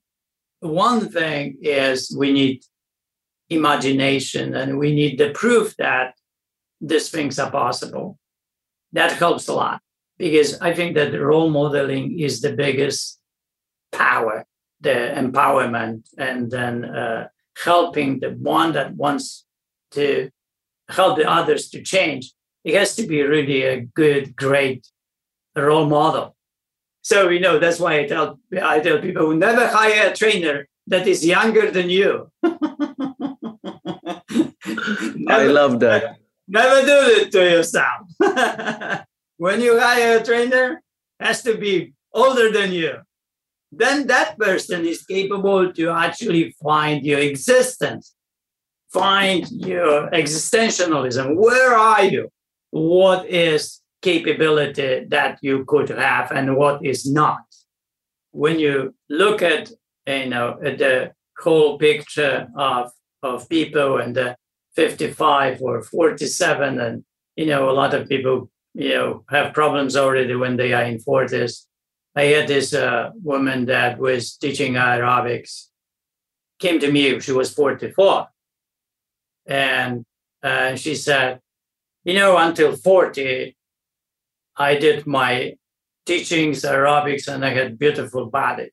one 0.60 1.10
thing 1.10 1.58
is 1.60 2.16
we 2.16 2.32
need 2.32 2.62
imagination 3.50 4.54
and 4.54 4.78
we 4.78 4.94
need 4.94 5.18
the 5.18 5.30
proof 5.30 5.76
that 5.76 6.14
these 6.80 7.10
things 7.10 7.38
are 7.38 7.50
possible. 7.50 8.18
That 8.92 9.12
helps 9.12 9.48
a 9.48 9.54
lot 9.54 9.82
because 10.16 10.58
I 10.62 10.72
think 10.72 10.94
that 10.94 11.12
role 11.12 11.50
modeling 11.50 12.18
is 12.18 12.40
the 12.40 12.54
biggest 12.54 13.20
power 13.92 14.46
the 14.80 15.12
empowerment 15.16 16.08
and 16.16 16.50
then 16.50 16.84
uh, 16.84 17.28
helping 17.62 18.20
the 18.20 18.30
one 18.30 18.72
that 18.72 18.94
wants 18.94 19.44
to 19.92 20.30
help 20.88 21.16
the 21.18 21.30
others 21.30 21.68
to 21.70 21.82
change, 21.82 22.32
it 22.64 22.74
has 22.74 22.96
to 22.96 23.06
be 23.06 23.22
really 23.22 23.62
a 23.62 23.80
good, 23.80 24.36
great 24.36 24.86
role 25.56 25.86
model. 25.86 26.36
So 27.02 27.28
you 27.28 27.40
know 27.40 27.58
that's 27.58 27.80
why 27.80 28.00
I 28.00 28.06
tell 28.06 28.38
I 28.62 28.80
tell 28.80 29.00
people 29.00 29.34
never 29.34 29.66
hire 29.66 30.10
a 30.10 30.14
trainer 30.14 30.68
that 30.86 31.08
is 31.08 31.24
younger 31.24 31.70
than 31.70 31.88
you. 31.88 32.30
never, 32.42 32.58
I 35.28 35.44
love 35.46 35.80
that. 35.80 36.18
Never 36.46 36.86
do 36.86 36.98
it 37.16 37.32
to 37.32 37.38
yourself. 37.38 38.02
when 39.38 39.60
you 39.62 39.80
hire 39.80 40.18
a 40.18 40.22
trainer, 40.22 40.82
has 41.18 41.42
to 41.42 41.56
be 41.56 41.94
older 42.12 42.50
than 42.50 42.72
you 42.72 42.98
then 43.72 44.06
that 44.08 44.38
person 44.38 44.84
is 44.84 45.04
capable 45.04 45.72
to 45.72 45.90
actually 45.90 46.54
find 46.62 47.04
your 47.04 47.20
existence, 47.20 48.14
find 48.92 49.48
your 49.50 50.10
existentialism. 50.10 51.36
Where 51.36 51.76
are 51.76 52.04
you? 52.04 52.28
What 52.70 53.26
is 53.26 53.80
capability 54.02 55.06
that 55.08 55.38
you 55.42 55.64
could 55.66 55.90
have 55.90 56.32
and 56.32 56.56
what 56.56 56.84
is 56.84 57.10
not? 57.10 57.42
When 58.32 58.58
you 58.58 58.94
look 59.08 59.42
at 59.42 59.70
you 60.06 60.28
know 60.28 60.58
at 60.64 60.78
the 60.78 61.12
whole 61.38 61.78
picture 61.78 62.48
of 62.56 62.90
of 63.22 63.48
people 63.48 63.98
and 63.98 64.16
the 64.16 64.36
55 64.76 65.60
or 65.62 65.82
47 65.82 66.80
and 66.80 67.04
you 67.36 67.46
know 67.46 67.68
a 67.68 67.72
lot 67.72 67.92
of 67.92 68.08
people 68.08 68.50
you 68.74 68.94
know 68.94 69.24
have 69.30 69.52
problems 69.52 69.96
already 69.96 70.34
when 70.34 70.56
they 70.56 70.72
are 70.72 70.84
in 70.84 70.98
40s 70.98 71.66
I 72.14 72.24
had 72.24 72.48
this 72.48 72.74
uh, 72.74 73.10
woman 73.22 73.66
that 73.66 73.98
was 73.98 74.36
teaching 74.36 74.74
aerobics, 74.74 75.66
came 76.58 76.80
to 76.80 76.90
me, 76.90 77.20
she 77.20 77.32
was 77.32 77.52
44. 77.52 78.28
And 79.46 80.04
uh, 80.42 80.76
she 80.76 80.94
said, 80.94 81.40
You 82.04 82.14
know, 82.14 82.36
until 82.36 82.76
40, 82.76 83.56
I 84.56 84.76
did 84.76 85.06
my 85.06 85.54
teachings, 86.04 86.62
aerobics, 86.62 87.28
and 87.28 87.44
I 87.44 87.50
had 87.50 87.78
beautiful 87.78 88.26
body. 88.26 88.70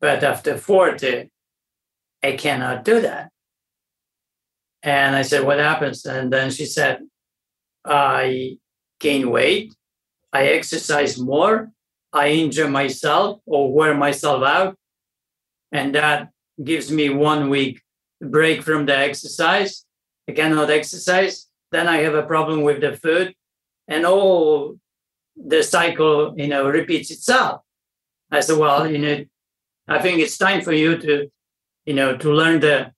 But 0.00 0.24
after 0.24 0.56
40, 0.56 1.30
I 2.22 2.32
cannot 2.32 2.84
do 2.84 3.00
that. 3.02 3.30
And 4.82 5.14
I 5.14 5.22
said, 5.22 5.44
What 5.44 5.58
happens? 5.58 6.06
And 6.06 6.32
then 6.32 6.50
she 6.50 6.64
said, 6.64 7.00
I 7.84 8.58
gain 8.98 9.30
weight, 9.30 9.74
I 10.32 10.48
exercise 10.48 11.18
more, 11.18 11.70
I 12.12 12.28
injure 12.28 12.68
myself 12.68 13.40
or 13.46 13.72
wear 13.72 13.94
myself 13.94 14.42
out. 14.42 14.76
And 15.72 15.94
that 15.94 16.30
gives 16.62 16.90
me 16.90 17.08
one 17.10 17.48
week 17.48 17.82
break 18.20 18.62
from 18.62 18.86
the 18.86 18.96
exercise. 18.96 19.84
I 20.28 20.32
cannot 20.32 20.70
exercise. 20.70 21.46
Then 21.70 21.86
I 21.86 21.98
have 21.98 22.14
a 22.14 22.24
problem 22.24 22.62
with 22.62 22.80
the 22.80 22.96
food. 22.96 23.34
And 23.88 24.04
all 24.04 24.78
the 25.36 25.62
cycle, 25.62 26.34
you 26.36 26.48
know, 26.48 26.68
repeats 26.68 27.10
itself. 27.10 27.62
I 28.30 28.40
said, 28.40 28.58
well, 28.58 28.90
you 28.90 28.98
know, 28.98 29.24
I 29.88 29.98
think 30.00 30.20
it's 30.20 30.38
time 30.38 30.62
for 30.62 30.72
you 30.72 30.98
to, 30.98 31.30
you 31.84 31.94
know, 31.94 32.16
to 32.16 32.32
learn 32.32 32.60
the, 32.60 32.92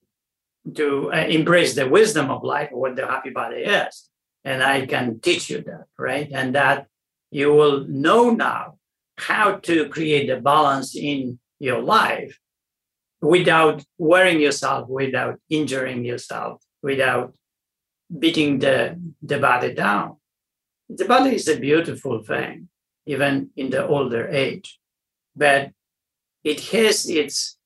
to 0.75 1.13
uh, 1.13 1.17
embrace 1.17 1.75
the 1.75 1.89
wisdom 1.89 2.31
of 2.31 2.43
life, 2.43 2.69
what 2.73 2.97
the 2.97 3.07
happy 3.07 3.31
body 3.31 3.57
is. 3.57 4.09
And 4.45 4.63
I 4.63 4.87
can 4.87 5.21
teach 5.21 5.49
you 5.49 5.63
that, 5.63 5.85
right? 5.99 6.29
And 6.33 6.55
that 6.55 6.89
you 7.31 7.53
will 7.55 7.87
know 7.87 8.31
now 8.31 8.79
how 9.23 9.57
to 9.69 9.89
create 9.89 10.29
a 10.31 10.41
balance 10.41 10.97
in 10.97 11.39
your 11.59 11.81
life 11.81 12.39
without 13.21 13.85
wearing 13.99 14.41
yourself, 14.41 14.89
without 14.89 15.39
injuring 15.49 16.05
yourself, 16.05 16.63
without 16.83 17.35
beating 18.19 18.59
the, 18.59 19.01
the 19.23 19.39
body 19.39 19.73
down. 19.73 20.17
The 20.89 21.05
body 21.05 21.37
is 21.37 21.49
a 21.49 21.59
beautiful 21.59 22.23
thing, 22.23 22.69
even 23.07 23.51
in 23.57 23.71
the 23.71 23.87
older 23.87 24.29
age, 24.29 24.79
but 25.35 25.71
it 26.45 26.61
has 26.73 27.09
its 27.09 27.57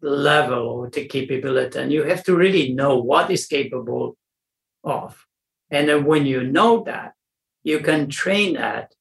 level 0.00 0.68
or 0.68 0.90
the 0.90 1.06
capability, 1.06 1.78
and 1.78 1.92
you 1.92 2.04
have 2.04 2.22
to 2.24 2.36
really 2.36 2.72
know 2.72 2.98
what 2.98 3.30
is 3.30 3.46
capable 3.46 4.16
of. 4.84 5.26
And 5.70 5.88
then 5.88 6.04
when 6.04 6.24
you 6.24 6.44
know 6.44 6.84
that, 6.84 7.14
you 7.64 7.80
can 7.80 8.08
train 8.08 8.54
that 8.54 8.94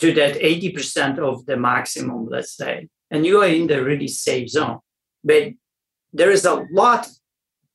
to 0.00 0.12
that 0.14 0.36
80% 0.36 1.18
of 1.18 1.46
the 1.46 1.56
maximum, 1.56 2.28
let's 2.28 2.56
say, 2.56 2.88
and 3.10 3.26
you 3.26 3.40
are 3.42 3.48
in 3.48 3.66
the 3.66 3.82
really 3.82 4.08
safe 4.08 4.48
zone. 4.48 4.78
But 5.22 5.52
there 6.12 6.30
is 6.30 6.44
a 6.44 6.64
lot 6.72 7.06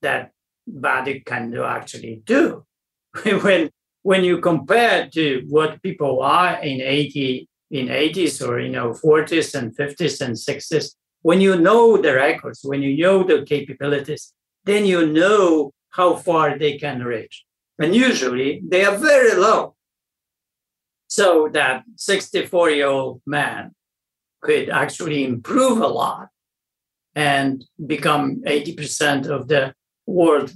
that 0.02 0.32
body 0.68 1.22
can 1.22 1.52
do 1.52 1.64
actually 1.64 2.22
do. 2.26 2.66
when 3.44 3.70
when 4.02 4.24
you 4.24 4.40
compare 4.40 5.10
to 5.10 5.44
what 5.50 5.82
people 5.82 6.22
are 6.22 6.62
in 6.62 6.80
80 6.80 7.48
in 7.72 7.88
80s 7.88 8.48
or 8.48 8.60
you 8.60 8.70
know 8.70 8.92
40s 8.92 9.56
and 9.56 9.76
50s 9.76 10.22
and 10.22 10.36
60s, 10.36 10.96
when 11.22 11.42
you 11.42 11.56
know 11.58 11.98
the 11.98 12.14
records, 12.14 12.62
when 12.64 12.82
you 12.82 12.96
know 12.98 13.24
the 13.24 13.44
capabilities, 13.44 14.34
then 14.66 14.86
you 14.86 15.08
know 15.08 15.72
how 15.90 16.16
far 16.16 16.58
they 16.58 16.78
can 16.78 17.04
reach. 17.04 17.46
And 17.80 17.96
usually 17.96 18.62
they 18.68 18.86
are 18.86 18.98
very 18.98 19.36
low. 19.36 19.75
So 21.08 21.50
that 21.54 21.84
64 21.96 22.70
year 22.72 22.88
old 22.88 23.22
man 23.26 23.72
could 24.42 24.70
actually 24.70 25.24
improve 25.26 25.80
a 25.80 25.88
lot 25.88 26.30
and 27.16 27.64
become 27.86 28.42
80% 28.46 29.28
of 29.28 29.48
the 29.48 29.74
world 30.06 30.54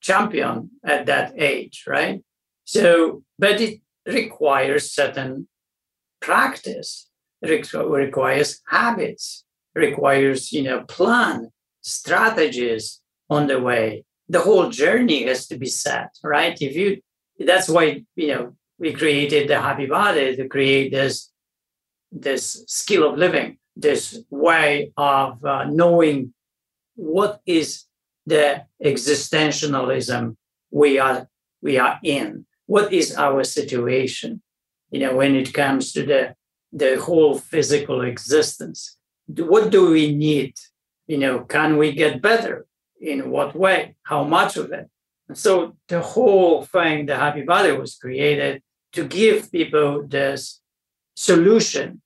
champion 0.00 0.70
at 0.84 1.06
that 1.06 1.32
age, 1.36 1.84
right? 1.86 2.22
So, 2.64 3.22
but 3.38 3.60
it 3.60 3.80
requires 4.06 4.90
certain 4.90 5.48
practice, 6.20 7.08
it 7.42 7.72
requires 7.72 8.60
habits, 8.66 9.44
requires, 9.74 10.52
you 10.52 10.62
know, 10.62 10.84
plan, 10.84 11.50
strategies 11.82 13.00
on 13.30 13.46
the 13.46 13.60
way. 13.60 14.04
The 14.28 14.40
whole 14.40 14.70
journey 14.70 15.24
has 15.24 15.46
to 15.48 15.58
be 15.58 15.66
set, 15.66 16.10
right? 16.22 16.60
If 16.60 16.74
you, 16.74 17.00
that's 17.38 17.68
why, 17.68 18.04
you 18.16 18.28
know, 18.28 18.56
we 18.78 18.92
created 18.92 19.48
the 19.48 19.60
happy 19.60 19.86
body 19.86 20.36
to 20.36 20.48
create 20.48 20.92
this 20.92 21.30
this 22.10 22.64
skill 22.68 23.08
of 23.08 23.18
living 23.18 23.58
this 23.76 24.22
way 24.30 24.92
of 24.96 25.44
uh, 25.44 25.64
knowing 25.64 26.32
what 26.94 27.40
is 27.44 27.84
the 28.26 28.64
existentialism 28.82 30.36
we 30.70 30.98
are 30.98 31.28
we 31.62 31.78
are 31.78 31.98
in. 32.02 32.46
What 32.66 32.92
is 32.92 33.16
our 33.16 33.44
situation? 33.44 34.42
You 34.90 35.00
know 35.00 35.16
when 35.16 35.34
it 35.34 35.52
comes 35.52 35.92
to 35.92 36.04
the 36.04 36.34
the 36.72 37.00
whole 37.00 37.38
physical 37.38 38.00
existence 38.02 38.96
what 39.26 39.70
do 39.70 39.90
we 39.90 40.14
need? 40.14 40.54
You 41.06 41.18
know 41.18 41.40
can 41.40 41.76
we 41.76 41.92
get 41.92 42.22
better? 42.22 42.66
In 43.00 43.30
what 43.30 43.54
way? 43.54 43.96
How 44.02 44.24
much 44.24 44.56
of 44.56 44.72
it? 44.72 44.88
So 45.32 45.76
the 45.88 46.00
whole 46.00 46.64
thing, 46.64 47.06
the 47.06 47.16
happy 47.16 47.42
body, 47.42 47.72
was 47.72 47.96
created 47.96 48.62
to 48.94 49.04
give 49.04 49.52
people 49.52 50.06
this 50.06 50.60
solution 51.16 52.00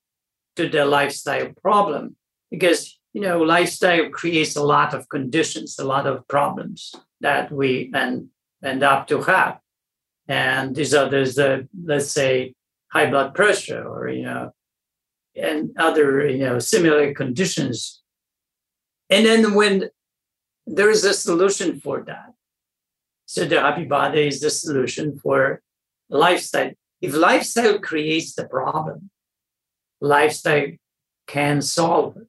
to 0.57 0.69
the 0.69 0.85
lifestyle 0.85 1.53
problem. 1.63 2.17
Because 2.51 2.99
you 3.13 3.23
know, 3.23 3.41
lifestyle 3.41 4.11
creates 4.11 4.57
a 4.57 4.63
lot 4.63 4.95
of 4.95 5.09
conditions, 5.09 5.79
a 5.79 5.85
lot 5.85 6.07
of 6.07 6.27
problems 6.29 6.95
that 7.21 7.51
we 7.51 7.91
end, 7.95 8.29
end 8.63 8.83
up 8.83 9.07
to 9.09 9.23
have. 9.23 9.59
And 10.29 10.77
these 10.77 10.95
are 10.95 11.09
there's 11.09 11.35
the 11.35 11.69
let's 11.85 12.11
say 12.11 12.55
high 12.93 13.09
blood 13.11 13.35
pressure 13.35 13.83
or 13.87 14.09
you 14.09 14.23
know 14.23 14.53
and 15.35 15.71
other 15.79 16.27
you 16.29 16.39
know 16.39 16.59
similar 16.59 17.15
conditions. 17.15 18.03
And 19.11 19.25
then 19.25 19.55
when 19.55 19.91
there 20.67 20.91
is 20.91 21.05
a 21.05 21.15
solution 21.15 21.81
for 21.81 22.03
that, 22.07 22.35
so 23.25 23.47
the 23.47 23.61
happy 23.61 23.85
body 23.85 24.27
is 24.29 24.41
the 24.41 24.51
solution 24.51 25.19
for 25.19 25.63
lifestyle. 26.09 26.73
If 27.01 27.15
lifestyle 27.15 27.79
creates 27.79 28.35
the 28.35 28.47
problem, 28.47 29.11
lifestyle 30.01 30.69
can 31.27 31.63
solve 31.63 32.17
it. 32.17 32.27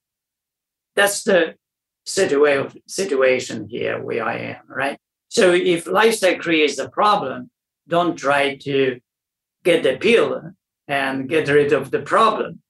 That's 0.96 1.24
the 1.24 1.56
situa- 2.06 2.80
situation 2.88 3.68
here 3.68 4.02
where 4.02 4.26
I 4.26 4.38
am, 4.38 4.64
right? 4.68 4.98
So 5.30 5.54
if 5.54 5.88
lifestyle 5.88 6.38
creates 6.38 6.76
the 6.76 6.90
problem, 6.90 7.50
don't 7.88 8.16
try 8.16 8.56
to 8.58 9.00
get 9.64 9.84
the 9.84 9.98
pill 9.98 10.54
and 10.88 11.30
get 11.30 11.48
rid 11.48 11.72
of 11.74 11.92
the 11.92 12.00
problem, 12.00 12.62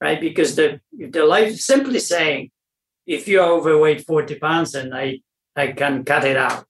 right? 0.00 0.20
Because 0.20 0.56
the 0.56 0.80
the 0.92 1.24
life 1.24 1.56
simply 1.56 1.98
saying, 1.98 2.50
if 3.06 3.28
you're 3.28 3.44
overweight 3.44 4.06
40 4.06 4.36
pounds 4.36 4.74
and 4.74 4.94
I, 4.94 5.20
I 5.56 5.68
can 5.68 6.04
cut 6.04 6.24
it 6.24 6.36
out 6.36 6.68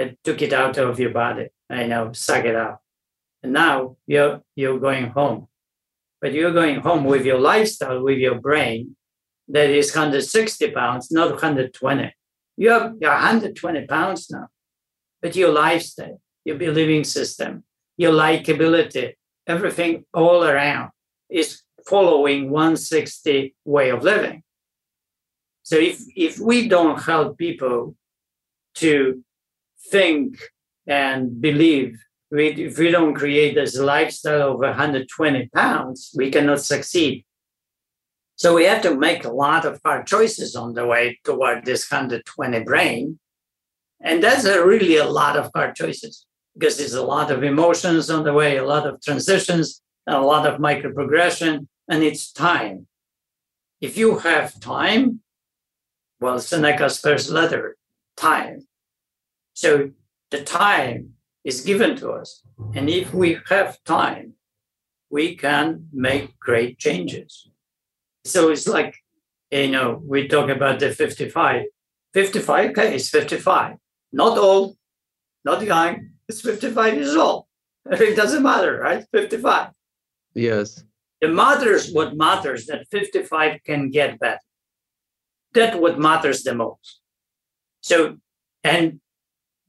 it 0.00 0.18
took 0.24 0.42
it 0.42 0.52
out 0.52 0.78
of 0.78 0.98
your 0.98 1.10
body. 1.10 1.48
I 1.68 1.86
know, 1.86 2.12
suck 2.12 2.44
it 2.44 2.56
up. 2.56 2.79
And 3.42 3.52
now 3.52 3.96
you're 4.06 4.42
you're 4.54 4.78
going 4.78 5.10
home. 5.10 5.48
But 6.20 6.34
you're 6.34 6.52
going 6.52 6.80
home 6.80 7.04
with 7.04 7.24
your 7.24 7.40
lifestyle, 7.40 8.02
with 8.02 8.18
your 8.18 8.38
brain 8.40 8.96
that 9.48 9.70
is 9.70 9.94
160 9.94 10.70
pounds, 10.70 11.10
not 11.10 11.30
120. 11.30 12.14
You're, 12.56 12.94
you're 13.00 13.10
120 13.10 13.86
pounds 13.86 14.30
now. 14.30 14.48
But 15.22 15.34
your 15.34 15.52
lifestyle, 15.52 16.20
your 16.44 16.56
believing 16.56 17.04
system, 17.04 17.64
your 17.96 18.12
likability, 18.12 19.14
everything 19.46 20.04
all 20.14 20.44
around 20.44 20.90
is 21.28 21.62
following 21.86 22.50
160 22.50 23.54
way 23.64 23.90
of 23.90 24.02
living. 24.02 24.42
So 25.62 25.76
if 25.76 26.00
if 26.16 26.38
we 26.38 26.68
don't 26.68 27.00
help 27.02 27.38
people 27.38 27.94
to 28.76 29.22
think 29.90 30.38
and 30.86 31.40
believe 31.40 31.98
we, 32.30 32.48
if 32.48 32.78
we 32.78 32.90
don't 32.90 33.14
create 33.14 33.54
this 33.54 33.76
lifestyle 33.76 34.52
of 34.52 34.58
120 34.58 35.48
pounds, 35.48 36.12
we 36.16 36.30
cannot 36.30 36.60
succeed. 36.60 37.24
So 38.36 38.54
we 38.54 38.64
have 38.64 38.82
to 38.82 38.96
make 38.96 39.24
a 39.24 39.32
lot 39.32 39.64
of 39.64 39.80
hard 39.84 40.06
choices 40.06 40.56
on 40.56 40.74
the 40.74 40.86
way 40.86 41.18
toward 41.24 41.64
this 41.64 41.90
120 41.90 42.60
brain. 42.64 43.18
And 44.00 44.22
that's 44.22 44.44
a 44.44 44.64
really 44.64 44.96
a 44.96 45.04
lot 45.04 45.36
of 45.36 45.50
hard 45.54 45.74
choices 45.74 46.24
because 46.54 46.78
there's 46.78 46.94
a 46.94 47.02
lot 47.02 47.30
of 47.30 47.42
emotions 47.42 48.10
on 48.10 48.24
the 48.24 48.32
way, 48.32 48.56
a 48.56 48.64
lot 48.64 48.86
of 48.86 49.02
transitions, 49.02 49.82
and 50.06 50.16
a 50.16 50.22
lot 50.22 50.46
of 50.46 50.58
micro 50.58 50.92
progression, 50.92 51.68
and 51.88 52.02
it's 52.02 52.32
time. 52.32 52.86
If 53.80 53.96
you 53.98 54.18
have 54.18 54.58
time, 54.60 55.20
well, 56.20 56.38
Seneca's 56.38 56.98
first 56.98 57.30
letter, 57.30 57.76
time. 58.16 58.66
So 59.54 59.90
the 60.30 60.42
time 60.42 61.14
is 61.44 61.62
given 61.62 61.96
to 61.96 62.10
us. 62.10 62.42
And 62.74 62.88
if 62.88 63.14
we 63.14 63.38
have 63.48 63.82
time, 63.84 64.34
we 65.10 65.36
can 65.36 65.88
make 65.92 66.38
great 66.38 66.78
changes. 66.78 67.48
So 68.24 68.50
it's 68.50 68.68
like, 68.68 68.94
you 69.50 69.70
know, 69.70 70.00
we 70.04 70.28
talk 70.28 70.50
about 70.50 70.78
the 70.80 70.92
55. 70.92 71.64
55, 72.14 72.70
okay, 72.70 72.94
it's 72.94 73.08
55. 73.08 73.76
Not 74.12 74.38
old, 74.38 74.76
not 75.44 75.62
young, 75.62 76.10
it's 76.28 76.40
55 76.40 76.94
years 76.94 77.16
old. 77.16 77.46
It 77.90 78.14
doesn't 78.14 78.42
matter, 78.42 78.78
right? 78.78 79.04
55. 79.12 79.70
Yes. 80.34 80.84
The 81.20 81.28
matters 81.28 81.90
what 81.92 82.16
matters 82.16 82.66
that 82.66 82.86
55 82.90 83.60
can 83.64 83.90
get 83.90 84.18
better. 84.18 84.38
That's 85.52 85.76
what 85.76 85.98
matters 85.98 86.42
the 86.42 86.54
most. 86.54 87.00
So, 87.80 88.18
and 88.62 89.00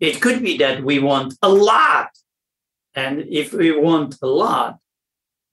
it 0.02 0.20
could 0.20 0.41
be 0.41 0.58
that 0.58 0.84
we 0.84 0.99
want 0.99 1.36
a 1.41 1.49
lot. 1.49 2.10
And 2.95 3.24
if 3.30 3.54
we 3.54 3.72
want 3.72 4.18
a 4.22 4.28
lot, 4.28 4.80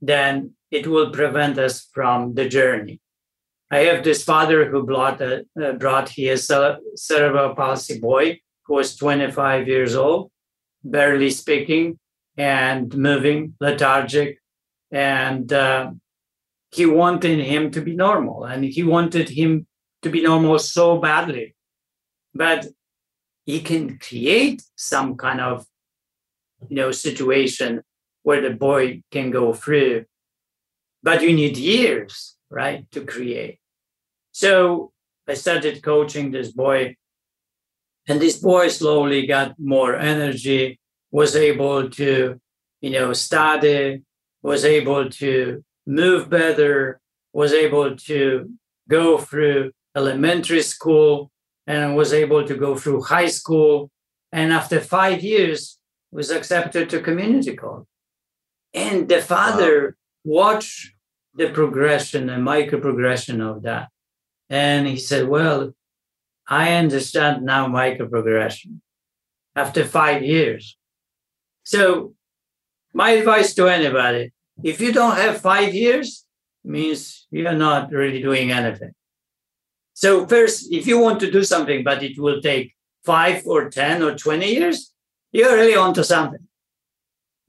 then 0.00 0.54
it 0.70 0.86
will 0.86 1.10
prevent 1.10 1.58
us 1.58 1.86
from 1.92 2.34
the 2.34 2.48
journey. 2.48 3.00
I 3.70 3.80
have 3.80 4.02
this 4.02 4.24
father 4.24 4.70
who 4.70 4.84
brought, 4.84 5.20
a, 5.20 5.44
uh, 5.62 5.72
brought 5.72 6.08
his 6.08 6.50
cerebral 6.94 7.54
palsy 7.54 8.00
boy 8.00 8.40
who 8.64 8.74
was 8.74 8.96
25 8.96 9.68
years 9.68 9.94
old, 9.94 10.30
barely 10.82 11.30
speaking 11.30 11.98
and 12.38 12.96
moving, 12.96 13.54
lethargic. 13.60 14.38
And 14.90 15.52
uh, 15.52 15.90
he 16.72 16.86
wanted 16.86 17.40
him 17.40 17.70
to 17.72 17.82
be 17.82 17.94
normal 17.94 18.44
and 18.44 18.64
he 18.64 18.82
wanted 18.82 19.28
him 19.28 19.66
to 20.00 20.08
be 20.08 20.22
normal 20.22 20.58
so 20.58 20.98
badly. 20.98 21.54
But 22.34 22.68
he 23.48 23.60
can 23.60 23.98
create 23.98 24.60
some 24.76 25.16
kind 25.24 25.40
of 25.40 25.66
you 26.68 26.76
know 26.78 26.90
situation 26.92 27.70
where 28.26 28.42
the 28.42 28.54
boy 28.68 29.02
can 29.14 29.30
go 29.30 29.46
through 29.52 30.04
but 31.02 31.22
you 31.22 31.32
need 31.32 31.56
years, 31.56 32.36
right, 32.50 32.90
to 32.92 33.04
create. 33.04 33.58
So 34.32 34.92
I 35.26 35.34
started 35.34 35.82
coaching 35.82 36.30
this 36.30 36.50
boy, 36.52 36.96
and 38.08 38.20
this 38.20 38.38
boy 38.38 38.68
slowly 38.68 39.26
got 39.26 39.54
more 39.58 39.96
energy, 39.96 40.78
was 41.10 41.36
able 41.36 41.90
to, 41.90 42.40
you 42.80 42.90
know, 42.90 43.12
study, 43.12 44.02
was 44.42 44.64
able 44.64 45.10
to 45.10 45.64
move 45.86 46.28
better, 46.28 47.00
was 47.32 47.52
able 47.52 47.96
to 47.96 48.52
go 48.88 49.18
through 49.18 49.72
elementary 49.96 50.62
school, 50.62 51.30
and 51.68 51.94
was 51.94 52.12
able 52.12 52.42
to 52.44 52.56
go 52.56 52.74
through 52.74 53.02
high 53.02 53.28
school. 53.28 53.90
And 54.32 54.52
after 54.52 54.80
five 54.80 55.22
years, 55.22 55.78
was 56.10 56.30
accepted 56.30 56.88
to 56.88 57.00
community 57.00 57.54
college. 57.54 57.86
And 58.72 59.08
the 59.08 59.20
father 59.20 59.96
watched 60.24 60.92
the 61.34 61.50
progression, 61.50 62.26
the 62.26 62.38
micro 62.38 62.80
progression 62.80 63.40
of 63.42 63.62
that. 63.62 63.88
And 64.48 64.88
he 64.88 64.96
said, 64.96 65.28
Well, 65.28 65.74
I 66.48 66.72
understand 66.72 67.44
now 67.44 67.68
micro 67.68 68.08
progression 68.08 68.80
after 69.54 69.84
five 69.84 70.22
years. 70.22 70.76
So, 71.64 72.14
my 72.94 73.10
advice 73.10 73.54
to 73.54 73.68
anybody 73.68 74.32
if 74.62 74.80
you 74.80 74.92
don't 74.92 75.16
have 75.16 75.40
five 75.40 75.74
years, 75.74 76.24
means 76.64 77.26
you're 77.30 77.52
not 77.52 77.92
really 77.92 78.20
doing 78.20 78.50
anything. 78.50 78.92
So, 79.98 80.28
first, 80.28 80.70
if 80.70 80.86
you 80.86 80.96
want 81.00 81.18
to 81.20 81.28
do 81.28 81.42
something, 81.42 81.82
but 81.82 82.04
it 82.04 82.20
will 82.20 82.40
take 82.40 82.72
five 83.04 83.44
or 83.44 83.68
10 83.68 84.00
or 84.00 84.14
20 84.14 84.46
years, 84.46 84.94
you're 85.32 85.56
really 85.56 85.74
onto 85.74 86.04
something. 86.04 86.46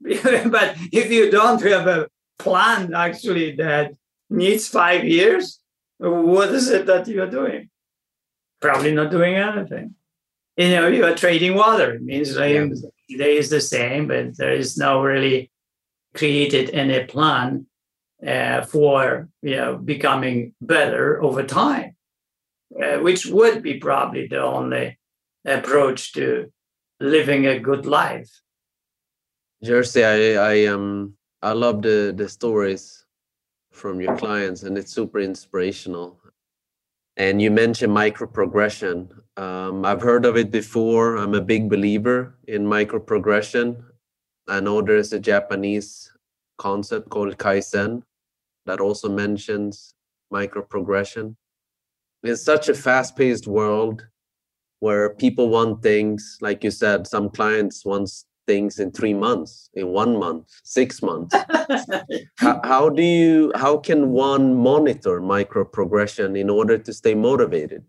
but 0.00 0.74
if 0.90 1.12
you 1.12 1.30
don't 1.30 1.62
have 1.62 1.86
a 1.86 2.08
plan 2.40 2.92
actually 2.92 3.54
that 3.54 3.92
needs 4.28 4.66
five 4.66 5.04
years, 5.04 5.60
what 5.98 6.48
is 6.48 6.68
it 6.68 6.86
that 6.86 7.06
you're 7.06 7.30
doing? 7.30 7.70
Probably 8.60 8.92
not 8.92 9.12
doing 9.12 9.36
anything. 9.36 9.94
You 10.56 10.70
know, 10.70 10.88
you 10.88 11.04
are 11.04 11.14
trading 11.14 11.54
water. 11.54 11.94
It 11.94 12.02
means 12.02 12.36
yeah. 12.36 12.66
today 13.08 13.36
is 13.36 13.50
the 13.50 13.60
same, 13.60 14.08
but 14.08 14.36
there 14.36 14.54
is 14.54 14.76
no 14.76 15.02
really 15.02 15.52
created 16.14 16.70
any 16.70 17.04
plan 17.04 17.66
uh, 18.26 18.62
for 18.62 19.28
you 19.40 19.56
know 19.56 19.76
becoming 19.76 20.52
better 20.60 21.22
over 21.22 21.44
time, 21.44 21.94
uh, 22.76 22.98
which 22.98 23.26
would 23.26 23.62
be 23.62 23.78
probably 23.78 24.26
the 24.26 24.40
only 24.40 24.98
approach 25.44 26.12
to 26.12 26.52
living 27.00 27.46
a 27.46 27.58
good 27.58 27.86
life. 27.86 28.30
Jerzy, 29.64 30.04
I 30.04 30.36
I 30.36 30.66
um 30.66 31.14
I 31.42 31.52
love 31.52 31.82
the 31.82 32.14
the 32.16 32.28
stories 32.28 33.04
from 33.72 34.00
your 34.00 34.16
clients, 34.16 34.62
and 34.62 34.76
it's 34.78 34.92
super 34.92 35.20
inspirational. 35.20 36.18
And 37.16 37.42
you 37.42 37.50
mentioned 37.50 37.92
micro 37.92 38.26
progression. 38.26 39.10
Um, 39.36 39.84
I've 39.84 40.00
heard 40.00 40.24
of 40.24 40.36
it 40.36 40.50
before. 40.50 41.16
I'm 41.16 41.34
a 41.34 41.40
big 41.40 41.68
believer 41.68 42.38
in 42.46 42.66
micro 42.66 42.98
progression. 42.98 43.84
I 44.48 44.60
know 44.60 44.80
there's 44.80 45.12
a 45.12 45.20
Japanese 45.20 46.10
concept 46.58 47.10
called 47.10 47.36
Kaizen 47.36 48.02
that 48.66 48.80
also 48.80 49.08
mentions 49.08 49.94
micro 50.30 50.62
progression. 50.62 51.36
It's 52.22 52.42
such 52.42 52.68
a 52.68 52.74
fast 52.74 53.16
paced 53.16 53.46
world 53.46 54.06
where 54.80 55.10
people 55.14 55.48
want 55.48 55.82
things, 55.82 56.38
like 56.40 56.64
you 56.64 56.70
said, 56.70 57.06
some 57.06 57.30
clients 57.30 57.84
want 57.84 58.10
things 58.46 58.78
in 58.78 58.90
three 58.90 59.14
months 59.14 59.70
in 59.74 59.86
one 59.88 60.18
month 60.18 60.44
six 60.64 61.02
months. 61.02 61.34
How, 62.44 62.60
how, 62.64 62.88
do 62.88 63.02
you 63.02 63.52
how 63.54 63.76
can 63.76 64.00
one 64.10 64.46
monitor 64.54 65.20
micro 65.20 65.64
progression 65.64 66.34
in 66.36 66.48
order 66.50 66.76
to 66.86 66.92
stay 66.92 67.14
motivated? 67.14 67.84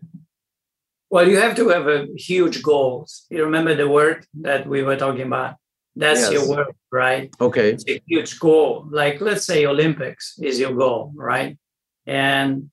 Well 1.10 1.26
you 1.28 1.38
have 1.44 1.56
to 1.56 1.68
have 1.74 1.86
a 1.88 2.06
huge 2.16 2.62
goals 2.62 3.26
you 3.30 3.42
remember 3.44 3.74
the 3.74 3.88
word 3.88 4.18
that 4.48 4.66
we 4.72 4.82
were 4.82 4.96
talking 5.04 5.26
about? 5.32 5.56
That's 5.96 6.20
yes. 6.20 6.32
your 6.34 6.44
word 6.48 6.74
right? 6.92 7.26
Okay. 7.40 7.70
It's 7.72 7.84
a 7.88 8.00
huge 8.06 8.38
goal. 8.38 8.86
Like 9.00 9.20
let's 9.20 9.44
say 9.44 9.66
olympics 9.66 10.24
is 10.48 10.60
your 10.60 10.74
goal 10.84 11.12
right? 11.16 11.58
And 12.06 12.70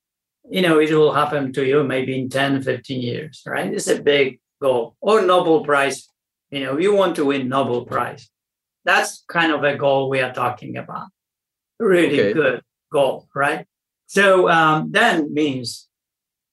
you 0.50 0.62
know 0.62 0.78
it 0.80 0.92
will 0.92 1.12
happen 1.12 1.52
to 1.52 1.64
you 1.64 1.82
maybe 1.84 2.18
in 2.18 2.28
10 2.28 2.62
15 2.62 3.00
years 3.00 3.42
right 3.46 3.72
it's 3.72 3.88
a 3.88 4.02
big 4.02 4.40
goal 4.60 4.96
or 5.00 5.22
nobel 5.22 5.64
prize 5.64 6.10
you 6.50 6.60
know, 6.60 6.78
you 6.78 6.94
want 6.94 7.16
to 7.16 7.24
win 7.24 7.48
Nobel 7.48 7.84
Prize. 7.84 8.28
That's 8.84 9.24
kind 9.28 9.52
of 9.52 9.62
a 9.62 9.76
goal 9.76 10.10
we 10.10 10.20
are 10.20 10.32
talking 10.32 10.76
about. 10.76 11.08
Really 11.78 12.20
okay. 12.20 12.32
good 12.32 12.62
goal, 12.92 13.28
right? 13.34 13.66
So 14.06 14.48
um, 14.48 14.90
then 14.90 15.32
means 15.32 15.88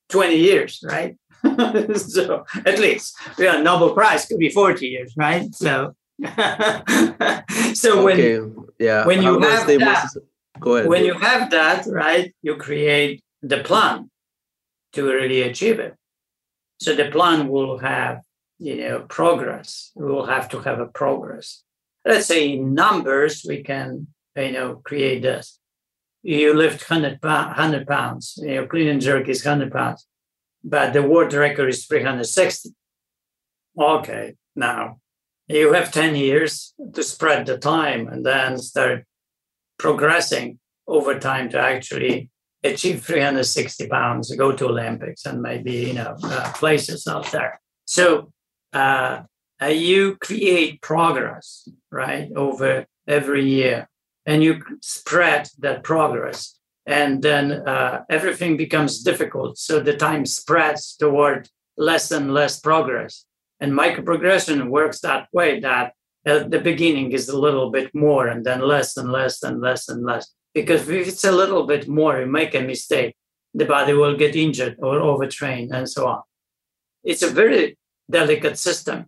20 0.10 0.38
years, 0.38 0.84
right? 0.84 1.18
so 1.96 2.46
at 2.66 2.80
least 2.80 3.18
yeah, 3.38 3.62
Nobel 3.62 3.94
Prize 3.94 4.26
could 4.26 4.38
be 4.38 4.50
40 4.50 4.88
years, 4.88 5.14
right? 5.18 5.54
So 5.54 5.96
so 7.74 8.04
when 8.04 8.20
okay. 8.20 8.42
yeah 8.80 9.06
when 9.06 9.22
you 9.22 9.40
have 9.40 9.68
that, 9.68 10.10
go 10.60 10.76
ahead. 10.76 10.90
When 10.90 11.06
you 11.06 11.14
have 11.14 11.52
that, 11.52 11.86
right, 11.88 12.34
you 12.42 12.56
create 12.56 13.22
the 13.42 13.60
plan 13.60 14.10
to 14.94 15.04
really 15.04 15.42
achieve 15.42 15.80
it. 15.80 15.96
So 16.80 16.96
the 16.96 17.10
plan 17.10 17.48
will 17.50 17.80
have 17.80 18.22
you 18.60 18.78
know 18.78 19.00
progress. 19.02 19.92
We 19.96 20.06
will 20.06 20.26
have 20.26 20.50
to 20.50 20.60
have 20.60 20.80
a 20.80 20.88
progress. 20.88 21.64
Let's 22.06 22.28
say 22.28 22.54
in 22.54 22.74
numbers 22.74 23.46
we 23.48 23.64
can 23.64 24.08
you 24.36 24.52
know 24.52 24.76
create 24.84 25.22
this. 25.22 25.60
You 26.24 26.54
lift 26.54 26.90
100, 26.90 27.20
100 27.22 27.88
pounds 27.88 28.40
you 28.42 28.56
know 28.56 28.68
clean 28.68 28.88
and 28.88 29.02
jerk 29.02 29.28
is 29.30 29.46
100 29.46 29.72
pounds 29.72 30.08
but 30.64 30.94
the 30.94 31.02
world 31.02 31.34
record 31.34 31.70
is 31.70 31.86
360 31.86 32.72
okay 33.80 34.36
now 34.56 35.00
you 35.48 35.72
have 35.74 35.92
10 35.92 36.16
years 36.16 36.74
to 36.94 37.04
spread 37.04 37.46
the 37.46 37.58
time 37.58 38.08
and 38.08 38.26
then 38.26 38.58
start 38.58 39.06
progressing 39.78 40.60
over 40.88 41.20
time 41.20 41.50
to 41.50 41.60
actually 41.60 42.30
achieve 42.74 43.04
360 43.04 43.88
pounds 43.88 44.36
go 44.36 44.52
to 44.52 44.66
olympics 44.66 45.26
and 45.26 45.42
maybe 45.42 45.74
you 45.74 45.94
know 45.94 46.16
uh, 46.24 46.52
places 46.54 47.08
out 47.08 47.32
there 47.32 47.60
so 47.86 48.32
uh, 48.74 49.22
uh, 49.62 49.68
you 49.68 50.18
create 50.18 50.82
progress, 50.82 51.68
right, 51.92 52.30
over 52.36 52.86
every 53.08 53.48
year, 53.48 53.90
and 54.26 54.44
you 54.44 54.62
spread 54.82 55.50
that 55.60 55.84
progress. 55.84 56.54
and 56.90 57.22
then 57.22 57.52
uh, 57.68 58.06
everything 58.10 58.56
becomes 58.56 59.04
difficult. 59.04 59.58
So 59.58 59.82
the 59.82 59.98
time 59.98 60.26
spreads 60.26 60.96
toward 60.96 61.50
less 61.76 62.12
and 62.12 62.34
less 62.34 62.62
progress. 62.62 63.26
And 63.60 63.74
microprogression 63.74 64.70
works 64.70 65.02
that 65.02 65.28
way 65.34 65.60
that 65.60 65.94
at 66.26 66.50
the 66.50 66.62
beginning 66.62 67.12
is 67.12 67.28
a 67.28 67.38
little 67.38 67.72
bit 67.72 67.94
more 67.94 68.28
and 68.32 68.46
then 68.46 68.62
less 68.62 68.96
and 68.96 69.12
less 69.12 69.44
and 69.44 69.60
less 69.60 69.90
and 69.90 70.06
less. 70.06 70.26
Because 70.58 70.82
if 70.90 71.08
it's 71.08 71.24
a 71.24 71.32
little 71.42 71.66
bit 71.68 71.88
more, 71.88 72.20
you 72.20 72.26
make 72.26 72.54
a 72.56 72.62
mistake, 72.74 73.14
the 73.54 73.66
body 73.66 73.94
will 73.94 74.18
get 74.24 74.36
injured 74.36 74.76
or 74.80 74.96
overtrained 75.12 75.70
and 75.78 75.88
so 75.88 76.02
on. 76.14 76.22
It's 77.04 77.22
a 77.22 77.30
very 77.42 77.78
delicate 78.10 78.58
system. 78.58 79.06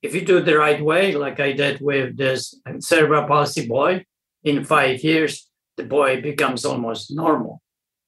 If 0.00 0.14
you 0.14 0.22
do 0.24 0.38
it 0.38 0.46
the 0.46 0.58
right 0.66 0.82
way, 0.82 1.04
like 1.24 1.38
I 1.38 1.52
did 1.52 1.80
with 1.80 2.16
this 2.16 2.40
cerebral 2.78 3.26
palsy 3.26 3.64
boy, 3.66 3.92
in 4.42 4.64
five 4.64 5.04
years, 5.10 5.32
the 5.76 5.84
boy 5.84 6.22
becomes 6.22 6.64
almost 6.64 7.02
normal 7.10 7.60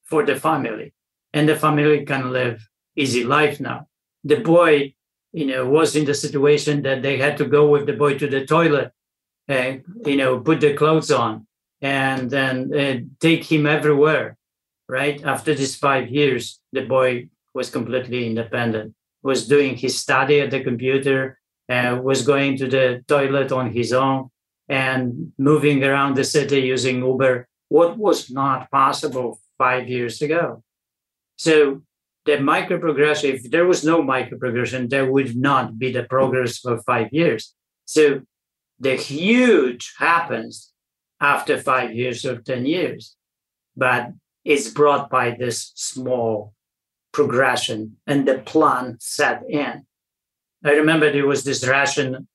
for 0.05 0.25
the 0.25 0.37
family 0.37 0.95
and 1.33 1.49
the 1.49 1.57
family 1.57 2.05
can 2.05 2.33
live 2.33 2.67
easy 2.97 3.23
life 3.25 3.61
now 3.61 3.87
the 4.25 4.41
boy 4.41 4.95
you 5.33 5.47
know 5.47 5.69
was 5.69 5.95
in 5.95 6.05
the 6.07 6.15
situation 6.15 6.83
that 6.83 7.03
they 7.03 7.17
had 7.19 7.37
to 7.37 7.45
go 7.45 7.69
with 7.69 7.85
the 7.87 7.93
boy 7.93 8.17
to 8.19 8.27
the 8.27 8.47
toilet 8.47 8.91
and 9.47 9.85
you 10.07 10.17
know 10.17 10.41
put 10.41 10.61
the 10.61 10.73
clothes 10.75 11.11
on 11.11 11.47
and 11.81 12.31
then 12.31 12.73
uh, 12.75 12.99
take 13.21 13.45
him 13.45 13.67
everywhere 13.67 14.37
right 14.89 15.23
after 15.25 15.55
these 15.55 15.77
five 15.77 16.09
years 16.09 16.61
the 16.73 16.83
boy 16.83 17.29
was 17.55 17.71
completely 17.71 18.27
independent 18.27 18.95
was 19.23 19.49
doing 19.49 19.77
his 19.77 19.99
study 19.99 20.41
at 20.41 20.51
the 20.51 20.63
computer 20.63 21.39
and 21.69 22.03
was 22.03 22.27
going 22.27 22.57
to 22.57 22.67
the 22.67 23.05
toilet 23.07 23.53
on 23.53 23.71
his 23.73 23.93
own 23.93 24.31
and 24.69 25.33
moving 25.39 25.85
around 25.85 26.15
the 26.15 26.25
city 26.25 26.61
using 26.61 26.99
uber 26.99 27.47
what 27.69 27.99
was 27.99 28.31
not 28.31 28.71
possible 28.71 29.41
five 29.59 29.89
years 29.89 30.23
ago. 30.23 30.63
So 31.37 31.83
the 32.25 32.39
microprogression, 32.39 33.35
if 33.35 33.51
there 33.51 33.67
was 33.67 33.85
no 33.85 34.03
microprogression, 34.03 34.89
there 34.89 35.11
would 35.11 35.37
not 35.37 35.79
be 35.79 35.93
the 35.93 36.05
progress 36.05 36.59
for 36.59 36.79
five 36.83 37.09
years. 37.13 37.55
So 37.85 38.23
the 38.81 38.97
huge 38.97 39.95
happens 39.99 40.73
after 41.21 41.59
five 41.59 41.95
years 41.95 42.25
or 42.25 42.37
10 42.41 42.67
years, 42.67 43.17
but 43.77 44.13
it's 44.45 44.71
brought 44.71 45.11
by 45.11 45.31
this 45.31 45.73
small 45.75 46.55
progression 47.13 47.97
and 48.07 48.27
the 48.27 48.39
plan 48.39 48.97
set 49.01 49.43
in. 49.49 49.85
I 50.65 50.73
remember 50.73 51.11
there 51.11 51.27
was 51.27 51.45
this 51.45 51.67
Russian 51.67 52.29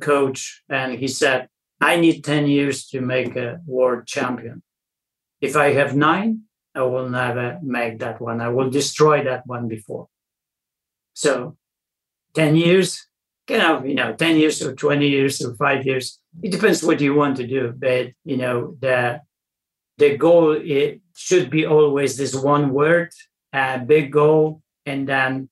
coach, 0.00 0.62
and 0.68 0.98
he 0.98 1.08
said, 1.08 1.48
I 1.80 1.96
need 1.96 2.24
10 2.24 2.46
years 2.46 2.86
to 2.88 3.00
make 3.00 3.36
a 3.36 3.60
world 3.66 4.06
champion. 4.06 4.62
If 5.40 5.56
I 5.56 5.72
have 5.72 5.96
nine, 5.96 6.42
I 6.74 6.82
will 6.82 7.08
never 7.08 7.58
make 7.62 7.98
that 7.98 8.20
one. 8.20 8.40
I 8.40 8.48
will 8.48 8.70
destroy 8.70 9.24
that 9.24 9.46
one 9.46 9.66
before. 9.66 10.08
So 11.14 11.56
10 12.34 12.54
years, 12.56 13.06
kind 13.48 13.62
of, 13.62 13.86
you 13.86 13.94
know, 13.94 14.14
10 14.14 14.36
years 14.36 14.62
or 14.62 14.74
20 14.74 15.08
years 15.08 15.42
or 15.42 15.54
five 15.56 15.84
years. 15.84 16.19
It 16.42 16.52
depends 16.52 16.82
what 16.82 17.00
you 17.00 17.14
want 17.14 17.36
to 17.38 17.46
do. 17.46 17.72
But, 17.76 18.12
you 18.24 18.36
know, 18.36 18.76
the 18.80 19.20
the 19.98 20.16
goal 20.16 20.52
it 20.52 21.00
should 21.14 21.50
be 21.50 21.66
always 21.66 22.16
this 22.16 22.34
one 22.34 22.72
word, 22.72 23.10
a 23.52 23.78
big 23.78 24.10
goal, 24.10 24.62
and 24.86 25.06
then 25.06 25.50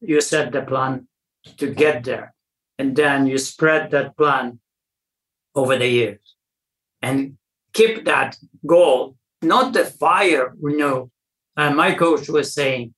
you 0.00 0.20
set 0.20 0.52
the 0.52 0.62
plan 0.62 1.08
to 1.56 1.74
get 1.74 2.04
there. 2.04 2.34
And 2.78 2.96
then 2.96 3.26
you 3.26 3.36
spread 3.38 3.90
that 3.90 4.16
plan 4.16 4.60
over 5.54 5.76
the 5.76 5.88
years 5.88 6.36
and 7.02 7.36
keep 7.72 8.04
that 8.04 8.36
goal 8.66 9.16
not 9.42 9.72
the 9.72 9.84
fire. 9.84 10.54
You 10.62 10.76
know, 10.76 11.10
uh, 11.56 11.70
my 11.70 11.94
coach 11.94 12.28
was 12.28 12.54
saying 12.54 12.94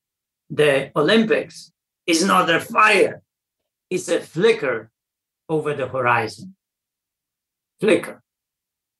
the 0.50 0.90
Olympics 0.94 1.72
is 2.06 2.24
not 2.24 2.50
a 2.50 2.60
fire, 2.60 3.22
it's 3.90 4.08
a 4.08 4.20
flicker 4.20 4.90
over 5.48 5.74
the 5.74 5.88
horizon. 5.88 6.54
Flicker. 7.82 8.22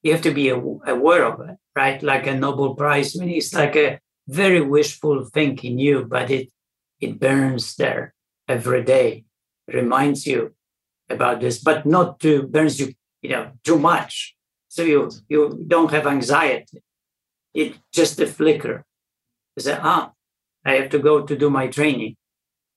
You 0.03 0.13
have 0.13 0.23
to 0.23 0.35
be 0.35 0.49
aware 0.49 1.25
of 1.25 1.41
it, 1.49 1.57
right? 1.77 2.03
Like 2.03 2.27
a 2.27 2.35
Nobel 2.35 2.75
Prize. 2.75 3.17
I 3.17 3.25
mean, 3.25 3.37
it's 3.37 3.55
like 3.55 3.77
a 3.77 4.01
very 4.27 4.61
wishful 4.61 5.25
thinking 5.25 5.79
you, 5.79 6.05
but 6.05 6.31
it 6.31 6.47
it 7.01 7.21
burns 7.21 7.77
there 7.77 8.15
every 8.49 8.83
day, 8.83 9.25
reminds 9.69 10.27
you 10.27 10.55
about 11.09 11.41
this, 11.41 11.59
but 11.69 11.87
not 11.87 12.21
to 12.21 12.43
burns 12.55 12.81
you, 12.81 12.89
you 13.23 13.31
know, 13.31 13.53
too 13.63 13.79
much. 13.79 14.35
So 14.69 14.83
you 14.83 15.11
you 15.29 15.65
don't 15.69 15.93
have 15.93 16.07
anxiety 16.07 16.83
it 17.55 17.79
just 17.93 18.21
a 18.21 18.27
flicker. 18.27 18.85
You 19.57 19.63
say, 19.63 19.79
ah, 19.81 20.13
I 20.65 20.75
have 20.75 20.91
to 20.91 20.99
go 20.99 21.27
to 21.27 21.37
do 21.37 21.51
my 21.51 21.69
training. 21.69 22.17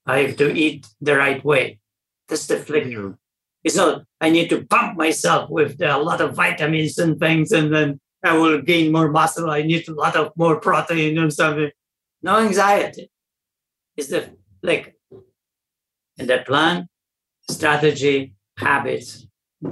I 0.05 0.19
have 0.19 0.37
to 0.37 0.53
eat 0.53 0.87
the 1.01 1.15
right 1.15 1.43
way. 1.43 1.79
That's 2.27 2.47
the 2.47 2.57
flicker. 2.57 3.17
It's 3.65 3.75
not, 3.75 4.03
I 4.21 4.29
need 4.29 4.49
to 4.51 4.65
pump 4.65 4.97
myself 4.97 5.49
with 5.49 5.81
a 5.81 5.97
lot 5.97 6.21
of 6.21 6.35
vitamins 6.35 6.97
and 6.97 7.19
things, 7.19 7.51
and 7.51 7.73
then 7.73 7.99
I 8.23 8.37
will 8.37 8.61
gain 8.61 8.93
more 8.93 9.11
muscle. 9.11 9.49
I 9.49 9.63
need 9.63 9.89
a 9.89 9.93
lot 9.93 10.15
of 10.15 10.31
more 10.37 10.59
protein 10.61 11.17
and 11.17 11.33
something. 11.33 11.71
No 12.21 12.39
anxiety. 12.39 13.11
It's 13.97 14.09
the 14.09 14.21
like 14.63 14.95
And 16.17 16.29
the 16.29 16.39
plan, 16.47 16.87
strategy, 17.49 18.35
habits, 18.57 19.27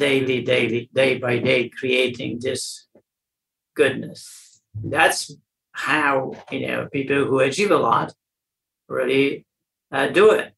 daily, 0.05 0.41
daily, 0.43 0.89
day 0.93 1.11
by 1.19 1.39
day, 1.39 1.69
creating 1.69 2.39
this 2.41 2.87
goodness 3.75 4.43
that's 4.81 5.35
how 5.71 6.33
you 6.51 6.67
know 6.67 6.87
people 6.91 7.25
who 7.25 7.39
achieve 7.39 7.71
a 7.71 7.77
lot 7.77 8.13
really 8.87 9.45
uh, 9.91 10.07
do 10.07 10.31
it. 10.31 10.53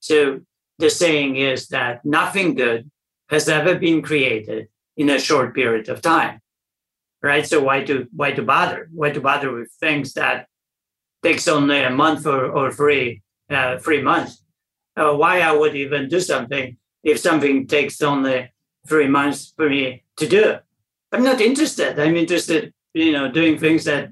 So 0.00 0.40
the 0.80 0.90
saying 0.90 1.36
is 1.36 1.68
that 1.68 2.04
nothing 2.04 2.54
good 2.54 2.90
has 3.28 3.48
ever 3.48 3.74
been 3.76 4.02
created 4.02 4.68
in 4.96 5.10
a 5.10 5.18
short 5.18 5.54
period 5.54 5.88
of 5.88 6.02
time, 6.02 6.40
right? 7.22 7.46
So 7.46 7.62
why 7.62 7.84
to 7.84 8.08
why 8.12 8.32
to 8.32 8.42
bother? 8.42 8.88
Why 8.92 9.10
to 9.10 9.20
bother 9.20 9.52
with 9.52 9.70
things 9.80 10.14
that 10.14 10.46
takes 11.22 11.46
only 11.46 11.82
a 11.82 11.90
month 11.90 12.26
or, 12.26 12.46
or 12.46 12.72
three 12.72 13.22
uh, 13.48 13.78
three 13.78 14.02
months? 14.02 14.42
Uh, 14.96 15.14
why 15.14 15.40
I 15.40 15.52
would 15.52 15.76
even 15.76 16.08
do 16.08 16.20
something 16.20 16.76
if 17.04 17.18
something 17.18 17.66
takes 17.66 18.02
only 18.02 18.52
three 18.86 19.08
months 19.08 19.52
for 19.56 19.68
me 19.68 20.04
to 20.16 20.26
do? 20.26 20.56
I'm 21.12 21.24
not 21.24 21.40
interested. 21.40 21.98
I'm 21.98 22.16
interested 22.16 22.72
you 22.92 23.12
know, 23.12 23.30
doing 23.30 23.58
things 23.58 23.84
that 23.84 24.10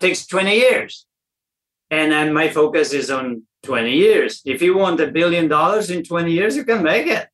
takes 0.00 0.26
20 0.26 0.54
years. 0.54 1.06
And 1.90 2.12
then 2.12 2.32
my 2.32 2.48
focus 2.48 2.92
is 2.92 3.10
on 3.10 3.42
20 3.68 3.92
years. 3.92 4.40
If 4.44 4.62
you 4.62 4.76
want 4.76 5.00
a 5.00 5.08
billion 5.18 5.46
dollars 5.46 5.90
in 5.90 6.02
20 6.02 6.32
years, 6.32 6.56
you 6.56 6.64
can 6.64 6.82
make 6.82 7.06
it. 7.06 7.28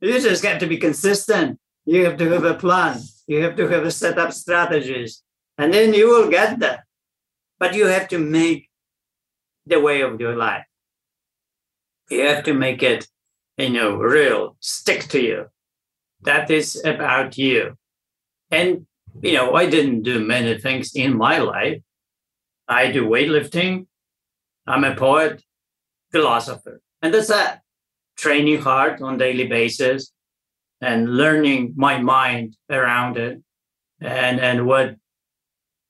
You 0.00 0.20
just 0.20 0.44
have 0.44 0.60
to 0.60 0.66
be 0.66 0.76
consistent. 0.76 1.58
You 1.86 2.04
have 2.04 2.18
to 2.18 2.28
have 2.34 2.44
a 2.44 2.54
plan. 2.54 3.00
You 3.26 3.42
have 3.44 3.56
to 3.56 3.66
have 3.68 3.84
a 3.84 3.90
set 3.90 4.18
up 4.18 4.32
strategies. 4.32 5.22
And 5.56 5.72
then 5.72 5.94
you 5.94 6.06
will 6.10 6.28
get 6.28 6.58
that. 6.60 6.80
But 7.58 7.74
you 7.74 7.86
have 7.86 8.08
to 8.08 8.18
make 8.18 8.68
the 9.64 9.80
way 9.80 10.02
of 10.02 10.20
your 10.20 10.36
life. 10.36 10.66
You 12.10 12.26
have 12.28 12.44
to 12.44 12.52
make 12.52 12.82
it, 12.82 13.08
you 13.56 13.70
know, 13.70 13.96
real, 13.96 14.56
stick 14.60 15.08
to 15.14 15.20
you. 15.20 15.46
That 16.22 16.50
is 16.50 16.68
about 16.84 17.38
you. 17.38 17.78
And 18.50 18.86
you 19.22 19.32
know, 19.34 19.54
I 19.54 19.66
didn't 19.66 20.02
do 20.02 20.24
many 20.34 20.58
things 20.58 20.94
in 20.94 21.16
my 21.16 21.38
life. 21.38 21.80
I 22.68 22.90
do 22.90 23.06
weightlifting. 23.06 23.86
I'm 24.66 24.84
a 24.84 24.94
poet, 24.94 25.42
philosopher, 26.14 26.80
and 27.02 27.12
that's 27.12 27.28
that. 27.28 27.62
Training 28.16 28.60
hard 28.60 29.02
on 29.02 29.18
daily 29.18 29.48
basis 29.48 30.12
and 30.80 31.16
learning 31.16 31.72
my 31.76 31.98
mind 31.98 32.56
around 32.70 33.16
it 33.16 33.42
and 34.00 34.38
and 34.38 34.66
what 34.66 34.96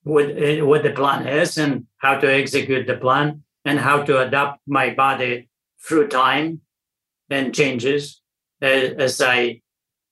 what 0.05 0.27
what 0.71 0.83
the 0.83 0.95
plan 1.01 1.27
is 1.27 1.59
and 1.59 1.87
how 1.99 2.15
to 2.19 2.29
execute 2.41 2.87
the 2.87 2.97
plan 2.97 3.43
and 3.67 3.79
how 3.79 4.03
to 4.03 4.21
adapt 4.21 4.61
my 4.67 4.87
body 4.95 5.49
through 5.85 6.09
time 6.09 6.61
and 7.31 7.55
changes 7.55 8.23
as, 8.61 8.93
as 9.07 9.21
I 9.21 9.61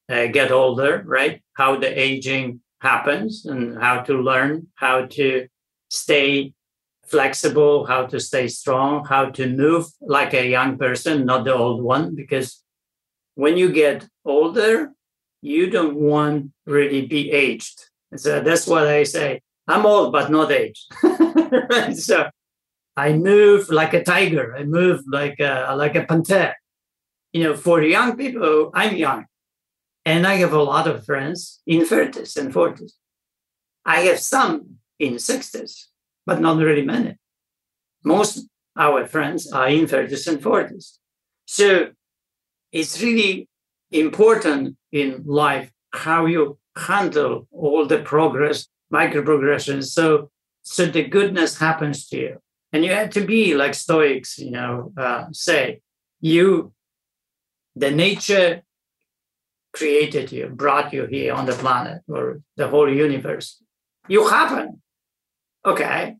uh, 0.09 0.27
get 0.27 0.51
older, 0.51 1.03
right? 1.07 1.41
How 1.55 1.79
the 1.79 1.89
aging 1.89 2.61
happens 2.81 3.47
and 3.47 3.81
how 3.81 4.03
to 4.03 4.15
learn 4.21 4.69
how 4.75 5.07
to 5.07 5.47
stay 5.89 6.53
flexible, 7.13 7.87
how 7.87 8.07
to 8.07 8.19
stay 8.19 8.49
strong, 8.49 9.05
how 9.05 9.25
to 9.39 9.45
move 9.47 9.85
like 10.01 10.35
a 10.35 10.49
young 10.57 10.79
person, 10.79 11.25
not 11.25 11.45
the 11.45 11.55
old 11.55 11.81
one. 11.83 12.17
Because 12.17 12.65
when 13.35 13.57
you 13.57 13.71
get 13.71 14.09
older, 14.25 14.93
you 15.43 15.71
don't 15.71 15.97
want 15.97 16.51
really 16.67 17.07
be 17.07 17.31
aged. 17.31 17.77
So 18.17 18.41
that's 18.41 18.67
what 18.67 18.87
I 18.87 19.05
say. 19.05 19.43
I'm 19.69 19.87
old, 19.87 20.13
but 20.13 20.31
not 20.31 20.51
aged. 20.51 20.87
So 21.95 22.29
I 22.97 23.13
move 23.13 23.69
like 23.69 23.93
a 23.95 24.03
tiger. 24.03 24.57
I 24.57 24.65
move 24.65 25.01
like 25.07 25.39
a, 25.41 25.75
like 25.77 25.97
a 25.97 26.05
panther. 26.05 26.55
You 27.33 27.45
know, 27.45 27.55
for 27.57 27.83
young 27.83 28.17
people, 28.17 28.71
I'm 28.75 28.97
young. 28.97 29.27
And 30.05 30.27
I 30.27 30.35
have 30.43 30.53
a 30.53 30.63
lot 30.63 30.89
of 30.89 31.05
friends 31.05 31.61
in 31.67 31.83
30s 31.83 32.37
and 32.37 32.53
40s. 32.53 32.93
I 33.85 34.01
have 34.09 34.19
some 34.19 34.79
in 34.99 35.15
60s, 35.15 35.87
but 36.27 36.41
not 36.41 36.59
really 36.59 36.85
many. 36.85 37.17
Most 38.05 38.49
our 38.77 39.07
friends 39.07 39.53
are 39.53 39.69
in 39.69 39.87
30s 39.87 40.27
and 40.27 40.43
40s. 40.43 40.99
So 41.45 41.91
it's 42.73 43.03
really 43.03 43.49
important 43.91 44.77
in 44.91 45.23
life 45.27 45.71
how 45.93 46.27
you 46.27 46.59
handle 46.75 47.47
all 47.53 47.87
the 47.87 47.99
progress, 47.99 48.67
micro 48.91 49.23
progressions. 49.23 49.93
So 49.93 50.31
so 50.63 50.87
the 50.87 51.05
goodness 51.05 51.59
happens 51.59 52.09
to 52.09 52.17
you. 52.19 52.39
And 52.73 52.85
you 52.85 52.93
have 52.93 53.11
to 53.11 53.25
be 53.25 53.55
like 53.55 53.75
Stoics, 53.75 54.39
you 54.39 54.51
know, 54.51 54.93
uh, 54.97 55.27
say, 55.33 55.83
you, 56.21 56.73
the 57.77 57.91
nature 57.91 58.63
created 59.73 60.33
you, 60.33 60.47
brought 60.49 60.93
you 60.93 61.07
here 61.07 61.35
on 61.35 61.47
the 61.47 61.53
planet 61.53 62.03
or 62.09 62.41
the 62.57 62.69
whole 62.69 62.91
universe. 62.91 63.63
You 64.09 64.29
happen. 64.29 64.82
Okay. 65.65 66.17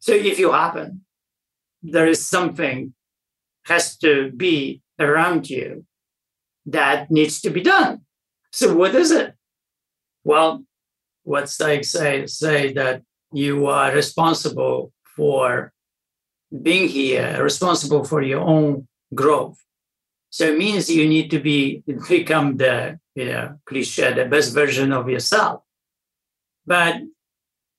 So 0.00 0.12
if 0.12 0.38
you 0.38 0.52
happen, 0.52 1.04
there 1.82 2.06
is 2.06 2.26
something 2.26 2.94
has 3.64 3.96
to 3.98 4.30
be 4.32 4.82
around 4.98 5.50
you 5.50 5.84
that 6.66 7.10
needs 7.10 7.40
to 7.42 7.50
be 7.50 7.62
done. 7.62 8.02
So 8.52 8.74
what 8.74 8.94
is 8.94 9.10
it? 9.10 9.34
Well, 10.24 10.64
what 11.24 11.48
Stoics 11.48 11.90
say 11.90 12.26
say 12.26 12.72
that 12.74 13.02
you 13.32 13.66
are 13.66 13.92
responsible 13.92 14.92
for 15.16 15.72
being 16.62 16.88
here, 16.88 17.42
responsible 17.42 18.04
for 18.04 18.22
your 18.22 18.40
own 18.40 18.86
growth. 19.14 19.58
So 20.30 20.44
it 20.44 20.58
means 20.58 20.90
you 20.90 21.08
need 21.08 21.30
to 21.30 21.40
be 21.40 21.82
become 22.08 22.56
the 22.56 22.98
you 23.14 23.26
know 23.26 23.58
cliche, 23.66 24.12
the 24.14 24.26
best 24.26 24.54
version 24.54 24.92
of 24.92 25.08
yourself. 25.08 25.62
But 26.66 27.02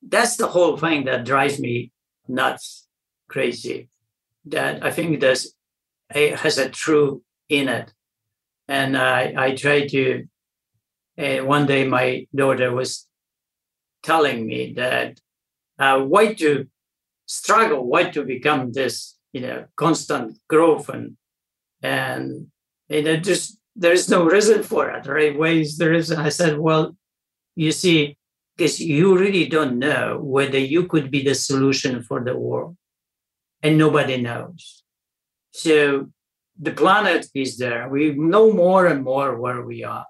that's 0.02 0.38
the 0.38 0.48
whole 0.48 0.78
thing 0.78 1.06
that 1.06 1.26
drives 1.26 1.60
me 1.60 1.92
nuts, 2.28 2.88
crazy. 3.30 3.90
That 4.46 4.84
I 4.84 4.92
think 4.92 5.20
there's 5.20 5.54
it 6.14 6.40
has 6.40 6.58
a 6.58 6.70
truth 6.70 7.22
in 7.50 7.68
it, 7.68 7.94
and 8.68 8.98
I 8.98 9.34
I 9.38 9.56
try 9.56 9.88
to. 9.88 10.28
Uh, 11.20 11.38
one 11.40 11.66
day, 11.66 11.88
my 11.88 12.28
daughter 12.36 12.72
was 12.72 13.08
telling 14.04 14.46
me 14.46 14.74
that 14.74 15.20
uh, 15.80 16.00
why 16.00 16.34
to 16.36 16.68
struggle, 17.26 17.86
why 17.86 18.04
to 18.12 18.24
become 18.24 18.72
this, 18.72 19.18
you 19.34 19.42
know, 19.42 19.66
constant 19.76 20.38
growth 20.48 20.90
and 20.90 21.18
and 21.82 22.48
you 22.90 23.04
know 23.04 23.18
just 23.18 23.60
there 23.76 23.94
is 23.94 24.10
no 24.10 24.26
reason 24.26 24.64
for 24.64 24.90
it, 24.90 25.06
right? 25.06 25.38
Ways 25.38 25.78
there 25.78 25.94
is. 25.94 26.12
I 26.12 26.30
said, 26.30 26.58
well, 26.58 26.96
you 27.56 27.72
see, 27.72 28.17
because 28.58 28.80
you 28.80 29.16
really 29.18 29.48
don't 29.48 29.78
know 29.78 30.20
whether 30.20 30.58
you 30.58 30.88
could 30.88 31.12
be 31.12 31.24
the 31.24 31.36
solution 31.36 32.02
for 32.02 32.24
the 32.24 32.36
world, 32.36 32.76
and 33.62 33.78
nobody 33.78 34.20
knows. 34.20 34.84
So 35.52 36.10
the 36.60 36.72
planet 36.72 37.28
is 37.36 37.58
there. 37.58 37.88
We 37.88 38.16
know 38.16 38.52
more 38.52 38.88
and 38.88 39.04
more 39.04 39.40
where 39.40 39.62
we 39.62 39.84
are, 39.84 40.08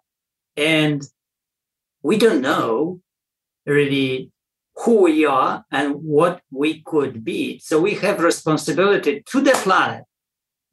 and 0.55 1.03
we 2.01 2.17
don't 2.17 2.41
know 2.41 3.01
really 3.65 4.31
who 4.77 5.01
we 5.03 5.25
are 5.25 5.65
and 5.71 5.95
what 5.95 6.41
we 6.51 6.81
could 6.81 7.25
be. 7.25 7.59
So 7.59 7.81
we 7.81 7.95
have 7.95 8.21
responsibility 8.21 9.23
to 9.25 9.41
the 9.41 9.51
planet 9.51 10.05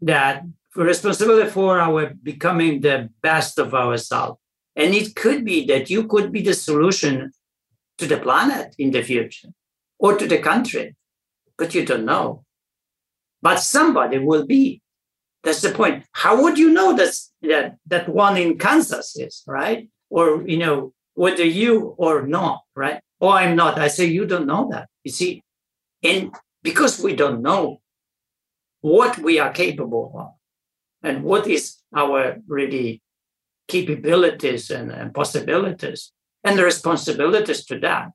that 0.03 0.45
responsibility 0.77 1.51
for 1.51 1.81
our 1.81 2.13
becoming 2.23 2.81
the 2.81 3.09
best 3.23 3.59
of 3.59 3.75
ourselves. 3.75 4.39
And 4.77 4.95
it 4.95 5.17
could 5.17 5.45
be 5.45 5.65
that 5.67 5.89
you 5.89 6.07
could 6.07 6.31
be 6.31 6.43
the 6.43 6.53
solution 6.53 7.33
to 7.99 8.07
the 8.07 8.19
planet 8.19 8.75
in 8.79 8.91
the 8.91 9.03
future 9.03 9.49
or 9.99 10.17
to 10.17 10.27
the 10.27 10.39
country, 10.39 10.97
but 11.57 11.75
you 11.75 11.85
don't 11.85 12.05
know. 12.05 12.45
But 13.43 13.61
somebody 13.61 14.19
will 14.19 14.47
be. 14.47 14.81
That's 15.43 15.61
the 15.61 15.71
point. 15.71 16.05
How 16.13 16.43
would 16.43 16.59
you 16.59 16.71
know 16.71 16.97
that 16.97 17.15
that, 17.43 17.77
that 17.87 18.09
one 18.09 18.37
in 18.37 18.59
Kansas 18.59 19.17
is, 19.17 19.43
right? 19.47 19.89
Or, 20.09 20.47
you 20.49 20.57
know, 20.57 20.93
whether 21.15 21.45
you 21.45 21.95
or 21.99 22.27
not, 22.27 22.63
right? 22.75 23.01
Oh, 23.21 23.29
I'm 23.29 23.55
not. 23.55 23.79
I 23.79 23.89
say, 23.89 24.07
you 24.07 24.27
don't 24.27 24.47
know 24.47 24.69
that. 24.73 24.89
You 25.05 25.13
see, 25.13 25.43
and 26.03 26.35
because 26.63 27.01
we 27.01 27.15
don't 27.15 27.43
know 27.43 27.81
what 28.81 29.19
we 29.19 29.39
are 29.39 29.53
capable 29.53 30.13
of 30.15 30.31
and 31.03 31.23
what 31.23 31.47
is 31.47 31.77
our 31.95 32.37
really 32.47 33.03
capabilities 33.69 34.71
and, 34.71 34.91
and 34.91 35.15
possibilities 35.15 36.13
and 36.45 36.59
the 36.59 36.65
responsibilities 36.65 37.65
to 37.67 37.79
that, 37.81 38.11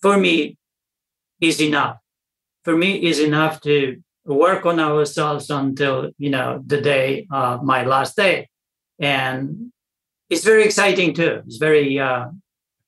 for 0.00 0.18
me, 0.18 0.58
is 1.40 1.60
enough. 1.60 1.98
For 2.64 2.76
me, 2.76 3.06
is 3.06 3.20
enough 3.20 3.60
to 3.62 4.02
work 4.24 4.66
on 4.66 4.78
ourselves 4.80 5.48
until 5.48 6.10
you 6.18 6.30
know 6.30 6.62
the 6.66 6.80
day 6.80 7.26
of 7.30 7.62
my 7.62 7.84
last 7.84 8.16
day, 8.16 8.48
and 8.98 9.72
it's 10.28 10.44
very 10.44 10.64
exciting 10.64 11.14
too. 11.14 11.42
It's 11.46 11.56
very 11.56 11.98
uh, 11.98 12.26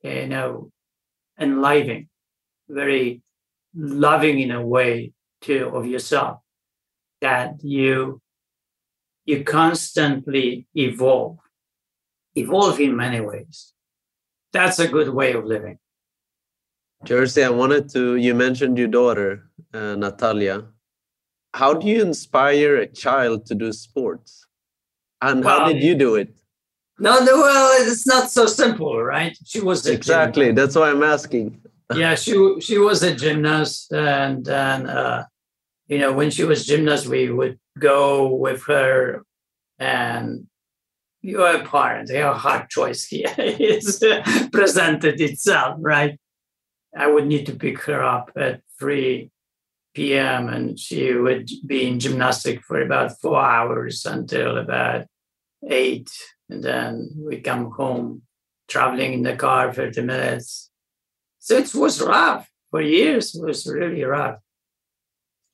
you 0.03 0.27
know 0.27 0.71
enlivening, 1.39 2.09
very 2.69 3.23
loving 3.75 4.41
in 4.41 4.51
a 4.51 4.65
way 4.67 5.13
too 5.41 5.71
of 5.73 5.87
yourself 5.87 6.41
that 7.21 7.63
you 7.63 8.21
you 9.25 9.45
constantly 9.45 10.67
evolve 10.75 11.39
evolve 12.35 12.81
in 12.81 12.97
many 12.97 13.21
ways 13.21 13.73
that's 14.53 14.79
a 14.79 14.89
good 14.89 15.09
way 15.09 15.33
of 15.33 15.45
living 15.45 15.79
Jerzy 17.05 17.45
i 17.45 17.51
wanted 17.51 17.89
to 17.91 18.17
you 18.17 18.35
mentioned 18.35 18.79
your 18.79 18.89
daughter 18.89 19.51
uh, 19.75 19.95
natalia 19.97 20.67
how 21.55 21.75
do 21.75 21.87
you 21.87 22.03
inspire 22.03 22.77
a 22.77 22.87
child 22.87 23.47
to 23.47 23.55
do 23.55 23.73
sports 23.73 24.47
and 25.23 25.45
well, 25.45 25.61
how 25.61 25.73
did 25.73 25.83
you 25.83 25.95
do 25.95 26.15
it 26.17 26.35
no, 27.01 27.19
no, 27.21 27.39
well, 27.39 27.83
it's 27.91 28.07
not 28.07 28.31
so 28.31 28.45
simple, 28.45 29.03
right? 29.03 29.37
She 29.47 29.61
was 29.61 29.87
exactly. 29.87 30.47
Gymnast. 30.47 30.57
That's 30.57 30.77
why 30.77 30.91
I'm 30.91 31.03
asking. 31.03 31.63
yeah, 31.95 32.15
she 32.15 32.61
she 32.61 32.77
was 32.77 33.03
a 33.03 33.15
gymnast, 33.15 33.91
and 33.93 34.47
and 34.47 34.87
uh, 34.87 35.25
you 35.89 35.99
know 35.99 36.13
when 36.13 36.31
she 36.31 36.45
was 36.45 36.67
gymnast, 36.67 37.07
we 37.07 37.31
would 37.31 37.59
go 37.79 38.35
with 38.35 38.65
her, 38.65 39.25
and 39.79 40.47
your 41.23 41.65
parent, 41.65 42.09
your 42.09 42.33
hard 42.33 42.69
choice 42.69 43.07
here 43.07 43.35
is 43.39 44.03
presented 44.53 45.21
itself, 45.21 45.77
right? 45.81 46.19
I 46.97 47.07
would 47.07 47.27
need 47.27 47.47
to 47.47 47.55
pick 47.55 47.83
her 47.83 48.03
up 48.03 48.33
at 48.37 48.63
three 48.79 49.31
p.m. 49.95 50.49
and 50.49 50.79
she 50.79 51.15
would 51.15 51.51
be 51.67 51.87
in 51.87 52.01
gymnastic 52.01 52.63
for 52.63 52.81
about 52.81 53.21
four 53.21 53.41
hours 53.41 54.07
until 54.07 54.57
about 54.57 55.07
eight 55.69 56.11
and 56.51 56.65
then 56.65 57.11
we 57.17 57.41
come 57.41 57.71
home 57.71 58.23
traveling 58.69 59.13
in 59.15 59.23
the 59.23 59.37
car 59.37 59.73
30 59.73 60.03
minutes. 60.03 60.71
So 61.39 61.57
it 61.57 61.75
was 61.75 62.03
rough 62.03 62.49
for 62.71 62.83
years. 62.83 63.35
It 63.35 63.45
was 63.45 63.67
really 63.67 64.05
rough. 64.05 64.39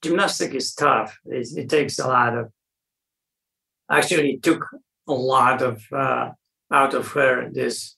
Gymnastic 0.01 0.53
is 0.53 0.73
tough. 0.73 1.17
It, 1.25 1.47
it 1.55 1.69
takes 1.69 1.99
a 1.99 2.07
lot 2.07 2.37
of, 2.37 2.51
actually, 3.89 4.33
it 4.33 4.43
took 4.43 4.67
a 5.07 5.13
lot 5.13 5.61
of 5.61 5.83
uh, 5.91 6.31
out 6.71 6.93
of 6.93 7.07
her 7.09 7.49
this 7.51 7.95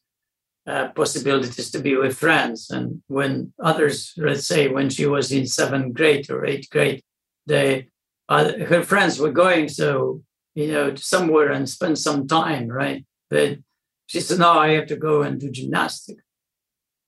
uh, 0.68 0.90
possibilities 0.90 1.72
to 1.72 1.80
be 1.80 1.95
with 1.95 2.18
friends. 2.18 2.69
And 2.69 3.02
when 3.07 3.53
others, 3.61 4.14
let's 4.18 4.45
say, 4.45 4.68
when 4.68 4.90
she 4.90 5.06
was 5.06 5.31
in 5.31 5.48
seventh 5.48 5.94
grade 5.94 6.30
or 6.30 6.45
eighth 6.45 6.69
grade, 6.69 7.02
they 7.48 7.90
uh, 8.27 8.52
her 8.68 8.84
friends 8.84 9.19
were 9.19 9.31
going 9.31 9.69
so 9.69 10.22
you 10.60 10.68
know, 10.68 10.94
somewhere 10.95 11.52
and 11.52 11.69
spend 11.69 11.98
some 11.98 12.27
time, 12.27 12.68
right? 12.68 13.06
But 13.30 13.60
she 14.07 14.19
said, 14.19 14.40
no, 14.40 14.52
I 14.52 14.72
have 14.72 14.88
to 14.88 14.98
go 14.98 15.22
and 15.22 15.40
do 15.40 15.49
gymnastics. 15.49 16.22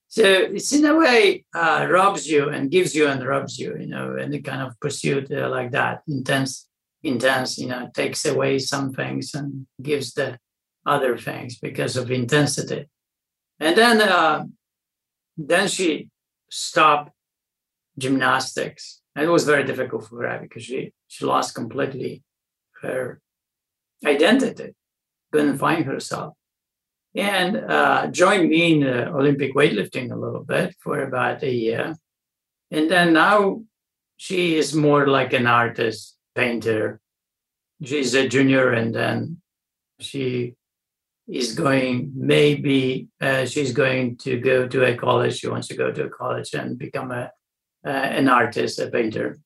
So 0.07 0.23
it's 0.23 0.71
in 0.71 0.85
a 0.85 0.95
way 0.95 1.45
uh, 1.53 1.87
robs 1.89 2.29
you 2.29 2.49
and 2.49 2.71
gives 2.71 2.93
you 2.95 3.07
and 3.07 3.25
robs 3.25 3.57
you, 3.59 3.77
you 3.77 3.87
know, 3.87 4.15
any 4.15 4.41
kind 4.41 4.61
of 4.61 4.79
pursuit 4.79 5.31
uh, 5.31 5.49
like 5.49 5.71
that, 5.71 6.03
intense, 6.07 6.67
intense, 7.03 7.57
you 7.57 7.67
know, 7.67 7.89
takes 7.93 8.25
away 8.25 8.59
some 8.59 8.93
things 8.93 9.33
and 9.33 9.67
gives 9.81 10.13
the 10.13 10.37
other 10.85 11.17
things 11.17 11.57
because 11.57 11.97
of 11.97 12.11
intensity. 12.11 12.87
And 13.59 13.77
then, 13.77 14.01
uh, 14.01 14.45
then 15.37 15.67
she 15.67 16.09
stopped 16.49 17.11
gymnastics. 17.97 19.01
And 19.15 19.25
it 19.25 19.29
was 19.29 19.43
very 19.43 19.63
difficult 19.63 20.07
for 20.07 20.27
her 20.27 20.39
because 20.41 20.63
she 20.63 20.93
she 21.07 21.25
lost 21.25 21.53
completely 21.53 22.23
her 22.81 23.19
identity, 24.05 24.73
couldn't 25.31 25.57
find 25.57 25.85
herself. 25.85 26.33
And 27.13 27.57
uh, 27.57 28.07
joined 28.07 28.49
me 28.49 28.73
in 28.73 28.87
Olympic 28.87 29.53
weightlifting 29.53 30.11
a 30.11 30.15
little 30.15 30.43
bit 30.43 30.75
for 30.79 31.01
about 31.01 31.43
a 31.43 31.53
year. 31.53 31.95
And 32.71 32.89
then 32.89 33.11
now 33.11 33.63
she 34.15 34.55
is 34.55 34.73
more 34.73 35.07
like 35.07 35.33
an 35.33 35.45
artist, 35.45 36.17
painter. 36.35 36.99
She's 37.83 38.13
a 38.13 38.27
junior, 38.27 38.71
and 38.71 38.93
then 38.93 39.41
she 39.99 40.55
is 41.27 41.53
going, 41.53 42.11
maybe 42.15 43.07
uh, 43.21 43.45
she's 43.45 43.71
going 43.71 44.17
to 44.17 44.39
go 44.39 44.67
to 44.67 44.83
a 44.83 44.95
college. 44.95 45.39
She 45.39 45.47
wants 45.47 45.67
to 45.69 45.75
go 45.75 45.91
to 45.91 46.05
a 46.05 46.09
college 46.09 46.53
and 46.53 46.77
become 46.77 47.11
a, 47.11 47.31
uh, 47.85 47.89
an 47.89 48.27
artist, 48.27 48.79
a 48.79 48.89
painter. 48.89 49.37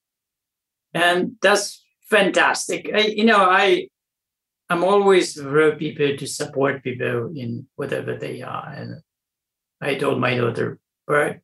And 0.93 1.33
that's 1.41 1.85
fantastic. 2.09 2.89
I, 2.93 2.99
you 3.01 3.25
know, 3.25 3.49
I, 3.49 3.89
I'm 4.69 4.83
always 4.83 5.39
for 5.39 5.75
people 5.75 6.17
to 6.17 6.27
support 6.27 6.83
people 6.83 7.31
in 7.35 7.67
whatever 7.75 8.15
they 8.15 8.41
are. 8.41 8.67
And 8.69 9.01
I 9.79 9.95
told 9.95 10.19
my 10.19 10.35
daughter, 10.35 10.79
right, 11.07 11.41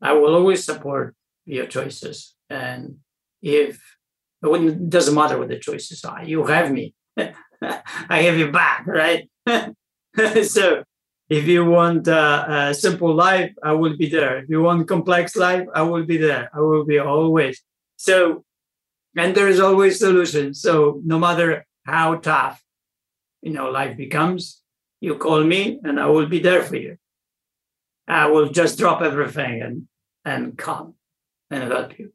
I 0.00 0.12
will 0.12 0.34
always 0.34 0.64
support 0.64 1.14
your 1.44 1.66
choices. 1.66 2.34
And 2.48 2.98
if 3.42 3.97
it 4.42 4.90
doesn't 4.90 5.14
matter 5.14 5.38
what 5.38 5.48
the 5.48 5.58
choices 5.58 6.04
are, 6.04 6.24
you 6.24 6.44
have 6.44 6.70
me. 6.70 6.94
I 7.16 8.22
have 8.22 8.38
your 8.38 8.52
back, 8.52 8.86
right? 8.86 9.28
so 10.44 10.84
if 11.28 11.46
you 11.46 11.64
want 11.64 12.08
a 12.08 12.74
simple 12.78 13.14
life, 13.14 13.52
I 13.62 13.72
will 13.72 13.96
be 13.96 14.08
there. 14.08 14.38
If 14.38 14.48
you 14.48 14.62
want 14.62 14.88
complex 14.88 15.36
life, 15.36 15.66
I 15.74 15.82
will 15.82 16.04
be 16.04 16.16
there. 16.16 16.50
I 16.54 16.60
will 16.60 16.84
be 16.84 16.98
always. 16.98 17.62
So, 17.96 18.44
and 19.16 19.34
there 19.34 19.48
is 19.48 19.60
always 19.60 19.98
solution. 19.98 20.54
So 20.54 21.00
no 21.04 21.18
matter 21.18 21.66
how 21.84 22.16
tough, 22.16 22.62
you 23.42 23.52
know, 23.52 23.70
life 23.70 23.96
becomes, 23.96 24.62
you 25.00 25.16
call 25.16 25.42
me 25.44 25.80
and 25.84 26.00
I 26.00 26.06
will 26.06 26.26
be 26.26 26.38
there 26.38 26.62
for 26.62 26.76
you. 26.76 26.96
I 28.06 28.26
will 28.26 28.48
just 28.48 28.78
drop 28.78 29.02
everything 29.02 29.62
and 29.62 29.88
and 30.24 30.56
come 30.58 30.94
and 31.50 31.72
help 31.72 31.98
you. 31.98 32.12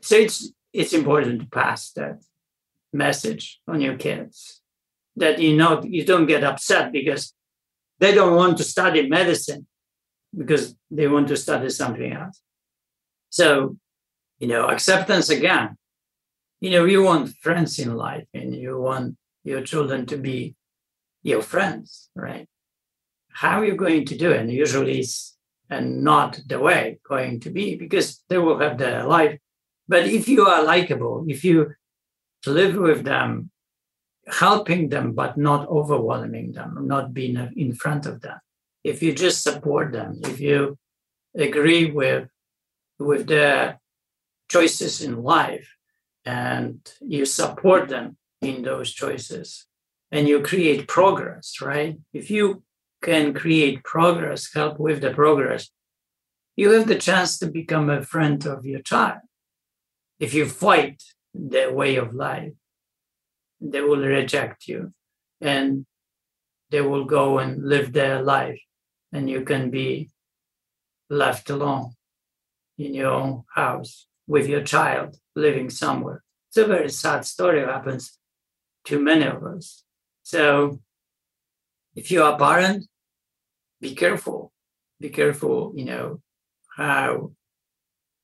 So 0.00 0.16
it's 0.16 0.52
it's 0.72 0.92
important 0.92 1.40
to 1.40 1.46
pass 1.48 1.90
that 1.92 2.22
message 2.92 3.60
on 3.66 3.80
your 3.80 3.96
kids 3.96 4.60
that 5.16 5.38
you 5.38 5.56
know 5.56 5.82
you 5.82 6.04
don't 6.04 6.26
get 6.26 6.44
upset 6.44 6.92
because 6.92 7.34
they 7.98 8.14
don't 8.14 8.36
want 8.36 8.56
to 8.58 8.64
study 8.64 9.08
medicine 9.08 9.66
because 10.36 10.74
they 10.90 11.08
want 11.08 11.28
to 11.28 11.36
study 11.36 11.68
something 11.68 12.12
else. 12.12 12.40
So, 13.30 13.76
you 14.38 14.48
know, 14.48 14.68
acceptance 14.68 15.28
again. 15.28 15.76
You 16.60 16.70
know, 16.70 16.84
you 16.84 17.02
want 17.02 17.36
friends 17.36 17.78
in 17.78 17.94
life 17.94 18.26
and 18.32 18.54
you 18.54 18.80
want 18.80 19.16
your 19.44 19.62
children 19.62 20.06
to 20.06 20.16
be 20.16 20.54
your 21.22 21.42
friends, 21.42 22.10
right? 22.14 22.48
How 23.30 23.60
are 23.60 23.64
you 23.64 23.76
going 23.76 24.06
to 24.06 24.16
do 24.16 24.30
it? 24.30 24.40
And 24.40 24.50
usually 24.50 25.00
it's 25.00 25.36
and 25.70 26.04
not 26.04 26.40
the 26.46 26.60
way 26.60 26.98
going 27.08 27.40
to 27.40 27.50
be 27.50 27.76
because 27.76 28.22
they 28.28 28.38
will 28.38 28.58
have 28.58 28.78
their 28.78 29.04
life. 29.04 29.38
But 29.92 30.06
if 30.06 30.26
you 30.26 30.46
are 30.46 30.64
likable, 30.64 31.26
if 31.28 31.44
you 31.44 31.74
live 32.46 32.76
with 32.76 33.04
them, 33.04 33.50
helping 34.26 34.88
them 34.88 35.12
but 35.12 35.36
not 35.36 35.68
overwhelming 35.68 36.52
them, 36.52 36.70
not 36.94 37.12
being 37.12 37.36
in 37.64 37.74
front 37.74 38.06
of 38.06 38.22
them, 38.22 38.38
if 38.82 39.02
you 39.02 39.12
just 39.12 39.42
support 39.42 39.92
them, 39.92 40.18
if 40.24 40.40
you 40.40 40.78
agree 41.36 41.90
with 41.90 42.30
with 42.98 43.26
their 43.26 43.82
choices 44.48 45.02
in 45.02 45.22
life 45.22 45.68
and 46.24 46.78
you 47.14 47.26
support 47.26 47.90
them 47.90 48.16
in 48.40 48.62
those 48.62 48.90
choices 48.92 49.66
and 50.10 50.26
you 50.26 50.40
create 50.40 50.88
progress, 50.88 51.60
right? 51.60 51.98
If 52.14 52.30
you 52.30 52.62
can 53.02 53.34
create 53.34 53.84
progress, 53.84 54.54
help 54.54 54.80
with 54.80 55.02
the 55.02 55.10
progress, 55.10 55.68
you 56.56 56.70
have 56.70 56.88
the 56.88 57.02
chance 57.08 57.38
to 57.40 57.46
become 57.46 57.90
a 57.90 58.02
friend 58.02 58.38
of 58.46 58.64
your 58.64 58.80
child. 58.80 59.20
If 60.22 60.34
you 60.34 60.46
fight 60.46 61.02
their 61.34 61.72
way 61.72 61.96
of 61.96 62.14
life, 62.14 62.52
they 63.60 63.80
will 63.80 64.04
reject 64.18 64.68
you 64.68 64.92
and 65.40 65.84
they 66.70 66.80
will 66.80 67.06
go 67.18 67.40
and 67.40 67.50
live 67.74 67.92
their 67.92 68.22
life, 68.22 68.60
and 69.12 69.28
you 69.28 69.40
can 69.42 69.70
be 69.70 70.10
left 71.10 71.50
alone 71.50 71.94
in 72.78 72.94
your 72.94 73.10
own 73.10 73.42
house 73.52 74.06
with 74.28 74.46
your 74.48 74.62
child 74.62 75.16
living 75.34 75.68
somewhere. 75.70 76.22
It's 76.48 76.56
a 76.56 76.66
very 76.66 76.88
sad 76.88 77.26
story, 77.26 77.60
happens 77.60 78.16
to 78.84 79.00
many 79.00 79.26
of 79.26 79.42
us. 79.42 79.82
So 80.22 80.80
if 81.96 82.12
you 82.12 82.22
are 82.22 82.34
a 82.34 82.38
parent, 82.38 82.86
be 83.80 83.96
careful. 83.96 84.52
Be 85.00 85.10
careful, 85.10 85.72
you 85.74 85.84
know, 85.84 86.20
how 86.76 87.32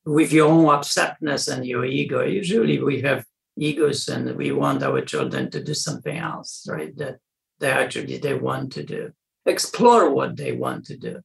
with 0.09 0.33
your 0.33 0.49
own 0.49 0.65
upsetness 0.65 1.53
and 1.53 1.67
your 1.67 1.85
ego. 1.85 2.25
Usually 2.25 2.83
we 2.83 3.03
have 3.03 3.25
egos 3.59 4.09
and 4.09 4.35
we 4.37 4.53
want 4.53 4.83
our 4.83 5.03
children 5.03 5.51
to 5.51 5.63
do 5.63 5.75
something 5.75 6.17
else, 6.17 6.67
right? 6.69 6.97
That 6.97 7.19
they 7.61 7.71
actually 7.71 8.17
they 8.17 8.35
want 8.35 8.73
to 8.73 8.83
do. 8.83 9.13
Explore 9.45 10.11
what 10.11 10.37
they 10.37 10.53
want 10.53 10.87
to 10.87 10.97
do. 10.97 11.21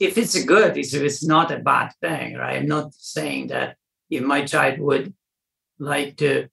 If 0.00 0.16
it's 0.16 0.42
good, 0.44 0.76
if 0.78 0.94
it's 0.94 1.24
not 1.24 1.50
a 1.50 1.58
bad 1.58 1.92
thing, 2.00 2.36
right? 2.36 2.56
I'm 2.56 2.68
not 2.68 2.94
saying 2.94 3.48
that 3.48 3.76
if 4.08 4.22
my 4.22 4.44
child 4.44 4.78
would 4.78 5.12
like 5.78 6.16
to 6.18 6.48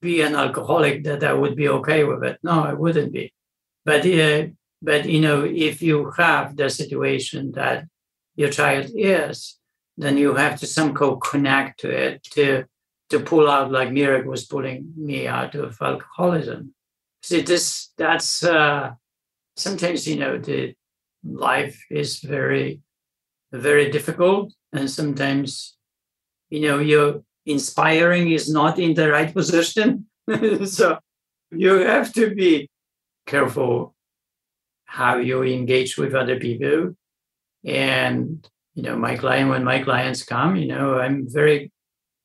be 0.00 0.22
an 0.22 0.34
alcoholic, 0.34 1.04
that 1.04 1.22
I 1.22 1.32
would 1.32 1.54
be 1.54 1.68
okay 1.68 2.02
with 2.02 2.24
it. 2.24 2.38
No, 2.42 2.64
I 2.64 2.72
wouldn't 2.72 3.12
be. 3.12 3.32
But 3.84 4.04
uh, 4.06 4.46
but 4.80 5.08
you 5.08 5.20
know, 5.20 5.44
if 5.44 5.80
you 5.80 6.10
have 6.16 6.56
the 6.56 6.70
situation 6.70 7.52
that 7.52 7.84
your 8.34 8.50
child 8.50 8.90
is, 8.94 9.58
then 9.96 10.16
you 10.16 10.34
have 10.34 10.58
to 10.60 10.66
somehow 10.66 11.16
connect 11.16 11.80
to 11.80 11.90
it 11.90 12.22
to 12.24 12.64
to 13.10 13.20
pull 13.20 13.48
out 13.48 13.70
like 13.70 13.90
Mirek 13.90 14.24
was 14.24 14.46
pulling 14.46 14.92
me 14.96 15.26
out 15.26 15.54
of 15.54 15.76
alcoholism. 15.80 16.74
See, 17.22 17.42
this 17.42 17.90
that's 17.98 18.42
uh, 18.42 18.92
sometimes 19.56 20.08
you 20.08 20.18
know 20.18 20.38
the 20.38 20.74
life 21.24 21.78
is 21.90 22.20
very 22.20 22.80
very 23.52 23.90
difficult, 23.90 24.52
and 24.72 24.90
sometimes 24.90 25.76
you 26.50 26.60
know 26.60 26.78
your 26.78 27.22
inspiring 27.44 28.30
is 28.30 28.50
not 28.50 28.78
in 28.78 28.94
the 28.94 29.10
right 29.10 29.32
position. 29.32 30.06
so 30.64 30.98
you 31.50 31.72
have 31.80 32.12
to 32.14 32.34
be 32.34 32.70
careful 33.26 33.94
how 34.86 35.16
you 35.16 35.42
engage 35.42 35.96
with 35.96 36.14
other 36.14 36.38
people. 36.38 36.94
And, 37.64 38.46
you 38.74 38.82
know, 38.82 38.96
my 38.96 39.16
client, 39.16 39.50
when 39.50 39.64
my 39.64 39.82
clients 39.82 40.22
come, 40.22 40.56
you 40.56 40.66
know, 40.66 40.98
I'm 40.98 41.26
very, 41.28 41.70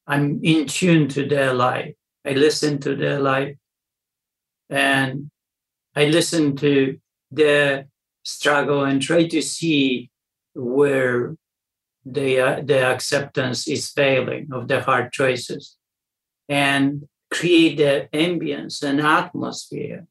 I'm 0.06 0.40
in 0.44 0.68
tune 0.68 1.08
to 1.10 1.28
their 1.28 1.54
life. 1.54 1.94
I 2.26 2.32
listen 2.32 2.80
to 2.80 2.96
their 2.96 3.20
life 3.20 3.56
and 4.70 5.30
I 5.96 6.06
listen 6.06 6.56
to 6.58 6.98
their 7.32 7.88
struggle 8.24 8.84
and 8.84 9.02
try 9.02 9.28
to 9.28 9.42
see 9.42 10.10
where 10.54 11.36
the, 12.06 12.40
uh, 12.40 12.62
the 12.64 12.86
acceptance 12.86 13.68
is 13.68 13.90
failing 13.90 14.48
of 14.54 14.68
the 14.68 14.82
hard 14.82 15.12
choices 15.12 15.76
and 16.48 17.08
create 17.30 17.78
the 17.78 18.08
ambience 18.14 18.82
and 18.84 19.02
atmosphere 19.02 20.08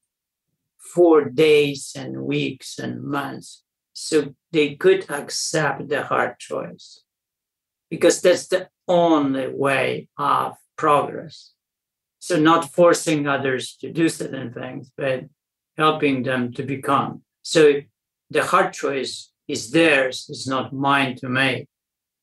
for 0.78 1.24
days 1.24 1.92
and 1.96 2.22
weeks 2.22 2.78
and 2.78 3.02
months 3.02 3.62
so 3.98 4.34
they 4.52 4.74
could 4.74 5.10
accept 5.10 5.88
the 5.88 6.02
hard 6.02 6.38
choice. 6.38 7.02
Because 7.88 8.20
that's 8.20 8.46
the 8.48 8.68
only 8.86 9.48
way 9.48 10.08
of 10.18 10.52
progress. 10.76 11.52
So 12.18 12.38
not 12.38 12.74
forcing 12.74 13.26
others 13.26 13.74
to 13.80 13.90
do 13.90 14.10
certain 14.10 14.52
things 14.52 14.92
but 14.94 15.24
helping 15.78 16.24
them 16.24 16.52
to 16.52 16.62
become. 16.62 17.22
So 17.40 17.80
the 18.28 18.44
hard 18.44 18.74
choice 18.74 19.32
is 19.48 19.70
theirs 19.70 20.26
it's 20.28 20.46
not 20.46 20.74
mine 20.74 21.16
to 21.16 21.30
make. 21.30 21.66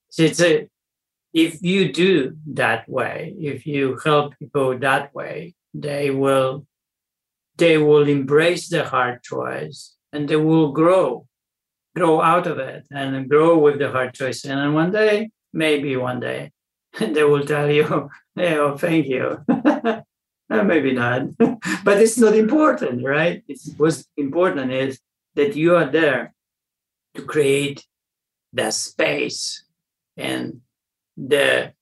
So 0.09 0.23
it's 0.23 0.41
a 0.41 0.67
if 1.33 1.63
you 1.63 1.91
do 1.91 2.37
that 2.53 2.87
way 2.87 3.35
if 3.39 3.65
you 3.65 3.97
help 4.03 4.37
people 4.37 4.77
that 4.77 5.15
way 5.15 5.55
they 5.73 6.11
will 6.11 6.67
they 7.57 7.79
will 7.79 8.07
embrace 8.07 8.69
the 8.69 8.83
hard 8.83 9.23
choice 9.23 9.95
and 10.11 10.29
they 10.29 10.35
will 10.35 10.71
grow, 10.71 11.25
grow 11.95 12.21
out 12.21 12.47
of 12.47 12.59
it 12.59 12.85
and 12.91 13.29
grow 13.29 13.57
with 13.57 13.79
the 13.79 13.91
hard 13.91 14.13
choice. 14.13 14.45
And 14.45 14.73
one 14.73 14.91
day, 14.91 15.29
maybe 15.53 15.95
one 15.95 16.19
day, 16.19 16.51
they 16.99 17.23
will 17.23 17.45
tell 17.45 17.69
you, 17.69 18.09
hey, 18.35 18.57
oh, 18.57 18.77
thank 18.77 19.07
you. 19.07 19.39
Uh, 20.49 20.61
maybe 20.61 20.93
not, 20.93 21.35
but 21.83 21.99
it's 21.99 22.19
not 22.19 22.35
important, 22.35 23.03
right? 23.03 23.43
It's, 23.47 23.71
what's 23.77 24.05
important 24.17 24.71
is 24.71 24.99
that 25.33 25.55
you 25.55 25.75
are 25.75 25.89
there 25.89 26.31
to 27.15 27.23
create 27.23 27.83
that 28.51 28.75
space 28.75 29.63
and 30.15 30.61
the 31.17 31.73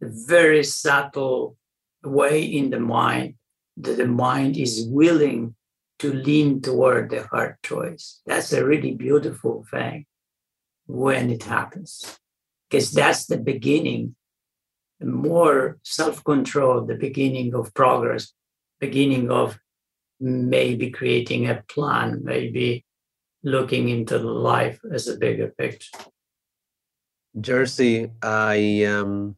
very 0.00 0.64
subtle 0.64 1.56
way 2.02 2.42
in 2.42 2.70
the 2.70 2.80
mind 2.80 3.34
that 3.76 3.96
the 3.96 4.06
mind 4.06 4.56
is 4.56 4.86
willing 4.88 5.54
to 6.00 6.12
lean 6.12 6.60
toward 6.60 7.10
the 7.10 7.22
hard 7.24 7.56
choice. 7.62 8.20
That's 8.26 8.52
a 8.52 8.64
really 8.64 8.94
beautiful 8.94 9.64
thing 9.70 10.06
when 10.86 11.30
it 11.30 11.44
happens, 11.44 12.18
because 12.68 12.90
that's 12.90 13.26
the 13.26 13.38
beginning, 13.38 14.16
more 15.00 15.78
self 15.84 16.24
control, 16.24 16.84
the 16.84 16.96
beginning 16.96 17.54
of 17.54 17.72
progress, 17.74 18.32
beginning 18.80 19.30
of 19.30 19.58
maybe 20.18 20.90
creating 20.90 21.48
a 21.48 21.62
plan, 21.68 22.20
maybe 22.24 22.84
looking 23.42 23.88
into 23.88 24.18
life 24.18 24.80
as 24.92 25.06
a 25.06 25.16
bigger 25.16 25.54
picture. 25.56 25.96
Jerzy, 27.38 28.10
I 28.22 28.84
um 28.84 29.36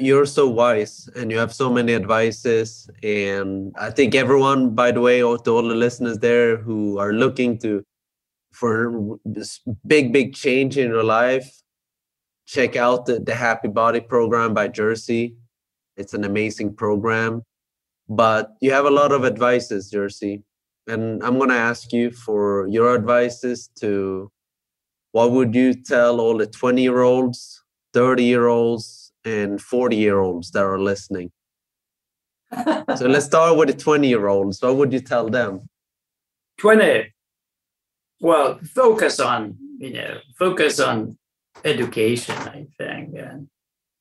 you're 0.00 0.26
so 0.26 0.48
wise 0.48 1.08
and 1.14 1.30
you 1.30 1.38
have 1.38 1.52
so 1.52 1.70
many 1.70 1.94
advices. 1.94 2.88
And 3.02 3.74
i 3.78 3.90
think 3.90 4.14
everyone 4.14 4.74
by 4.74 4.90
the 4.92 5.00
way 5.00 5.18
to 5.20 5.24
all 5.26 5.40
the 5.42 5.74
listeners 5.74 6.18
there 6.18 6.56
who 6.56 6.98
are 6.98 7.12
looking 7.12 7.58
to 7.58 7.84
for 8.52 9.18
this 9.24 9.60
big 9.86 10.12
big 10.12 10.34
change 10.34 10.76
in 10.76 10.88
your 10.88 11.04
life 11.04 11.48
check 12.46 12.74
out 12.74 13.06
the, 13.06 13.20
the 13.20 13.34
happy 13.34 13.68
body 13.68 14.00
program 14.00 14.52
by 14.52 14.66
Jerzy. 14.68 15.36
It's 15.96 16.14
an 16.14 16.24
amazing 16.24 16.74
program 16.74 17.42
but 18.08 18.54
you 18.60 18.72
have 18.72 18.86
a 18.86 18.90
lot 18.90 19.12
of 19.12 19.24
advices 19.24 19.92
Jerzy. 19.92 20.42
And 20.86 21.22
i'm 21.22 21.36
going 21.36 21.50
to 21.50 21.64
ask 21.70 21.92
you 21.92 22.10
for 22.10 22.66
your 22.68 22.94
advices 22.94 23.68
to 23.80 24.30
what 25.12 25.32
would 25.32 25.54
you 25.54 25.74
tell 25.74 26.20
all 26.20 26.38
the 26.38 26.46
20 26.46 26.82
year 26.82 27.02
olds 27.02 27.62
30 27.92 28.24
year 28.24 28.46
olds 28.46 28.99
and 29.24 29.60
40 29.60 29.96
year 29.96 30.18
olds 30.18 30.50
that 30.52 30.62
are 30.62 30.78
listening. 30.78 31.30
so 32.96 33.06
let's 33.06 33.26
start 33.26 33.56
with 33.56 33.68
the 33.68 33.74
20 33.74 34.08
year 34.08 34.28
olds. 34.28 34.62
What 34.62 34.76
would 34.76 34.92
you 34.92 35.00
tell 35.00 35.28
them? 35.28 35.68
20. 36.58 37.12
Well, 38.20 38.58
focus 38.74 39.20
on, 39.20 39.56
you 39.78 39.92
know, 39.92 40.18
focus 40.38 40.80
on 40.80 41.18
education, 41.64 42.36
I 42.36 42.66
think. 42.76 43.14
And, 43.16 43.48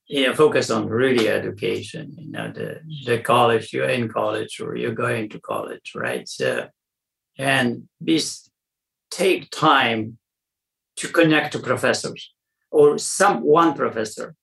you 0.07 0.27
know, 0.27 0.33
focus 0.33 0.69
on 0.71 0.87
really 0.87 1.29
education, 1.29 2.15
you 2.17 2.31
know, 2.31 2.51
the, 2.51 2.81
the 3.05 3.19
college, 3.19 3.71
you're 3.71 3.87
in 3.87 4.09
college 4.09 4.59
or 4.59 4.75
you're 4.75 4.93
going 4.93 5.29
to 5.29 5.39
college, 5.39 5.93
right? 5.95 6.27
So, 6.27 6.67
and 7.37 7.87
be, 8.03 8.21
take 9.11 9.49
time 9.51 10.17
to 10.97 11.07
connect 11.07 11.53
to 11.53 11.59
professors 11.59 12.33
or 12.71 12.97
some 12.97 13.41
one 13.41 13.73
professor 13.73 14.35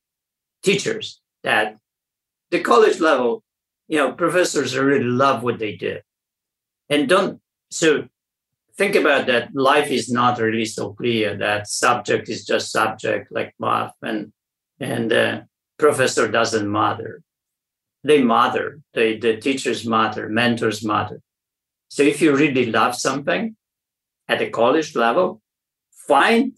teachers 0.63 1.21
that 1.43 1.77
the 2.51 2.61
college 2.61 3.01
level, 3.01 3.43
you 3.89 3.99
know, 3.99 4.13
professors 4.13 4.77
really 4.77 5.05
love 5.05 5.43
what 5.43 5.59
they 5.59 5.77
do. 5.77 5.99
And 6.89 7.09
don't, 7.09 7.41
so 7.71 8.09
think 8.77 8.95
about 8.95 9.27
that 9.27 9.55
life 9.55 9.91
is 9.91 10.11
not 10.11 10.39
really 10.39 10.65
so 10.65 10.93
clear 10.93 11.37
that 11.37 11.69
subject 11.69 12.29
is 12.29 12.45
just 12.45 12.71
subject 12.71 13.33
like 13.33 13.55
math 13.59 13.95
and, 14.03 14.33
and 14.81 15.13
uh, 15.13 15.41
professor 15.79 16.29
doesn't 16.29 16.71
matter. 16.71 17.23
They 18.05 18.23
matter, 18.23 18.81
they, 18.95 19.19
the 19.19 19.37
teachers 19.39 19.85
matter, 19.87 20.29
mentors 20.29 20.85
matter. 20.85 21.21
So 21.89 22.03
if 22.03 22.21
you 22.21 22.37
really 22.37 22.67
love 22.67 22.95
something 22.95 23.57
at 24.29 24.39
the 24.39 24.51
college 24.51 24.95
level, 24.95 25.41
find 26.07 26.53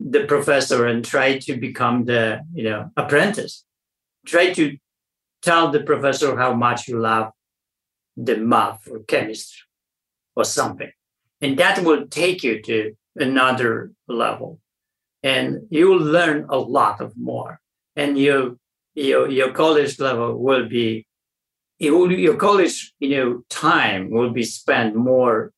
the 0.00 0.24
professor 0.24 0.86
and 0.86 1.04
try 1.04 1.38
to 1.38 1.56
become 1.56 2.04
the 2.04 2.40
you 2.52 2.64
know 2.64 2.90
apprentice. 2.96 3.64
Try 4.26 4.52
to 4.54 4.76
tell 5.42 5.70
the 5.70 5.80
professor 5.80 6.36
how 6.36 6.54
much 6.54 6.88
you 6.88 6.98
love 6.98 7.30
the 8.16 8.36
math 8.36 8.88
or 8.90 9.00
chemistry 9.00 9.62
or 10.36 10.44
something. 10.44 10.90
And 11.40 11.58
that 11.58 11.84
will 11.84 12.06
take 12.06 12.42
you 12.42 12.62
to 12.62 12.96
another 13.16 13.92
level. 14.08 14.60
And 15.22 15.66
you 15.70 15.88
will 15.88 15.98
learn 15.98 16.46
a 16.48 16.58
lot 16.58 17.00
of 17.00 17.16
more. 17.16 17.60
And 17.96 18.18
you 18.18 18.58
your, 18.94 19.28
your 19.28 19.52
college 19.52 19.98
level 19.98 20.38
will 20.38 20.68
be 20.68 21.06
will, 21.80 22.10
your 22.12 22.36
college 22.36 22.94
you 23.00 23.16
know 23.16 23.42
time 23.50 24.10
will 24.10 24.30
be 24.30 24.44
spent 24.44 24.94
more 24.94 25.52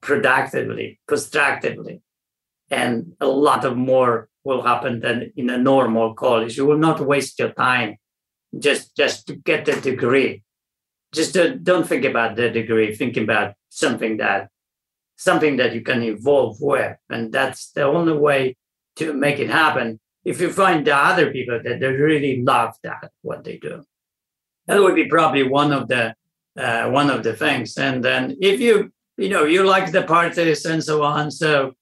productively 0.00 0.98
constructively 1.06 2.02
and 2.70 3.12
a 3.20 3.26
lot 3.26 3.64
of 3.64 3.76
more 3.76 4.28
will 4.44 4.62
happen 4.62 5.00
than 5.00 5.32
in 5.36 5.50
a 5.50 5.58
normal 5.58 6.14
college. 6.14 6.56
You 6.56 6.66
will 6.66 6.78
not 6.78 7.00
waste 7.00 7.38
your 7.38 7.52
time 7.52 7.96
just 8.58 8.96
just 8.96 9.26
to 9.26 9.36
get 9.36 9.64
the 9.64 9.80
degree. 9.80 10.42
Just 11.12 11.36
don't 11.62 11.86
think 11.86 12.04
about 12.04 12.36
the 12.36 12.50
degree. 12.50 12.94
Think 12.94 13.16
about 13.16 13.54
something 13.68 14.16
that 14.18 14.48
something 15.16 15.56
that 15.56 15.74
you 15.74 15.82
can 15.82 16.02
evolve 16.02 16.60
with, 16.60 16.96
and 17.10 17.32
that's 17.32 17.70
the 17.72 17.84
only 17.84 18.16
way 18.16 18.56
to 18.96 19.12
make 19.12 19.38
it 19.38 19.50
happen. 19.50 20.00
If 20.24 20.40
you 20.40 20.50
find 20.52 20.86
the 20.86 20.96
other 20.96 21.30
people 21.30 21.60
that 21.62 21.80
they 21.80 21.86
really 21.86 22.42
love 22.42 22.74
that 22.82 23.10
what 23.22 23.44
they 23.44 23.56
do, 23.58 23.84
that 24.66 24.80
would 24.80 24.94
be 24.94 25.06
probably 25.06 25.42
one 25.42 25.72
of 25.72 25.88
the 25.88 26.14
uh, 26.56 26.88
one 26.90 27.10
of 27.10 27.22
the 27.22 27.34
things. 27.34 27.76
And 27.76 28.04
then 28.04 28.36
if 28.40 28.60
you 28.60 28.92
you 29.16 29.28
know 29.28 29.44
you 29.44 29.64
like 29.64 29.92
the 29.92 30.02
parties 30.02 30.64
and 30.64 30.82
so 30.82 31.02
on, 31.02 31.30
so 31.30 31.74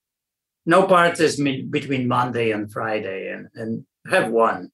no 0.68 0.86
parties 0.86 1.40
between 1.70 2.06
Monday 2.06 2.50
and 2.50 2.70
Friday, 2.70 3.30
and, 3.32 3.48
and 3.54 3.86
have 4.06 4.30
one. 4.30 4.70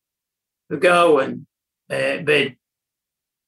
You 0.69 0.79
go 0.79 1.21
and 1.21 1.47
uh, 1.89 2.19
but 2.27 2.49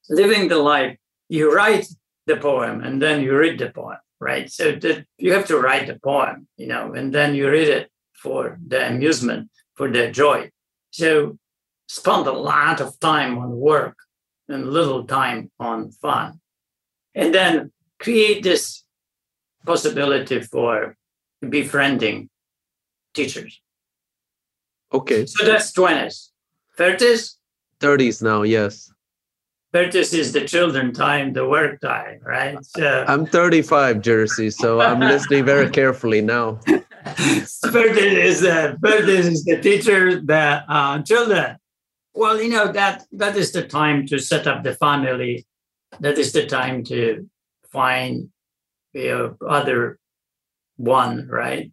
living 0.09 0.47
the 0.47 0.57
life, 0.57 0.97
you 1.27 1.53
write 1.53 1.85
the 2.25 2.37
poem 2.37 2.81
and 2.81 3.01
then 3.01 3.21
you 3.21 3.37
read 3.37 3.59
the 3.59 3.69
poem, 3.69 3.97
right? 4.21 4.49
So 4.49 4.71
that 4.71 5.05
you 5.17 5.33
have 5.33 5.45
to 5.47 5.59
write 5.59 5.87
the 5.87 5.99
poem, 5.99 6.47
you 6.55 6.67
know, 6.67 6.93
and 6.93 7.13
then 7.13 7.35
you 7.35 7.49
read 7.49 7.67
it 7.67 7.91
for 8.13 8.57
the 8.65 8.87
amusement, 8.87 9.49
for 9.75 9.91
the 9.91 10.09
joy. 10.09 10.49
So 10.91 11.37
spend 11.89 12.27
a 12.27 12.31
lot 12.31 12.79
of 12.79 12.97
time 13.01 13.37
on 13.39 13.57
work 13.57 13.97
and 14.47 14.71
little 14.71 15.03
time 15.03 15.51
on 15.59 15.91
fun. 15.91 16.39
And 17.13 17.33
then 17.33 17.73
create 17.99 18.41
this 18.41 18.85
possibility 19.65 20.39
for 20.41 20.95
befriending 21.41 22.29
teachers. 23.17 23.61
Okay. 24.93 25.25
So 25.25 25.45
that's 25.45 25.71
20s. 25.73 26.29
30s? 26.77 27.35
30s 27.81 28.21
now, 28.21 28.43
yes. 28.43 28.91
30s 29.73 30.13
is 30.13 30.31
the 30.31 30.45
children 30.45 30.93
time, 30.93 31.33
the 31.33 31.47
work 31.47 31.81
time, 31.81 32.19
right? 32.23 32.57
So, 32.63 33.03
I'm 33.07 33.25
35, 33.25 33.97
Jerzy, 33.97 34.53
so 34.53 34.79
I'm 34.79 34.99
listening 34.99 35.43
very 35.45 35.69
carefully 35.69 36.21
now. 36.21 36.59
30s 37.07 38.13
is, 38.29 38.43
uh, 38.43 38.75
30s 38.81 39.31
is 39.33 39.43
the 39.43 39.59
teacher, 39.61 40.21
the 40.21 40.63
uh, 40.69 41.01
children. 41.03 41.57
Well, 42.13 42.41
you 42.41 42.49
know, 42.49 42.71
that 42.71 43.05
that 43.11 43.35
is 43.37 43.51
the 43.51 43.67
time 43.67 44.07
to 44.07 44.17
set 44.17 44.47
up 44.47 44.63
the 44.63 44.73
family. 44.73 45.45
That 45.99 46.17
is 46.17 46.31
the 46.33 46.47
time 46.47 46.83
to 46.85 47.29
find 47.71 48.29
you 48.93 49.09
know, 49.09 49.37
other 49.47 49.99
one, 50.77 51.27
right? 51.27 51.71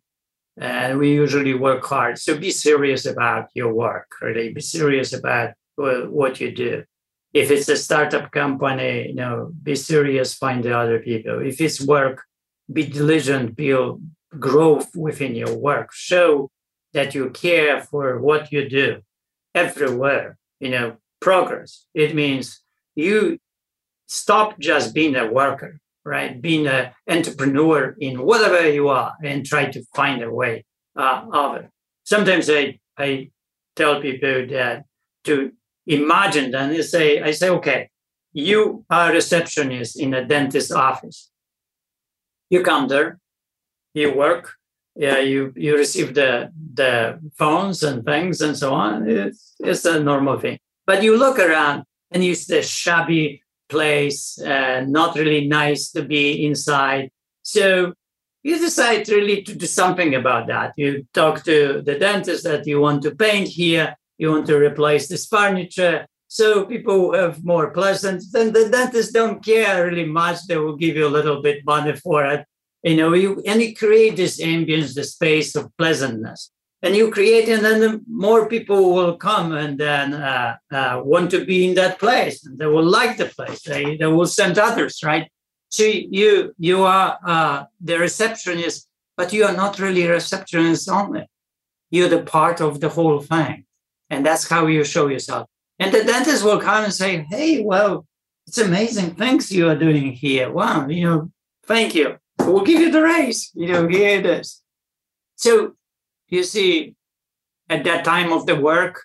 And 0.56 0.98
we 0.98 1.12
usually 1.12 1.54
work 1.54 1.84
hard. 1.84 2.18
So 2.18 2.38
be 2.38 2.50
serious 2.50 3.06
about 3.06 3.48
your 3.54 3.72
work, 3.74 4.12
really. 4.20 4.52
Be 4.52 4.60
serious 4.60 5.12
about 5.12 5.54
what 5.76 6.40
you 6.40 6.52
do. 6.52 6.84
If 7.32 7.50
it's 7.50 7.68
a 7.68 7.76
startup 7.76 8.30
company, 8.30 9.08
you 9.08 9.14
know, 9.14 9.50
be 9.62 9.74
serious, 9.74 10.34
find 10.34 10.62
the 10.62 10.78
other 10.78 11.00
people. 11.00 11.40
If 11.40 11.60
it's 11.60 11.80
work, 11.80 12.22
be 12.72 12.86
diligent, 12.86 13.56
build 13.56 14.02
growth 14.38 14.94
within 14.94 15.34
your 15.34 15.56
work. 15.56 15.92
Show 15.92 16.50
that 16.92 17.14
you 17.14 17.30
care 17.30 17.80
for 17.80 18.20
what 18.20 18.52
you 18.52 18.68
do 18.68 19.02
everywhere, 19.54 20.38
you 20.60 20.70
know, 20.70 20.96
progress. 21.20 21.86
It 21.92 22.14
means 22.14 22.60
you 22.94 23.38
stop 24.06 24.58
just 24.60 24.94
being 24.94 25.16
a 25.16 25.26
worker 25.26 25.80
right? 26.04 26.40
Being 26.40 26.66
an 26.66 26.90
entrepreneur 27.08 27.96
in 27.98 28.22
whatever 28.22 28.70
you 28.70 28.88
are 28.88 29.14
and 29.22 29.44
try 29.44 29.66
to 29.66 29.82
find 29.94 30.22
a 30.22 30.30
way 30.30 30.64
uh, 30.96 31.24
of 31.32 31.56
it. 31.56 31.70
Sometimes 32.04 32.48
I, 32.50 32.78
I 32.98 33.30
tell 33.76 34.00
people 34.00 34.46
that 34.48 34.84
to 35.24 35.52
imagine 35.86 36.50
then 36.50 36.74
you 36.74 36.82
say, 36.82 37.22
I 37.22 37.30
say, 37.30 37.48
okay, 37.50 37.90
you 38.32 38.84
are 38.90 39.10
a 39.10 39.14
receptionist 39.14 39.98
in 39.98 40.12
a 40.12 40.24
dentist's 40.24 40.72
office. 40.72 41.30
You 42.50 42.62
come 42.62 42.88
there, 42.88 43.18
you 43.94 44.12
work, 44.14 44.54
yeah, 44.96 45.18
you 45.18 45.52
you 45.56 45.76
receive 45.76 46.14
the 46.14 46.52
the 46.74 47.18
phones 47.36 47.82
and 47.82 48.04
things 48.04 48.40
and 48.40 48.56
so 48.56 48.72
on. 48.72 49.08
It's 49.08 49.54
it's 49.58 49.84
a 49.84 49.98
normal 49.98 50.38
thing. 50.38 50.58
But 50.86 51.02
you 51.02 51.16
look 51.16 51.38
around 51.38 51.84
and 52.10 52.24
you 52.24 52.34
see 52.34 52.56
the 52.56 52.62
shabby 52.62 53.42
place, 53.68 54.38
uh, 54.40 54.84
not 54.86 55.16
really 55.16 55.46
nice 55.46 55.90
to 55.92 56.02
be 56.02 56.46
inside. 56.46 57.10
So 57.42 57.94
you 58.42 58.58
decide 58.58 59.08
really 59.08 59.42
to 59.42 59.54
do 59.54 59.66
something 59.66 60.14
about 60.14 60.46
that. 60.48 60.72
You 60.76 61.06
talk 61.14 61.44
to 61.44 61.82
the 61.82 61.98
dentist 61.98 62.44
that 62.44 62.66
you 62.66 62.80
want 62.80 63.02
to 63.02 63.14
paint 63.14 63.48
here, 63.48 63.96
you 64.18 64.30
want 64.30 64.46
to 64.46 64.56
replace 64.56 65.08
this 65.08 65.26
furniture. 65.26 66.06
So 66.28 66.66
people 66.66 67.14
have 67.14 67.44
more 67.44 67.70
pleasant. 67.70 68.22
Then 68.32 68.52
the 68.52 68.68
dentists 68.68 69.12
don't 69.12 69.44
care 69.44 69.86
really 69.86 70.06
much. 70.06 70.38
They 70.48 70.56
will 70.56 70.76
give 70.76 70.96
you 70.96 71.06
a 71.06 71.16
little 71.16 71.40
bit 71.40 71.64
money 71.64 71.94
for 71.94 72.24
it. 72.26 72.44
You 72.82 72.96
know, 72.96 73.14
you 73.14 73.42
and 73.46 73.62
you 73.62 73.74
create 73.74 74.16
this 74.16 74.40
ambience, 74.40 74.94
the 74.94 75.04
space 75.04 75.54
of 75.56 75.70
pleasantness 75.78 76.50
and 76.84 76.94
you 76.94 77.10
create 77.10 77.48
and 77.48 77.64
then 77.64 78.04
more 78.06 78.42
people 78.54 78.80
will 78.94 79.16
come 79.28 79.48
and 79.62 79.72
then 79.84 80.06
uh, 80.14 80.54
uh, 80.78 81.00
want 81.12 81.30
to 81.30 81.40
be 81.50 81.58
in 81.68 81.74
that 81.74 81.98
place 81.98 82.36
and 82.44 82.58
they 82.58 82.66
will 82.74 82.88
like 83.00 83.14
the 83.16 83.30
place 83.36 83.62
they, 83.62 83.96
they 83.96 84.10
will 84.16 84.30
send 84.40 84.54
others 84.58 84.94
right 85.10 85.26
So 85.74 85.82
you 85.82 86.54
you 86.56 86.84
are 86.84 87.18
uh, 87.26 87.64
the 87.80 87.98
receptionist, 87.98 88.88
but 89.16 89.32
you 89.32 89.44
are 89.44 89.56
not 89.56 89.80
really 89.80 90.06
receptionist 90.06 90.88
only. 90.88 91.28
You're 91.90 92.08
the 92.08 92.22
part 92.22 92.60
of 92.60 92.78
the 92.78 92.88
whole 92.88 93.20
thing, 93.20 93.64
and 94.08 94.24
that's 94.24 94.48
how 94.48 94.68
you 94.68 94.84
show 94.84 95.08
yourself. 95.08 95.48
And 95.80 95.92
the 95.92 96.04
dentist 96.04 96.44
will 96.44 96.60
come 96.60 96.84
and 96.84 96.92
say, 96.92 97.26
"Hey, 97.28 97.60
well, 97.70 98.06
it's 98.46 98.58
amazing 98.58 99.16
things 99.16 99.50
you 99.50 99.68
are 99.68 99.84
doing 99.86 100.12
here. 100.12 100.48
Wow, 100.52 100.86
you 100.86 101.02
know, 101.06 101.20
thank 101.66 101.92
you. 101.98 102.18
We'll 102.38 102.62
give 102.70 102.80
you 102.80 102.92
the 102.92 103.02
raise. 103.02 103.50
You 103.54 103.68
know, 103.72 103.88
here 103.88 104.20
it 104.20 104.26
is." 104.26 104.62
So 105.34 105.74
you 106.34 106.44
see, 106.44 106.94
at 107.68 107.84
that 107.84 108.04
time 108.04 108.32
of 108.32 108.46
the 108.46 108.56
work, 108.56 109.04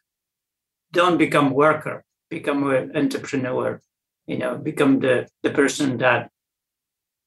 don't 0.91 1.17
become 1.17 1.51
worker, 1.51 2.03
become 2.29 2.69
an 2.71 2.95
entrepreneur. 2.95 3.81
You 4.27 4.37
know, 4.37 4.57
become 4.57 4.99
the 4.99 5.27
the 5.43 5.51
person 5.51 5.97
that 5.97 6.29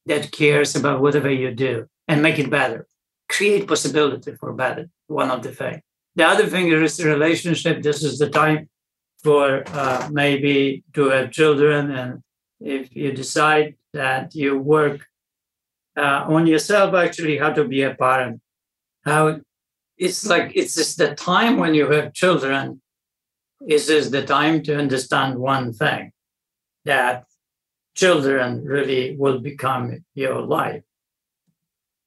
that 0.07 0.31
cares 0.33 0.77
about 0.77 1.01
whatever 1.01 1.31
you 1.31 1.51
do 1.53 1.87
and 2.09 2.23
make 2.23 2.39
it 2.39 2.51
better. 2.51 2.87
Create 3.29 3.67
possibility 3.67 4.35
for 4.35 4.53
better. 4.53 4.89
One 5.07 5.31
of 5.31 5.43
the 5.43 5.53
things. 5.53 5.83
The 6.15 6.25
other 6.25 6.47
thing 6.47 6.69
is 6.69 6.97
the 6.97 7.07
relationship. 7.07 7.83
This 7.83 8.03
is 8.03 8.19
the 8.19 8.29
time 8.29 8.69
for 9.23 9.63
uh, 9.69 10.09
maybe 10.13 10.85
to 10.95 11.09
have 11.11 11.31
children, 11.31 11.91
and 11.91 12.23
if 12.61 12.95
you 12.95 13.13
decide 13.13 13.77
that 13.93 14.35
you 14.35 14.59
work 14.59 15.07
uh, 15.97 16.25
on 16.29 16.47
yourself, 16.47 16.95
actually, 16.95 17.39
how 17.39 17.53
to 17.53 17.65
be 17.65 17.83
a 17.83 17.95
parent. 17.95 18.41
How 19.05 19.41
it's 19.97 20.27
like 20.27 20.53
it's 20.55 20.75
just 20.75 20.99
the 20.99 21.15
time 21.15 21.59
when 21.59 21.75
you 21.75 21.91
have 21.91 22.13
children. 22.13 22.81
Is 23.69 23.89
is 23.89 24.11
the 24.11 24.25
time 24.25 24.65
to 24.65 24.77
understand 24.77 25.39
one 25.39 25.73
thing 25.73 26.11
that 26.85 27.27
children 27.95 28.65
really 28.65 29.17
will 29.17 29.39
become 29.39 30.05
your 30.15 30.41
life. 30.41 30.83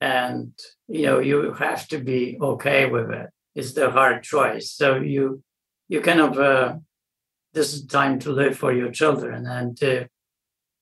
And 0.01 0.51
you 0.87 1.05
know, 1.05 1.19
you 1.19 1.53
have 1.53 1.87
to 1.89 1.99
be 1.99 2.37
okay 2.41 2.89
with 2.89 3.09
it. 3.11 3.29
It's 3.55 3.73
the 3.73 3.89
hard 3.89 4.23
choice. 4.23 4.71
So 4.71 4.97
you 4.97 5.43
you 5.87 6.01
kind 6.01 6.19
of 6.19 6.37
uh, 6.37 6.75
this 7.53 7.73
is 7.73 7.85
time 7.85 8.19
to 8.19 8.31
live 8.31 8.57
for 8.57 8.73
your 8.73 8.91
children 8.91 9.47
and 9.47 9.77
to 9.77 10.07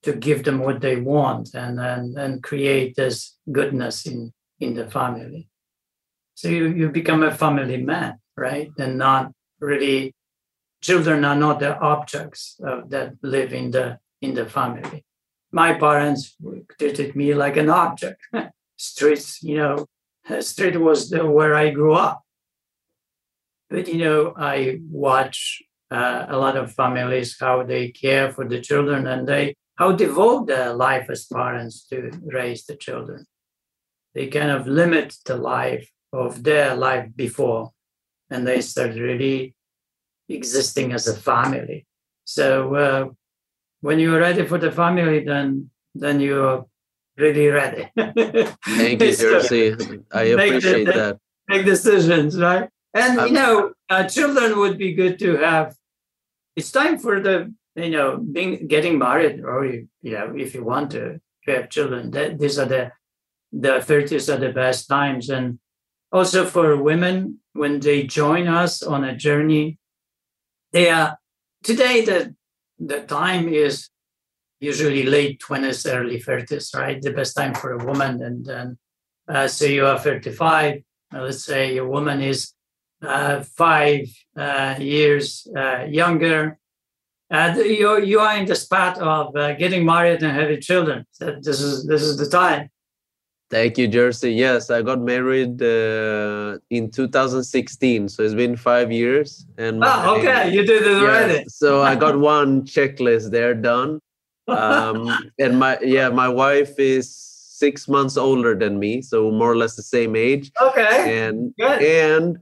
to 0.02 0.14
give 0.14 0.44
them 0.44 0.60
what 0.60 0.82
they 0.82 0.96
want 0.98 1.54
and 1.54 1.80
and, 1.80 2.18
and 2.18 2.44
create 2.44 2.96
this 2.96 3.38
goodness 3.52 4.06
in 4.06 4.34
in 4.60 4.74
the 4.74 4.90
family. 4.90 5.50
So 6.36 6.50
you, 6.50 6.68
you 6.68 6.90
become 6.90 7.24
a 7.24 7.34
family 7.34 7.78
man, 7.78 8.20
right? 8.36 8.72
And 8.78 8.98
not 8.98 9.32
really 9.60 10.14
children 10.82 11.24
are 11.24 11.36
not 11.36 11.60
the 11.60 11.78
objects 11.80 12.56
that 12.60 13.16
live 13.22 13.54
in 13.54 13.72
the 13.72 14.00
in 14.22 14.34
the 14.34 14.46
family. 14.46 15.06
My 15.52 15.74
parents 15.74 16.36
treated 16.80 17.16
me 17.16 17.34
like 17.34 17.58
an 17.58 17.70
object. 17.70 18.22
Streets, 18.78 19.44
you 19.44 19.58
know, 19.58 19.86
street 20.40 20.80
was 20.80 21.10
the, 21.10 21.26
where 21.26 21.56
I 21.56 21.70
grew 21.70 21.94
up. 21.94 22.22
But 23.70 23.88
you 23.88 24.04
know, 24.04 24.34
I 24.38 24.80
watch 24.90 25.62
uh, 25.92 26.26
a 26.28 26.38
lot 26.38 26.58
of 26.58 26.74
families 26.74 27.38
how 27.40 27.64
they 27.64 27.90
care 27.90 28.32
for 28.32 28.48
the 28.48 28.60
children 28.60 29.08
and 29.08 29.28
they 29.28 29.56
how 29.76 29.92
devote 29.92 30.48
their 30.48 30.74
life 30.74 31.10
as 31.10 31.26
parents 31.26 31.86
to 31.90 32.12
raise 32.26 32.66
the 32.66 32.76
children. 32.76 33.26
They 34.14 34.28
kind 34.28 34.52
of 34.52 34.68
limit 34.68 35.16
the 35.26 35.36
life 35.36 35.90
of 36.14 36.44
their 36.44 36.76
life 36.76 37.10
before, 37.16 37.72
and 38.30 38.48
they 38.48 38.62
start 38.62 38.96
really 38.96 39.56
existing 40.30 40.94
as 40.94 41.08
a 41.08 41.16
family. 41.16 41.86
So 42.24 42.76
uh, 42.76 43.10
when 43.82 44.00
you're 44.00 44.20
ready 44.20 44.46
for 44.46 44.58
the 44.58 44.72
family, 44.72 45.26
then 45.26 45.70
then 45.96 46.20
you're 46.20 46.66
really 47.18 47.48
ready. 47.48 47.90
Thank 47.96 49.02
you, 49.02 49.14
Jerzy. 49.22 50.04
I 50.12 50.24
appreciate 50.24 50.86
the, 50.86 50.94
that. 50.94 51.20
Make 51.50 51.66
decisions, 51.66 52.40
right? 52.40 52.70
And 52.94 53.28
you 53.28 53.34
know, 53.34 53.74
uh, 53.90 54.08
children 54.08 54.58
would 54.60 54.78
be 54.78 54.94
good 54.94 55.20
to 55.20 55.38
have. 55.38 55.76
It's 56.56 56.72
time 56.72 56.98
for 57.00 57.20
the 57.20 57.54
you 57.76 57.90
know 57.90 58.18
being 58.18 58.68
getting 58.68 58.98
married, 58.98 59.44
or 59.44 59.66
you 59.66 59.88
know, 60.04 60.34
if 60.38 60.54
you 60.54 60.64
want 60.64 60.92
to, 60.92 61.20
to 61.46 61.52
have 61.52 61.70
children. 61.70 62.12
That 62.12 62.40
these 62.40 62.60
are 62.60 62.66
the 62.66 62.92
the 63.52 63.82
thirties 63.82 64.30
are 64.30 64.38
the 64.38 64.54
best 64.54 64.88
times, 64.88 65.30
and 65.30 65.60
also 66.14 66.46
for 66.46 66.78
women 66.78 67.40
when 67.54 67.80
they 67.80 68.04
join 68.04 68.48
us 68.48 68.84
on 68.84 69.04
a 69.04 69.18
journey, 69.18 69.80
they 70.72 70.90
are 70.90 71.18
today 71.64 72.06
the 72.06 72.36
the 72.80 73.02
time 73.02 73.48
is 73.50 73.90
usually 74.60 75.04
late 75.04 75.42
20s, 75.42 75.92
early 75.94 76.20
30s, 76.20 76.76
right? 76.76 77.02
The 77.02 77.12
best 77.12 77.36
time 77.36 77.54
for 77.54 77.74
a 77.74 77.86
woman. 77.86 78.24
And 78.24 78.46
then, 78.46 78.78
uh, 79.28 79.48
so 79.48 79.66
you 79.66 79.86
are 79.86 80.00
35, 80.00 80.82
uh, 81.14 81.22
let's 81.22 81.44
say 81.44 81.74
your 81.76 81.88
woman 81.88 82.22
is 82.22 82.54
uh, 83.04 83.44
five 83.44 84.08
uh, 84.38 84.76
years 84.80 85.46
uh, 85.56 85.86
younger. 85.90 86.58
Uh, 87.30 87.54
you, 87.58 88.02
you 88.02 88.20
are 88.20 88.38
in 88.38 88.46
the 88.46 88.56
spot 88.56 88.98
of 89.00 89.34
getting 89.58 89.86
married 89.86 90.24
and 90.24 90.32
having 90.32 90.62
children. 90.62 91.06
So 91.12 91.38
this 91.42 91.60
is 91.60 91.86
this 91.86 92.02
is 92.02 92.18
the 92.18 92.30
time. 92.30 92.70
Thank 93.54 93.78
you, 93.78 93.88
Jerzy. 93.88 94.36
Yes, 94.36 94.72
I 94.72 94.82
got 94.82 95.00
married 95.00 95.62
uh, 95.62 96.58
in 96.72 96.90
2016, 96.90 98.10
so 98.10 98.24
it's 98.24 98.34
been 98.34 98.58
five 98.58 98.92
years. 98.92 99.46
And 99.60 99.80
my, 99.80 100.06
oh, 100.08 100.18
okay, 100.18 100.52
you 100.52 100.66
did 100.66 100.82
it 100.82 100.98
already. 100.98 101.46
so 101.50 101.84
I 101.84 101.94
got 101.94 102.18
one 102.18 102.64
checklist 102.64 103.30
there 103.30 103.54
done. 103.54 104.00
Um, 104.48 105.08
and 105.40 105.60
my 105.60 105.78
yeah, 105.84 106.10
my 106.10 106.28
wife 106.28 106.80
is 106.80 107.16
six 107.16 107.88
months 107.88 108.18
older 108.18 108.56
than 108.56 108.80
me, 108.80 109.04
so 109.04 109.30
more 109.30 109.52
or 109.52 109.58
less 109.58 109.76
the 109.76 109.84
same 109.84 110.16
age. 110.16 110.52
Okay. 110.60 111.28
And 111.28 111.54
Good. 111.56 111.84
and 111.84 112.40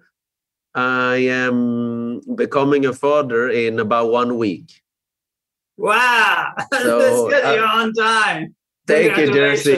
I 0.75 1.17
am 1.27 2.21
becoming 2.35 2.85
a 2.85 2.93
father 2.93 3.49
in 3.49 3.81
about 3.81 4.11
one 4.11 4.37
week. 4.37 4.81
Wow, 5.75 6.53
so, 6.73 6.99
that's 6.99 7.35
good. 7.35 7.43
Uh, 7.43 7.51
You're 7.51 7.67
on 7.67 7.91
time. 7.91 8.55
Thank 8.91 9.17
you, 9.17 9.27
Jerzy. 9.31 9.77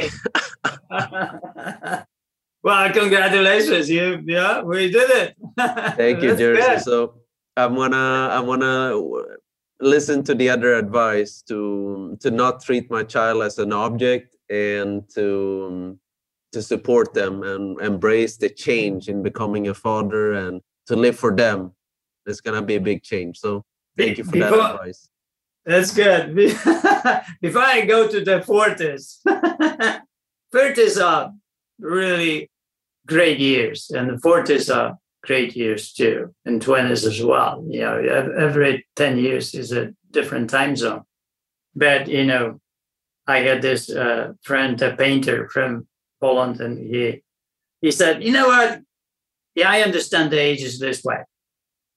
well, 2.63 2.91
congratulations! 2.91 3.89
You, 3.89 4.23
yeah, 4.25 4.61
we 4.61 4.89
did 4.89 5.09
it. 5.09 5.35
Thank 5.97 6.23
you, 6.23 6.33
Jerzy. 6.33 6.55
Good. 6.55 6.81
So 6.81 7.15
I'm 7.55 7.75
gonna, 7.75 8.29
I'm 8.31 8.45
gonna 8.45 8.93
listen 9.79 10.23
to 10.23 10.35
the 10.35 10.49
other 10.49 10.73
advice 10.75 11.41
to 11.43 12.17
to 12.21 12.31
not 12.31 12.63
treat 12.63 12.89
my 12.89 13.03
child 13.03 13.43
as 13.43 13.59
an 13.59 13.73
object 13.73 14.35
and 14.49 15.03
to 15.13 15.97
to 16.53 16.61
support 16.61 17.13
them 17.13 17.43
and 17.43 17.79
embrace 17.81 18.37
the 18.37 18.49
change 18.49 19.09
in 19.09 19.23
becoming 19.23 19.67
a 19.67 19.73
father 19.73 20.33
and 20.33 20.61
to 20.87 20.95
live 20.95 21.17
for 21.17 21.35
them. 21.35 21.71
It's 22.25 22.41
gonna 22.41 22.61
be 22.61 22.75
a 22.75 22.81
big 22.81 23.03
change. 23.03 23.39
So 23.39 23.63
thank 23.97 24.17
you 24.17 24.23
for 24.23 24.31
Before, 24.31 24.57
that 24.57 24.75
advice. 24.75 25.09
That's 25.65 25.93
good. 25.93 26.35
Before 27.41 27.61
I 27.61 27.85
go 27.87 28.07
to 28.07 28.23
the 28.23 28.41
Fortis, 28.41 29.21
Fortis 30.51 30.97
are 30.97 31.31
really 31.79 32.51
great 33.07 33.39
years, 33.39 33.89
and 33.89 34.09
the 34.09 34.19
Fortis 34.19 34.69
are 34.69 34.97
great 35.23 35.55
years 35.55 35.93
too, 35.93 36.33
and 36.45 36.61
20s 36.61 37.07
as 37.07 37.23
well. 37.23 37.63
You 37.67 37.81
know, 37.81 37.97
every 38.37 38.85
10 38.97 39.17
years 39.17 39.53
is 39.55 39.71
a 39.71 39.93
different 40.11 40.49
time 40.49 40.75
zone. 40.75 41.03
But, 41.75 42.09
you 42.09 42.25
know, 42.25 42.59
I 43.25 43.39
had 43.39 43.61
this 43.61 43.89
uh, 43.89 44.33
friend, 44.43 44.79
a 44.81 44.95
painter 44.95 45.47
from 45.47 45.87
Poland, 46.19 46.59
and 46.59 46.77
he 46.77 47.23
he 47.81 47.91
said, 47.91 48.23
you 48.23 48.31
know 48.31 48.47
what? 48.47 48.81
Yeah, 49.55 49.69
I 49.69 49.81
understand 49.81 50.31
the 50.31 50.39
ages 50.39 50.79
this 50.79 51.03
way. 51.03 51.23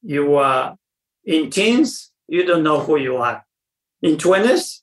You 0.03 0.37
are 0.37 0.77
in 1.25 1.51
teens, 1.51 2.13
you 2.27 2.45
don't 2.45 2.65
know 2.65 2.81
who 2.81 2.97
you 2.97 3.17
are 3.17 3.46
in 4.03 4.17
20s, 4.17 4.81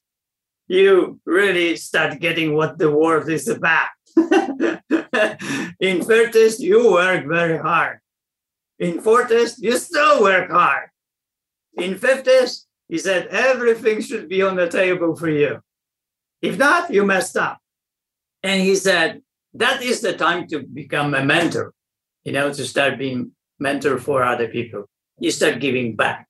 you 0.67 1.19
really 1.25 1.75
start 1.75 2.19
getting 2.19 2.55
what 2.55 2.77
the 2.77 2.91
world 2.91 3.29
is 3.29 3.47
about. 3.47 3.89
in 4.15 5.99
30s, 5.99 6.59
you 6.59 6.91
work 6.91 7.25
very 7.27 7.57
hard. 7.57 7.99
In 8.79 8.99
40s, 8.99 9.55
you 9.59 9.77
still 9.77 10.21
work 10.21 10.49
hard. 10.49 10.89
In 11.75 11.95
50s, 11.95 12.65
he 12.87 12.97
said 12.97 13.27
everything 13.27 14.01
should 14.01 14.29
be 14.29 14.41
on 14.41 14.55
the 14.55 14.69
table 14.69 15.15
for 15.15 15.29
you. 15.29 15.59
If 16.41 16.57
not, 16.57 16.91
you 16.93 17.05
messed 17.05 17.37
up. 17.37 17.59
And 18.41 18.61
he 18.61 18.75
said, 18.75 19.21
that 19.53 19.81
is 19.81 20.01
the 20.01 20.13
time 20.13 20.47
to 20.47 20.63
become 20.63 21.13
a 21.13 21.23
mentor, 21.23 21.73
you 22.23 22.33
know, 22.33 22.51
to 22.51 22.65
start 22.65 22.97
being 22.97 23.31
mentor 23.59 23.97
for 23.97 24.23
other 24.23 24.47
people. 24.47 24.85
You 25.19 25.31
start 25.31 25.59
giving 25.59 25.95
back, 25.95 26.27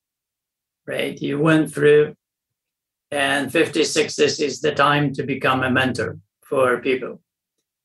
right? 0.85 1.19
You 1.19 1.39
went 1.39 1.73
through 1.73 2.15
and 3.14 3.52
56 3.52 4.15
this 4.15 4.40
is 4.40 4.61
the 4.61 4.73
time 4.73 5.14
to 5.14 5.23
become 5.23 5.64
a 5.64 5.69
mentor 5.69 6.18
for 6.41 6.80
people 6.81 7.22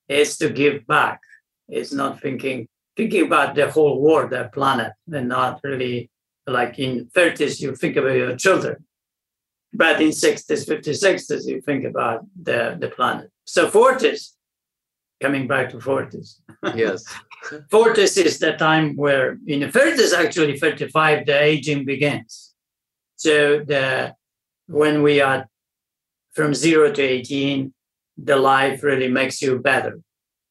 it's 0.08 0.36
to 0.38 0.48
give 0.50 0.86
back 0.86 1.20
it's 1.68 1.92
not 1.92 2.20
thinking 2.20 2.68
thinking 2.96 3.26
about 3.26 3.54
the 3.54 3.70
whole 3.70 4.00
world 4.00 4.30
the 4.30 4.50
planet 4.52 4.92
and 5.12 5.28
not 5.28 5.60
really 5.64 6.10
like 6.46 6.78
in 6.78 7.06
30s 7.14 7.60
you 7.60 7.74
think 7.76 7.96
about 7.96 8.16
your 8.16 8.36
children 8.36 8.76
But 9.72 10.00
in 10.00 10.10
60s, 10.10 10.66
50s, 10.66 11.02
60s, 11.04 11.46
you 11.46 11.60
think 11.60 11.84
about 11.84 12.24
the, 12.42 12.76
the 12.80 12.88
planet. 12.88 13.30
So 13.44 13.68
40s, 13.68 14.32
coming 15.20 15.46
back 15.46 15.70
to 15.70 15.78
40s. 15.78 16.40
Yes. 16.74 17.04
40s 17.70 18.24
is 18.24 18.38
the 18.38 18.54
time 18.54 18.96
where 18.96 19.38
in 19.46 19.60
the 19.60 19.68
30s, 19.68 20.14
actually 20.14 20.58
35, 20.58 21.26
the 21.26 21.42
aging 21.42 21.84
begins. 21.84 22.54
So 23.16 23.60
the 23.64 24.14
when 24.68 25.02
we 25.02 25.20
are 25.20 25.48
from 26.32 26.54
zero 26.54 26.92
to 26.92 27.02
18, 27.02 27.72
the 28.16 28.36
life 28.36 28.82
really 28.82 29.08
makes 29.08 29.42
you 29.42 29.58
better, 29.58 30.00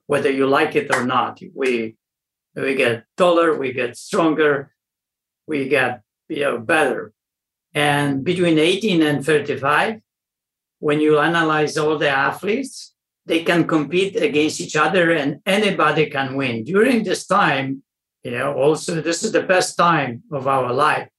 whether 0.08 0.32
you 0.32 0.48
like 0.48 0.76
it 0.76 0.94
or 0.94 1.06
not. 1.06 1.40
We 1.54 1.96
we 2.56 2.76
get 2.76 3.06
taller, 3.16 3.58
we 3.58 3.72
get 3.72 3.96
stronger, 3.96 4.74
we 5.46 5.70
get 5.70 6.02
you 6.28 6.42
know 6.42 6.58
better. 6.58 7.14
And 7.74 8.24
between 8.24 8.58
18 8.58 9.02
and 9.04 9.24
35, 9.24 10.02
when 10.80 11.00
you 11.00 11.20
analyze 11.20 11.78
all 11.78 11.98
the 11.98 12.10
athletes, 12.10 12.94
they 13.28 13.44
can 13.44 13.68
compete 13.68 14.16
against 14.16 14.60
each 14.60 14.76
other 14.76 15.12
and 15.12 15.42
anybody 15.46 16.10
can 16.10 16.36
win. 16.36 16.64
During 16.64 17.04
this 17.04 17.28
time, 17.28 17.84
you 18.24 18.32
know, 18.32 18.54
also 18.54 19.02
this 19.02 19.22
is 19.22 19.32
the 19.32 19.44
best 19.44 19.78
time 19.78 20.24
of 20.32 20.48
our 20.48 20.74
life. 20.74 21.10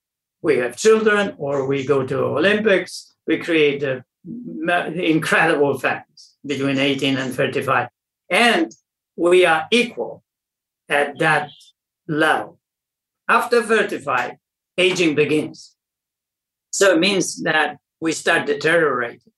We 0.43 0.59
have 0.59 0.77
children 0.77 1.35
or 1.39 1.67
we 1.67 1.85
go 1.85 2.07
to 2.07 2.19
Olympics, 2.19 3.15
we 3.27 3.39
create 3.39 3.83
incredible 4.25 5.79
things 5.79 6.37
between 6.45 6.79
18 6.79 7.17
and 7.17 7.35
35. 7.35 7.89
And 8.31 8.73
we 9.17 9.45
are 9.45 9.67
equal 9.71 10.23
at 10.89 11.19
that 11.19 11.51
level. 12.07 12.59
After 13.29 13.63
35, 13.63 14.33
aging 14.79 15.15
begins. 15.15 15.77
So 16.73 16.95
it 16.95 17.01
means 17.01 17.43
that 17.43 17.79
we 18.01 18.13
start 18.13 18.47
deteriorating. 18.47 19.33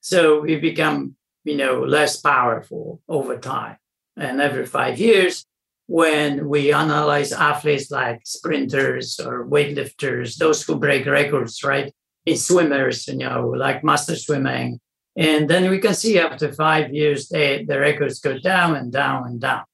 So 0.00 0.40
we 0.40 0.56
become, 0.56 1.16
you 1.44 1.56
know, 1.56 1.80
less 1.80 2.20
powerful 2.20 3.00
over 3.08 3.38
time. 3.38 3.76
And 4.16 4.40
every 4.40 4.66
five 4.66 4.98
years, 4.98 5.46
when 5.88 6.46
we 6.48 6.70
analyze 6.72 7.32
athletes 7.32 7.90
like 7.90 8.20
sprinters 8.24 9.18
or 9.18 9.46
weightlifters, 9.46 10.36
those 10.36 10.62
who 10.62 10.78
break 10.78 11.06
records, 11.06 11.64
right? 11.64 11.92
In 12.26 12.36
swimmers, 12.36 13.08
you 13.08 13.16
know, 13.16 13.48
like 13.56 13.82
master 13.82 14.14
swimming. 14.14 14.80
And 15.16 15.48
then 15.48 15.70
we 15.70 15.78
can 15.78 15.94
see 15.94 16.18
after 16.18 16.52
five 16.52 16.92
years, 16.92 17.30
they, 17.30 17.64
the 17.64 17.80
records 17.80 18.20
go 18.20 18.38
down 18.38 18.76
and 18.76 18.92
down 18.92 19.26
and 19.26 19.40
down. 19.40 19.64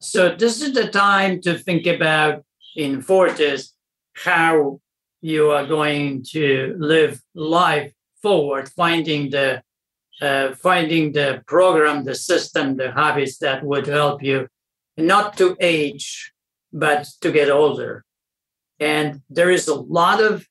So 0.00 0.34
this 0.34 0.62
is 0.62 0.74
the 0.74 0.88
time 0.88 1.40
to 1.42 1.58
think 1.58 1.86
about 1.86 2.44
in 2.76 3.02
Fortis 3.02 3.74
how 4.14 4.80
you 5.20 5.50
are 5.50 5.66
going 5.66 6.24
to 6.30 6.76
live 6.78 7.20
life 7.34 7.92
forward, 8.22 8.68
finding 8.68 9.30
the 9.30 9.62
uh, 10.20 10.54
finding 10.54 11.10
the 11.10 11.42
program, 11.48 12.04
the 12.04 12.14
system, 12.14 12.76
the 12.76 12.92
habits 12.92 13.38
that 13.38 13.64
would 13.64 13.88
help 13.88 14.22
you 14.22 14.46
not 14.96 15.36
to 15.38 15.56
age, 15.60 16.32
but 16.72 17.08
to 17.20 17.30
get 17.30 17.50
older. 17.50 18.04
And 18.80 19.22
there 19.30 19.50
is 19.50 19.68
a 19.68 19.74
lot 19.74 20.22
of 20.22 20.46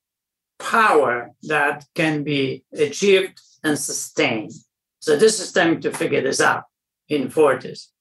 power 0.59 1.31
that 1.43 1.85
can 1.95 2.23
be 2.23 2.63
achieved 2.73 3.39
and 3.63 3.77
sustained. 3.77 4.51
So 4.99 5.15
this 5.15 5.39
is 5.39 5.51
time 5.51 5.81
to 5.81 5.91
figure 5.91 6.21
this 6.21 6.39
out 6.39 6.63
in 7.09 7.29
Fortis 7.29 7.91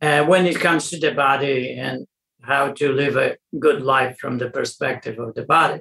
uh, 0.00 0.24
when 0.24 0.46
it 0.46 0.60
comes 0.60 0.90
to 0.90 0.98
the 0.98 1.12
body 1.12 1.76
and 1.78 2.06
how 2.42 2.72
to 2.72 2.92
live 2.92 3.16
a 3.16 3.36
good 3.58 3.82
life 3.82 4.18
from 4.18 4.38
the 4.38 4.50
perspective 4.50 5.18
of 5.18 5.34
the 5.34 5.44
body. 5.44 5.80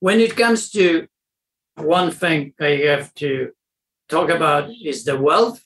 When 0.00 0.20
it 0.20 0.36
comes 0.36 0.70
to 0.70 1.06
one 1.76 2.10
thing 2.10 2.54
I 2.60 2.82
have 2.88 3.14
to 3.14 3.50
talk 4.08 4.30
about 4.30 4.70
is 4.82 5.04
the 5.04 5.18
wealth, 5.18 5.62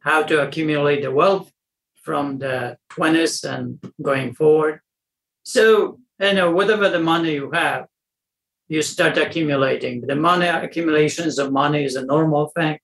how 0.00 0.22
to 0.24 0.42
accumulate 0.42 1.02
the 1.02 1.12
wealth 1.12 1.52
from 2.08 2.38
the 2.38 2.78
20s 2.94 3.34
and 3.44 3.64
going 4.08 4.30
forward. 4.40 4.80
So, 5.42 5.98
you 6.26 6.32
know, 6.32 6.50
whatever 6.58 6.88
the 6.88 7.04
money 7.12 7.32
you 7.34 7.50
have, 7.50 7.82
you 8.74 8.80
start 8.80 9.18
accumulating. 9.18 9.94
The 10.12 10.16
money 10.30 10.46
accumulations 10.46 11.38
of 11.38 11.52
money 11.52 11.84
is 11.84 11.96
a 11.96 12.06
normal 12.14 12.44
thing. 12.56 12.78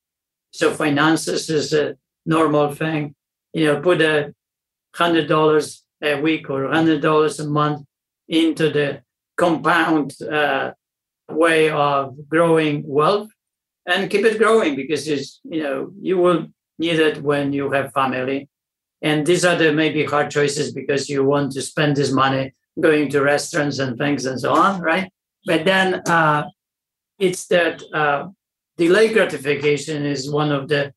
So 0.59 0.65
finances 0.85 1.49
is 1.49 1.73
a 1.73 1.97
normal 2.37 2.75
thing. 2.75 3.15
You 3.55 3.65
know, 3.67 3.81
put 3.81 4.03
a 4.03 4.35
hundred 4.95 5.27
dollars 5.27 5.67
a 6.03 6.21
week 6.21 6.51
or 6.51 6.69
hundred 6.69 7.01
dollars 7.01 7.41
a 7.41 7.49
month 7.49 7.81
into 8.29 8.65
the 8.77 8.89
compound 9.43 10.07
uh, 10.39 10.73
way 11.31 11.71
of 11.71 12.15
growing 12.29 12.77
wealth 12.87 13.31
and 13.87 14.11
keep 14.11 14.25
it 14.31 14.39
growing 14.39 14.77
because 14.77 15.03
you 15.55 15.63
know 15.63 15.79
you 16.09 16.17
will 16.19 16.41
need 16.79 16.99
it 17.09 17.17
when 17.23 17.53
you 17.53 17.71
have 17.71 17.93
family 18.01 18.49
and 19.05 19.27
these 19.27 19.45
are 19.45 19.57
the 19.57 19.73
maybe 19.73 20.05
hard 20.05 20.31
choices 20.31 20.73
because 20.73 21.09
you 21.09 21.25
want 21.25 21.53
to 21.53 21.63
spend 21.63 21.95
this 21.97 22.11
money 22.11 22.53
going 22.81 23.09
to 23.09 23.21
restaurants 23.21 23.79
and 23.79 23.97
things 23.97 24.27
and 24.27 24.41
so 24.41 24.53
on 24.53 24.81
right 24.81 25.09
but 25.47 25.65
then 25.65 26.03
uh, 26.09 26.43
it's 27.19 27.47
that 27.47 27.83
uh, 27.93 28.27
delay 28.77 29.13
gratification 29.13 30.05
is 30.05 30.31
one 30.41 30.51
of 30.51 30.69
the 30.69 30.93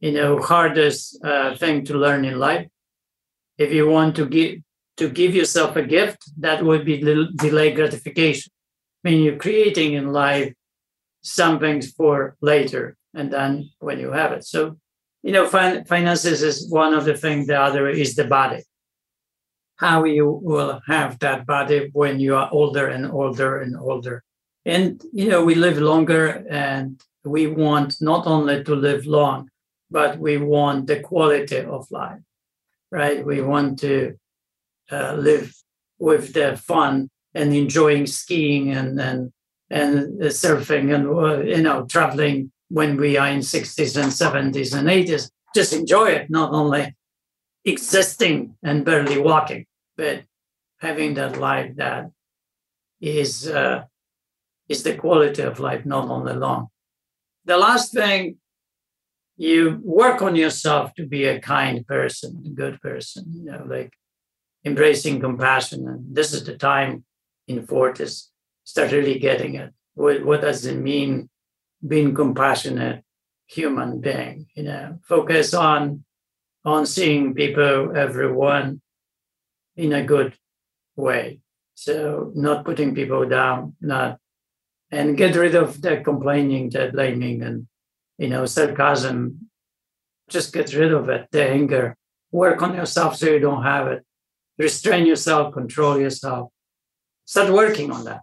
you 0.00 0.12
know 0.12 0.40
hardest 0.40 1.22
uh, 1.24 1.54
thing 1.56 1.84
to 1.84 1.94
learn 2.04 2.24
in 2.24 2.38
life 2.38 2.66
if 3.58 3.70
you 3.72 3.86
want 3.86 4.16
to 4.16 4.24
give 4.26 4.52
to 5.00 5.08
give 5.08 5.34
yourself 5.34 5.76
a 5.76 5.82
gift, 5.82 6.30
that 6.38 6.62
would 6.62 6.84
be 6.84 6.98
delayed 6.98 7.74
gratification. 7.74 8.52
I 9.02 9.10
mean, 9.10 9.22
you're 9.22 9.44
creating 9.46 9.94
in 9.94 10.12
life 10.12 10.52
something 11.22 11.80
for 11.80 12.36
later, 12.42 12.98
and 13.14 13.32
then 13.32 13.70
when 13.78 13.98
you 13.98 14.12
have 14.12 14.32
it. 14.32 14.44
So, 14.44 14.76
you 15.22 15.32
know, 15.32 15.46
fin- 15.46 15.84
finances 15.84 16.42
is 16.42 16.70
one 16.70 16.94
of 16.94 17.04
the 17.04 17.16
things. 17.16 17.46
The 17.46 17.60
other 17.60 17.88
is 17.88 18.14
the 18.14 18.24
body. 18.24 18.62
How 19.76 20.04
you 20.04 20.40
will 20.42 20.80
have 20.86 21.18
that 21.20 21.46
body 21.46 21.90
when 21.92 22.20
you 22.20 22.36
are 22.36 22.48
older 22.52 22.88
and 22.88 23.10
older 23.10 23.60
and 23.60 23.76
older. 23.76 24.22
And 24.66 25.02
you 25.12 25.28
know, 25.28 25.44
we 25.44 25.54
live 25.54 25.78
longer, 25.78 26.44
and 26.50 27.02
we 27.24 27.46
want 27.46 27.96
not 28.00 28.26
only 28.26 28.62
to 28.64 28.74
live 28.74 29.06
long, 29.06 29.48
but 29.90 30.18
we 30.18 30.36
want 30.36 30.86
the 30.86 31.00
quality 31.00 31.60
of 31.60 31.90
life 31.90 32.20
right? 32.90 33.24
We 33.24 33.40
want 33.40 33.78
to 33.80 34.16
uh, 34.90 35.14
live 35.14 35.54
with 35.98 36.34
the 36.34 36.56
fun 36.56 37.10
and 37.34 37.54
enjoying 37.54 38.06
skiing 38.06 38.72
and 38.72 39.00
and 39.00 39.32
and 39.70 40.20
surfing 40.22 40.92
and 40.94 41.06
uh, 41.06 41.40
you 41.42 41.62
know 41.62 41.86
traveling 41.86 42.50
when 42.70 42.96
we 42.96 43.16
are 43.16 43.28
in 43.28 43.40
60s 43.40 44.00
and 44.00 44.12
70s 44.12 44.76
and 44.76 44.88
80s. 44.88 45.30
Just 45.54 45.72
enjoy 45.72 46.10
it, 46.10 46.30
not 46.30 46.52
only 46.52 46.94
existing 47.64 48.56
and 48.62 48.84
barely 48.84 49.18
walking, 49.18 49.66
but 49.96 50.22
having 50.78 51.14
that 51.14 51.38
life 51.38 51.76
that 51.76 52.10
is 53.00 53.48
uh, 53.48 53.84
is 54.68 54.82
the 54.84 54.94
quality 54.94 55.42
of 55.42 55.58
life, 55.58 55.84
not 55.84 56.08
only 56.08 56.32
long. 56.32 56.68
The 57.44 57.56
last 57.56 57.92
thing 57.92 58.36
you 59.36 59.80
work 59.82 60.22
on 60.22 60.36
yourself 60.36 60.94
to 60.94 61.06
be 61.06 61.24
a 61.24 61.40
kind 61.40 61.84
person, 61.86 62.42
a 62.46 62.50
good 62.50 62.80
person, 62.80 63.24
you 63.34 63.50
know, 63.50 63.64
like 63.66 63.92
embracing 64.64 65.18
compassion. 65.18 65.88
And 65.88 66.14
this 66.14 66.32
is 66.32 66.44
the 66.44 66.56
time 66.56 67.04
in 67.48 67.66
Fortis 67.66 68.30
start 68.64 68.92
really 68.92 69.18
getting 69.18 69.54
it. 69.54 69.72
What, 69.94 70.24
what 70.24 70.42
does 70.42 70.64
it 70.66 70.76
mean 70.76 71.28
being 71.86 72.14
compassionate 72.14 73.04
human 73.46 74.00
being? 74.00 74.46
You 74.54 74.64
know, 74.64 74.98
focus 75.02 75.54
on 75.54 76.04
on 76.64 76.86
seeing 76.86 77.34
people, 77.34 77.96
everyone 77.96 78.82
in 79.76 79.92
a 79.92 80.04
good 80.04 80.34
way. 80.96 81.40
So 81.74 82.32
not 82.34 82.64
putting 82.64 82.94
people 82.94 83.26
down, 83.26 83.76
not 83.80 84.18
and 84.90 85.16
get 85.16 85.36
rid 85.36 85.54
of 85.54 85.80
the 85.80 85.98
complaining, 85.98 86.68
the 86.68 86.90
blaming 86.92 87.42
and 87.42 87.66
you 88.20 88.28
know, 88.28 88.44
sarcasm, 88.44 89.48
just 90.28 90.52
get 90.52 90.74
rid 90.74 90.92
of 90.92 91.08
it, 91.08 91.28
the 91.32 91.42
anger. 91.42 91.96
Work 92.30 92.60
on 92.60 92.74
yourself 92.74 93.16
so 93.16 93.26
you 93.26 93.38
don't 93.38 93.62
have 93.62 93.88
it. 93.88 94.04
Restrain 94.58 95.06
yourself, 95.06 95.54
control 95.54 95.98
yourself. 95.98 96.52
Start 97.24 97.50
working 97.50 97.90
on 97.90 98.04
that. 98.04 98.20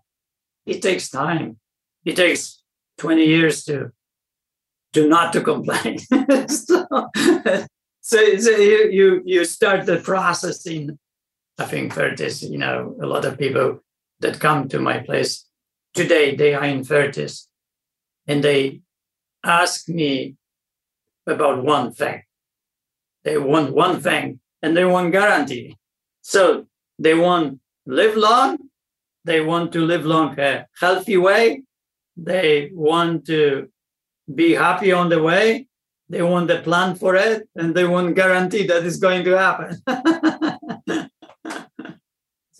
It 0.68 0.84
takes 0.84 1.10
time. 1.10 1.58
It 2.06 2.16
takes 2.16 2.62
20 2.98 3.26
years 3.26 3.64
to 3.66 3.92
to 4.94 5.08
not 5.08 5.34
to 5.34 5.42
complain. 5.42 6.00
so, 6.48 6.88
so, 8.02 8.38
so, 8.38 8.52
you, 8.52 8.90
you 8.92 9.22
you 9.26 9.46
start 9.46 9.86
the 9.86 9.98
process 9.98 10.66
in 10.66 10.98
I 11.60 11.66
think 11.66 11.94
Fortis, 11.94 12.44
you 12.44 12.58
know, 12.58 12.96
a 13.02 13.06
lot 13.06 13.26
of 13.26 13.38
people 13.38 13.80
that 14.20 14.40
come 14.40 14.70
to 14.70 14.80
my 14.80 15.00
place 15.00 15.46
today, 15.94 16.36
they 16.36 16.54
are 16.54 16.66
in 16.66 16.84
Fortis 16.84 17.48
and 18.28 18.44
they 18.44 18.82
ask 19.44 19.90
me 19.90 20.36
about 21.26 21.64
one 21.64 21.92
thing. 21.92 22.22
They 23.24 23.38
want 23.38 23.74
one 23.74 24.00
thing 24.02 24.40
and 24.62 24.78
they 24.78 24.86
want 24.86 25.12
guarantee. 25.12 25.78
So 26.22 26.68
they 27.00 27.16
want 27.16 27.60
live 27.86 28.16
long, 28.16 28.58
they 29.26 29.42
want 29.42 29.72
to 29.74 29.86
live 29.86 30.06
long 30.06 30.40
a 30.40 30.68
healthy 30.80 31.18
way, 31.18 31.64
They 32.18 32.72
want 32.74 33.28
to 33.28 33.70
be 34.34 34.54
happy 34.54 34.92
on 34.92 35.10
the 35.10 35.22
way. 35.22 35.68
They 36.10 36.22
want 36.22 36.48
the 36.48 36.60
plan 36.60 36.96
for 36.96 37.16
it, 37.16 37.48
and 37.56 37.76
they 37.76 37.86
want 37.86 38.16
guarantee 38.16 38.66
that 38.68 38.86
it's 38.86 38.98
going 38.98 39.24
to 39.26 39.38
happen. 39.38 39.82
it's, 40.88 41.10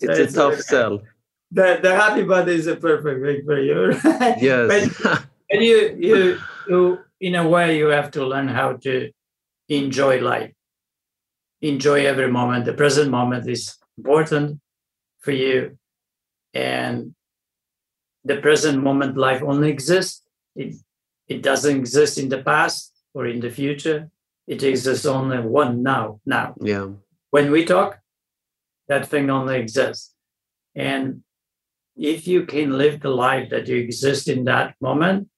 it's, 0.00 0.34
a 0.34 0.36
tough 0.36 0.60
sell. 0.60 1.00
The, 1.50 1.80
the 1.82 1.94
happy 1.94 2.24
body 2.24 2.54
is 2.54 2.66
a 2.66 2.76
perfect 2.76 3.24
thing 3.24 3.42
for 3.44 3.58
you. 3.58 3.92
Right? 3.92 4.36
Yes. 4.42 4.92
but, 5.02 5.24
but 5.50 5.60
you, 5.60 5.96
you, 5.98 6.38
you, 6.68 6.98
in 7.20 7.34
a 7.36 7.48
way, 7.48 7.78
you 7.78 7.86
have 7.86 8.10
to 8.12 8.26
learn 8.26 8.48
how 8.48 8.74
to 8.74 9.10
enjoy 9.70 10.20
life, 10.20 10.52
enjoy 11.62 12.04
every 12.04 12.30
moment. 12.30 12.66
The 12.66 12.74
present 12.74 13.10
moment 13.10 13.48
is 13.48 13.76
important 13.96 14.60
for 15.20 15.32
you, 15.32 15.78
and 16.52 17.14
the 18.28 18.36
present 18.36 18.82
moment 18.82 19.16
life 19.16 19.42
only 19.42 19.70
exists. 19.70 20.22
It, 20.54 20.76
it 21.26 21.42
doesn't 21.42 21.76
exist 21.76 22.18
in 22.18 22.28
the 22.28 22.42
past 22.42 22.92
or 23.14 23.26
in 23.26 23.40
the 23.40 23.50
future. 23.50 24.10
It 24.46 24.62
exists 24.62 25.06
only 25.06 25.40
one 25.40 25.82
now. 25.82 26.20
Now. 26.24 26.54
Yeah. 26.60 26.88
When 27.30 27.50
we 27.50 27.64
talk, 27.64 27.98
that 28.88 29.06
thing 29.06 29.30
only 29.30 29.58
exists. 29.58 30.14
And 30.74 31.22
if 31.96 32.26
you 32.26 32.46
can 32.46 32.78
live 32.78 33.00
the 33.00 33.10
life 33.10 33.50
that 33.50 33.66
you 33.66 33.76
exist 33.76 34.28
in 34.28 34.44
that 34.44 34.74
moment, 34.80 35.28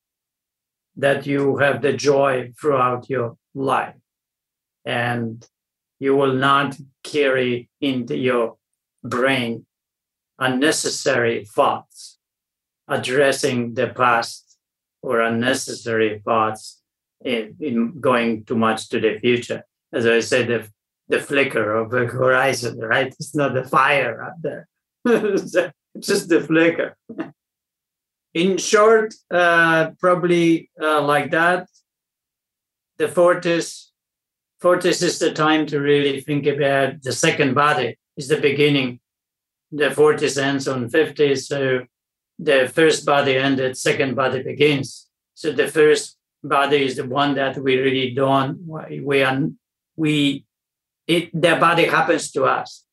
that 0.96 1.26
you 1.26 1.56
have 1.58 1.80
the 1.80 1.92
joy 1.92 2.52
throughout 2.60 3.08
your 3.08 3.36
life. 3.54 3.94
And 4.84 5.46
you 5.98 6.16
will 6.16 6.34
not 6.34 6.76
carry 7.04 7.70
into 7.80 8.16
your 8.16 8.56
brain 9.02 9.66
unnecessary 10.38 11.44
thoughts 11.44 12.19
addressing 12.90 13.74
the 13.74 13.86
past 13.86 14.58
or 15.00 15.20
unnecessary 15.20 16.20
thoughts 16.24 16.82
in, 17.24 17.56
in 17.60 18.00
going 18.00 18.44
too 18.44 18.56
much 18.56 18.88
to 18.90 19.00
the 19.00 19.18
future. 19.20 19.64
As 19.92 20.06
I 20.06 20.20
said, 20.20 20.48
the, 20.48 20.68
the 21.08 21.20
flicker 21.20 21.74
of 21.76 21.90
the 21.90 22.06
horizon, 22.20 22.78
right? 22.80 23.06
It's 23.06 23.34
not 23.34 23.54
the 23.54 23.64
fire 23.64 24.22
up 24.22 24.34
there, 24.42 24.68
it's 25.06 25.56
just 26.00 26.28
the 26.28 26.40
flicker. 26.40 26.96
in 28.34 28.58
short, 28.58 29.14
uh, 29.30 29.90
probably 29.98 30.70
uh, 30.80 31.00
like 31.00 31.30
that. 31.30 31.68
The 32.98 33.08
fortis, 33.08 33.92
fortis 34.60 35.00
is 35.00 35.18
the 35.18 35.32
time 35.32 35.64
to 35.66 35.80
really 35.80 36.20
think 36.20 36.46
about 36.46 37.02
the 37.02 37.12
second 37.12 37.54
body. 37.54 37.96
Is 38.16 38.28
the 38.28 38.36
beginning. 38.36 39.00
The 39.72 39.90
fortis 39.90 40.36
ends 40.36 40.68
on 40.68 40.90
50, 40.90 41.36
so 41.36 41.86
the 42.42 42.70
first 42.74 43.04
body 43.04 43.36
ended, 43.36 43.76
second 43.76 44.14
body 44.14 44.42
begins. 44.42 45.08
So 45.34 45.52
the 45.52 45.68
first 45.68 46.16
body 46.42 46.84
is 46.84 46.96
the 46.96 47.06
one 47.06 47.34
that 47.34 47.58
we 47.58 47.76
really 47.76 48.14
don't. 48.14 48.58
We 48.66 49.22
are 49.22 49.40
we 49.96 50.44
it 51.06 51.30
the 51.32 51.56
body 51.56 51.84
happens 51.84 52.30
to 52.32 52.44
us. 52.44 52.84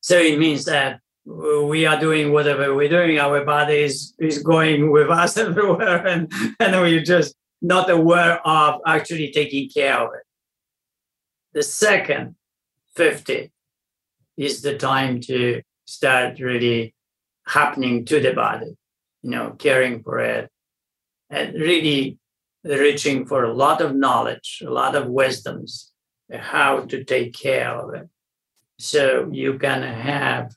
So 0.00 0.18
it 0.18 0.38
means 0.38 0.66
that 0.66 1.00
we 1.24 1.86
are 1.86 1.98
doing 1.98 2.32
whatever 2.32 2.74
we're 2.74 2.88
doing. 2.88 3.18
Our 3.18 3.44
body 3.44 3.82
is, 3.84 4.14
is 4.18 4.38
going 4.42 4.90
with 4.90 5.10
us 5.10 5.36
everywhere, 5.46 6.06
and, 6.06 6.30
and 6.60 6.80
we're 6.80 7.02
just 7.02 7.34
not 7.62 7.88
aware 7.88 8.46
of 8.46 8.80
actually 8.86 9.32
taking 9.32 9.70
care 9.70 9.98
of 9.98 10.14
it. 10.14 10.22
The 11.54 11.62
second 11.62 12.36
50 12.96 13.50
is 14.36 14.60
the 14.60 14.76
time 14.76 15.20
to 15.22 15.62
start 15.86 16.38
really 16.40 16.93
happening 17.46 18.04
to 18.06 18.20
the 18.20 18.32
body, 18.32 18.76
you 19.22 19.30
know, 19.30 19.50
caring 19.58 20.02
for 20.02 20.18
it, 20.18 20.50
and 21.30 21.54
really 21.54 22.18
reaching 22.64 23.26
for 23.26 23.44
a 23.44 23.52
lot 23.52 23.80
of 23.80 23.94
knowledge, 23.94 24.62
a 24.66 24.70
lot 24.70 24.94
of 24.94 25.08
wisdoms, 25.08 25.92
how 26.32 26.80
to 26.80 27.04
take 27.04 27.34
care 27.34 27.70
of 27.70 27.94
it. 27.94 28.08
So 28.78 29.28
you 29.30 29.58
can 29.58 29.82
have 29.82 30.52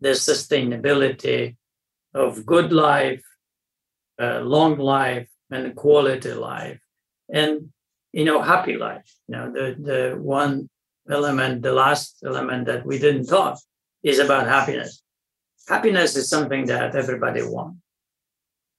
the 0.00 0.10
sustainability 0.10 1.56
of 2.14 2.44
good 2.44 2.72
life, 2.72 3.22
uh, 4.20 4.40
long 4.40 4.78
life, 4.78 5.28
and 5.50 5.76
quality 5.76 6.32
life, 6.32 6.80
and 7.32 7.72
you 8.12 8.24
know, 8.24 8.42
happy 8.42 8.76
life. 8.76 9.10
You 9.28 9.36
know, 9.36 9.52
the 9.52 9.76
the 9.80 10.16
one 10.20 10.68
element, 11.10 11.62
the 11.62 11.72
last 11.72 12.16
element 12.24 12.66
that 12.66 12.84
we 12.84 12.98
didn't 12.98 13.26
talk 13.26 13.58
is 14.02 14.18
about 14.18 14.46
happiness. 14.46 15.01
Happiness 15.68 16.16
is 16.16 16.28
something 16.28 16.66
that 16.66 16.94
everybody 16.94 17.42
wants, 17.42 17.78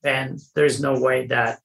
and 0.03 0.39
there's 0.55 0.81
no 0.81 0.99
way 0.99 1.27
that 1.27 1.59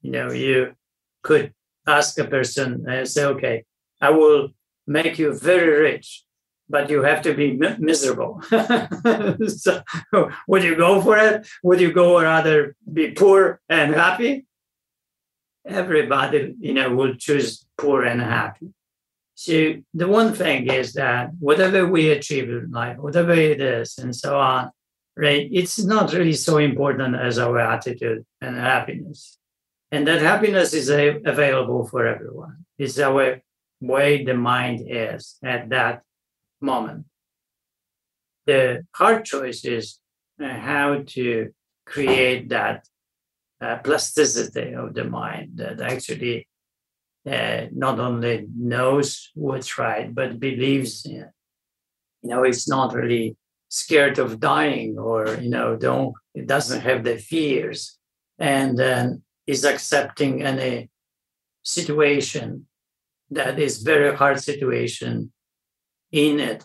you 0.00 0.10
know 0.10 0.30
you 0.30 0.74
could 1.22 1.52
ask 1.86 2.18
a 2.18 2.24
person 2.24 2.84
and 2.88 3.08
say, 3.08 3.24
"Okay, 3.24 3.64
I 4.00 4.10
will 4.10 4.50
make 4.86 5.18
you 5.18 5.32
very 5.32 5.80
rich 5.80 6.24
but 6.68 6.90
you 6.90 7.02
have 7.02 7.22
to 7.22 7.34
be 7.34 7.58
miserable. 7.78 8.42
so, 9.46 9.82
would 10.46 10.62
you 10.62 10.76
go 10.76 11.00
for 11.00 11.16
it? 11.16 11.48
Would 11.62 11.80
you 11.80 11.92
go 11.92 12.20
rather 12.20 12.76
be 12.92 13.12
poor 13.12 13.60
and 13.68 13.94
happy? 13.94 14.46
Everybody, 15.66 16.54
you 16.60 16.74
know, 16.74 16.94
will 16.94 17.14
choose 17.14 17.66
poor 17.76 18.04
and 18.04 18.20
happy. 18.20 18.72
So 19.38 19.74
the 19.94 20.08
one 20.08 20.34
thing 20.34 20.66
is 20.66 20.94
that 20.94 21.30
whatever 21.38 21.86
we 21.86 22.10
achieve 22.10 22.50
in 22.50 22.72
life, 22.72 22.96
whatever 22.98 23.34
it 23.34 23.60
is, 23.60 23.96
and 23.96 24.12
so 24.14 24.36
on, 24.36 24.72
right? 25.16 25.48
It's 25.52 25.78
not 25.78 26.12
really 26.12 26.32
so 26.32 26.58
important 26.58 27.14
as 27.14 27.38
our 27.38 27.56
attitude 27.60 28.26
and 28.40 28.56
happiness, 28.56 29.38
and 29.92 30.08
that 30.08 30.22
happiness 30.22 30.74
is 30.74 30.90
a, 30.90 31.20
available 31.24 31.86
for 31.86 32.04
everyone. 32.04 32.66
It's 32.78 32.98
our 32.98 33.40
way 33.80 34.24
the 34.24 34.34
mind 34.34 34.88
is 34.88 35.36
at 35.44 35.68
that 35.68 36.02
moment. 36.60 37.04
The 38.46 38.86
hard 38.92 39.24
choice 39.24 39.64
is 39.64 40.00
uh, 40.42 40.48
how 40.48 41.04
to 41.14 41.54
create 41.86 42.48
that 42.48 42.88
uh, 43.60 43.76
plasticity 43.84 44.72
of 44.72 44.94
the 44.94 45.04
mind 45.04 45.58
that 45.58 45.80
actually 45.80 46.48
not 47.72 47.98
only 47.98 48.46
knows 48.56 49.30
what's 49.34 49.78
right, 49.78 50.14
but 50.14 50.40
believes 50.40 51.04
in. 51.04 51.22
It. 51.22 51.28
You 52.22 52.30
know, 52.30 52.42
it's 52.42 52.68
not 52.68 52.94
really 52.94 53.36
scared 53.68 54.18
of 54.18 54.40
dying 54.40 54.98
or, 54.98 55.38
you 55.40 55.50
know, 55.50 55.76
don't, 55.76 56.14
it 56.34 56.46
doesn't 56.46 56.80
have 56.80 57.04
the 57.04 57.16
fears. 57.16 57.98
And 58.38 58.78
then 58.78 59.22
is 59.46 59.64
accepting 59.64 60.42
any 60.42 60.90
situation 61.62 62.66
that 63.30 63.58
is 63.58 63.82
very 63.82 64.14
hard 64.14 64.40
situation 64.40 65.32
in 66.12 66.40
it. 66.40 66.64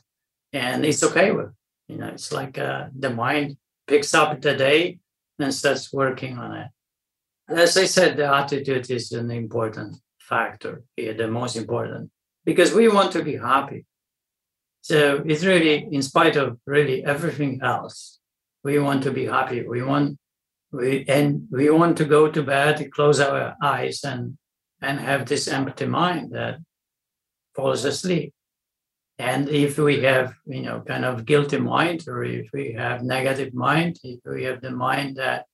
And 0.52 0.86
it's 0.86 1.04
okay 1.04 1.32
with 1.32 1.52
you 1.88 1.98
know 1.98 2.08
it's 2.08 2.32
like 2.32 2.58
uh, 2.58 2.88
the 2.98 3.10
mind 3.10 3.58
picks 3.88 4.14
up 4.14 4.42
the 4.42 4.56
day 4.56 5.00
and 5.40 5.54
starts 5.54 5.92
working 5.92 6.38
on 6.38 6.56
it. 6.56 6.68
As 7.50 7.78
i 7.78 7.86
said 7.86 8.18
the 8.18 8.28
attitude 8.34 8.90
is 8.90 9.12
an 9.12 9.32
important 9.32 9.98
factor 10.30 10.84
here 10.96 11.14
the 11.14 11.28
most 11.28 11.56
important 11.56 12.10
because 12.46 12.74
we 12.74 12.88
want 12.88 13.12
to 13.12 13.24
be 13.24 13.38
happy. 13.38 13.86
So 14.82 15.24
it's 15.26 15.46
really 15.46 15.88
in 15.92 16.02
spite 16.02 16.36
of 16.36 16.58
really 16.66 17.06
everything 17.06 17.62
else 17.62 18.20
we 18.64 18.80
want 18.80 19.04
to 19.04 19.12
be 19.12 19.26
happy. 19.26 19.68
We 19.68 19.84
want 19.84 20.18
we 20.72 21.06
and 21.08 21.48
we 21.52 21.70
want 21.70 21.98
to 21.98 22.06
go 22.06 22.32
to 22.32 22.44
bed 22.44 22.92
close 22.92 23.20
our 23.20 23.56
eyes 23.62 24.04
and 24.04 24.38
and 24.82 25.00
have 25.00 25.26
this 25.26 25.48
empty 25.48 25.86
mind 25.86 26.32
that 26.32 26.60
falls 27.56 27.86
asleep. 27.86 28.34
And 29.20 29.48
if 29.48 29.78
we 29.78 30.02
have, 30.02 30.34
you 30.46 30.62
know, 30.62 30.82
kind 30.82 31.06
of 31.06 31.26
guilty 31.26 31.60
mind, 31.60 32.06
or 32.08 32.24
if 32.24 32.50
we 32.52 32.74
have 32.74 33.04
negative 33.04 33.54
mind, 33.54 34.00
if 34.04 34.20
we 34.26 34.44
have 34.46 34.62
the 34.62 34.72
mind 34.72 35.18
that, 35.18 35.46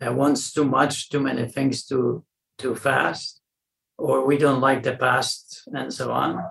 that 0.00 0.14
wants 0.14 0.52
too 0.52 0.64
much, 0.64 1.08
too 1.08 1.20
many 1.20 1.46
things 1.46 1.84
too 1.84 2.24
too 2.58 2.74
fast, 2.74 3.35
or 3.98 4.26
we 4.26 4.38
don't 4.38 4.60
like 4.60 4.82
the 4.82 4.96
past, 4.96 5.62
and 5.72 5.92
so 5.92 6.12
on, 6.12 6.42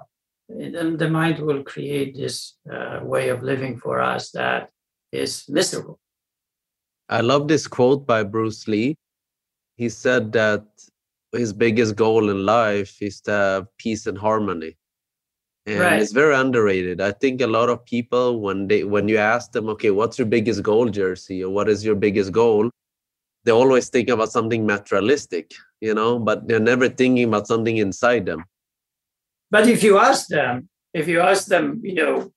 then 0.49 0.97
the 0.97 1.09
mind 1.09 1.39
will 1.39 1.63
create 1.63 2.15
this 2.15 2.55
uh, 2.71 2.99
way 3.03 3.29
of 3.29 3.43
living 3.43 3.77
for 3.77 4.01
us 4.01 4.31
that 4.31 4.69
is 5.11 5.45
miserable. 5.49 5.99
I 7.09 7.21
love 7.21 7.47
this 7.47 7.67
quote 7.67 8.05
by 8.07 8.23
Bruce 8.23 8.67
Lee. 8.67 8.95
He 9.75 9.89
said 9.89 10.31
that 10.31 10.65
his 11.31 11.53
biggest 11.53 11.95
goal 11.95 12.29
in 12.29 12.45
life 12.45 13.01
is 13.01 13.21
to 13.21 13.31
have 13.31 13.77
peace 13.77 14.07
and 14.07 14.17
harmony 14.17 14.75
and 15.65 15.79
right. 15.79 16.01
it's 16.01 16.11
very 16.11 16.35
underrated 16.35 17.01
i 17.01 17.11
think 17.11 17.41
a 17.41 17.47
lot 17.47 17.69
of 17.69 17.83
people 17.85 18.39
when 18.39 18.67
they 18.67 18.83
when 18.83 19.07
you 19.07 19.17
ask 19.17 19.51
them 19.51 19.67
okay 19.67 19.91
what's 19.91 20.17
your 20.17 20.27
biggest 20.27 20.61
goal 20.61 20.87
Jerzy 20.89 21.41
or 21.41 21.49
what 21.49 21.69
is 21.69 21.83
your 21.83 21.95
biggest 21.95 22.31
goal 22.31 22.69
they 23.43 23.51
always 23.51 23.89
think 23.89 24.09
about 24.09 24.31
something 24.31 24.65
materialistic 24.65 25.53
you 25.81 25.93
know 25.93 26.19
but 26.19 26.47
they're 26.47 26.59
never 26.59 26.89
thinking 26.89 27.25
about 27.25 27.47
something 27.47 27.77
inside 27.77 28.25
them 28.25 28.43
but 29.51 29.67
if 29.67 29.83
you 29.83 29.97
ask 29.97 30.27
them 30.27 30.69
if 30.93 31.07
you 31.07 31.19
ask 31.21 31.47
them 31.47 31.81
you 31.83 31.93
know 31.93 32.31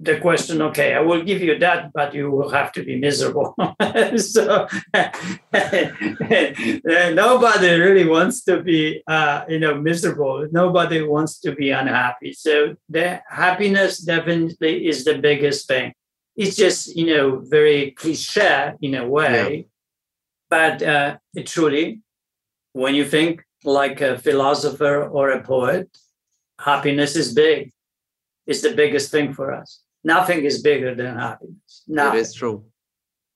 the 0.00 0.18
question, 0.18 0.60
okay, 0.60 0.94
I 0.94 1.00
will 1.00 1.22
give 1.22 1.40
you 1.40 1.58
that, 1.58 1.92
but 1.92 2.14
you 2.14 2.30
will 2.30 2.50
have 2.50 2.72
to 2.72 2.82
be 2.82 2.96
miserable. 2.98 3.54
so 4.16 4.66
nobody 7.14 7.78
really 7.78 8.06
wants 8.06 8.42
to 8.44 8.62
be, 8.62 9.02
uh, 9.06 9.44
you 9.48 9.60
know, 9.60 9.74
miserable. 9.74 10.48
Nobody 10.50 11.02
wants 11.02 11.38
to 11.40 11.52
be 11.52 11.70
unhappy. 11.70 12.32
So 12.32 12.76
the 12.88 13.22
happiness 13.28 13.98
definitely 13.98 14.88
is 14.88 15.04
the 15.04 15.18
biggest 15.18 15.68
thing. 15.68 15.92
It's 16.36 16.56
just, 16.56 16.96
you 16.96 17.06
know, 17.06 17.38
very 17.44 17.92
cliche 17.92 18.72
in 18.82 18.96
a 18.96 19.06
way, 19.06 19.56
yeah. 19.56 19.62
but 20.50 20.82
uh, 20.82 21.16
it 21.34 21.46
truly, 21.46 22.00
when 22.74 22.94
you 22.94 23.06
think 23.06 23.42
like 23.64 24.02
a 24.02 24.18
philosopher 24.18 25.04
or 25.08 25.30
a 25.30 25.42
poet, 25.42 25.88
happiness 26.60 27.16
is 27.16 27.32
big. 27.32 27.72
It's 28.46 28.60
the 28.60 28.74
biggest 28.74 29.10
thing 29.10 29.32
for 29.32 29.50
us 29.52 29.84
nothing 30.04 30.44
is 30.44 30.62
bigger 30.62 30.94
than 30.94 31.16
happiness. 31.16 31.82
Nothing. 31.88 32.18
It 32.18 32.22
is 32.22 32.34
true. 32.34 32.64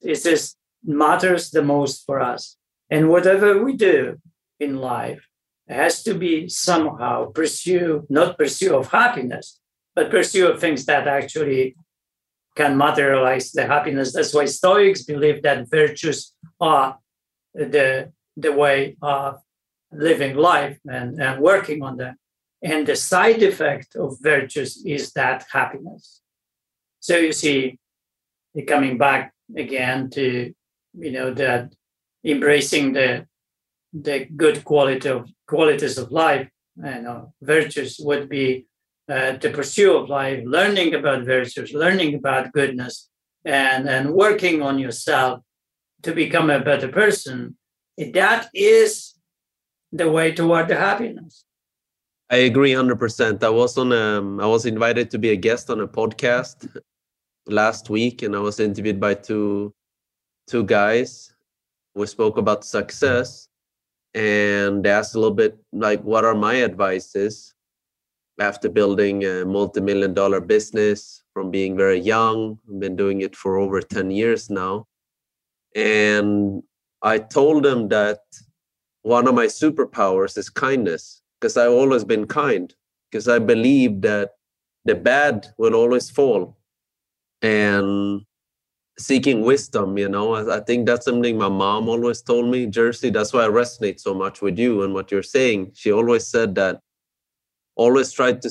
It 0.02 0.22
just 0.22 0.56
matters 0.84 1.50
the 1.50 1.62
most 1.62 2.04
for 2.06 2.20
us. 2.20 2.56
And 2.90 3.08
whatever 3.08 3.64
we 3.64 3.72
do 3.76 4.20
in 4.60 4.76
life 4.76 5.26
has 5.68 6.02
to 6.04 6.14
be 6.14 6.48
somehow 6.48 7.32
pursue, 7.32 8.06
not 8.08 8.38
pursue 8.38 8.76
of 8.76 8.88
happiness, 8.88 9.58
but 9.94 10.10
pursue 10.10 10.48
of 10.48 10.60
things 10.60 10.84
that 10.86 11.08
actually 11.08 11.76
can 12.56 12.76
materialize 12.76 13.52
the 13.52 13.66
happiness. 13.66 14.12
That's 14.12 14.34
why 14.34 14.46
Stoics 14.46 15.02
believe 15.02 15.42
that 15.42 15.68
virtues 15.68 16.32
are 16.60 16.98
the, 17.54 18.12
the 18.38 18.52
way 18.52 18.96
of 19.02 19.40
living 19.92 20.36
life 20.36 20.78
and, 20.86 21.20
and 21.20 21.40
working 21.40 21.82
on 21.82 21.96
them. 21.96 22.16
And 22.62 22.86
the 22.86 22.96
side 22.96 23.42
effect 23.42 23.96
of 23.96 24.18
virtues 24.20 24.82
is 24.84 25.12
that 25.12 25.46
happiness. 25.50 26.20
So 27.00 27.16
you 27.16 27.32
see, 27.32 27.78
coming 28.66 28.98
back 28.98 29.32
again 29.56 30.10
to 30.10 30.52
you 30.94 31.12
know 31.12 31.32
that 31.32 31.72
embracing 32.24 32.92
the 32.92 33.26
the 33.92 34.26
good 34.36 34.64
quality 34.64 35.08
of 35.08 35.30
qualities 35.46 35.98
of 35.98 36.10
life 36.10 36.48
you 36.76 37.02
know 37.02 37.32
virtues 37.42 38.00
would 38.00 38.28
be 38.28 38.66
uh, 39.08 39.32
the 39.32 39.50
pursuit 39.50 39.96
of 39.96 40.08
life 40.08 40.42
learning 40.44 40.94
about 40.94 41.24
virtues 41.24 41.72
learning 41.72 42.14
about 42.14 42.52
goodness 42.52 43.08
and 43.44 43.88
and 43.88 44.12
working 44.12 44.60
on 44.62 44.78
yourself 44.78 45.40
to 46.02 46.12
become 46.12 46.50
a 46.50 46.60
better 46.60 46.88
person 46.88 47.56
that 48.12 48.48
is 48.54 49.14
the 49.92 50.10
way 50.10 50.32
toward 50.32 50.68
the 50.68 50.76
happiness 50.76 51.44
I 52.30 52.36
agree 52.36 52.72
100%. 52.72 53.42
I 53.42 53.48
was 53.48 53.78
on 53.78 53.92
um, 53.92 54.38
I 54.38 54.46
was 54.46 54.66
invited 54.66 55.10
to 55.12 55.18
be 55.18 55.30
a 55.30 55.36
guest 55.36 55.70
on 55.70 55.80
a 55.80 55.88
podcast 55.88 56.68
last 57.46 57.88
week 57.88 58.22
and 58.22 58.36
I 58.36 58.40
was 58.40 58.60
interviewed 58.60 59.00
by 59.00 59.14
two 59.14 59.72
two 60.46 60.64
guys. 60.64 61.32
We 61.94 62.06
spoke 62.06 62.36
about 62.36 62.64
success 62.64 63.48
and 64.12 64.84
they 64.84 64.90
asked 64.90 65.14
a 65.14 65.18
little 65.18 65.34
bit 65.34 65.58
like 65.72 66.02
what 66.02 66.24
are 66.26 66.34
my 66.34 66.62
advices 66.62 67.54
after 68.38 68.68
building 68.68 69.24
a 69.24 69.44
multi-million 69.44 70.12
dollar 70.12 70.40
business 70.40 71.24
from 71.32 71.50
being 71.50 71.76
very 71.76 71.98
young. 71.98 72.58
I've 72.68 72.78
been 72.78 72.94
doing 72.94 73.22
it 73.22 73.34
for 73.34 73.56
over 73.56 73.80
10 73.80 74.10
years 74.10 74.50
now. 74.50 74.86
And 75.74 76.62
I 77.02 77.18
told 77.18 77.64
them 77.64 77.88
that 77.88 78.20
one 79.02 79.28
of 79.28 79.34
my 79.34 79.46
superpowers 79.46 80.36
is 80.36 80.50
kindness 80.50 81.22
because 81.40 81.56
I've 81.56 81.72
always 81.72 82.04
been 82.04 82.26
kind 82.26 82.74
because 83.10 83.28
I 83.28 83.38
believe 83.38 84.02
that 84.02 84.32
the 84.84 84.94
bad 84.94 85.46
will 85.58 85.74
always 85.74 86.10
fall. 86.10 86.56
And 87.42 88.22
seeking 88.98 89.42
wisdom 89.42 89.96
you 89.96 90.08
know 90.08 90.34
I, 90.34 90.56
I, 90.56 90.60
think 90.60 90.86
that's 90.86 91.04
something 91.04 91.38
my 91.38 91.48
mom 91.48 91.88
always 91.88 92.20
told 92.20 92.50
me 92.50 92.66
Jerzy 92.66 93.12
that's 93.12 93.32
why 93.32 93.44
i 93.44 93.48
resonate 93.48 94.00
so 94.00 94.12
much 94.12 94.42
with 94.42 94.58
you 94.58 94.82
and 94.82 94.92
what 94.92 95.12
you're 95.12 95.22
saying. 95.22 95.70
She 95.74 95.92
always 95.92 96.26
said 96.26 96.56
that 96.56 96.80
always 97.76 98.10
tried 98.10 98.42
to 98.42 98.50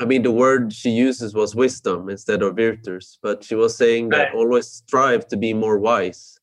i 0.00 0.06
mean 0.06 0.22
the 0.22 0.30
word 0.30 0.72
she 0.72 0.88
uses 0.88 1.34
was 1.34 1.54
wisdom 1.54 2.08
instead 2.08 2.42
of 2.42 2.56
virtues 2.56 3.18
but 3.22 3.44
she 3.44 3.54
was 3.54 3.76
saying 3.76 4.08
that 4.08 4.28
right. 4.28 4.34
always 4.34 4.66
strive 4.66 5.28
to 5.28 5.36
be 5.36 5.52
more 5.52 5.78
wise 5.78 6.39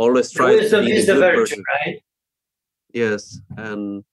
always 0.00 0.30
try 0.30 0.56
to 0.56 0.80
be 0.80 0.92
a 0.92 1.06
good 1.06 1.18
virtue, 1.18 1.36
person. 1.40 1.64
right? 1.74 2.02
Yes 2.92 3.38
and 3.56 4.04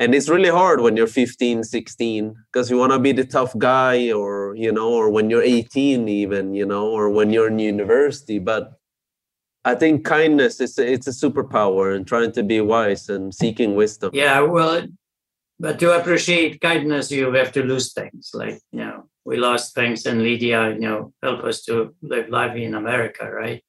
and 0.00 0.14
it's 0.14 0.30
really 0.30 0.48
hard 0.48 0.80
when 0.80 0.96
you're 0.96 1.06
15 1.06 1.62
16 1.62 2.34
because 2.50 2.70
you 2.70 2.78
want 2.78 2.92
to 2.92 2.98
be 2.98 3.12
the 3.12 3.24
tough 3.24 3.56
guy 3.58 4.10
or 4.10 4.54
you 4.56 4.72
know 4.72 4.90
or 4.92 5.10
when 5.10 5.28
you're 5.28 5.42
18 5.42 6.08
even 6.08 6.54
you 6.54 6.64
know 6.64 6.88
or 6.88 7.10
when 7.10 7.30
you're 7.30 7.48
in 7.48 7.58
university 7.58 8.38
but 8.38 8.80
i 9.64 9.74
think 9.74 10.04
kindness 10.04 10.60
is 10.60 10.78
a, 10.78 10.92
it's 10.92 11.06
a 11.06 11.10
superpower 11.10 11.94
and 11.94 12.06
trying 12.06 12.32
to 12.32 12.42
be 12.42 12.60
wise 12.60 13.08
and 13.08 13.34
seeking 13.34 13.74
wisdom. 13.74 14.10
Yeah 14.14 14.40
well 14.40 14.86
but 15.58 15.78
to 15.80 15.92
appreciate 15.98 16.60
kindness 16.60 17.10
you 17.10 17.30
have 17.34 17.52
to 17.52 17.62
lose 17.62 17.92
things 17.92 18.30
like 18.32 18.58
you 18.72 18.80
know 18.80 19.04
we 19.26 19.36
lost 19.36 19.74
things 19.74 20.06
and 20.06 20.22
lydia 20.22 20.70
you 20.70 20.80
know 20.88 21.12
help 21.22 21.44
us 21.44 21.62
to 21.66 21.94
live 22.00 22.28
life 22.30 22.56
in 22.56 22.74
america 22.74 23.30
right 23.30 23.62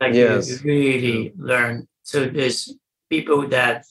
like 0.00 0.14
yes. 0.14 0.48
you 0.48 0.58
really 0.64 1.32
learn 1.36 1.86
so 2.02 2.26
there's 2.26 2.74
people 3.08 3.46
that 3.48 3.84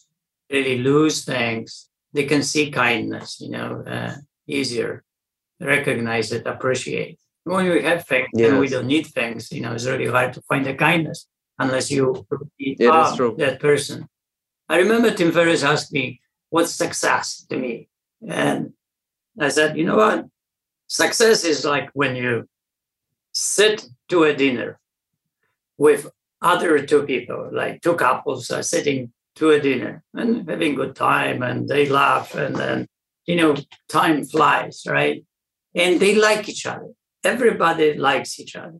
really 0.50 0.80
lose 0.80 1.24
things, 1.24 1.90
they 2.14 2.26
can 2.26 2.42
see 2.42 2.72
kindness, 2.72 3.40
you 3.40 3.52
know, 3.52 3.84
uh, 3.86 4.16
easier, 4.48 5.04
recognize 5.60 6.32
it, 6.32 6.48
appreciate. 6.48 7.20
When 7.44 7.70
we 7.70 7.84
have 7.84 8.06
things 8.06 8.30
yes. 8.34 8.50
and 8.50 8.60
we 8.60 8.68
don't 8.68 8.88
need 8.88 9.08
things, 9.08 9.52
you 9.52 9.62
know, 9.62 9.74
it's 9.74 9.86
really 9.86 10.08
hard 10.08 10.34
to 10.34 10.42
find 10.42 10.66
the 10.66 10.74
kindness 10.74 11.28
unless 11.58 11.92
you 11.92 12.26
yeah, 12.58 13.16
that 13.38 13.60
person. 13.60 14.08
I 14.68 14.78
remember 14.78 15.12
Tim 15.12 15.32
Ferriss 15.32 15.64
asked 15.64 15.94
me, 15.94 16.20
what's 16.50 16.74
success 16.74 17.46
to 17.50 17.58
me? 17.58 17.90
And 18.28 18.74
I 19.40 19.50
said, 19.50 19.78
you 19.78 19.86
know 19.86 19.98
what? 19.98 20.26
Success 20.88 21.44
is 21.44 21.66
like 21.66 21.90
when 21.94 22.16
you 22.16 22.48
sit 23.32 23.86
to 24.10 24.24
a 24.24 24.36
dinner 24.36 24.80
with 25.80 26.12
other 26.42 26.86
two 26.86 27.04
people, 27.04 27.50
like 27.52 27.82
two 27.82 27.96
couples 27.96 28.52
are 28.52 28.62
sitting 28.62 29.12
to 29.36 29.52
a 29.52 29.60
dinner 29.60 30.04
and 30.14 30.48
having 30.48 30.76
good 30.76 30.96
time 30.96 31.42
and 31.42 31.68
they 31.68 31.88
laugh 31.88 32.36
and 32.36 32.56
then 32.56 32.86
you 33.26 33.36
know 33.36 33.56
time 33.88 34.24
flies 34.24 34.84
right? 34.88 35.24
And 35.74 36.00
they 36.00 36.16
like 36.16 36.50
each 36.50 36.66
other. 36.66 36.90
Everybody 37.24 37.94
likes 37.94 38.40
each 38.40 38.56
other. 38.56 38.80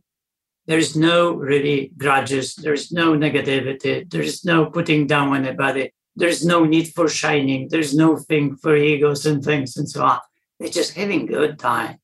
There's 0.66 0.94
no 0.96 1.32
really 1.32 1.92
grudges. 1.96 2.54
There's 2.54 2.92
no 2.92 3.16
negativity. 3.16 4.08
There's 4.08 4.44
no 4.44 4.66
putting 4.66 5.06
down 5.06 5.34
anybody. 5.34 5.92
There's 6.16 6.44
no 6.44 6.64
need 6.64 6.92
for 6.94 7.08
shining. 7.08 7.68
There's 7.70 7.94
no 7.94 8.16
thing 8.16 8.56
for 8.56 8.76
egos 8.76 9.24
and 9.24 9.42
things 9.42 9.76
and 9.76 9.88
so 9.88 10.04
on. 10.04 10.18
They're 10.58 10.68
just 10.68 10.94
having 10.94 11.26
good 11.26 11.58
time. 11.58 11.96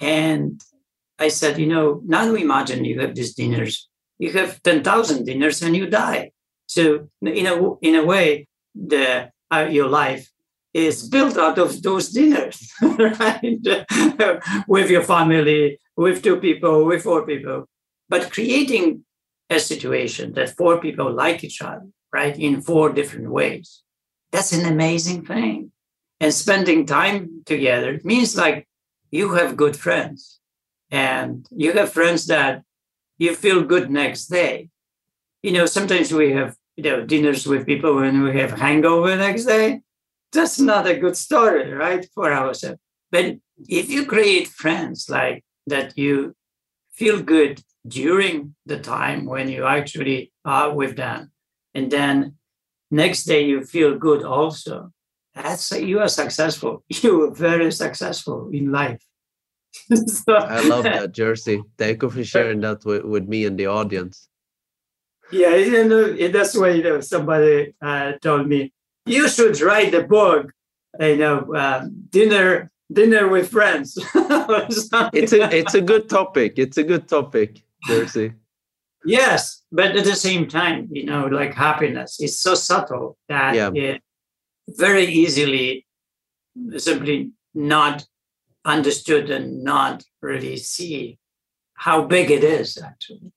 And 0.00 0.60
i 1.18 1.28
said 1.28 1.58
you 1.58 1.66
know 1.66 2.02
now 2.04 2.34
imagine 2.34 2.84
you 2.84 3.00
have 3.00 3.14
these 3.14 3.34
dinners 3.34 3.88
you 4.18 4.32
have 4.32 4.62
10000 4.62 5.24
dinners 5.24 5.62
and 5.62 5.76
you 5.76 5.86
die 5.86 6.30
so 6.66 7.08
in 7.22 7.46
a 7.46 7.74
in 7.80 7.94
a 7.94 8.04
way, 8.04 8.48
the 8.74 9.30
uh, 9.50 9.68
your 9.70 9.88
life 9.88 10.30
is 10.74 11.08
built 11.08 11.38
out 11.38 11.58
of 11.58 11.82
those 11.82 12.10
dinners, 12.10 12.72
right? 12.82 13.58
with 14.68 14.90
your 14.90 15.02
family, 15.02 15.80
with 15.96 16.22
two 16.22 16.36
people, 16.36 16.84
with 16.84 17.02
four 17.02 17.24
people. 17.24 17.66
But 18.08 18.30
creating 18.30 19.04
a 19.48 19.58
situation 19.58 20.34
that 20.34 20.56
four 20.56 20.78
people 20.80 21.10
like 21.12 21.44
each 21.44 21.62
other, 21.62 21.86
right, 22.12 22.36
in 22.38 22.60
four 22.60 22.92
different 22.92 23.30
ways, 23.30 23.82
that's 24.32 24.52
an 24.52 24.66
amazing 24.66 25.24
thing. 25.24 25.72
And 26.20 26.34
spending 26.34 26.86
time 26.86 27.42
together 27.46 28.00
means 28.02 28.36
like 28.36 28.66
you 29.10 29.34
have 29.34 29.56
good 29.56 29.76
friends 29.76 30.40
and 30.90 31.46
you 31.50 31.72
have 31.72 31.92
friends 31.92 32.26
that 32.26 32.62
you 33.18 33.34
feel 33.34 33.62
good 33.62 33.90
next 33.90 34.26
day 34.26 34.70
you 35.46 35.52
know, 35.52 35.66
sometimes 35.66 36.12
we 36.12 36.32
have, 36.32 36.56
you 36.76 36.82
know, 36.82 37.06
dinners 37.06 37.46
with 37.46 37.66
people 37.66 37.94
when 37.94 38.24
we 38.24 38.36
have 38.36 38.50
hangover 38.50 39.14
next 39.16 39.44
day. 39.44 39.80
That's 40.32 40.58
not 40.58 40.88
a 40.88 40.98
good 40.98 41.16
story, 41.16 41.72
right? 41.72 42.04
For 42.14 42.32
ourselves. 42.32 42.80
But 43.12 43.36
if 43.68 43.88
you 43.88 44.06
create 44.06 44.48
friends 44.48 45.08
like 45.08 45.44
that, 45.68 45.96
you 45.96 46.34
feel 46.92 47.22
good 47.22 47.62
during 47.86 48.56
the 48.66 48.80
time 48.80 49.24
when 49.26 49.48
you 49.48 49.64
actually 49.64 50.32
are 50.44 50.74
with 50.74 50.96
them. 50.96 51.30
And 51.74 51.92
then 51.92 52.34
next 52.90 53.22
day 53.24 53.44
you 53.44 53.64
feel 53.64 53.96
good 53.96 54.24
also. 54.24 54.90
That's 55.32 55.70
you 55.70 56.00
are 56.00 56.08
successful. 56.08 56.82
You 57.02 57.22
are 57.22 57.30
very 57.30 57.70
successful 57.70 58.50
in 58.52 58.72
life. 58.72 59.02
so, 60.06 60.34
I 60.34 60.66
love 60.66 60.84
that, 60.84 61.12
Jerzy. 61.12 61.62
Thank 61.78 62.02
you 62.02 62.10
for 62.10 62.24
sharing 62.24 62.60
that 62.60 62.84
with, 62.84 63.04
with 63.04 63.28
me 63.28 63.44
and 63.44 63.58
the 63.58 63.66
audience 63.66 64.28
yeah, 65.30 65.54
and, 65.54 66.34
that's 66.34 66.56
why 66.56 66.70
you 66.70 66.82
know 66.82 67.00
somebody 67.00 67.74
uh, 67.82 68.12
told 68.22 68.48
me 68.48 68.72
you 69.06 69.28
should 69.28 69.60
write 69.60 69.92
the 69.92 70.02
book, 70.02 70.52
you 71.00 71.16
know, 71.16 71.54
um, 71.54 72.06
dinner 72.10 72.70
dinner 72.92 73.28
with 73.28 73.50
friends. 73.50 73.98
it's 74.14 75.32
a 75.32 75.56
it's 75.56 75.74
a 75.74 75.80
good 75.80 76.08
topic. 76.08 76.54
It's 76.58 76.78
a 76.78 76.84
good 76.84 77.08
topic, 77.08 77.62
Jerzy. 77.88 78.34
yes, 79.04 79.62
but 79.72 79.96
at 79.96 80.04
the 80.04 80.16
same 80.16 80.46
time, 80.46 80.88
you 80.92 81.04
know, 81.04 81.26
like 81.26 81.54
happiness 81.54 82.20
is 82.20 82.38
so 82.38 82.54
subtle 82.54 83.18
that 83.28 83.54
yeah. 83.54 83.70
it 83.74 84.02
very 84.68 85.06
easily 85.06 85.86
simply 86.76 87.30
not 87.54 88.06
understood 88.66 89.30
and 89.30 89.62
not 89.62 90.04
really 90.20 90.56
see 90.56 91.18
how 91.74 92.04
big 92.04 92.30
it 92.30 92.44
is 92.44 92.76
actually. 92.78 93.32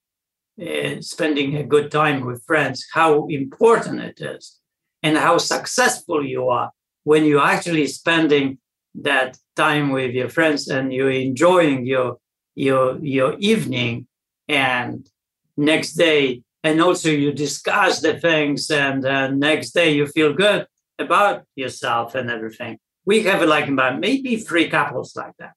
Uh, 0.60 1.00
spending 1.00 1.56
a 1.56 1.64
good 1.64 1.90
time 1.90 2.26
with 2.26 2.44
friends, 2.46 2.86
how 2.94 3.26
important 3.28 4.02
it 4.02 4.20
is, 4.20 4.60
and 5.02 5.18
how 5.18 5.38
successful 5.38 6.26
you 6.26 6.50
are 6.50 6.72
when 7.06 7.24
you're 7.24 7.52
actually 7.56 7.88
spending 7.88 8.58
that 8.94 9.38
time 9.56 9.90
with 9.92 10.12
your 10.12 10.28
friends 10.28 10.68
and 10.68 10.92
you're 10.94 11.12
enjoying 11.12 11.86
your 11.86 12.18
your 12.56 12.98
your 13.00 13.36
evening 13.40 14.06
and 14.50 15.08
next 15.56 15.94
day 15.94 16.42
and 16.64 16.82
also 16.82 17.10
you 17.10 17.32
discuss 17.32 18.02
the 18.02 18.20
things 18.20 18.70
and 18.70 19.06
uh, 19.06 19.28
next 19.30 19.72
day 19.72 19.92
you 19.92 20.06
feel 20.08 20.34
good 20.34 20.68
about 20.98 21.46
yourself 21.56 22.16
and 22.16 22.30
everything 22.30 22.78
we 23.10 23.24
have 23.24 23.42
like 23.42 23.68
about 23.68 24.00
maybe 24.00 24.36
three 24.38 24.70
couples 24.70 25.16
like 25.16 25.36
that 25.40 25.56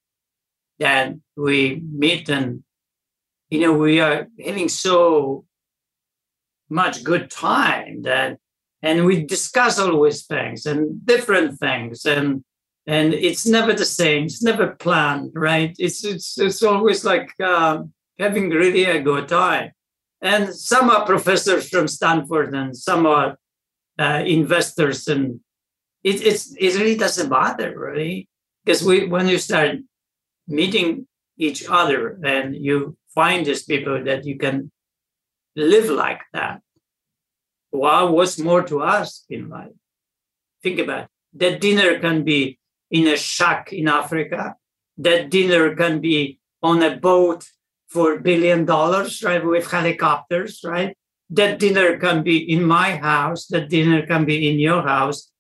that 0.79 1.15
we 1.37 1.83
meet 2.05 2.31
and 2.31 2.65
you 3.51 3.61
know 3.61 3.75
we 3.75 4.01
are 4.01 4.27
having 4.43 4.71
so 4.71 5.45
much 6.71 7.05
good 7.05 7.31
time 7.31 8.01
that 8.09 8.39
and 8.81 9.05
we 9.05 9.15
discuss 9.37 9.79
always 9.79 10.19
things 10.35 10.65
and 10.65 11.05
different 11.05 11.51
things 11.65 12.07
and 12.07 12.43
and 12.87 13.13
it's 13.29 13.47
never 13.47 13.75
the 13.75 13.91
same 14.01 14.25
it's 14.25 14.43
never 14.43 14.67
planned 14.85 15.31
right? 15.35 15.75
It's 15.79 16.01
it's, 16.13 16.39
it's 16.39 16.63
always 16.63 17.05
like 17.05 17.29
uh, 17.39 17.83
having 18.19 18.49
really 18.49 18.85
a 18.85 19.03
good 19.11 19.29
time. 19.29 19.73
And 20.23 20.55
some 20.55 20.89
are 20.95 21.05
professors 21.13 21.69
from 21.69 21.87
stanford 21.87 22.55
and 22.55 22.75
some 22.89 23.05
are 23.05 23.37
uh, 23.99 24.23
investors 24.39 25.07
and 25.07 25.41
it, 26.05 26.23
it's, 26.27 26.55
it 26.59 26.75
really 26.79 26.97
doesn't 26.97 27.29
bother 27.29 27.79
really 27.79 28.29
because 28.65 28.83
we 28.83 29.07
when 29.07 29.29
you 29.29 29.39
start 29.39 29.77
meeting 30.47 31.07
each 31.39 31.65
other 31.69 32.19
and 32.25 32.55
you 32.57 32.97
find 33.15 33.47
these 33.47 33.65
people 33.65 34.03
that 34.05 34.25
you 34.25 34.37
can 34.37 34.71
live 35.57 35.89
like 35.91 36.23
that 36.33 36.61
well 37.71 38.13
what's 38.13 38.39
more 38.39 38.63
to 38.63 38.81
us 38.81 39.25
in 39.29 39.49
life 39.49 39.73
think 40.63 40.79
about 40.79 41.05
it. 41.05 41.09
that 41.35 41.61
dinner 41.61 41.99
can 41.99 42.25
be 42.25 42.59
in 42.93 43.09
a 43.09 43.17
shack 43.17 43.73
in 43.73 43.89
Africa. 43.89 44.55
That 44.99 45.31
dinner 45.31 45.75
can 45.75 46.01
be 46.01 46.39
on 46.63 46.83
a 46.83 46.97
boat 46.97 47.49
for 47.89 48.21
billion 48.21 48.65
dollars, 48.65 49.23
right, 49.23 49.45
with 49.45 49.71
helicopters, 49.71 50.61
right? 50.65 50.97
That 51.31 51.59
dinner 51.59 51.99
can 51.99 52.23
be 52.23 52.39
in 52.39 52.63
my 52.63 52.97
house, 52.97 53.47
that 53.47 53.71
dinner 53.71 54.07
can 54.07 54.25
be 54.27 54.49
in 54.49 54.61
your 54.61 54.83
house. 54.83 55.32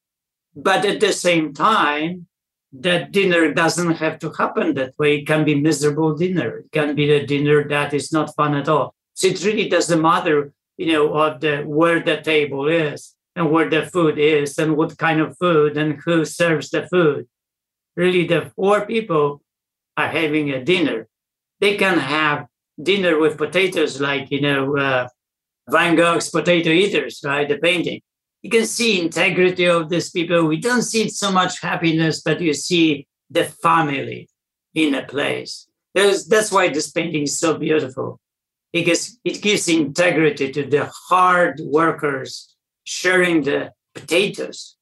But 0.54 0.84
at 0.84 1.00
the 1.00 1.12
same 1.12 1.54
time, 1.54 2.26
that 2.72 3.12
dinner 3.12 3.52
doesn't 3.52 3.94
have 3.96 4.18
to 4.20 4.30
happen 4.30 4.74
that 4.74 4.94
way. 4.98 5.18
It 5.18 5.26
can 5.26 5.44
be 5.44 5.54
miserable 5.54 6.14
dinner. 6.14 6.58
It 6.58 6.72
can 6.72 6.94
be 6.94 7.06
the 7.06 7.26
dinner 7.26 7.68
that 7.68 7.92
is 7.92 8.12
not 8.12 8.34
fun 8.34 8.54
at 8.54 8.68
all. 8.68 8.94
So 9.14 9.26
it 9.28 9.44
really 9.44 9.68
doesn't 9.68 10.00
matter, 10.00 10.52
you 10.78 10.92
know, 10.92 11.12
of 11.14 11.40
the 11.40 11.62
where 11.62 12.00
the 12.00 12.22
table 12.22 12.66
is 12.68 13.14
and 13.36 13.50
where 13.50 13.68
the 13.68 13.86
food 13.86 14.18
is 14.18 14.58
and 14.58 14.76
what 14.76 14.96
kind 14.96 15.20
of 15.20 15.36
food 15.36 15.76
and 15.76 16.00
who 16.04 16.24
serves 16.24 16.70
the 16.70 16.86
food 16.88 17.26
really 17.96 18.26
the 18.26 18.50
four 18.56 18.86
people 18.86 19.42
are 19.96 20.08
having 20.08 20.50
a 20.50 20.64
dinner. 20.64 21.08
They 21.60 21.76
can 21.76 21.98
have 21.98 22.46
dinner 22.82 23.18
with 23.18 23.38
potatoes, 23.38 24.00
like, 24.00 24.30
you 24.30 24.40
know, 24.40 24.76
uh, 24.76 25.08
Van 25.68 25.94
Gogh's 25.94 26.30
Potato 26.30 26.70
Eaters, 26.70 27.20
right? 27.24 27.48
The 27.48 27.58
painting. 27.58 28.00
You 28.42 28.50
can 28.50 28.66
see 28.66 29.00
integrity 29.00 29.66
of 29.66 29.88
these 29.88 30.10
people. 30.10 30.46
We 30.46 30.58
don't 30.58 30.82
see 30.82 31.08
so 31.08 31.30
much 31.30 31.60
happiness, 31.60 32.22
but 32.22 32.40
you 32.40 32.54
see 32.54 33.06
the 33.30 33.44
family 33.44 34.28
in 34.74 34.94
a 34.94 35.06
place. 35.06 35.68
There's, 35.94 36.26
that's 36.26 36.50
why 36.50 36.68
this 36.68 36.90
painting 36.90 37.22
is 37.22 37.38
so 37.38 37.56
beautiful, 37.56 38.18
because 38.72 39.18
it 39.24 39.42
gives 39.42 39.68
integrity 39.68 40.50
to 40.52 40.64
the 40.64 40.90
hard 41.08 41.60
workers 41.62 42.56
sharing 42.84 43.42
the 43.42 43.72
potatoes 43.94 44.76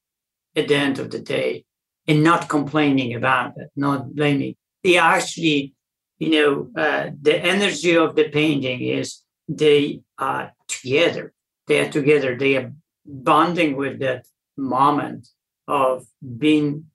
at 0.56 0.68
the 0.68 0.76
end 0.76 0.98
of 0.98 1.10
the 1.10 1.18
day 1.18 1.64
and 2.08 2.24
not 2.24 2.48
complaining 2.48 3.14
about 3.14 3.52
it, 3.56 3.70
not 3.76 4.14
blaming. 4.14 4.54
They 4.82 4.96
actually, 4.96 5.74
you 6.18 6.30
know, 6.30 6.70
uh, 6.80 7.10
the 7.20 7.36
energy 7.36 7.96
of 7.96 8.16
the 8.16 8.30
painting 8.30 8.80
is 8.80 9.20
they 9.48 10.00
are 10.16 10.52
together. 10.66 11.34
They 11.66 11.80
are 11.80 11.90
together. 11.90 12.38
They 12.38 12.56
are 12.56 12.72
bonding 13.04 13.76
with 13.76 13.98
that 14.00 14.26
moment 14.56 15.28
of 15.66 16.06
being 16.38 16.86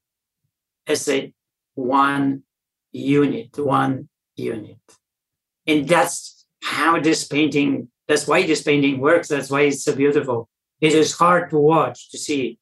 as 0.88 1.08
a 1.10 1.34
one 1.74 2.44
unit, 2.92 3.58
one 3.58 4.10
unit. 4.36 4.80
And 5.68 5.88
that's 5.88 6.46
how 6.62 7.00
this 7.00 7.28
painting, 7.28 7.90
that's 8.08 8.28
why 8.28 8.46
this 8.46 8.62
painting 8.62 9.00
works. 9.00 9.30
That's 9.30 9.50
why 9.50 9.62
it's 9.62 9.84
so 9.84 9.96
beautiful. 9.96 10.50
It 10.82 10.94
is 10.94 11.14
hard 11.14 11.50
to 11.50 11.58
watch, 11.58 12.12
to 12.12 12.18
see 12.18 12.60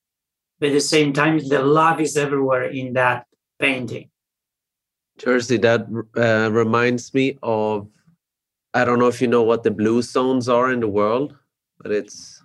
but 0.64 0.70
at 0.70 0.76
the 0.76 0.80
same 0.80 1.11
time, 1.11 1.40
the 1.40 1.61
love 1.61 1.99
is 1.99 2.15
everywhere 2.15 2.64
in 2.64 2.94
that 2.94 3.26
painting. 3.60 4.10
Jerzy, 5.20 5.61
that 5.61 5.82
uh, 6.15 6.49
reminds 6.52 7.14
me 7.14 7.38
of 7.44 7.90
I 8.74 8.86
don't 8.86 8.98
know 8.98 9.07
if 9.07 9.22
you 9.22 9.28
know 9.28 9.44
what 9.44 9.64
the 9.64 9.72
blue 9.72 10.02
zones 10.02 10.48
are 10.48 10.72
in 10.72 10.80
the 10.80 10.88
world, 10.88 11.36
but 11.80 11.91
it's 11.91 12.43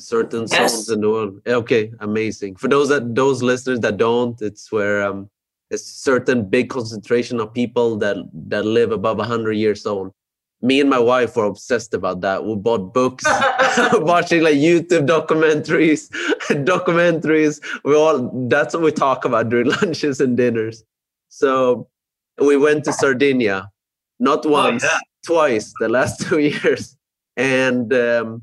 certain 0.00 0.46
yes. 0.50 0.72
zones 0.72 0.90
in 0.90 1.00
the 1.00 1.10
world. 1.10 1.40
Okay, 1.46 1.92
amazing. 2.00 2.56
For 2.56 2.68
those 2.68 2.88
that 2.88 3.14
those 3.14 3.42
listeners 3.42 3.80
that 3.80 3.96
don't, 3.96 4.40
it's 4.42 4.72
where 4.72 5.02
um, 5.06 5.30
a 5.70 5.78
certain 5.78 6.48
big 6.48 6.70
concentration 6.70 7.40
of 7.40 7.52
people 7.52 7.96
that 7.98 8.16
that 8.48 8.64
live 8.64 8.92
above 8.92 9.18
hundred 9.18 9.54
years 9.54 9.86
old 9.86 10.12
me 10.62 10.80
and 10.80 10.90
my 10.90 10.98
wife 10.98 11.36
were 11.36 11.44
obsessed 11.44 11.94
about 11.94 12.20
that. 12.20 12.44
We 12.44 12.54
bought 12.54 12.92
books, 12.92 13.24
watching 13.94 14.42
like 14.42 14.56
YouTube 14.56 15.06
documentaries, 15.06 16.10
documentaries. 16.64 17.60
We 17.84 17.94
all 17.94 18.30
that's 18.48 18.74
what 18.74 18.82
we 18.82 18.92
talk 18.92 19.24
about 19.24 19.48
during 19.48 19.68
lunches 19.68 20.20
and 20.20 20.36
dinners. 20.36 20.84
So 21.28 21.88
we 22.38 22.56
went 22.56 22.84
to 22.84 22.92
Sardinia, 22.92 23.70
not 24.18 24.44
oh, 24.44 24.50
once, 24.50 24.84
oh, 24.84 24.88
yeah. 24.90 24.98
twice 25.24 25.72
the 25.80 25.88
last 25.88 26.20
two 26.20 26.38
years, 26.38 26.96
and 27.36 27.92
um, 27.94 28.42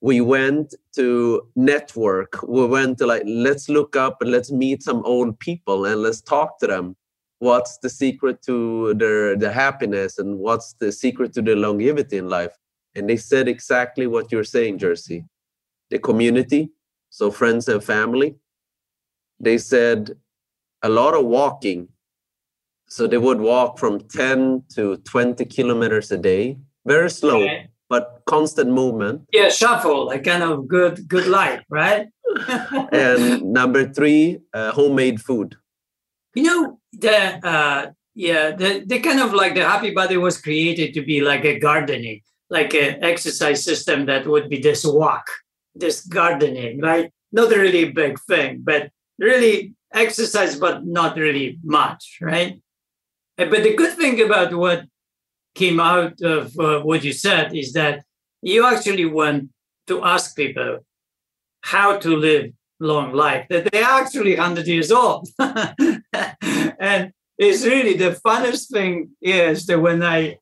we 0.00 0.20
went 0.20 0.74
to 0.94 1.48
network. 1.56 2.42
We 2.46 2.66
went 2.66 2.98
to 2.98 3.06
like 3.06 3.22
let's 3.26 3.68
look 3.68 3.96
up 3.96 4.22
and 4.22 4.30
let's 4.30 4.50
meet 4.50 4.82
some 4.82 5.02
old 5.04 5.38
people 5.40 5.86
and 5.86 6.02
let's 6.02 6.20
talk 6.20 6.58
to 6.60 6.66
them. 6.66 6.96
What's 7.40 7.78
the 7.78 7.90
secret 7.90 8.42
to 8.42 8.94
their 8.94 9.36
the 9.36 9.52
happiness 9.52 10.18
and 10.18 10.38
what's 10.38 10.74
the 10.74 10.92
secret 10.92 11.32
to 11.34 11.42
the 11.42 11.56
longevity 11.56 12.18
in 12.18 12.28
life? 12.28 12.56
And 12.94 13.08
they 13.08 13.16
said 13.16 13.48
exactly 13.48 14.06
what 14.06 14.32
you're 14.32 14.44
saying 14.44 14.78
Jerzy. 14.78 15.24
The 15.90 15.98
community 15.98 16.70
so 17.10 17.30
friends 17.30 17.68
and 17.68 17.82
family. 17.82 18.36
They 19.40 19.58
said 19.58 20.16
a 20.82 20.88
lot 20.88 21.14
of 21.14 21.26
walking. 21.26 21.88
So 22.88 23.06
they 23.06 23.18
would 23.18 23.40
walk 23.40 23.78
from 23.78 24.00
10 24.00 24.64
to 24.74 24.96
20 24.98 25.44
kilometers 25.46 26.10
a 26.10 26.16
day. 26.16 26.58
Very 26.86 27.10
slow. 27.10 27.42
Okay. 27.42 27.68
But 27.88 28.22
constant 28.26 28.70
movement 28.70 29.22
yeah 29.32 29.48
shuffle 29.48 30.06
like 30.06 30.24
kind 30.24 30.42
of 30.42 30.68
good 30.68 31.08
good 31.08 31.26
life 31.26 31.62
right 31.70 32.08
and 32.92 33.42
number 33.42 33.86
three 33.92 34.38
uh, 34.54 34.70
homemade 34.72 35.20
food 35.20 35.56
you 36.38 36.44
know, 36.44 36.78
the 36.92 37.46
uh, 37.46 37.90
yeah, 38.14 38.50
the, 38.50 38.84
the 38.86 39.00
kind 39.00 39.20
of 39.20 39.32
like 39.32 39.54
the 39.54 39.64
happy 39.64 39.92
body 39.92 40.16
was 40.16 40.40
created 40.40 40.94
to 40.94 41.02
be 41.02 41.20
like 41.20 41.44
a 41.44 41.58
gardening, 41.58 42.20
like 42.50 42.74
an 42.74 43.02
exercise 43.02 43.64
system 43.64 44.06
that 44.06 44.26
would 44.26 44.48
be 44.48 44.60
this 44.60 44.84
walk, 44.84 45.26
this 45.74 46.04
gardening, 46.06 46.80
right? 46.80 47.10
Not 47.32 47.52
a 47.52 47.58
really 47.58 47.90
big 47.90 48.18
thing, 48.28 48.60
but 48.62 48.90
really 49.18 49.74
exercise, 49.92 50.56
but 50.56 50.86
not 50.86 51.16
really 51.16 51.58
much, 51.62 52.18
right? 52.20 52.60
But 53.36 53.62
the 53.62 53.74
good 53.74 53.96
thing 53.96 54.20
about 54.20 54.54
what 54.54 54.84
came 55.62 55.80
out 55.80 56.20
of 56.20 56.58
uh, 56.58 56.80
what 56.80 57.04
you 57.04 57.12
said 57.12 57.46
is 57.62 57.72
that 57.72 58.04
you 58.42 58.64
actually 58.64 59.04
want 59.04 59.50
to 59.88 60.04
ask 60.04 60.36
people 60.36 60.78
how 61.62 61.98
to 61.98 62.10
live 62.16 62.52
long 62.80 63.12
life, 63.12 63.46
that 63.50 63.70
they're 63.72 63.94
actually 64.02 64.36
100 64.36 64.66
years 64.66 64.90
old. 64.92 65.28
and 65.38 67.12
it's 67.38 67.64
really 67.64 67.96
the 67.96 68.18
funnest 68.24 68.70
thing 68.70 69.10
is 69.20 69.66
that 69.66 69.80
when 69.80 70.02
I 70.02 70.38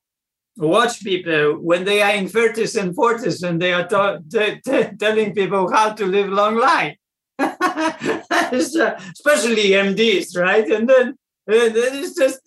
watch 0.57 1.03
people, 1.03 1.55
when 1.71 1.85
they 1.85 2.03
are 2.03 2.15
in 2.15 2.27
30s 2.27 2.81
and 2.81 2.95
40s, 2.95 3.43
and 3.47 3.61
they 3.61 3.73
are 3.73 3.87
t- 3.87 4.61
t- 4.65 4.91
telling 4.99 5.35
people 5.35 5.73
how 5.73 5.93
to 5.95 6.05
live 6.07 6.29
long 6.29 6.57
life. 6.57 6.97
Uh, 8.47 8.99
especially 9.13 9.71
MDs, 9.71 10.37
right? 10.37 10.67
And 10.71 10.89
then 10.89 11.07
And 11.47 11.77
it 11.77 11.95
is 11.95 12.15
just 12.15 12.41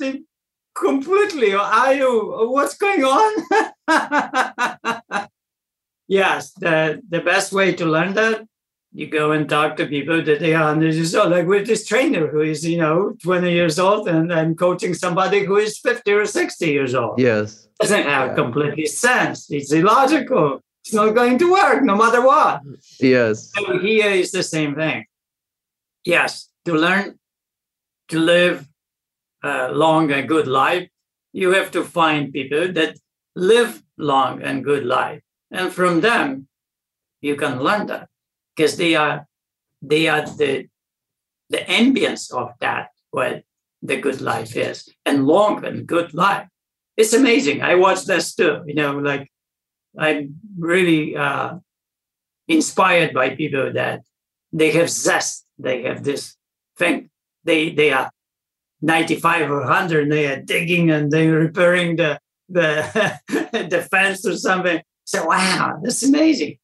completely, 0.79 1.53
are 1.53 1.93
you, 1.93 2.49
what's 2.51 2.77
going 2.77 3.03
on? 3.03 3.45
yes, 6.07 6.51
the, 6.53 7.01
the 7.09 7.21
best 7.21 7.51
way 7.51 7.73
to 7.73 7.85
learn 7.85 8.13
that, 8.13 8.45
you 8.91 9.07
go 9.07 9.31
and 9.31 9.47
talk 9.47 9.77
to 9.77 9.85
people 9.85 10.23
that 10.23 10.39
they 10.39 10.55
are 10.55 10.71
under 10.71 10.91
so 11.05 11.23
oh, 11.23 11.27
like 11.27 11.45
with 11.45 11.67
this 11.67 11.85
trainer 11.85 12.25
who 12.27 12.41
is, 12.41 12.65
you 12.67 12.77
know, 12.77 13.13
20 13.21 13.51
years 13.51 13.77
old 13.77 14.07
and, 14.07 14.31
and 14.31 14.57
coaching 14.57 14.95
somebody 14.95 15.45
who 15.45 15.57
is 15.57 15.77
50 15.77 16.11
or 16.11 16.25
60 16.25 16.65
years 16.65 16.95
old. 16.95 17.19
Yes. 17.19 17.67
Doesn't 17.79 18.03
have 18.03 18.29
yeah. 18.29 18.35
completely 18.35 18.87
sense. 18.87 19.51
It's 19.51 19.71
illogical. 19.71 20.61
It's 20.83 20.93
not 20.93 21.13
going 21.13 21.37
to 21.37 21.51
work 21.51 21.83
no 21.83 21.95
matter 21.95 22.25
what. 22.25 22.61
Yes. 22.99 23.51
So 23.53 23.77
here 23.77 24.09
is 24.09 24.31
the 24.31 24.41
same 24.41 24.73
thing. 24.73 25.05
Yes, 26.03 26.49
to 26.65 26.73
learn 26.73 27.19
to 28.07 28.19
live 28.19 28.67
a 29.43 29.71
long 29.71 30.11
and 30.11 30.27
good 30.27 30.47
life, 30.47 30.89
you 31.33 31.51
have 31.51 31.71
to 31.71 31.83
find 31.83 32.33
people 32.33 32.71
that 32.73 32.97
live 33.35 33.81
long 33.97 34.41
and 34.41 34.63
good 34.63 34.85
life. 34.85 35.21
And 35.51 35.71
from 35.71 36.01
them, 36.01 36.47
you 37.21 37.35
can 37.35 37.61
learn 37.61 37.87
that 37.87 38.07
because 38.55 38.77
they 38.77 38.95
are 38.95 39.27
they 39.81 40.07
are 40.07 40.25
the 40.25 40.67
the 41.49 41.59
ambience 41.59 42.31
of 42.33 42.51
that 42.59 42.89
what 43.11 43.43
the 43.81 43.97
good 43.97 44.21
life 44.21 44.55
is 44.55 44.89
and 45.05 45.25
long 45.25 45.63
and 45.65 45.87
good 45.87 46.13
life. 46.13 46.47
It's 46.97 47.13
amazing. 47.13 47.61
I 47.61 47.75
watch 47.75 48.05
this 48.05 48.35
too. 48.35 48.61
You 48.67 48.75
know, 48.75 48.97
like 48.97 49.31
I'm 49.97 50.35
really 50.57 51.15
uh, 51.15 51.55
inspired 52.47 53.13
by 53.13 53.35
people 53.35 53.71
that 53.73 54.01
they 54.51 54.71
have 54.71 54.89
zest. 54.89 55.45
They 55.57 55.83
have 55.83 56.03
this 56.03 56.35
thing. 56.77 57.09
They 57.43 57.71
they 57.71 57.91
are 57.91 58.11
95 58.81 59.51
or 59.51 59.59
100 59.61 60.03
and 60.03 60.11
they 60.11 60.27
are 60.27 60.41
digging 60.41 60.89
and 60.89 61.11
they're 61.11 61.33
repairing 61.33 61.95
the 61.97 62.19
the 62.47 63.19
the 63.27 63.87
fence 63.89 64.25
or 64.25 64.35
something. 64.35 64.81
So 65.05 65.25
wow, 65.25 65.79
that's 65.83 66.03
amazing. 66.03 66.57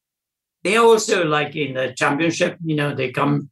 They 0.64 0.78
also 0.78 1.26
like 1.26 1.56
in 1.56 1.76
the 1.76 1.94
championship, 1.96 2.58
you 2.64 2.76
know, 2.76 2.96
they 2.96 3.12
come 3.12 3.50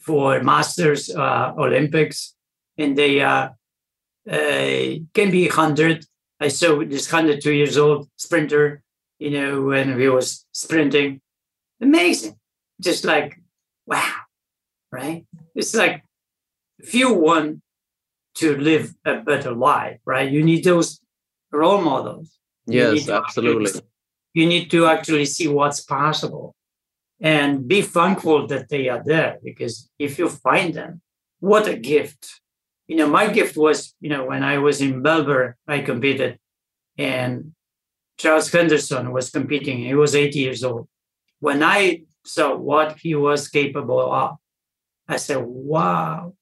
for 0.00 0.42
Masters 0.42 1.10
uh, 1.10 1.52
Olympics 1.56 2.34
and 2.76 2.96
they 2.96 3.20
uh, 3.20 3.50
uh, 4.30 4.88
can 5.14 5.30
be 5.30 5.46
100. 5.46 6.04
I 6.40 6.48
saw 6.48 6.84
this 6.84 7.10
102 7.10 7.52
years 7.52 7.78
old 7.78 8.08
sprinter, 8.16 8.82
you 9.18 9.30
know, 9.30 9.62
when 9.62 9.98
he 9.98 10.08
was 10.08 10.44
sprinting. 10.52 11.20
Amazing. 11.80 12.36
Just 12.80 13.04
like, 13.04 13.40
wow, 13.86 14.14
right? 14.90 15.24
It's 15.54 15.74
like 15.74 16.04
you 16.92 17.14
want 17.14 17.62
to 18.34 18.56
live 18.56 18.94
a 19.04 19.16
better 19.20 19.52
life, 19.52 19.98
right? 20.04 20.30
You 20.30 20.42
need 20.42 20.64
those 20.64 21.00
role 21.50 21.80
models. 21.80 22.38
Yes, 22.66 23.08
absolutely. 23.08 23.66
Actually, 23.66 23.82
you 24.34 24.46
need 24.46 24.70
to 24.70 24.86
actually 24.86 25.26
see 25.26 25.48
what's 25.48 25.80
possible 25.80 26.54
and 27.20 27.68
be 27.68 27.82
thankful 27.82 28.46
that 28.46 28.68
they 28.68 28.88
are 28.88 29.02
there 29.04 29.38
because 29.44 29.90
if 29.98 30.18
you 30.18 30.28
find 30.28 30.74
them, 30.74 31.00
what 31.40 31.68
a 31.68 31.76
gift. 31.76 32.40
You 32.88 32.96
know, 32.96 33.08
my 33.08 33.28
gift 33.28 33.56
was, 33.56 33.94
you 34.00 34.08
know, 34.08 34.24
when 34.24 34.42
I 34.42 34.58
was 34.58 34.80
in 34.80 35.02
Melbourne, 35.02 35.54
I 35.68 35.80
competed 35.80 36.38
and 36.98 37.52
Charles 38.18 38.50
Henderson 38.50 39.12
was 39.12 39.30
competing. 39.30 39.78
He 39.78 39.94
was 39.94 40.14
80 40.14 40.38
years 40.38 40.64
old. 40.64 40.88
When 41.40 41.62
I 41.62 42.02
saw 42.24 42.56
what 42.56 42.98
he 42.98 43.14
was 43.14 43.48
capable 43.48 44.12
of, 44.12 44.36
I 45.08 45.16
said, 45.16 45.42
wow, 45.42 46.34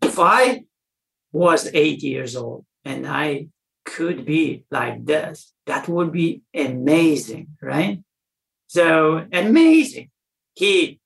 if 0.00 0.18
I 0.18 0.64
was 1.32 1.70
eight 1.72 2.02
years 2.02 2.36
old 2.36 2.64
and 2.84 3.06
I 3.06 3.48
could 3.84 4.24
be 4.24 4.64
like 4.70 5.04
this, 5.04 5.52
that 5.66 5.88
would 5.88 6.12
be 6.12 6.42
amazing, 6.54 7.48
right? 7.60 8.00
So 8.68 9.26
amazing. 9.32 10.10
He 10.54 11.00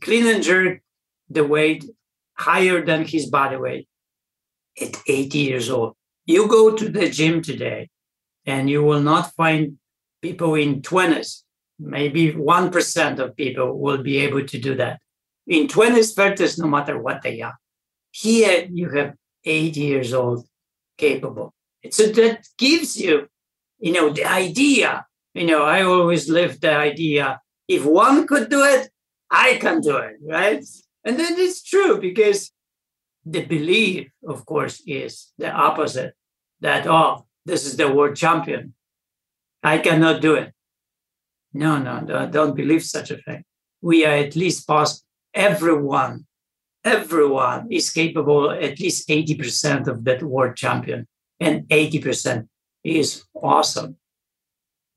clean 0.00 0.26
and 0.26 0.42
jerk 0.42 0.80
the 1.28 1.44
weight 1.44 1.84
higher 2.34 2.84
than 2.84 3.04
his 3.04 3.26
body 3.26 3.56
weight 3.56 3.88
at 4.80 4.96
80 5.06 5.38
years 5.38 5.70
old. 5.70 5.94
You 6.26 6.48
go 6.48 6.74
to 6.74 6.88
the 6.88 7.10
gym 7.10 7.42
today 7.42 7.90
and 8.46 8.68
you 8.68 8.82
will 8.82 9.00
not 9.00 9.34
find 9.34 9.78
people 10.22 10.54
in 10.54 10.82
20s. 10.82 11.42
Maybe 11.78 12.32
1% 12.32 13.18
of 13.18 13.36
people 13.36 13.78
will 13.78 14.02
be 14.02 14.18
able 14.18 14.44
to 14.46 14.58
do 14.58 14.74
that. 14.76 15.00
In 15.46 15.66
20s, 15.66 16.14
30s, 16.14 16.58
no 16.58 16.66
matter 16.66 17.00
what 17.00 17.22
they 17.22 17.40
are. 17.40 17.56
Here 18.10 18.66
you 18.70 18.90
have 18.90 19.14
80 19.44 19.80
years 19.80 20.12
old 20.12 20.46
capable. 20.98 21.54
So 21.90 22.06
that 22.06 22.46
gives 22.58 23.00
you, 23.00 23.28
you 23.78 23.92
know, 23.92 24.10
the 24.10 24.24
idea. 24.24 25.06
You 25.34 25.46
know, 25.46 25.64
I 25.64 25.82
always 25.82 26.28
live 26.28 26.60
the 26.60 26.74
idea 26.74 27.40
if 27.70 27.84
one 27.84 28.26
could 28.26 28.50
do 28.50 28.64
it, 28.64 28.90
I 29.30 29.56
can 29.60 29.80
do 29.80 29.96
it, 29.98 30.16
right? 30.22 30.64
And 31.04 31.18
then 31.18 31.34
it's 31.38 31.62
true 31.62 32.00
because 32.00 32.50
the 33.24 33.44
belief, 33.44 34.10
of 34.26 34.44
course, 34.44 34.82
is 34.86 35.32
the 35.38 35.52
opposite 35.52 36.14
that, 36.60 36.88
oh, 36.88 37.26
this 37.46 37.64
is 37.64 37.76
the 37.76 37.88
world 37.88 38.16
champion. 38.16 38.74
I 39.62 39.78
cannot 39.78 40.20
do 40.20 40.34
it. 40.34 40.52
No, 41.52 41.78
no, 41.78 42.00
don't, 42.00 42.32
don't 42.32 42.56
believe 42.56 42.82
such 42.82 43.12
a 43.12 43.18
thing. 43.18 43.44
We 43.80 44.04
are 44.04 44.16
at 44.16 44.34
least 44.34 44.66
past 44.66 45.04
everyone 45.32 46.26
everyone 46.84 47.68
is 47.70 47.90
capable 47.90 48.50
at 48.50 48.80
least 48.80 49.08
80% 49.08 49.86
of 49.86 50.04
that 50.04 50.22
world 50.22 50.56
champion 50.56 51.06
and 51.38 51.68
80% 51.68 52.48
is 52.84 53.24
awesome. 53.34 53.96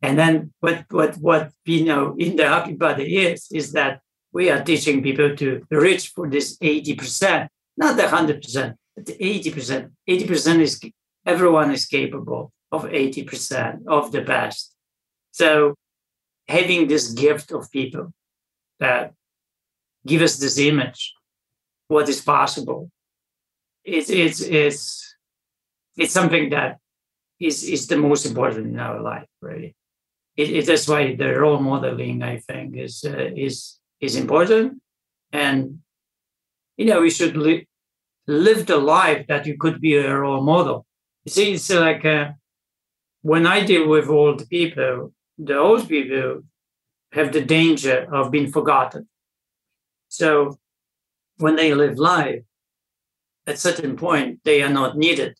And 0.02 0.20
then 0.20 0.54
what 0.60 0.86
what 0.90 1.16
what 1.16 1.52
you 1.66 1.86
know 1.86 2.16
in 2.18 2.36
the 2.36 2.48
happy 2.48 2.74
body 2.74 3.18
is 3.18 3.48
is 3.52 3.72
that 3.72 4.02
we 4.34 4.50
are 4.50 4.62
teaching 4.62 5.02
people 5.02 5.36
to 5.38 5.62
reach 5.72 6.10
for 6.10 6.30
this 6.30 6.58
80% 6.58 7.48
not 7.78 7.96
the 7.96 8.04
100% 8.04 8.76
but 8.96 9.06
the 9.06 9.14
80% 9.14 9.92
80% 10.10 10.60
is 10.60 10.80
everyone 11.26 11.72
is 11.72 11.86
capable 11.86 12.52
of 12.72 12.84
80% 12.84 13.88
of 13.88 14.12
the 14.12 14.22
best. 14.22 14.76
So 15.32 15.76
having 16.48 16.88
this 16.88 17.12
gift 17.14 17.52
of 17.52 17.72
people 17.72 18.14
that 18.80 19.14
give 20.06 20.22
us 20.22 20.38
this 20.38 20.58
image 20.58 21.14
what 21.88 22.10
is 22.10 22.22
possible. 22.22 22.90
It's 23.84 24.10
it's 24.10 24.42
it's 24.42 25.16
it's 25.98 26.14
something 26.14 26.50
that 26.50 26.80
is 27.40 27.64
is 27.64 27.88
the 27.88 27.98
most 27.98 28.26
important 28.26 28.68
in 28.68 28.80
our 28.80 29.02
life, 29.02 29.28
really. 29.42 29.76
It, 30.36 30.50
it 30.50 30.66
that's 30.66 30.88
why 30.88 31.16
the 31.16 31.38
role 31.40 31.60
modeling, 31.60 32.24
I 32.24 32.38
think, 32.38 32.76
is 32.76 33.04
uh, 33.06 33.30
is 33.36 33.80
is 34.00 34.16
important, 34.16 34.82
and 35.32 35.80
you 36.78 36.86
know 36.86 37.02
we 37.02 37.10
should 37.10 37.36
li- 37.38 37.68
live 38.28 38.66
the 38.66 38.78
life 38.78 39.28
that 39.28 39.46
you 39.46 39.58
could 39.58 39.82
be 39.82 39.96
a 39.96 40.16
role 40.16 40.42
model. 40.42 40.86
You 41.26 41.32
see, 41.32 41.54
it's 41.54 41.70
like 41.70 42.06
uh, 42.06 42.32
when 43.22 43.46
I 43.46 43.66
deal 43.66 43.88
with 43.88 44.08
old 44.08 44.48
people, 44.50 45.14
the 45.38 45.58
old 45.58 45.88
people 45.88 46.44
have 47.12 47.32
the 47.32 47.42
danger 47.42 48.08
of 48.12 48.32
being 48.32 48.52
forgotten. 48.52 49.08
So 50.10 50.58
when 51.38 51.56
they 51.56 51.74
live 51.74 51.98
life, 51.98 52.44
at 53.46 53.60
certain 53.60 53.96
point, 53.96 54.40
they 54.44 54.62
are 54.64 54.70
not 54.70 54.98
needed. 54.98 55.38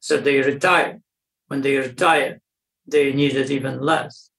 So 0.00 0.16
they 0.16 0.40
retire. 0.40 1.00
When 1.48 1.62
they 1.62 1.76
retire, 1.76 2.40
they 2.86 3.12
need 3.12 3.36
it 3.36 3.50
even 3.50 3.80
less. 3.80 4.30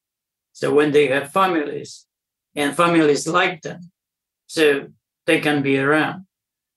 So 0.54 0.74
when 0.74 0.92
they 0.92 1.08
have 1.08 1.32
families 1.32 2.06
and 2.56 2.76
families 2.76 3.28
like 3.28 3.62
them, 3.62 3.92
so 4.48 4.88
they 5.26 5.40
can 5.40 5.62
be 5.62 5.78
around. 5.78 6.26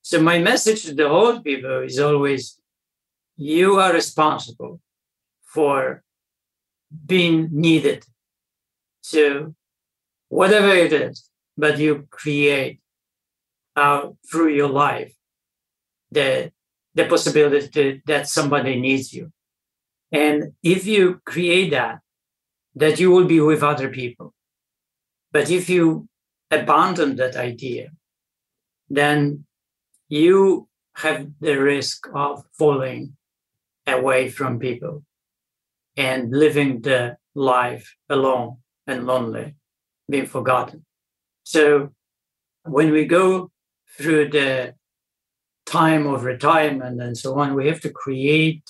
So 0.01 0.21
my 0.21 0.39
message 0.39 0.83
to 0.83 0.93
the 0.93 1.07
old 1.07 1.43
people 1.43 1.81
is 1.83 1.99
always, 1.99 2.59
you 3.37 3.79
are 3.79 3.91
responsible 3.91 4.79
for 5.43 6.03
being 7.05 7.49
needed. 7.51 8.05
So 9.01 9.55
whatever 10.29 10.69
it 10.69 10.93
is, 10.93 11.29
but 11.57 11.79
you 11.79 12.07
create 12.11 12.79
uh, 13.75 14.09
through 14.29 14.49
your 14.49 14.69
life 14.69 15.13
the 16.11 16.51
the 16.93 17.05
possibility 17.05 17.67
to, 17.67 18.01
that 18.05 18.29
somebody 18.29 18.79
needs 18.79 19.13
you. 19.13 19.29
And 20.13 20.53
if 20.63 20.85
you 20.85 21.19
create 21.25 21.71
that 21.71 21.99
that 22.75 22.99
you 22.99 23.09
will 23.11 23.25
be 23.25 23.39
with 23.39 23.63
other 23.63 23.89
people. 23.89 24.33
But 25.31 25.49
if 25.49 25.69
you 25.69 26.07
abandon 26.51 27.15
that 27.17 27.35
idea 27.35 27.89
then 28.89 29.45
you 30.07 30.67
have 30.95 31.27
the 31.41 31.55
risk 31.55 32.07
of 32.13 32.45
falling 32.57 33.17
away 33.87 34.29
from 34.29 34.59
people 34.59 35.03
and 35.97 36.31
living 36.31 36.81
the 36.81 37.17
life 37.33 37.95
alone 38.09 38.57
and 38.87 39.05
lonely 39.05 39.55
being 40.09 40.27
forgotten. 40.27 40.85
So 41.43 41.89
when 42.63 42.91
we 42.91 43.05
go 43.05 43.51
through 43.97 44.29
the 44.29 44.75
time 45.65 46.05
of 46.07 46.23
retirement 46.23 47.01
and 47.01 47.17
so 47.17 47.39
on, 47.39 47.55
we 47.55 47.67
have 47.67 47.81
to 47.81 47.89
create 47.89 48.63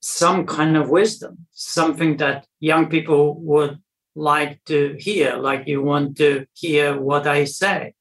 some 0.00 0.46
kind 0.46 0.76
of 0.76 0.90
wisdom, 0.90 1.46
something 1.52 2.16
that 2.18 2.46
young 2.60 2.88
people 2.88 3.40
would 3.40 3.78
like 4.14 4.62
to 4.64 4.96
hear, 4.98 5.36
like 5.36 5.66
you 5.66 5.82
want 5.82 6.16
to 6.18 6.46
hear 6.52 7.00
what 7.00 7.26
I 7.26 7.44
say. 7.44 7.94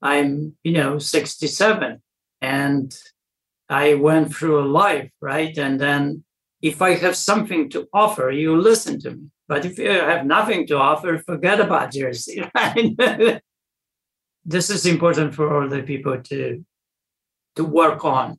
I'm, 0.00 0.56
you 0.64 0.72
know, 0.72 0.98
67 0.98 2.02
and 2.40 2.96
I 3.68 3.94
went 3.94 4.34
through 4.34 4.60
a 4.60 4.66
life, 4.66 5.10
right? 5.20 5.56
And 5.56 5.80
then 5.80 6.24
if 6.60 6.82
I 6.82 6.94
have 6.94 7.16
something 7.16 7.70
to 7.70 7.88
offer, 7.92 8.30
you 8.30 8.60
listen 8.60 9.00
to 9.00 9.12
me. 9.12 9.26
But 9.48 9.64
if 9.64 9.78
you 9.78 9.90
have 9.90 10.26
nothing 10.26 10.66
to 10.68 10.78
offer, 10.78 11.18
forget 11.18 11.60
about. 11.60 11.94
Right? 12.54 13.42
This 14.44 14.70
is 14.70 14.86
important 14.86 15.34
for 15.34 15.54
all 15.54 15.68
the 15.68 15.82
people 15.82 16.20
to 16.20 16.64
to 17.56 17.64
work 17.64 18.04
on. 18.04 18.38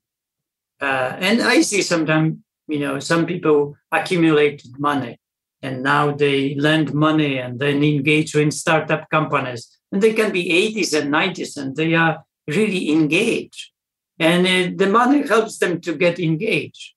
Uh, 0.82 1.16
and 1.20 1.42
I 1.42 1.62
see 1.62 1.82
sometimes, 1.82 2.38
you 2.68 2.80
know, 2.80 3.00
some 3.00 3.26
people 3.26 3.76
accumulated 3.92 4.80
money 4.80 5.20
and 5.62 5.82
now 5.82 6.12
they 6.12 6.56
lend 6.56 6.94
money 6.94 7.38
and 7.38 7.60
then 7.60 7.84
engage 7.84 8.36
in 8.36 8.52
startup 8.52 9.10
companies. 9.10 9.78
And 9.92 10.02
they 10.02 10.14
can 10.14 10.32
be 10.32 10.50
80s 10.50 11.00
and 11.00 11.14
90s 11.14 11.56
and 11.58 11.76
they 11.76 11.94
are 11.94 12.24
really 12.48 12.92
engaged. 12.92 13.72
And 14.20 14.46
uh, 14.46 14.76
the 14.76 14.90
money 14.90 15.26
helps 15.28 15.58
them 15.60 15.80
to 15.82 15.96
get 15.96 16.20
engaged. 16.20 16.94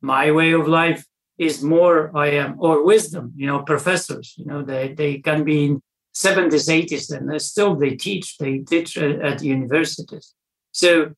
My 0.00 0.30
way 0.32 0.52
of 0.52 0.66
life 0.66 1.04
is 1.38 1.62
more 1.62 2.10
I 2.16 2.28
am 2.30 2.56
or 2.58 2.84
wisdom, 2.84 3.32
you 3.36 3.46
know, 3.46 3.60
professors, 3.60 4.34
you 4.36 4.46
know, 4.46 4.62
they, 4.62 4.94
they 4.94 5.18
can 5.18 5.44
be 5.44 5.76
70s, 6.18 6.68
80s, 6.68 7.16
and 7.16 7.40
still 7.40 7.76
they 7.76 7.94
teach, 7.94 8.38
they 8.38 8.58
teach 8.58 8.96
at, 8.96 9.20
at 9.20 9.42
universities. 9.42 10.34
So 10.72 11.12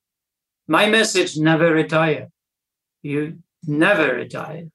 my 0.68 0.90
message 0.90 1.38
never 1.38 1.72
retire. 1.72 2.28
You 3.02 3.38
never 3.66 4.14
retire. 4.14 4.66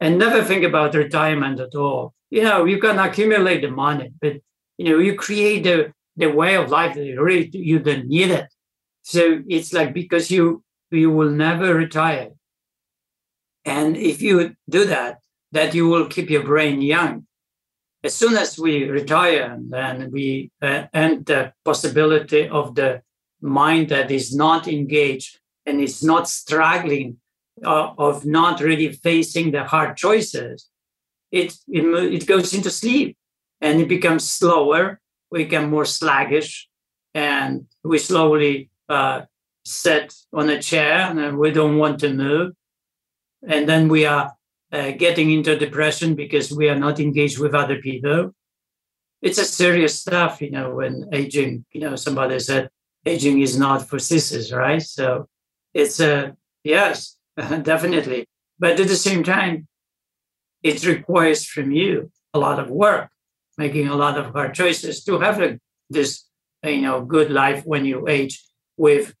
And 0.00 0.18
never 0.18 0.42
think 0.42 0.64
about 0.64 0.94
retirement 0.94 1.60
at 1.60 1.74
all. 1.74 2.12
You 2.30 2.42
know, 2.42 2.64
you 2.64 2.78
can 2.78 2.98
accumulate 2.98 3.60
the 3.60 3.70
money, 3.70 4.12
but 4.20 4.34
you 4.78 4.90
know, 4.90 4.98
you 4.98 5.14
create 5.14 5.62
the, 5.62 5.92
the 6.16 6.26
way 6.26 6.56
of 6.56 6.70
life 6.70 6.94
that 6.96 7.04
you 7.04 7.22
really 7.22 7.48
you 7.52 7.78
don't 7.78 8.08
need 8.08 8.30
it. 8.30 8.52
So 9.02 9.42
it's 9.48 9.72
like 9.72 9.94
because 9.94 10.30
you 10.30 10.64
you 10.90 11.10
will 11.10 11.30
never 11.30 11.72
retire. 11.74 12.30
And 13.64 13.96
if 13.96 14.20
you 14.20 14.56
do 14.68 14.84
that, 14.86 15.18
that 15.52 15.74
you 15.74 15.88
will 15.88 16.06
keep 16.06 16.30
your 16.30 16.42
brain 16.42 16.82
young. 16.82 17.25
As 18.06 18.14
soon 18.14 18.36
as 18.36 18.56
we 18.56 18.84
retire, 18.84 19.58
then 19.60 20.12
we 20.12 20.52
uh, 20.62 20.84
end 20.94 21.26
the 21.26 21.52
possibility 21.64 22.48
of 22.48 22.76
the 22.76 23.02
mind 23.40 23.88
that 23.88 24.12
is 24.12 24.32
not 24.32 24.68
engaged 24.68 25.40
and 25.66 25.80
is 25.80 26.04
not 26.04 26.28
struggling 26.28 27.16
uh, 27.64 27.94
of 27.98 28.24
not 28.24 28.60
really 28.60 28.92
facing 28.92 29.50
the 29.50 29.64
hard 29.64 29.96
choices. 29.96 30.68
It, 31.32 31.56
it, 31.66 31.84
it 32.14 32.26
goes 32.28 32.54
into 32.54 32.70
sleep 32.70 33.18
and 33.60 33.80
it 33.80 33.88
becomes 33.88 34.30
slower. 34.30 35.00
We 35.32 35.42
become 35.42 35.68
more 35.70 35.84
sluggish 35.84 36.68
and 37.12 37.66
we 37.82 37.98
slowly 37.98 38.70
uh, 38.88 39.22
sit 39.64 40.14
on 40.32 40.48
a 40.48 40.62
chair 40.62 41.10
and 41.10 41.38
we 41.38 41.50
don't 41.50 41.76
want 41.76 41.98
to 42.00 42.14
move. 42.14 42.52
And 43.48 43.68
then 43.68 43.88
we 43.88 44.06
are 44.06 44.35
uh, 44.72 44.90
getting 44.92 45.30
into 45.30 45.56
depression 45.58 46.14
because 46.14 46.52
we 46.52 46.68
are 46.68 46.78
not 46.78 47.00
engaged 47.00 47.38
with 47.38 47.54
other 47.54 47.80
people. 47.80 48.34
It's 49.22 49.38
a 49.38 49.44
serious 49.44 49.98
stuff, 49.98 50.40
you 50.40 50.50
know, 50.50 50.74
when 50.74 51.08
aging, 51.12 51.64
you 51.72 51.80
know, 51.80 51.96
somebody 51.96 52.38
said 52.38 52.68
aging 53.04 53.40
is 53.40 53.58
not 53.58 53.88
for 53.88 53.98
sissies, 53.98 54.52
right? 54.52 54.82
So 54.82 55.28
it's 55.72 56.00
a, 56.00 56.36
yes, 56.64 57.16
definitely. 57.36 58.26
But 58.58 58.80
at 58.80 58.88
the 58.88 58.96
same 58.96 59.22
time, 59.22 59.68
it 60.62 60.84
requires 60.86 61.44
from 61.44 61.70
you 61.70 62.10
a 62.34 62.38
lot 62.38 62.58
of 62.58 62.68
work, 62.68 63.10
making 63.56 63.88
a 63.88 63.94
lot 63.94 64.18
of 64.18 64.32
hard 64.32 64.54
choices 64.54 65.04
to 65.04 65.20
have 65.20 65.40
a, 65.40 65.58
this, 65.88 66.24
you 66.64 66.80
know, 66.80 67.02
good 67.02 67.30
life 67.30 67.62
when 67.64 67.84
you 67.84 68.08
age 68.08 68.42
with, 68.76 69.14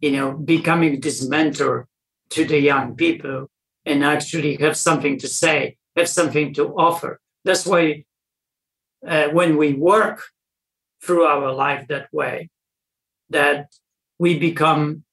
you 0.00 0.12
know, 0.12 0.32
becoming 0.32 1.00
this 1.00 1.26
mentor 1.26 1.88
to 2.30 2.44
the 2.44 2.58
young 2.58 2.94
people 2.94 3.48
and 3.84 4.04
actually 4.04 4.56
have 4.56 4.76
something 4.76 5.18
to 5.18 5.28
say, 5.28 5.76
have 5.96 6.08
something 6.08 6.54
to 6.54 6.68
offer. 6.76 7.20
That's 7.44 7.66
why 7.66 8.04
uh, 9.06 9.28
when 9.28 9.56
we 9.56 9.72
work 9.72 10.22
through 11.02 11.24
our 11.24 11.52
life 11.52 11.88
that 11.88 12.08
way, 12.12 12.50
that 13.30 13.72
we 14.18 14.38
become 14.38 15.04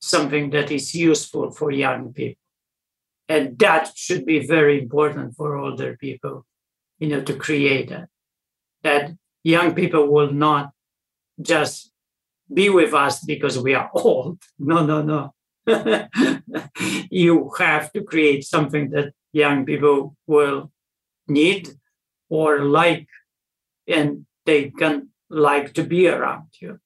something 0.00 0.50
that 0.50 0.70
is 0.70 0.94
useful 0.94 1.50
for 1.50 1.70
young 1.70 2.12
people. 2.12 2.40
And 3.28 3.58
that 3.58 3.92
should 3.96 4.26
be 4.26 4.46
very 4.46 4.80
important 4.80 5.36
for 5.36 5.56
older 5.56 5.96
people, 5.96 6.44
you 6.98 7.08
know, 7.08 7.22
to 7.22 7.34
create 7.34 7.88
that. 7.88 8.08
That 8.82 9.12
young 9.42 9.74
people 9.74 10.08
will 10.08 10.32
not 10.32 10.72
just 11.40 11.92
be 12.52 12.68
with 12.68 12.92
us 12.92 13.24
because 13.24 13.58
we 13.58 13.74
are 13.74 13.90
old. 13.94 14.42
No, 14.58 14.84
no, 14.84 15.02
no. 15.02 15.34
you 17.10 17.50
have 17.58 17.92
to 17.92 18.02
create 18.02 18.44
something 18.44 18.90
that 18.90 19.12
young 19.32 19.64
people 19.64 20.16
will 20.26 20.70
need 21.28 21.68
or 22.28 22.64
like, 22.64 23.06
and 23.86 24.26
they 24.46 24.70
can 24.70 25.08
like 25.30 25.72
to 25.74 25.84
be 25.84 26.08
around 26.08 26.48
you. 26.60 26.78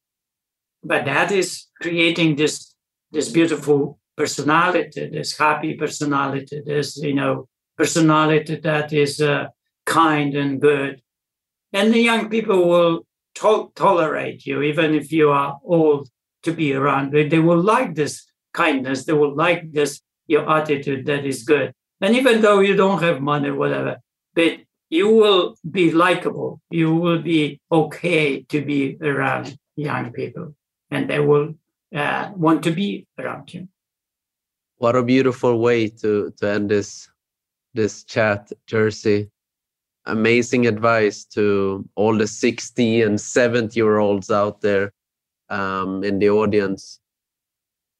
But 0.82 1.04
that 1.06 1.32
is 1.32 1.66
creating 1.80 2.36
this 2.36 2.74
this 3.12 3.28
beautiful 3.30 3.98
personality, 4.16 5.08
this 5.08 5.38
happy 5.38 5.74
personality, 5.74 6.62
this 6.64 6.96
you 6.96 7.14
know 7.14 7.48
personality 7.76 8.56
that 8.56 8.92
is 8.92 9.20
uh, 9.20 9.48
kind 9.86 10.34
and 10.34 10.60
good, 10.60 11.02
and 11.72 11.92
the 11.92 12.00
young 12.00 12.28
people 12.28 12.68
will 12.68 13.06
to- 13.36 13.72
tolerate 13.74 14.46
you 14.46 14.62
even 14.62 14.94
if 14.94 15.12
you 15.12 15.30
are 15.30 15.58
old 15.64 16.08
to 16.42 16.52
be 16.52 16.72
around. 16.72 17.12
They, 17.12 17.28
they 17.28 17.38
will 17.38 17.60
like 17.60 17.94
this 17.94 18.26
kindness. 18.62 19.04
They 19.04 19.12
will 19.12 19.34
like 19.34 19.72
this 19.72 20.00
your 20.26 20.44
attitude 20.50 21.06
that 21.06 21.24
is 21.24 21.44
good. 21.44 21.72
And 22.00 22.14
even 22.16 22.40
though 22.40 22.60
you 22.60 22.74
don't 22.74 23.02
have 23.02 23.20
money, 23.20 23.50
whatever, 23.50 23.98
but 24.34 24.52
you 24.90 25.08
will 25.10 25.56
be 25.70 25.90
likable. 25.90 26.60
You 26.70 26.94
will 26.94 27.22
be 27.22 27.60
okay 27.70 28.42
to 28.42 28.64
be 28.64 28.96
around 29.00 29.58
young 29.76 30.12
people, 30.12 30.54
and 30.90 31.10
they 31.10 31.20
will 31.20 31.54
uh, 31.94 32.30
want 32.34 32.62
to 32.64 32.70
be 32.70 33.06
around 33.18 33.52
you. 33.52 33.68
What 34.78 34.96
a 34.96 35.02
beautiful 35.02 35.58
way 35.58 35.88
to 35.88 36.32
to 36.38 36.48
end 36.48 36.70
this 36.70 37.08
this 37.74 38.04
chat, 38.04 38.52
Jerzy. 38.68 39.30
Amazing 40.06 40.66
advice 40.68 41.24
to 41.24 41.84
all 41.96 42.16
the 42.16 42.28
60 42.28 43.02
and 43.02 43.20
70 43.20 43.74
year 43.74 43.98
olds 43.98 44.30
out 44.30 44.60
there 44.60 44.92
um, 45.48 46.04
in 46.04 46.20
the 46.20 46.30
audience. 46.30 47.00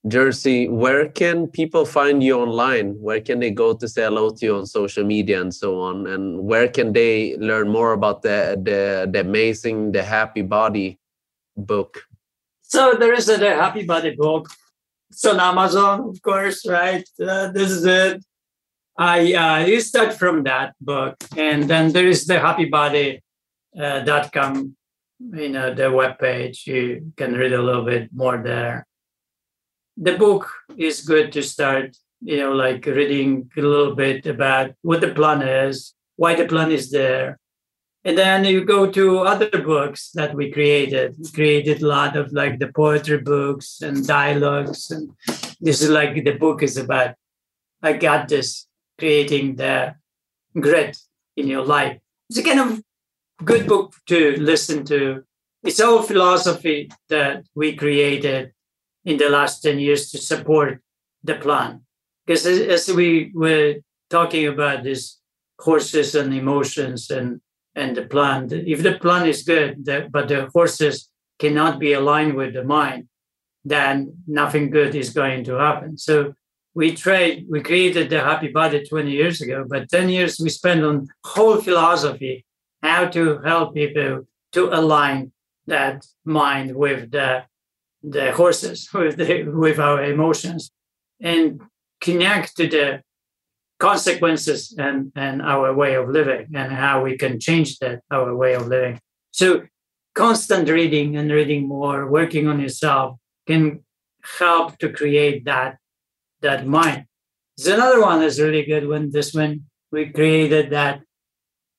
Jerzy, 0.07 0.71
where 0.71 1.09
can 1.09 1.49
people 1.49 1.85
find 1.85 2.23
you 2.23 2.39
online? 2.39 2.95
Where 3.01 3.21
can 3.21 3.41
they 3.41 3.51
go 3.51 3.75
to 3.75 3.89
say 3.89 4.05
hello 4.05 4.31
to 4.31 4.47
you 4.47 4.57
on 4.57 4.67
social 4.67 5.05
media 5.05 5.41
and 5.41 5.53
so 5.53 5.81
on? 5.81 6.07
And 6.07 6.45
where 6.45 6.69
can 6.69 6.93
they 6.93 7.37
learn 7.39 7.69
more 7.69 7.93
about 7.93 8.23
the 8.23 8.57
the, 8.63 9.11
the 9.11 9.21
amazing, 9.21 9.93
the 9.93 10.05
happy 10.05 10.43
body 10.43 10.99
book? 11.57 12.07
So 12.69 12.95
there 12.95 13.13
is 13.13 13.29
a, 13.29 13.37
the 13.37 13.55
Happy 13.55 13.85
Body 13.85 14.15
book. 14.17 14.49
It's 15.11 15.25
on 15.25 15.39
Amazon, 15.39 16.01
of 16.01 16.21
course, 16.21 16.67
right? 16.67 17.09
Uh, 17.21 17.53
this 17.53 17.71
is 17.71 17.85
it. 17.85 18.25
I 18.99 19.35
uh, 19.35 19.67
you 19.67 19.81
start 19.81 20.15
from 20.15 20.43
that 20.45 20.75
book, 20.81 21.17
and 21.37 21.71
then 21.71 21.93
there 21.93 22.09
is 22.09 22.27
the 22.27 22.39
happybody.com, 22.41 23.21
uh, 23.81 24.01
dot 24.01 24.33
.com, 24.33 24.77
you 25.33 25.51
know, 25.51 25.73
the 25.75 25.93
web 25.93 26.19
page. 26.19 26.67
You 26.67 27.13
can 27.17 27.35
read 27.35 27.53
a 27.53 27.63
little 27.63 27.85
bit 27.85 28.09
more 28.13 28.39
there. 28.39 28.87
The 29.97 30.17
book 30.17 30.51
is 30.77 31.01
good 31.01 31.33
to 31.33 31.43
start, 31.43 31.97
you 32.21 32.39
know, 32.39 32.53
like 32.53 32.85
reading 32.87 33.51
a 33.57 33.61
little 33.61 33.95
bit 33.95 34.27
about 34.27 34.73
what 34.83 35.01
the 35.01 35.15
plan 35.15 35.43
is, 35.43 35.95
why 36.17 36.35
the 36.35 36.47
plan 36.47 36.71
is 36.71 36.91
there, 36.91 37.39
and 38.07 38.17
then 38.17 38.45
you 38.45 38.65
go 38.65 38.89
to 38.89 39.19
other 39.19 39.51
books 39.51 40.13
that 40.13 40.33
we 40.33 40.53
created. 40.53 41.17
We 41.19 41.29
created 41.29 41.83
a 41.83 41.89
lot 41.89 42.17
of 42.17 42.33
like 42.33 42.61
the 42.61 42.69
poetry 42.69 43.19
books 43.19 43.83
and 43.83 44.07
dialogues. 44.07 44.93
And 44.93 45.11
this 45.61 45.83
is 45.83 45.91
like 45.91 46.15
the 46.15 46.39
book 46.39 46.63
is 46.63 46.77
about 46.77 47.17
I 47.83 47.95
got 47.95 48.29
this 48.29 48.69
creating 48.97 49.57
the 49.57 49.97
grit 50.55 50.97
in 51.37 51.49
your 51.49 51.65
life. 51.65 51.99
It's 52.31 52.39
a 52.39 52.45
kind 52.45 52.61
of 52.61 52.81
good 53.45 53.67
book 53.67 53.97
to 54.07 54.37
listen 54.41 54.85
to. 54.85 55.25
It's 55.65 55.81
all 55.81 56.03
philosophy 56.03 56.93
that 57.09 57.43
we 57.57 57.75
created 57.75 58.53
in 59.07 59.17
the 59.17 59.31
last 59.31 59.63
10 59.63 59.79
years 59.79 60.11
to 60.11 60.19
support 60.19 60.83
the 61.25 61.37
plan. 61.37 61.81
Because 62.27 62.47
as 62.47 62.93
we 62.93 63.33
were 63.35 63.77
talking 64.11 64.47
about 64.47 64.85
this 64.85 65.19
horses 65.59 66.15
and 66.15 66.35
emotions 66.35 67.11
and 67.11 67.41
and 67.77 67.95
the 67.97 68.03
plan. 68.03 68.49
If 68.51 68.83
the 68.83 68.99
plan 68.99 69.29
is 69.29 69.43
good, 69.43 69.85
the, 69.85 70.09
but 70.11 70.29
the 70.29 70.49
horses 70.53 71.11
cannot 71.39 71.79
be 71.79 71.93
aligned 71.93 72.35
with 72.35 72.55
the 72.55 72.65
mind, 72.65 73.09
then 73.65 74.15
nothing 74.27 74.71
good 74.71 74.95
is 74.95 75.11
going 75.11 75.45
to 75.45 75.55
happen. 75.55 75.99
So 75.99 76.35
we 76.75 76.97
trade, 76.97 77.47
we 77.49 77.61
created 77.63 78.09
the 78.09 78.21
happy 78.21 78.49
body 78.49 78.85
20 78.85 79.11
years 79.11 79.41
ago, 79.43 79.65
but 79.69 79.91
10 79.91 80.09
years 80.09 80.41
we 80.41 80.49
spent 80.49 80.83
on 80.83 81.09
whole 81.25 81.61
philosophy, 81.61 82.47
how 82.83 83.07
to 83.09 83.39
help 83.43 83.75
people 83.75 84.27
to 84.53 84.69
align 84.73 85.33
that 85.67 86.07
mind 86.25 86.75
with 86.75 87.11
the 87.11 87.45
the 88.07 88.33
horses, 88.33 88.89
with 88.95 89.17
the, 89.17 89.45
with 89.45 89.79
our 89.79 90.03
emotions, 90.05 90.71
and 91.21 91.61
connect 92.01 92.57
to 92.57 92.69
the 92.69 93.03
consequences 93.79 94.75
and, 94.79 95.13
and 95.15 95.43
our 95.43 95.75
way 95.75 95.95
of 95.95 96.09
living 96.09 96.47
and 96.55 96.73
how 96.73 97.03
we 97.03 97.17
can 97.19 97.39
change 97.39 97.79
that 97.79 98.01
our 98.11 98.35
way 98.35 98.55
of 98.55 98.69
living. 98.69 98.99
So 99.33 99.65
constant 100.15 100.69
reading 100.69 101.17
and 101.17 101.31
reading 101.31 101.69
more, 101.69 102.11
working 102.11 102.49
on 102.49 102.61
yourself 102.61 103.19
can 103.47 103.85
help 104.39 104.79
to 104.79 104.91
create 104.91 105.45
that 105.45 105.77
that 106.41 106.67
mind. 106.67 107.07
There's 107.57 107.79
another 107.79 108.01
one 108.01 108.21
that's 108.21 108.39
really 108.39 108.65
good 108.65 108.89
one. 108.89 109.11
This 109.11 109.35
one 109.35 109.65
we 109.91 110.07
created 110.11 110.71
that 110.71 111.01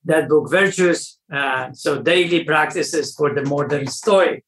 that 0.04 0.28
book, 0.28 0.50
Virtues. 0.50 1.18
Uh, 1.32 1.72
so 1.72 2.00
daily 2.00 2.44
practices 2.44 3.14
for 3.14 3.34
the 3.34 3.44
modern 3.44 3.86
story 3.86 4.44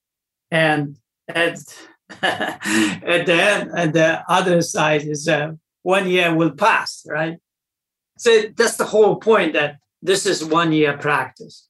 and 0.51 0.97
at 2.23 3.27
the 3.27 3.33
end, 3.33 3.71
at 3.77 3.93
the 3.93 4.23
other 4.29 4.63
side 4.63 5.03
is 5.03 5.29
uh, 5.29 5.53
one 5.83 6.09
year 6.09 6.35
will 6.35 6.53
pass, 6.53 7.05
right? 7.09 7.39
So 8.19 8.43
that's 8.57 8.77
the 8.77 8.85
whole 8.85 9.17
point 9.17 9.55
that 9.55 9.79
this 10.03 10.27
is 10.27 10.45
one 10.45 10.73
year 10.73 10.97
practice. 10.99 11.69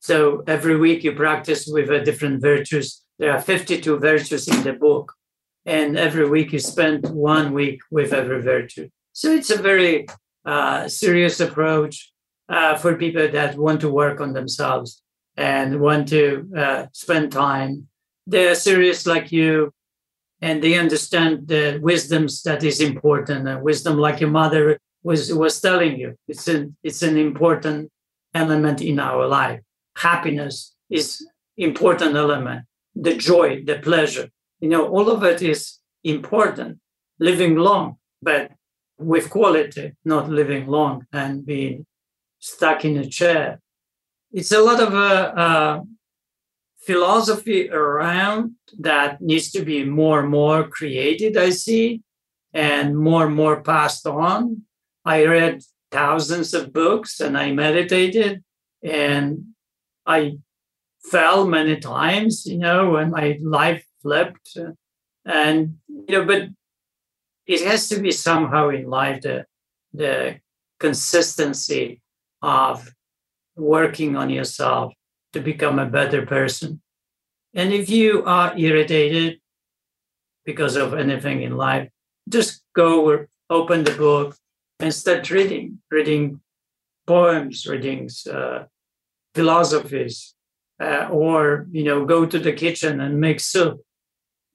So 0.00 0.42
every 0.46 0.76
week 0.76 1.04
you 1.04 1.12
practice 1.12 1.66
with 1.66 1.90
a 1.90 2.00
different 2.02 2.40
virtues. 2.40 3.02
There 3.18 3.32
are 3.32 3.40
52 3.40 3.98
virtues 3.98 4.48
in 4.48 4.62
the 4.62 4.72
book. 4.72 5.12
And 5.66 5.98
every 5.98 6.28
week 6.28 6.52
you 6.52 6.58
spend 6.58 7.06
one 7.10 7.52
week 7.52 7.80
with 7.90 8.14
every 8.14 8.40
virtue. 8.40 8.88
So 9.12 9.30
it's 9.30 9.50
a 9.50 9.58
very 9.60 10.06
uh, 10.46 10.88
serious 10.88 11.38
approach 11.38 12.12
uh, 12.48 12.76
for 12.76 12.96
people 12.96 13.28
that 13.28 13.58
want 13.58 13.82
to 13.82 13.90
work 13.90 14.20
on 14.20 14.32
themselves 14.32 15.02
and 15.36 15.80
want 15.80 16.08
to 16.08 16.48
uh, 16.56 16.86
spend 16.92 17.30
time. 17.30 17.88
They're 18.30 18.54
serious 18.54 19.06
like 19.06 19.32
you, 19.32 19.72
and 20.40 20.62
they 20.62 20.74
understand 20.78 21.48
the 21.48 21.80
wisdoms 21.82 22.42
that 22.42 22.62
is 22.62 22.80
important. 22.80 23.48
And 23.48 23.62
wisdom, 23.62 23.98
like 23.98 24.20
your 24.20 24.30
mother 24.30 24.78
was 25.02 25.32
was 25.34 25.60
telling 25.60 25.98
you, 25.98 26.14
it's 26.28 26.46
an 26.48 26.76
it's 26.82 27.02
an 27.02 27.16
important 27.16 27.90
element 28.32 28.80
in 28.80 28.98
our 29.00 29.26
life. 29.26 29.60
Happiness 29.96 30.74
is 30.88 31.06
important 31.56 32.14
element. 32.16 32.60
The 32.94 33.16
joy, 33.16 33.64
the 33.64 33.78
pleasure, 33.78 34.28
you 34.60 34.68
know, 34.68 34.86
all 34.88 35.10
of 35.10 35.24
it 35.24 35.42
is 35.42 35.78
important. 36.04 36.78
Living 37.18 37.56
long, 37.56 37.96
but 38.22 38.52
with 38.98 39.28
quality, 39.28 39.92
not 40.04 40.28
living 40.28 40.66
long 40.66 41.06
and 41.12 41.44
being 41.44 41.86
stuck 42.38 42.84
in 42.84 42.96
a 42.96 43.06
chair. 43.06 43.60
It's 44.32 44.52
a 44.52 44.62
lot 44.62 44.80
of 44.80 44.94
uh, 44.94 45.32
uh, 45.44 45.80
philosophy 46.90 47.70
around 47.70 48.56
that 48.80 49.20
needs 49.20 49.52
to 49.52 49.62
be 49.64 49.84
more 49.84 50.20
and 50.20 50.30
more 50.30 50.66
created, 50.66 51.36
I 51.36 51.50
see, 51.50 52.02
and 52.52 52.98
more 52.98 53.26
and 53.26 53.36
more 53.36 53.62
passed 53.62 54.06
on. 54.08 54.62
I 55.04 55.24
read 55.26 55.62
thousands 55.92 56.52
of 56.52 56.72
books 56.72 57.20
and 57.20 57.38
I 57.38 57.52
meditated 57.52 58.42
and 58.82 59.28
I 60.04 60.38
fell 61.12 61.46
many 61.46 61.76
times, 61.76 62.44
you 62.46 62.58
know, 62.58 62.90
when 62.94 63.10
my 63.10 63.38
life 63.40 63.84
flipped. 64.02 64.58
And, 65.24 65.78
you 65.88 66.12
know, 66.14 66.24
but 66.24 66.42
it 67.46 67.60
has 67.70 67.88
to 67.90 68.00
be 68.00 68.10
somehow 68.10 68.70
in 68.70 68.90
life 68.90 69.22
the, 69.22 69.46
the 69.92 70.40
consistency 70.80 72.02
of 72.42 72.92
working 73.54 74.16
on 74.16 74.28
yourself 74.28 74.92
to 75.32 75.40
become 75.40 75.78
a 75.78 75.86
better 75.86 76.26
person. 76.26 76.80
And 77.54 77.72
if 77.72 77.90
you 77.90 78.24
are 78.24 78.56
irritated 78.56 79.40
because 80.44 80.76
of 80.76 80.94
anything 80.94 81.42
in 81.42 81.56
life, 81.56 81.88
just 82.28 82.62
go 82.74 83.26
open 83.48 83.84
the 83.84 83.92
book 83.92 84.36
and 84.78 84.94
start 84.94 85.30
reading, 85.30 85.78
reading 85.90 86.40
poems, 87.06 87.66
reading 87.66 88.08
uh, 88.32 88.64
philosophies, 89.34 90.34
uh, 90.80 91.08
or 91.10 91.66
you 91.70 91.84
know, 91.84 92.04
go 92.04 92.24
to 92.24 92.38
the 92.38 92.52
kitchen 92.52 93.00
and 93.00 93.20
make 93.20 93.40
soup. 93.40 93.80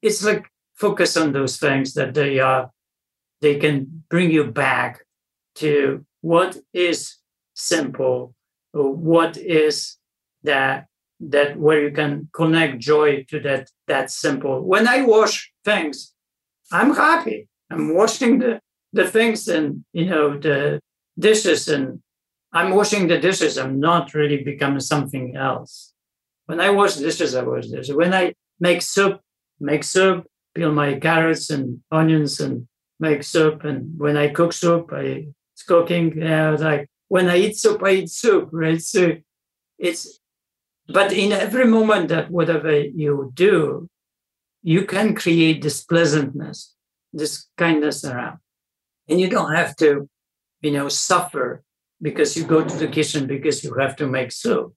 It's 0.01 0.23
like 0.23 0.45
focus 0.75 1.17
on 1.17 1.31
those 1.31 1.57
things 1.57 1.93
that 1.93 2.13
they 2.13 2.39
are, 2.39 2.71
they 3.41 3.57
can 3.57 4.03
bring 4.09 4.31
you 4.31 4.45
back 4.45 5.05
to 5.55 6.05
what 6.21 6.57
is 6.73 7.17
simple, 7.53 8.33
what 8.71 9.37
is 9.37 9.97
that 10.45 10.87
that 11.19 11.57
where 11.57 11.81
you 11.81 11.91
can 11.91 12.29
connect 12.33 12.79
joy 12.79 13.23
to 13.29 13.39
that 13.41 13.69
that 13.87 14.11
simple. 14.11 14.61
When 14.61 14.87
I 14.87 15.01
wash 15.01 15.51
things, 15.63 16.13
I'm 16.71 16.93
happy. 16.93 17.47
I'm 17.71 17.93
washing 17.93 18.39
the 18.39 18.59
the 18.93 19.07
things 19.07 19.47
and 19.47 19.83
you 19.93 20.05
know 20.05 20.37
the 20.37 20.79
dishes 21.17 21.67
and 21.67 22.01
I'm 22.53 22.71
washing 22.71 23.07
the 23.07 23.19
dishes. 23.19 23.57
I'm 23.57 23.79
not 23.79 24.13
really 24.13 24.43
becoming 24.43 24.79
something 24.79 25.35
else. 25.35 25.93
When 26.45 26.61
I 26.61 26.69
wash 26.69 26.95
dishes, 26.95 27.35
I 27.35 27.43
wash 27.43 27.67
dishes. 27.67 27.93
When 27.93 28.13
I 28.13 28.33
make 28.59 28.81
soup, 28.81 29.19
make 29.59 29.83
soup, 29.83 30.25
peel 30.53 30.71
my 30.71 30.99
carrots 30.99 31.49
and 31.49 31.81
onions 31.91 32.39
and 32.39 32.67
make 32.99 33.23
soup. 33.23 33.65
And 33.65 33.99
when 33.99 34.15
I 34.15 34.29
cook 34.29 34.53
soup, 34.53 34.91
I 34.93 35.27
it's 35.53 35.63
cooking. 35.63 36.15
You 36.15 36.23
know, 36.23 36.57
like 36.59 36.89
when 37.07 37.29
I 37.29 37.37
eat 37.37 37.57
soup, 37.57 37.83
I 37.83 37.91
eat 37.91 38.09
soup, 38.09 38.49
right? 38.51 38.81
So 38.81 39.17
it's 39.77 40.19
but 40.87 41.11
in 41.11 41.31
every 41.31 41.65
moment 41.65 42.09
that 42.09 42.29
whatever 42.29 42.79
you 42.79 43.31
do, 43.33 43.89
you 44.61 44.85
can 44.85 45.15
create 45.15 45.61
this 45.61 45.83
pleasantness, 45.83 46.73
this 47.13 47.47
kindness 47.57 48.03
around. 48.05 48.39
And 49.07 49.19
you 49.19 49.29
don't 49.29 49.53
have 49.53 49.75
to, 49.77 50.09
you 50.61 50.71
know, 50.71 50.89
suffer 50.89 51.63
because 52.01 52.35
you 52.35 52.43
go 52.43 52.63
to 52.63 52.75
the 52.75 52.87
kitchen 52.87 53.27
because 53.27 53.63
you 53.63 53.73
have 53.75 53.95
to 53.97 54.07
make 54.07 54.31
soup. 54.31 54.73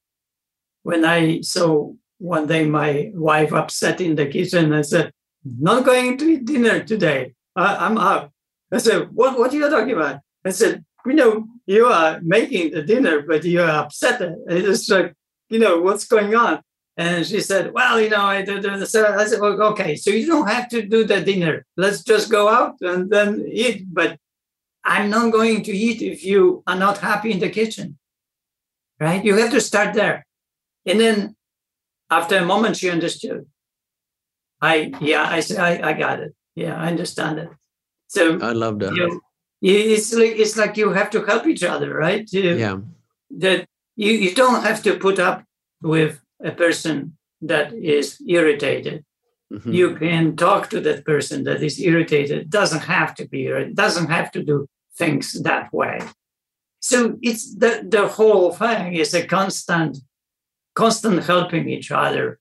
When 0.83 1.05
I 1.05 1.41
saw 1.41 1.93
one 2.19 2.47
day 2.47 2.67
my 2.67 3.11
wife 3.15 3.53
upset 3.53 4.01
in 4.01 4.15
the 4.15 4.27
kitchen, 4.27 4.73
I 4.73 4.83
said, 4.83 5.13
not 5.45 5.85
going 5.85 6.19
to 6.19 6.25
eat 6.27 6.45
dinner 6.45 6.83
today. 6.83 7.35
I, 7.57 7.87
am 7.87 7.99
up. 7.99 8.33
I 8.73 8.79
said, 8.79 9.09
what, 9.13 9.39
what 9.39 9.53
are 9.53 9.57
you 9.57 9.71
talking 9.71 9.93
about? 9.93 10.21
I 10.45 10.51
said, 10.51 10.85
you 11.07 11.15
know, 11.15 11.49
you 11.67 11.87
are 11.87 12.21
making 12.23 12.73
the 12.73 12.83
dinner, 12.83 13.23
but 13.23 13.45
you 13.45 13.63
are 13.63 13.85
upset. 13.85 14.21
It's 14.49 14.89
like, 14.89 15.15
you 15.49 15.59
know, 15.59 15.81
what's 15.81 16.07
going 16.07 16.35
on? 16.35 16.63
And 16.97 17.25
she 17.25 17.41
said, 17.41 17.73
well, 17.73 18.01
you 18.01 18.11
know, 18.11 18.23
I 18.23 18.43
did 18.43 18.65
so 18.89 19.07
I 19.07 19.25
said, 19.27 19.41
well, 19.41 19.63
okay, 19.73 19.95
so 19.95 20.11
you 20.11 20.27
don't 20.27 20.49
have 20.49 20.69
to 20.71 20.83
do 20.83 21.05
the 21.05 21.21
dinner. 21.21 21.65
Let's 21.77 22.03
just 22.03 22.29
go 22.29 22.49
out 22.49 22.75
and 22.81 23.09
then 23.09 23.47
eat. 23.47 23.87
But 23.93 24.19
I'm 24.85 25.09
not 25.09 25.33
going 25.33 25.63
to 25.63 25.73
eat 25.73 26.03
if 26.03 26.25
you 26.25 26.65
are 26.67 26.77
not 26.77 26.99
happy 26.99 27.31
in 27.31 27.39
the 27.39 27.51
kitchen. 27.51 27.99
Right? 28.99 29.25
You 29.25 29.37
have 29.37 29.53
to 29.53 29.61
start 29.61 29.95
there. 29.95 30.27
And 30.87 30.99
then 30.99 31.37
after 32.11 32.37
a 32.37 32.45
moment, 32.45 32.77
she 32.77 32.91
understood. 32.91 33.47
I, 34.61 34.93
yeah, 35.01 35.23
I 35.23 35.39
said, 35.39 35.59
I, 35.59 35.91
I 35.91 35.93
got 35.93 36.19
it. 36.19 36.35
Yeah, 36.57 36.77
I 36.77 36.89
understand 36.89 37.39
it. 37.39 37.49
So 38.09 38.41
I 38.41 38.53
love 38.53 38.81
that. 38.81 38.93
You 38.95 39.07
know, 39.07 39.21
it's 39.63 40.13
like 40.13 40.33
it's 40.37 40.57
like 40.57 40.77
you 40.77 40.91
have 40.91 41.11
to 41.11 41.23
help 41.25 41.47
each 41.47 41.63
other, 41.63 41.95
right? 41.95 42.29
Yeah. 42.33 42.79
That 43.31 43.69
you, 43.99 44.13
you 44.13 44.35
don't 44.35 44.63
have 44.63 44.81
to 44.85 44.97
put 44.97 45.19
up 45.19 45.45
with 45.83 46.21
a 46.43 46.53
person 46.53 47.17
that 47.43 47.75
is 47.75 48.23
irritated. 48.27 49.05
Mm-hmm. 49.53 49.73
You 49.73 49.97
can 49.97 50.37
talk 50.37 50.71
to 50.71 50.81
that 50.81 51.05
person 51.05 51.43
that 51.45 51.63
is 51.63 51.81
irritated. 51.81 52.39
It 52.39 52.51
doesn't 52.51 52.85
have 52.85 53.15
to 53.17 53.27
be, 53.27 53.47
it 53.47 53.75
doesn't 53.75 54.09
have 54.09 54.31
to 54.33 54.43
do 54.45 54.69
things 54.97 55.33
that 55.43 55.73
way. 55.73 55.99
So 56.81 57.19
it's 57.23 57.57
the, 57.57 57.85
the 57.89 58.07
whole 58.07 58.53
thing 58.53 58.95
is 58.95 59.15
a 59.15 59.27
constant, 59.27 59.99
constant 60.77 61.25
helping 61.25 61.69
each 61.69 61.91
other 61.91 62.39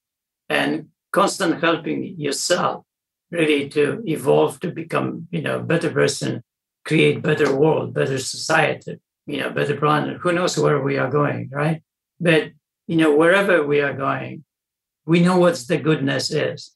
and 0.48 0.90
constant 1.12 1.60
helping 1.60 2.04
yourself 2.20 2.84
really 3.32 3.68
to 3.70 4.04
evolve 4.06 4.60
to 4.60 4.70
become, 4.70 5.28
you 5.32 5.42
know, 5.42 5.58
a 5.58 5.64
better 5.64 5.90
person, 5.90 6.44
create 6.86 7.24
better 7.24 7.56
world, 7.56 7.96
better 7.96 8.20
society, 8.20 9.00
you 9.28 9.38
know, 9.38 9.52
better 9.52 9.78
planet. 9.78 10.18
Who 10.22 10.32
knows 10.32 10.58
where 10.58 10.82
we 10.82 10.98
are 10.98 11.12
going, 11.12 11.50
right? 11.52 11.84
But 12.20 12.52
you 12.88 12.96
know, 12.96 13.16
wherever 13.16 13.66
we 13.66 13.82
are 13.82 13.94
going, 13.94 14.46
we 15.06 15.20
know 15.20 15.38
what 15.38 15.56
the 15.68 15.78
goodness 15.78 16.32
is. 16.32 16.72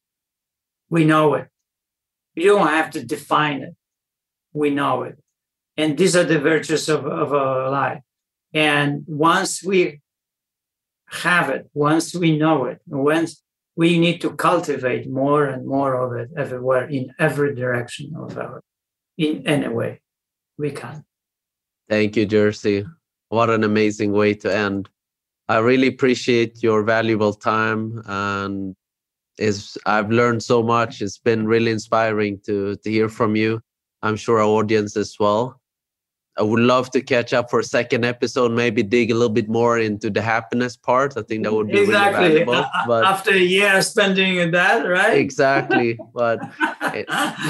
We 0.90 1.06
know 1.06 1.34
it. 1.36 1.48
You 2.36 2.50
don't 2.50 2.68
have 2.68 2.92
to 2.92 3.04
define 3.04 3.62
it. 3.62 3.76
We 4.54 4.70
know 4.70 5.04
it. 5.04 5.18
And 5.78 5.98
these 5.98 6.16
are 6.16 6.24
the 6.26 6.40
virtues 6.40 6.90
of, 6.90 7.06
of 7.06 7.34
our 7.34 7.70
life. 7.70 8.02
And 8.54 9.04
once 9.08 9.64
we 9.64 10.02
have 11.08 11.50
it, 11.50 11.70
once 11.74 12.14
we 12.14 12.38
know 12.38 12.66
it, 12.66 12.80
once 12.86 13.42
we 13.76 13.98
need 13.98 14.20
to 14.22 14.32
cultivate 14.36 15.10
more 15.10 15.46
and 15.46 15.66
more 15.66 15.96
of 15.96 16.20
it 16.20 16.30
everywhere 16.38 16.90
in 16.90 17.14
every 17.18 17.56
direction 17.56 18.14
of 18.16 18.38
our 18.38 18.62
in 19.18 19.48
any 19.48 19.68
way 19.68 20.02
we 20.58 20.72
can. 20.72 21.06
Thank 21.92 22.18
you, 22.18 22.26
Jerzy. 22.26 22.92
What 23.30 23.52
an 23.52 23.66
amazing 23.66 24.14
way 24.14 24.34
to 24.36 24.56
end. 24.56 24.90
I 25.50 25.60
really 25.60 25.88
appreciate 25.88 26.64
your 26.64 26.84
valuable 26.84 27.34
time 27.34 28.04
and 28.08 28.76
is 29.40 29.78
I've 29.86 30.12
learned 30.12 30.44
so 30.44 30.64
much. 30.64 31.02
It's 31.02 31.20
been 31.20 31.48
really 31.48 31.72
inspiring 31.72 32.42
to 32.48 32.78
to 32.78 32.92
hear 32.92 33.10
from 33.10 33.38
you. 33.38 33.62
I'm 34.04 34.18
sure 34.18 34.40
our 34.40 34.48
audience 34.48 34.98
as 34.98 35.18
well. 35.22 35.61
I 36.38 36.44
would 36.44 36.62
love 36.62 36.90
to 36.92 37.02
catch 37.02 37.34
up 37.34 37.50
for 37.50 37.60
a 37.60 37.64
second 37.64 38.06
episode, 38.06 38.52
maybe 38.54 38.84
dig 38.84 39.12
a 39.12 39.14
little 39.14 39.30
bit 39.30 39.50
more 39.50 39.78
into 39.78 40.10
the 40.10 40.22
happiness 40.22 40.78
part. 40.78 41.18
I 41.18 41.24
think 41.24 41.44
that 41.44 41.54
would 41.54 41.68
be 41.68 41.80
exactly. 41.80 42.30
really 42.30 42.46
valuable. 42.46 42.70
But 42.88 43.04
after 43.04 43.32
a 43.32 43.38
year 43.38 43.82
spending 43.82 44.38
in 44.38 44.52
that, 44.52 44.88
right? 44.88 45.18
Exactly. 45.18 46.00
But 46.14 46.40
eh, 46.82 47.04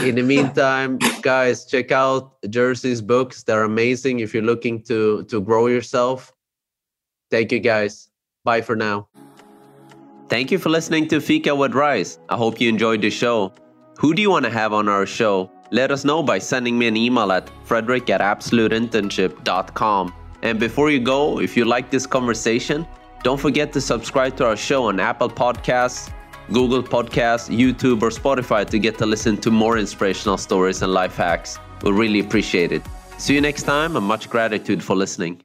in 0.04 0.16
the 0.16 0.24
meantime, 0.24 0.98
guys, 1.22 1.66
check 1.66 1.92
out 1.92 2.42
Jerzy's 2.44 3.02
books. 3.02 3.44
They're 3.44 3.64
amazing 3.64 4.20
if 4.20 4.34
you're 4.34 4.44
looking 4.44 4.82
to 4.84 5.24
to 5.26 5.42
grow 5.42 5.68
yourself. 5.68 6.34
Thank 7.30 7.52
you 7.52 7.60
guys. 7.60 8.10
Bye 8.44 8.62
for 8.62 8.76
now. 8.76 9.08
Thank 10.28 10.50
you 10.50 10.58
for 10.58 10.70
listening 10.70 11.08
to 11.10 11.20
Fika 11.22 11.54
with 11.54 11.76
Rice. 11.76 12.18
I 12.30 12.38
hope 12.38 12.60
you 12.60 12.70
enjoyed 12.70 13.02
the 13.02 13.10
show. 13.10 13.54
Who 14.00 14.14
do 14.14 14.22
you 14.22 14.32
want 14.32 14.46
to 14.46 14.52
have 14.52 14.74
on 14.74 14.90
our 14.90 15.06
show? 15.06 15.52
Let 15.74 15.90
us 15.90 16.04
know 16.04 16.22
by 16.22 16.38
sending 16.38 16.78
me 16.78 16.88
an 16.88 16.98
email 16.98 17.32
at 17.32 17.50
frederick 17.64 18.10
at 18.10 18.20
absoluteinternship.com. 18.20 20.14
And 20.42 20.60
before 20.60 20.90
you 20.92 21.00
go, 21.00 21.40
if 21.40 21.56
you 21.56 21.64
like 21.64 21.90
this 21.90 22.06
conversation, 22.06 22.86
don't 23.24 23.40
forget 23.40 23.72
to 23.74 23.80
subscribe 23.80 24.36
to 24.38 24.46
our 24.46 24.58
show 24.58 24.86
on 24.90 25.00
Apple 25.00 25.30
Podcasts, 25.30 26.12
Google 26.52 26.84
Podcasts, 26.84 27.50
YouTube, 27.50 28.02
or 28.02 28.10
Spotify 28.10 28.70
to 28.70 28.80
get 28.80 28.98
to 28.98 29.06
listen 29.06 29.38
to 29.38 29.50
more 29.50 29.78
inspirational 29.78 30.38
stories 30.38 30.82
and 30.82 30.92
life 30.92 31.16
hacks. 31.16 31.58
We 31.84 31.92
really 31.92 32.20
appreciate 32.20 32.74
it. 32.74 32.82
See 33.18 33.36
you 33.36 33.42
next 33.42 33.64
time, 33.64 33.96
and 33.96 34.06
much 34.06 34.30
gratitude 34.30 34.84
for 34.84 34.96
listening. 34.96 35.42